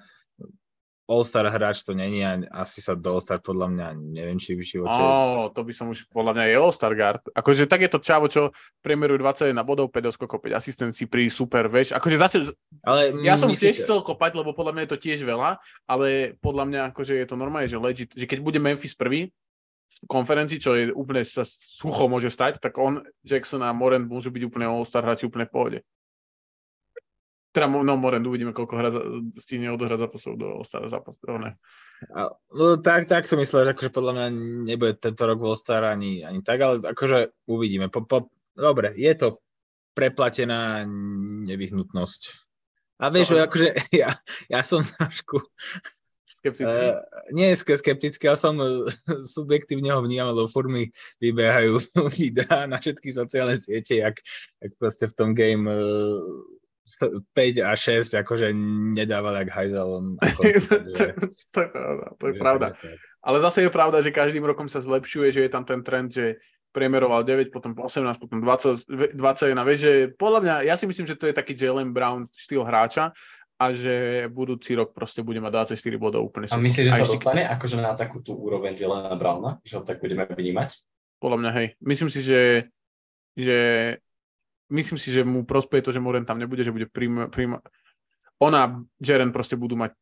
All-Star 1.08 1.48
hráč 1.48 1.88
to 1.88 1.96
není 1.96 2.20
a 2.20 2.36
asi 2.52 2.84
sa 2.84 2.92
do 2.92 3.16
All-Star 3.16 3.40
podľa 3.40 3.72
mňa 3.72 3.88
neviem, 3.96 4.36
či 4.36 4.60
v 4.60 4.68
živote... 4.68 4.92
Oh, 4.92 5.48
to 5.56 5.64
by 5.64 5.72
som 5.72 5.88
už 5.88 6.04
podľa 6.12 6.36
mňa 6.36 6.46
je 6.52 6.56
All-Star 6.60 6.92
guard. 7.00 7.24
Akože 7.32 7.64
tak 7.64 7.88
je 7.88 7.92
to 7.96 8.04
čavo, 8.04 8.28
čo 8.28 8.52
priemeruje 8.84 9.24
21 9.24 9.56
bodov, 9.64 9.88
5 9.88 10.04
doskokov, 10.04 10.44
5 10.44 10.60
asistencií 10.60 11.08
pri 11.08 11.32
super, 11.32 11.72
vieš. 11.72 11.96
Akože 11.96 12.20
zase, 12.20 12.38
ale 12.84 13.16
ja 13.24 13.40
som 13.40 13.48
tiež 13.48 13.88
chcel 13.88 14.04
kopať, 14.04 14.36
lebo 14.36 14.52
podľa 14.52 14.76
mňa 14.76 14.84
je 14.84 14.92
to 14.92 15.00
tiež 15.00 15.24
veľa, 15.24 15.64
ale 15.88 16.36
podľa 16.44 16.64
mňa 16.76 16.82
akože 16.92 17.16
je 17.16 17.28
to 17.32 17.40
normálne, 17.40 17.72
že 17.72 17.80
legit, 17.80 18.12
že 18.12 18.28
keď 18.28 18.44
bude 18.44 18.60
Memphis 18.60 18.92
prvý, 18.92 19.32
konferencii, 20.06 20.60
čo 20.60 20.76
je 20.76 20.92
úplne 20.92 21.24
sa 21.24 21.48
sucho 21.48 22.06
môže 22.12 22.30
stať, 22.30 22.60
tak 22.60 22.76
on, 22.78 23.02
Jackson 23.24 23.64
a 23.64 23.72
Morant 23.72 24.06
môžu 24.06 24.30
byť 24.30 24.44
úplne 24.46 24.68
all-star 24.68 25.02
hráči 25.02 25.26
úplne 25.26 25.48
v 25.48 25.54
pohode. 25.54 25.80
Teda, 27.56 27.66
no 27.72 27.98
Morant, 27.98 28.22
uvidíme, 28.22 28.54
koľko 28.54 28.74
hra 28.78 28.90
za, 28.94 29.02
stíne 29.40 29.74
odohrať 29.74 30.06
zápasov 30.06 30.38
do 30.38 30.62
all-star 30.62 30.86
zápasov. 30.86 31.42
Ne. 31.42 31.58
No, 32.54 32.78
tak, 32.78 33.10
tak 33.10 33.26
som 33.26 33.42
myslel, 33.42 33.66
že 33.66 33.74
akože 33.74 33.90
podľa 33.90 34.14
mňa 34.14 34.28
nebude 34.70 34.94
tento 35.02 35.26
rok 35.26 35.42
all-star 35.42 35.82
ani, 35.82 36.22
ani 36.22 36.46
tak, 36.46 36.62
ale 36.62 36.76
akože 36.86 37.50
uvidíme. 37.50 37.90
Po, 37.90 38.06
po, 38.06 38.30
dobre, 38.54 38.94
je 38.94 39.10
to 39.18 39.42
preplatená 39.98 40.86
nevyhnutnosť. 41.50 42.22
A 43.02 43.10
vieš, 43.10 43.34
no, 43.34 43.42
akože 43.42 43.74
ja, 44.06 44.14
ja 44.46 44.62
som 44.62 44.86
trošku 44.86 45.42
Skeptický? 46.38 46.86
Uh, 46.94 47.02
nie 47.34 47.50
je 47.50 47.58
skeptický, 47.58 48.30
ja 48.30 48.38
som 48.38 48.62
uh, 48.62 48.86
subjektívne 49.36 49.90
ho 49.90 50.06
vnímal, 50.06 50.38
lebo 50.38 50.46
furt 50.46 50.70
mi 50.70 50.94
vybiehajú 51.18 51.82
videá 52.22 52.70
na 52.70 52.78
všetky 52.78 53.10
sociálne 53.10 53.58
siete, 53.58 53.98
jak, 53.98 54.22
jak 54.62 54.72
proste 54.78 55.10
v 55.10 55.14
tom 55.18 55.34
game 55.34 55.66
uh, 55.66 56.22
5 57.36 57.68
a 57.68 57.76
6 57.76 58.16
akože 58.24 58.54
nedával 58.96 59.36
jak 59.44 59.52
hajzel. 59.52 60.16
to, 60.24 61.04
to 61.52 61.60
je 61.60 61.70
pravda, 61.70 62.06
to 62.16 62.26
je 62.32 62.34
pravda. 62.40 62.68
Ale 63.20 63.38
zase 63.44 63.68
je 63.68 63.72
pravda, 63.74 64.00
že 64.00 64.16
každým 64.16 64.46
rokom 64.46 64.72
sa 64.72 64.80
zlepšuje, 64.80 65.36
že 65.36 65.42
je 65.44 65.52
tam 65.52 65.68
ten 65.68 65.84
trend, 65.84 66.16
že 66.16 66.40
priemeroval 66.72 67.26
9, 67.26 67.50
potom 67.50 67.74
18, 67.74 68.22
potom 68.22 68.40
20, 68.40 69.18
21. 69.18 69.68
Vieš, 69.68 69.80
že 69.82 69.94
podľa 70.14 70.40
mňa, 70.46 70.56
ja 70.70 70.76
si 70.78 70.86
myslím, 70.86 71.10
že 71.10 71.18
to 71.18 71.26
je 71.26 71.34
taký 71.34 71.58
Jalen 71.58 71.90
Brown 71.90 72.30
štýl 72.38 72.62
hráča, 72.62 73.12
a 73.58 73.74
že 73.74 74.26
budúci 74.30 74.78
rok 74.78 74.94
proste 74.94 75.26
bude 75.26 75.42
mať 75.42 75.74
24 75.74 75.98
bodov 75.98 76.30
úplne. 76.30 76.46
A 76.46 76.62
myslíš, 76.62 76.94
že 76.94 76.94
sa 76.94 77.10
dostane 77.10 77.42
akože 77.42 77.82
na 77.82 77.98
takú 77.98 78.22
tú 78.22 78.38
úroveň 78.38 78.78
Jelena 78.78 79.18
Browna, 79.18 79.58
že 79.66 79.82
ho 79.82 79.84
tak 79.84 79.98
budeme 79.98 80.30
vnímať? 80.30 80.86
Podľa 81.18 81.38
mňa, 81.42 81.52
hej. 81.58 81.68
Myslím 81.82 82.14
si, 82.14 82.22
že, 82.22 82.70
že 83.34 83.58
myslím 84.70 85.02
si, 85.02 85.10
že 85.10 85.26
mu 85.26 85.42
prospeje 85.42 85.82
to, 85.82 85.90
že 85.90 85.98
Moren 85.98 86.30
tam 86.30 86.38
nebude, 86.38 86.62
že 86.62 86.70
bude 86.70 86.86
prim, 86.86 87.26
prim... 87.34 87.58
Ona, 88.38 88.86
Jaren 89.02 89.34
proste 89.34 89.58
budú 89.58 89.74
mať 89.74 89.98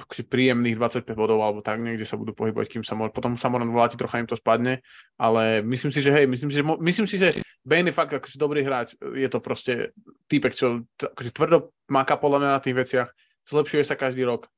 príjemných 0.00 0.80
25 0.80 1.04
bodov 1.12 1.44
alebo 1.44 1.60
tak, 1.60 1.76
niekde 1.76 2.08
sa 2.08 2.16
budú 2.16 2.32
pohybovať, 2.32 2.66
kým 2.72 2.84
sa 2.84 2.96
môže. 2.96 3.12
Potom 3.12 3.36
sa 3.36 3.52
možno 3.52 3.68
voláti, 3.68 4.00
trocha 4.00 4.24
im 4.24 4.28
to 4.28 4.40
spadne, 4.40 4.80
ale 5.20 5.60
myslím 5.60 5.92
si, 5.92 6.00
že 6.00 6.08
hej, 6.08 6.24
myslím 6.24 6.48
si, 6.48 6.56
že, 6.56 6.64
myslím 6.64 7.06
si, 7.08 7.16
že 7.20 7.28
Bane 7.60 7.92
je 7.92 7.94
fakt 7.94 8.16
akože 8.16 8.40
dobrý 8.40 8.64
hráč, 8.64 8.96
je 8.96 9.28
to 9.28 9.38
proste 9.44 9.92
týpek, 10.32 10.56
čo 10.56 10.80
akože 10.96 11.30
tvrdo 11.36 11.76
máka 11.92 12.16
podľa 12.16 12.38
mňa 12.40 12.50
na 12.56 12.64
tých 12.64 12.76
veciach, 12.76 13.08
zlepšuje 13.44 13.84
sa 13.84 14.00
každý 14.00 14.24
rok, 14.24 14.48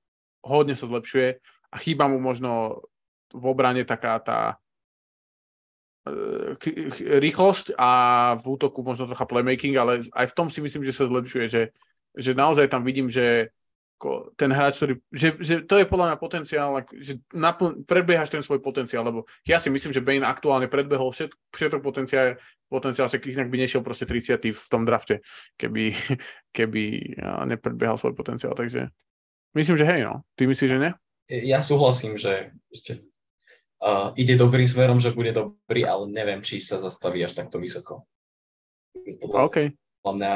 hodne 0.46 0.78
sa 0.78 0.86
zlepšuje 0.86 1.42
a 1.74 1.76
chýba 1.82 2.06
mu 2.06 2.22
možno 2.22 2.86
v 3.34 3.44
obrane 3.50 3.82
taká 3.82 4.22
tá 4.22 4.40
e, 6.06 6.54
rýchlosť 7.18 7.74
a 7.74 7.90
v 8.38 8.44
útoku 8.54 8.86
možno 8.86 9.10
trocha 9.10 9.26
playmaking, 9.26 9.74
ale 9.74 10.06
aj 10.14 10.30
v 10.30 10.36
tom 10.38 10.46
si 10.46 10.62
myslím, 10.62 10.86
že 10.86 10.94
sa 10.94 11.10
zlepšuje, 11.10 11.44
že, 11.50 11.62
že 12.14 12.30
naozaj 12.38 12.70
tam 12.70 12.86
vidím, 12.86 13.10
že 13.10 13.50
ten 14.36 14.50
hráč, 14.52 14.80
ktorý, 14.80 14.94
že, 15.08 15.28
že 15.40 15.54
to 15.64 15.80
je 15.80 15.88
podľa 15.88 16.12
mňa 16.12 16.16
potenciál, 16.20 16.70
že 16.92 17.18
napl- 17.32 17.80
predbiehaš 17.88 18.28
ten 18.28 18.44
svoj 18.44 18.60
potenciál, 18.60 19.06
lebo 19.06 19.24
ja 19.48 19.56
si 19.56 19.72
myslím, 19.72 19.94
že 19.94 20.04
Bane 20.04 20.26
aktuálne 20.26 20.68
predbehol 20.68 21.14
všet, 21.14 21.32
všetok 21.54 21.80
potenciál, 21.80 22.36
potenciál, 22.68 23.08
že 23.08 23.22
inak 23.22 23.48
by 23.48 23.56
nešiel 23.64 23.80
proste 23.80 24.04
30 24.04 24.40
v 24.52 24.66
tom 24.68 24.84
drafte, 24.84 25.24
keby, 25.56 25.94
keby 26.56 26.82
nepredbiehal 27.48 27.96
svoj 27.96 28.12
potenciál, 28.12 28.52
takže 28.52 28.92
myslím, 29.56 29.76
že 29.80 29.88
hej, 29.88 30.00
no. 30.04 30.26
Ty 30.36 30.42
myslíš, 30.50 30.70
že 30.70 30.78
ne? 30.78 30.90
Ja 31.30 31.64
súhlasím, 31.64 32.20
že, 32.20 32.52
že 32.68 33.00
uh, 33.80 34.12
ide 34.20 34.36
dobrým 34.36 34.68
smerom, 34.68 35.00
že 35.00 35.16
bude 35.16 35.32
dobrý, 35.32 35.88
ale 35.88 36.12
neviem, 36.12 36.44
či 36.44 36.60
sa 36.60 36.76
zastaví 36.76 37.24
až 37.24 37.32
takto 37.32 37.56
vysoko. 37.56 38.04
Podľa, 38.92 39.38
OK. 39.48 39.56
Podľa 40.04 40.14
mňa 40.16 40.32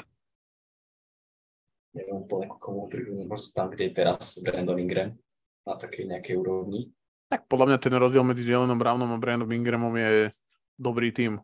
neviem 1.96 2.16
úplne 2.20 2.46
komu 2.60 2.88
prihľadnúť, 2.88 3.28
možno 3.28 3.48
tam, 3.56 3.72
kde 3.72 3.88
je 3.88 3.92
teraz 3.96 4.36
Brandon 4.44 4.76
Ingram 4.76 5.16
na 5.64 5.74
takej 5.76 6.04
nejakej 6.08 6.34
úrovni. 6.36 6.92
Tak 7.28 7.44
podľa 7.48 7.74
mňa 7.74 7.78
ten 7.80 7.94
rozdiel 7.96 8.24
medzi 8.24 8.48
Jelenom 8.48 8.80
Brownom 8.80 9.12
a 9.12 9.20
Brandon 9.20 9.52
Ingramom 9.52 9.92
je 9.96 10.32
dobrý 10.80 11.12
tým. 11.12 11.36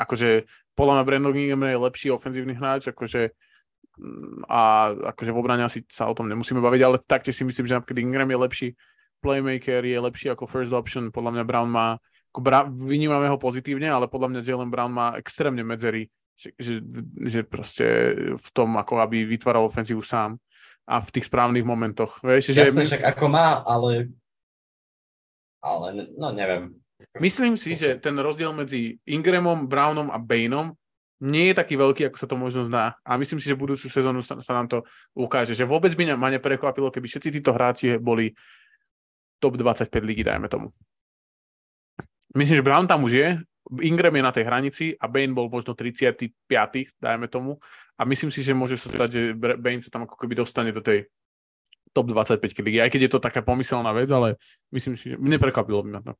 Akože 0.00 0.48
podľa 0.72 1.00
mňa 1.00 1.04
Brandon 1.04 1.34
Ingram 1.36 1.62
je 1.68 1.84
lepší 1.84 2.08
ofenzívny 2.14 2.54
hráč, 2.56 2.88
akože 2.88 3.34
mm, 4.00 4.48
a 4.48 4.94
akože 5.12 5.30
v 5.34 5.40
obrane 5.40 5.64
asi 5.66 5.84
sa 5.90 6.08
o 6.08 6.16
tom 6.16 6.30
nemusíme 6.30 6.62
baviť, 6.62 6.80
ale 6.86 6.96
taktiež 7.04 7.36
si 7.36 7.44
myslím, 7.44 7.66
že 7.68 7.76
napríklad 7.76 7.98
Ingram 8.00 8.30
je 8.30 8.38
lepší 8.38 8.68
playmaker, 9.18 9.82
je 9.82 9.98
lepší 9.98 10.30
ako 10.30 10.46
first 10.46 10.70
option, 10.70 11.10
podľa 11.10 11.34
mňa 11.40 11.44
Brown 11.44 11.68
má, 11.68 11.98
ako 12.30 12.40
Bra- 12.40 12.70
vynímame 12.70 13.26
ho 13.26 13.36
pozitívne, 13.36 13.90
ale 13.90 14.06
podľa 14.06 14.30
mňa 14.30 14.40
Jalen 14.46 14.70
Brown 14.70 14.94
má 14.94 15.18
extrémne 15.18 15.66
medzery 15.66 16.06
že, 16.38 16.54
že, 16.54 16.74
že 17.26 17.40
proste 17.42 17.86
v 18.38 18.48
tom, 18.54 18.78
ako 18.78 19.02
aby 19.02 19.26
vytváral 19.26 19.66
ofenzívu 19.66 20.06
sám 20.06 20.38
a 20.86 21.02
v 21.02 21.10
tých 21.10 21.26
správnych 21.26 21.66
momentoch. 21.66 22.22
Vieš, 22.22 22.54
že 22.54 22.62
Jasné, 22.62 22.86
však 22.86 23.04
ako 23.12 23.26
má, 23.26 23.66
ale 23.66 24.14
ale 25.58 26.06
no 26.14 26.30
neviem. 26.30 26.78
Myslím 27.18 27.58
si, 27.58 27.74
že 27.74 27.98
ten 27.98 28.14
rozdiel 28.14 28.54
medzi 28.54 28.98
Ingramom, 29.06 29.66
Brownom 29.66 30.10
a 30.14 30.18
Baneom 30.18 30.74
nie 31.18 31.50
je 31.50 31.58
taký 31.58 31.74
veľký, 31.74 32.06
ako 32.10 32.16
sa 32.18 32.30
to 32.30 32.38
možno 32.38 32.62
zná. 32.62 32.94
A 33.02 33.18
myslím 33.18 33.42
si, 33.42 33.50
že 33.50 33.58
budúcu 33.58 33.90
sezónu 33.90 34.22
sa, 34.22 34.38
sa 34.38 34.54
nám 34.54 34.70
to 34.70 34.86
ukáže. 35.18 35.54
Že 35.58 35.66
vôbec 35.66 35.90
by 35.98 36.14
ma 36.14 36.30
neprekvapilo, 36.30 36.94
keby 36.94 37.10
všetci 37.10 37.34
títo 37.34 37.50
hráči 37.50 37.98
boli 37.98 38.38
top 39.42 39.58
25 39.58 39.90
ligy, 40.02 40.22
dajme 40.22 40.46
tomu. 40.46 40.70
Myslím, 42.38 42.62
že 42.62 42.66
Brown 42.66 42.86
tam 42.86 43.02
už 43.02 43.12
je, 43.18 43.28
Ingram 43.84 44.14
je 44.16 44.22
na 44.24 44.32
tej 44.32 44.44
hranici 44.48 44.84
a 44.96 45.04
Bane 45.08 45.36
bol 45.36 45.52
možno 45.52 45.76
35. 45.76 46.32
dajme 46.98 47.26
tomu. 47.28 47.60
A 47.98 48.06
myslím 48.08 48.32
si, 48.32 48.40
že 48.40 48.56
môže 48.56 48.80
sa 48.80 48.88
stať, 48.88 49.08
že 49.10 49.20
Bane 49.36 49.84
sa 49.84 49.92
tam 49.92 50.08
ako 50.08 50.16
keby 50.16 50.38
dostane 50.38 50.72
do 50.72 50.80
tej 50.80 51.10
top 51.92 52.08
25 52.12 52.40
ligy. 52.64 52.78
Aj 52.80 52.88
keď 52.88 53.08
je 53.08 53.12
to 53.12 53.20
taká 53.20 53.44
pomyselná 53.44 53.92
vec, 53.92 54.08
ale 54.08 54.38
myslím 54.72 54.94
si, 54.96 55.12
že 55.12 55.16
neprekvapilo 55.20 55.82
by 55.84 55.90
ma 55.90 56.00
to. 56.04 56.12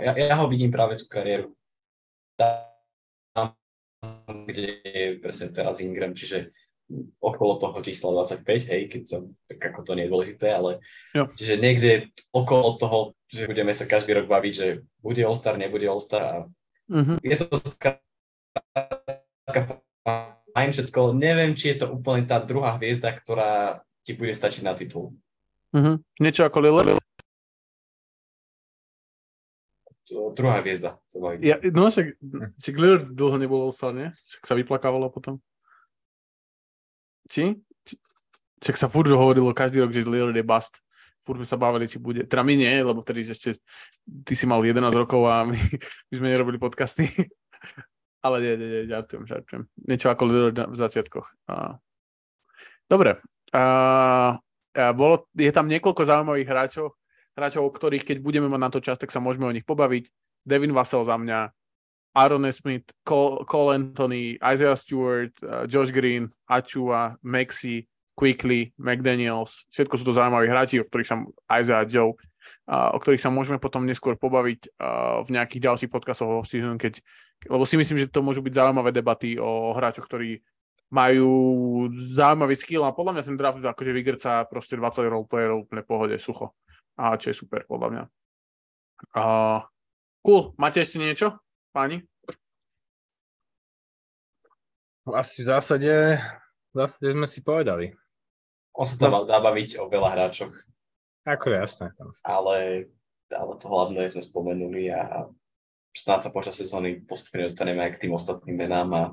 Ja, 0.00 0.16
ja 0.16 0.34
ho 0.40 0.48
vidím 0.48 0.72
práve 0.72 0.96
tú 0.96 1.06
kariéru. 1.10 1.52
Tam, 2.38 3.52
kde 4.48 4.80
je 4.82 5.06
presne 5.20 5.52
teraz 5.52 5.80
Ingram, 5.84 6.16
čiže 6.16 6.48
okolo 7.20 7.56
toho 7.56 7.78
čísla 7.80 8.24
25, 8.24 8.70
hej, 8.72 8.82
keď 8.88 9.02
som, 9.08 9.22
tak 9.48 9.58
ako 9.72 9.80
to 9.86 9.92
nie 9.96 10.04
je 10.06 10.12
dôležité, 10.12 10.46
ale 10.52 10.82
jo. 11.16 11.24
čiže 11.32 11.54
niekde 11.60 11.90
okolo 12.34 12.76
toho, 12.76 12.98
že 13.30 13.48
budeme 13.48 13.72
sa 13.72 13.88
každý 13.88 14.16
rok 14.16 14.26
baviť, 14.28 14.52
že 14.52 14.66
bude 15.00 15.22
All-Star, 15.24 15.56
nebude 15.56 15.88
All-Star 15.88 16.22
a 16.22 16.34
uh-huh. 16.92 17.16
je 17.24 17.36
to 17.36 17.46
fajn 20.52 20.70
všetko, 20.72 21.00
neviem, 21.16 21.56
či 21.56 21.72
je 21.74 21.84
to 21.84 21.86
úplne 21.92 22.28
tá 22.28 22.40
druhá 22.44 22.76
hviezda, 22.76 23.16
ktorá 23.16 23.80
ti 24.04 24.12
bude 24.12 24.36
stačiť 24.36 24.62
na 24.66 24.76
titul. 24.76 25.16
Uh-huh. 25.72 25.96
Niečo 26.20 26.44
ako 26.44 26.58
Lillard? 26.60 27.00
Druhá 30.12 30.60
hviezda. 30.60 31.00
Ja, 31.40 31.56
no 31.72 31.88
však, 31.88 32.20
však 32.60 32.74
Lillard 32.76 33.06
dlho 33.08 33.36
nebol 33.40 33.64
All-Star, 33.64 33.96
nie? 33.96 34.12
Však 34.28 34.42
sa 34.44 34.54
vyplakávalo 34.58 35.08
potom. 35.08 35.40
Či? 37.32 37.56
či? 37.88 37.96
Sa 38.76 38.92
furt 38.92 39.08
hovorilo 39.08 39.56
každý 39.56 39.80
rok, 39.80 39.96
že 39.96 40.04
Lillard 40.04 40.36
je 40.36 40.44
bust. 40.44 40.84
Furt 41.24 41.40
sme 41.40 41.48
sa 41.48 41.56
bavili, 41.56 41.88
či 41.88 41.96
bude. 41.96 42.28
Teda 42.28 42.44
my 42.44 42.52
nie, 42.52 42.68
lebo 42.84 43.00
tedy 43.00 43.24
ešte 43.24 43.56
ty 44.26 44.34
si 44.36 44.44
mal 44.44 44.60
11 44.60 44.92
rokov 44.92 45.24
a 45.24 45.48
my, 45.48 45.56
my 46.12 46.14
sme 46.14 46.28
nerobili 46.28 46.60
podcasty. 46.60 47.08
Ale 48.26 48.38
nie, 48.38 48.54
nie, 48.54 48.68
nie, 48.68 48.80
žartujem, 48.86 49.24
žartujem. 49.24 49.62
Niečo 49.88 50.12
ako 50.12 50.22
Lillard 50.28 50.58
v 50.68 50.76
začiatkoch. 50.76 51.26
Dobre. 52.86 53.18
A... 53.56 53.62
A 54.72 54.96
bolo, 54.96 55.28
je 55.36 55.52
tam 55.52 55.68
niekoľko 55.68 56.08
zaujímavých 56.08 56.48
hráčov, 56.48 56.96
hráčov, 57.36 57.68
o 57.68 57.68
ktorých 57.68 58.08
keď 58.08 58.24
budeme 58.24 58.48
mať 58.48 58.60
na 58.60 58.70
to 58.72 58.80
čas, 58.80 58.96
tak 58.96 59.12
sa 59.12 59.20
môžeme 59.20 59.44
o 59.44 59.52
nich 59.52 59.68
pobaviť. 59.68 60.08
Devin 60.48 60.72
Vassell 60.72 61.04
za 61.04 61.20
mňa, 61.20 61.52
Aaron 62.14 62.44
Smith, 62.52 62.84
Cole, 63.04 63.44
Cole 63.48 63.74
Anthony, 63.74 64.36
Isaiah 64.44 64.76
Stewart, 64.76 65.32
uh, 65.42 65.64
Josh 65.64 65.90
Green, 65.90 66.28
Achua, 66.48 67.16
Maxi, 67.24 67.88
Quickly, 68.12 68.76
McDaniels, 68.76 69.64
všetko 69.72 69.96
sú 69.96 70.04
to 70.04 70.12
zaujímaví 70.12 70.44
hráči, 70.44 70.76
o 70.76 70.84
ktorých 70.84 71.08
sa 71.08 71.16
Isaiah 71.48 71.88
Joe, 71.88 72.12
uh, 72.68 72.92
o 72.92 73.00
ktorých 73.00 73.24
sa 73.24 73.32
môžeme 73.32 73.56
potom 73.56 73.88
neskôr 73.88 74.20
pobaviť 74.20 74.76
uh, 74.76 75.24
v 75.24 75.32
nejakých 75.32 75.64
ďalších 75.72 75.90
podcastoch 75.90 76.44
season, 76.44 76.76
keď, 76.76 77.00
lebo 77.48 77.64
si 77.64 77.80
myslím, 77.80 78.04
že 78.04 78.12
to 78.12 78.20
môžu 78.20 78.44
byť 78.44 78.52
zaujímavé 78.52 78.92
debaty 78.92 79.40
o 79.40 79.72
hráčoch, 79.72 80.04
ktorí 80.04 80.44
majú 80.92 81.32
zaujímavý 81.96 82.52
skill 82.52 82.84
a 82.84 82.92
podľa 82.92 83.16
mňa 83.16 83.22
ten 83.24 83.36
draft 83.40 83.64
akože 83.64 83.92
vygrca 83.96 84.44
proste 84.44 84.76
20 84.76 85.08
roleplayerov 85.08 85.64
úplne 85.64 85.82
pohode, 85.82 86.14
sucho. 86.20 86.52
A 87.00 87.16
čo 87.16 87.32
je 87.32 87.40
super, 87.40 87.64
podľa 87.64 87.88
mňa. 87.88 88.02
Uh, 89.16 89.64
cool, 90.20 90.52
máte 90.60 90.84
ešte 90.84 91.00
niečo? 91.00 91.41
Páni? 91.72 92.04
Asi 95.08 95.42
v 95.42 95.50
zásade, 95.50 96.20
v 96.70 96.74
zásade 96.76 97.10
sme 97.10 97.26
si 97.26 97.42
povedali. 97.42 97.90
On 98.76 98.86
sa 98.86 98.96
tam 98.96 99.12
mal 99.12 99.24
dá 99.26 99.42
baviť 99.42 99.82
o 99.82 99.90
veľa 99.90 100.14
hráčoch. 100.14 100.54
Ako 101.26 101.50
jasné. 101.50 101.90
Ale, 102.22 102.86
ale 103.34 103.52
to 103.58 103.66
hlavné 103.66 104.06
sme 104.08 104.22
spomenuli 104.22 104.94
a 104.94 105.26
snáď 105.92 106.28
sa 106.28 106.30
počas 106.30 106.56
sezóny 106.56 107.02
postupne 107.02 107.46
dostaneme 107.46 107.84
aj 107.84 107.98
k 107.98 108.00
tým 108.06 108.12
ostatným 108.16 108.56
menám 108.56 108.90
a, 108.94 109.04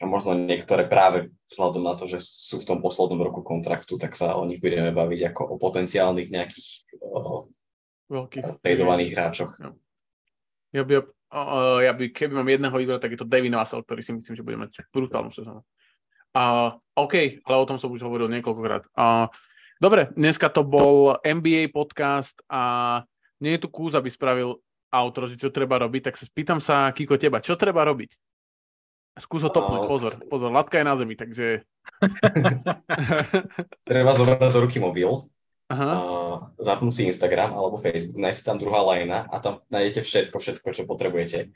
a 0.00 0.04
možno 0.08 0.34
niektoré 0.34 0.88
práve 0.88 1.30
vzhľadom 1.52 1.82
na 1.84 1.94
to, 1.94 2.08
že 2.08 2.22
sú 2.22 2.64
v 2.64 2.68
tom 2.68 2.78
poslednom 2.80 3.20
roku 3.20 3.44
kontraktu, 3.44 4.00
tak 4.00 4.16
sa 4.16 4.34
o 4.38 4.46
nich 4.48 4.58
budeme 4.58 4.90
baviť 4.90 5.34
ako 5.34 5.42
o 5.52 5.54
potenciálnych 5.60 6.32
nejakých 6.32 6.68
o, 7.02 7.46
veľkých 8.08 9.14
hráčoch. 9.14 9.52
Ja 10.72 10.82
by, 10.88 11.04
uh, 11.32 11.80
ja 11.80 11.92
by, 11.96 12.12
keby 12.12 12.32
mám 12.36 12.48
jedného 12.48 12.76
vybrať, 12.76 13.00
tak 13.00 13.12
je 13.16 13.20
to 13.20 13.28
Devin 13.28 13.56
Vassell, 13.56 13.82
ktorý 13.82 14.04
si 14.04 14.12
myslím, 14.12 14.36
že 14.36 14.44
bude 14.44 14.60
mať 14.60 14.84
brutálnu 14.92 15.32
sezónu. 15.32 15.64
Uh, 16.32 16.76
OK, 16.96 17.44
ale 17.44 17.56
o 17.56 17.68
tom 17.68 17.76
som 17.76 17.92
už 17.92 18.04
hovoril 18.04 18.28
niekoľkokrát. 18.28 18.88
Uh, 18.92 19.28
dobre, 19.80 20.12
dneska 20.16 20.48
to 20.48 20.64
bol 20.64 21.16
NBA 21.24 21.72
podcast 21.72 22.40
a 22.48 23.04
nie 23.40 23.56
je 23.56 23.64
tu 23.64 23.68
kúz, 23.68 23.96
aby 23.96 24.08
spravil 24.08 24.60
outro, 24.92 25.24
že 25.24 25.40
čo 25.40 25.48
treba 25.48 25.80
robiť, 25.80 26.12
tak 26.12 26.20
sa 26.20 26.28
spýtam 26.28 26.60
sa, 26.60 26.92
Kiko, 26.92 27.16
teba, 27.16 27.40
čo 27.40 27.56
treba 27.56 27.84
robiť? 27.88 28.12
Skús 29.20 29.44
ho 29.44 29.52
topnúť, 29.52 29.88
pozor, 29.88 30.12
pozor, 30.24 30.48
latka 30.52 30.80
je 30.80 30.88
na 30.88 30.96
zemi, 30.96 31.16
takže... 31.16 31.64
treba 33.88 34.12
zobrať 34.16 34.52
do 34.52 34.60
ruky 34.64 34.80
mobil, 34.80 35.28
Aha. 35.72 35.92
Zapnúť 36.60 36.92
si 36.92 37.02
Instagram 37.08 37.56
alebo 37.56 37.80
Facebook, 37.80 38.20
nájsť 38.20 38.38
si 38.38 38.44
tam 38.44 38.60
druhá 38.60 38.84
lajna 38.84 39.24
a 39.32 39.40
tam 39.40 39.64
nájdete 39.72 40.04
všetko, 40.04 40.36
všetko, 40.36 40.68
čo 40.68 40.82
potrebujete. 40.84 41.48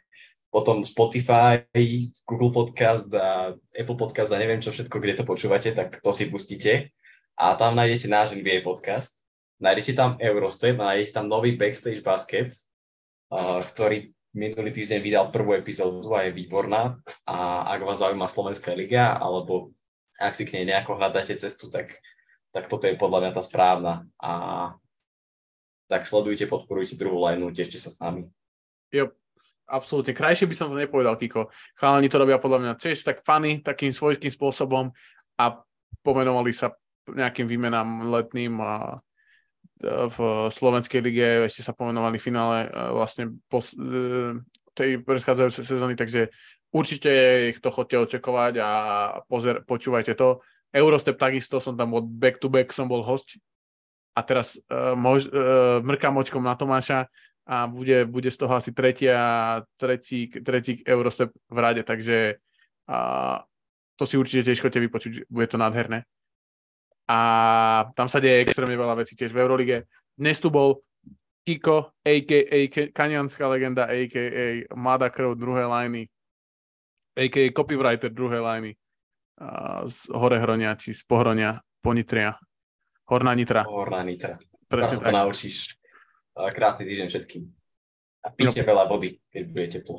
Potom 0.48 0.88
Spotify, 0.88 1.68
Google 2.24 2.48
Podcast 2.48 3.12
a 3.12 3.52
Apple 3.76 3.98
Podcast 4.01 4.32
a 4.32 4.40
neviem 4.40 4.64
čo 4.64 4.72
všetko, 4.72 4.97
kde 5.05 5.20
to 5.20 5.24
počúvate, 5.28 5.68
tak 5.76 6.01
to 6.01 6.10
si 6.16 6.32
pustíte. 6.32 6.97
A 7.36 7.52
tam 7.60 7.76
nájdete 7.76 8.09
náš 8.09 8.32
NBA 8.32 8.64
podcast. 8.64 9.20
Nájdete 9.60 9.93
tam 9.93 10.16
Eurostep 10.16 10.80
a 10.80 10.97
nájdete 10.97 11.12
tam 11.12 11.28
nový 11.28 11.60
Backstage 11.60 12.01
Basket, 12.01 12.56
uh, 13.28 13.60
ktorý 13.60 14.16
minulý 14.32 14.72
týždeň 14.72 15.01
vydal 15.05 15.26
prvú 15.28 15.52
epizódu 15.60 16.09
a 16.16 16.24
je 16.24 16.32
výborná. 16.32 16.97
A 17.28 17.68
ak 17.68 17.84
vás 17.84 18.01
zaujíma 18.01 18.24
Slovenská 18.24 18.72
liga, 18.72 19.12
alebo 19.20 19.76
ak 20.16 20.32
si 20.32 20.48
k 20.48 20.56
nej 20.56 20.72
nejako 20.72 20.97
hľadáte 20.97 21.36
cestu, 21.36 21.68
tak 21.68 22.01
tak 22.56 22.72
toto 22.72 22.88
je 22.88 22.96
podľa 22.96 23.28
mňa 23.28 23.32
tá 23.36 23.42
správna. 23.44 24.08
A 24.16 24.32
tak 25.92 26.08
sledujte, 26.08 26.48
podporujte 26.48 26.96
druhú 26.96 27.28
lineu, 27.28 27.52
tešte 27.52 27.76
sa 27.76 27.92
s 27.92 28.00
nami. 28.00 28.24
Jo, 28.88 29.12
absolútne. 29.68 30.16
Krajšie 30.16 30.48
by 30.48 30.56
som 30.56 30.72
to 30.72 30.80
nepovedal, 30.80 31.20
Kiko. 31.20 31.52
Chalani 31.76 32.08
to 32.08 32.16
robia 32.16 32.40
podľa 32.40 32.64
mňa 32.64 32.72
tiež 32.80 33.04
tak 33.04 33.20
funny, 33.28 33.60
takým 33.60 33.92
svojským 33.92 34.32
spôsobom 34.32 34.88
a 35.36 35.44
pomenovali 36.00 36.56
sa 36.56 36.72
nejakým 37.12 37.44
výmenám 37.44 38.08
letným 38.08 38.56
a 38.64 39.04
v 39.84 40.16
Slovenskej 40.48 41.04
lige 41.04 41.28
ešte 41.44 41.60
sa 41.60 41.76
pomenovali 41.76 42.16
finále 42.16 42.64
vlastne 42.96 43.36
po 43.44 43.60
e, 43.60 44.40
tej 44.72 45.04
predchádzajúcej 45.04 45.64
sezóny, 45.68 45.94
takže 46.00 46.32
určite 46.72 47.10
ich 47.52 47.60
to 47.60 47.68
chodte 47.68 47.92
očakovať 48.00 48.54
a 48.64 48.70
pozer, 49.28 49.60
počúvajte 49.68 50.16
to. 50.16 50.40
Eurostep 50.76 51.16
takisto, 51.16 51.56
som 51.56 51.72
tam 51.72 51.96
bol 51.96 52.04
back 52.04 52.36
to 52.36 52.52
back, 52.52 52.68
som 52.68 52.84
bol 52.84 53.00
host 53.00 53.40
a 54.12 54.20
teraz 54.20 54.60
uh, 54.68 54.92
mož, 54.92 55.28
uh, 55.32 55.80
mrkám 55.80 56.16
očkom 56.20 56.44
na 56.44 56.52
Tomáša 56.52 57.08
a 57.48 57.64
bude, 57.64 58.04
bude 58.04 58.28
z 58.28 58.36
toho 58.36 58.52
asi 58.56 58.72
tretia, 58.76 59.16
tretí, 59.80 60.28
tretí 60.28 60.84
Eurostep 60.84 61.32
v 61.32 61.58
rade, 61.58 61.82
takže 61.84 62.36
uh, 62.88 63.40
to 63.96 64.04
si 64.04 64.20
určite 64.20 64.52
tiež 64.52 64.60
chodte 64.60 64.80
vypočuť, 64.80 65.32
bude 65.32 65.48
to 65.48 65.56
nádherné. 65.56 66.04
A 67.06 67.18
tam 67.94 68.10
sa 68.10 68.18
deje 68.18 68.42
extrémne 68.42 68.74
veľa 68.74 68.98
vecí 68.98 69.14
tiež 69.14 69.30
v 69.30 69.40
Eurolige. 69.40 69.76
Dnes 70.18 70.42
tu 70.42 70.50
bol 70.50 70.82
Kiko, 71.46 71.94
a.k.a. 72.02 72.58
Kanianská 72.90 73.46
legenda, 73.46 73.86
a.k.a. 73.86 74.66
Mladá 74.74 75.06
krv 75.08 75.38
druhé 75.38 75.64
liny, 75.70 76.10
a.k.a. 77.14 77.54
copywriter 77.54 78.10
druhé 78.10 78.42
liny 78.42 78.74
z 79.86 79.98
Horehronia, 80.10 80.72
či 80.80 80.96
z 80.96 81.04
Pohronia, 81.04 81.60
Ponitria, 81.84 82.36
Horná 83.06 83.32
Nitra. 83.36 83.62
Horná 83.68 84.02
Nitra. 84.02 84.40
Presne 84.66 84.98
sa 84.98 85.06
to 85.06 85.14
naučíš. 85.14 85.78
Krásny 86.34 86.84
týždeň 86.90 87.06
všetkým. 87.06 87.42
A 88.26 88.28
píte 88.34 88.60
no. 88.60 88.66
veľa 88.66 88.84
vody, 88.90 89.22
keď 89.30 89.42
bude 89.46 89.66
teplo. 89.70 89.96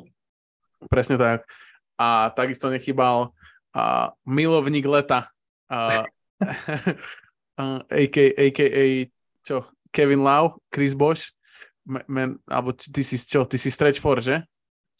Presne 0.92 1.16
tak. 1.16 1.48
A 1.96 2.30
takisto 2.36 2.68
nechybal 2.68 3.32
a 3.72 4.12
milovník 4.28 4.84
leta. 4.84 5.32
A, 5.72 6.04
a.k.a. 7.88 8.28
a.k.a. 8.36 8.86
čo? 9.42 9.64
Kevin 9.88 10.20
Lau, 10.20 10.60
Chris 10.68 10.92
Bosch, 10.92 11.32
men, 11.88 12.36
alebo 12.44 12.76
ty 12.76 13.00
si 13.00 13.16
čo? 13.16 13.48
Ty 13.48 13.56
si 13.56 13.72
stretch 13.72 14.04
for, 14.04 14.20
že? 14.20 14.44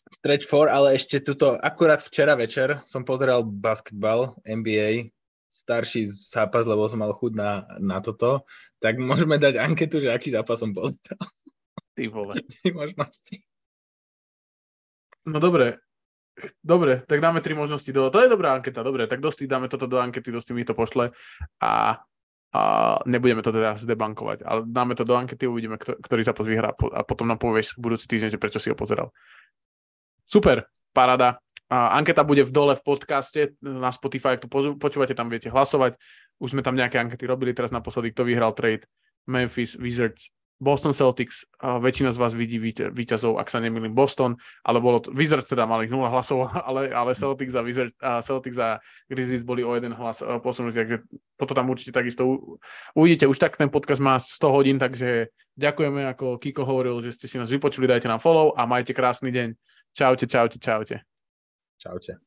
Stretch 0.09 0.49
for, 0.49 0.73
ale 0.73 0.97
ešte 0.97 1.21
tuto, 1.21 1.61
akurát 1.61 2.01
včera 2.01 2.33
večer 2.33 2.81
som 2.89 3.05
pozeral 3.05 3.45
basketbal, 3.45 4.41
NBA, 4.49 5.13
starší 5.49 6.09
zápas, 6.09 6.65
lebo 6.65 6.89
som 6.89 7.01
mal 7.01 7.13
chuť 7.13 7.33
na, 7.37 7.65
na 7.81 8.01
toto, 8.01 8.49
tak 8.81 8.97
môžeme 9.01 9.37
dať 9.37 9.61
anketu, 9.61 10.01
že 10.01 10.13
aký 10.13 10.33
zápas 10.33 10.61
som 10.61 10.73
pozeral. 10.73 11.21
Ty 11.97 12.05
vole. 12.09 12.41
možnosti. 12.79 13.37
No 15.29 15.45
dobre, 15.45 15.83
dobre, 16.65 17.05
tak 17.05 17.21
dáme 17.21 17.45
tri 17.45 17.53
možnosti. 17.53 17.91
Do... 17.93 18.09
To 18.09 18.21
je 18.23 18.33
dobrá 18.33 18.57
anketa, 18.57 18.81
dobre, 18.81 19.05
tak 19.11 19.21
dosti 19.21 19.45
dáme 19.45 19.69
toto 19.69 19.85
do 19.85 20.01
ankety, 20.01 20.33
dosti 20.33 20.57
mi 20.57 20.65
to 20.65 20.73
pošle 20.73 21.13
a 21.61 22.01
a 22.49 22.97
nebudeme 23.05 23.45
to 23.45 23.53
teda 23.53 23.77
zdebankovať, 23.77 24.41
ale 24.41 24.65
dáme 24.65 24.97
to 24.97 25.05
do 25.05 25.13
ankety, 25.13 25.45
uvidíme, 25.45 25.77
kto, 25.77 26.01
ktorý 26.01 26.25
zápas 26.25 26.49
vyhrá 26.49 26.73
a 26.73 27.05
potom 27.05 27.29
nám 27.29 27.37
povieš 27.37 27.77
budúci 27.77 28.09
týždeň, 28.09 28.33
že 28.33 28.41
prečo 28.41 28.57
si 28.57 28.73
ho 28.73 28.77
pozeral. 28.79 29.13
Super, 30.29 30.69
parada. 30.93 31.41
Anketa 31.73 32.21
bude 32.21 32.45
v 32.45 32.53
dole 32.53 32.77
v 32.77 32.85
podcaste 32.85 33.57
na 33.65 33.89
Spotify, 33.89 34.37
ak 34.37 34.45
to 34.45 34.77
počúvate, 34.77 35.17
tam 35.17 35.33
viete 35.33 35.49
hlasovať. 35.49 35.97
Už 36.37 36.53
sme 36.53 36.61
tam 36.61 36.77
nejaké 36.77 37.01
ankety 37.01 37.25
robili, 37.25 37.57
teraz 37.57 37.73
naposledy, 37.73 38.13
kto 38.13 38.29
vyhral 38.29 38.53
trade 38.53 38.85
Memphis 39.25 39.73
Wizards 39.81 40.29
Boston 40.59 40.91
Celtics, 40.91 41.47
väčšina 41.63 42.11
z 42.11 42.19
vás 42.19 42.35
vidí 42.35 42.59
víťazov, 42.91 43.39
ak 43.39 43.47
sa 43.47 43.63
nemýlim, 43.63 43.95
Boston, 43.95 44.35
ale 44.67 44.83
bolo 44.83 44.99
to, 44.99 45.15
Wizards 45.15 45.47
teda 45.47 45.71
mali 45.71 45.87
0 45.87 46.11
hlasov, 46.11 46.51
ale, 46.69 46.91
ale 46.91 47.15
Celtics 47.15 47.55
a, 47.55 47.63
Wizards, 47.63 47.95
a 48.03 48.19
Celtics 48.27 48.59
a 48.59 48.83
Grizzlies 49.07 49.47
boli 49.47 49.63
o 49.63 49.71
jeden 49.79 49.95
hlas 49.95 50.19
posunutí, 50.43 50.83
takže 50.83 51.07
toto 51.39 51.55
tam 51.55 51.71
určite 51.71 51.95
takisto 51.95 52.59
uvidíte. 52.99 53.31
Už 53.31 53.39
tak 53.39 53.55
ten 53.55 53.71
podcast 53.71 54.03
má 54.03 54.19
100 54.19 54.51
hodín, 54.51 54.77
takže 54.83 55.31
ďakujeme, 55.55 56.11
ako 56.11 56.43
Kiko 56.43 56.67
hovoril, 56.67 56.99
že 57.07 57.15
ste 57.15 57.31
si 57.31 57.39
nás 57.39 57.55
vypočuli, 57.55 57.87
dajte 57.87 58.11
nám 58.11 58.19
follow 58.19 58.51
a 58.59 58.67
majte 58.67 58.91
krásny 58.91 59.31
deň. 59.31 59.55
Čaute, 59.99 60.27
čaute, 60.31 60.59
čaute. 60.63 61.03
Čaute. 61.83 62.19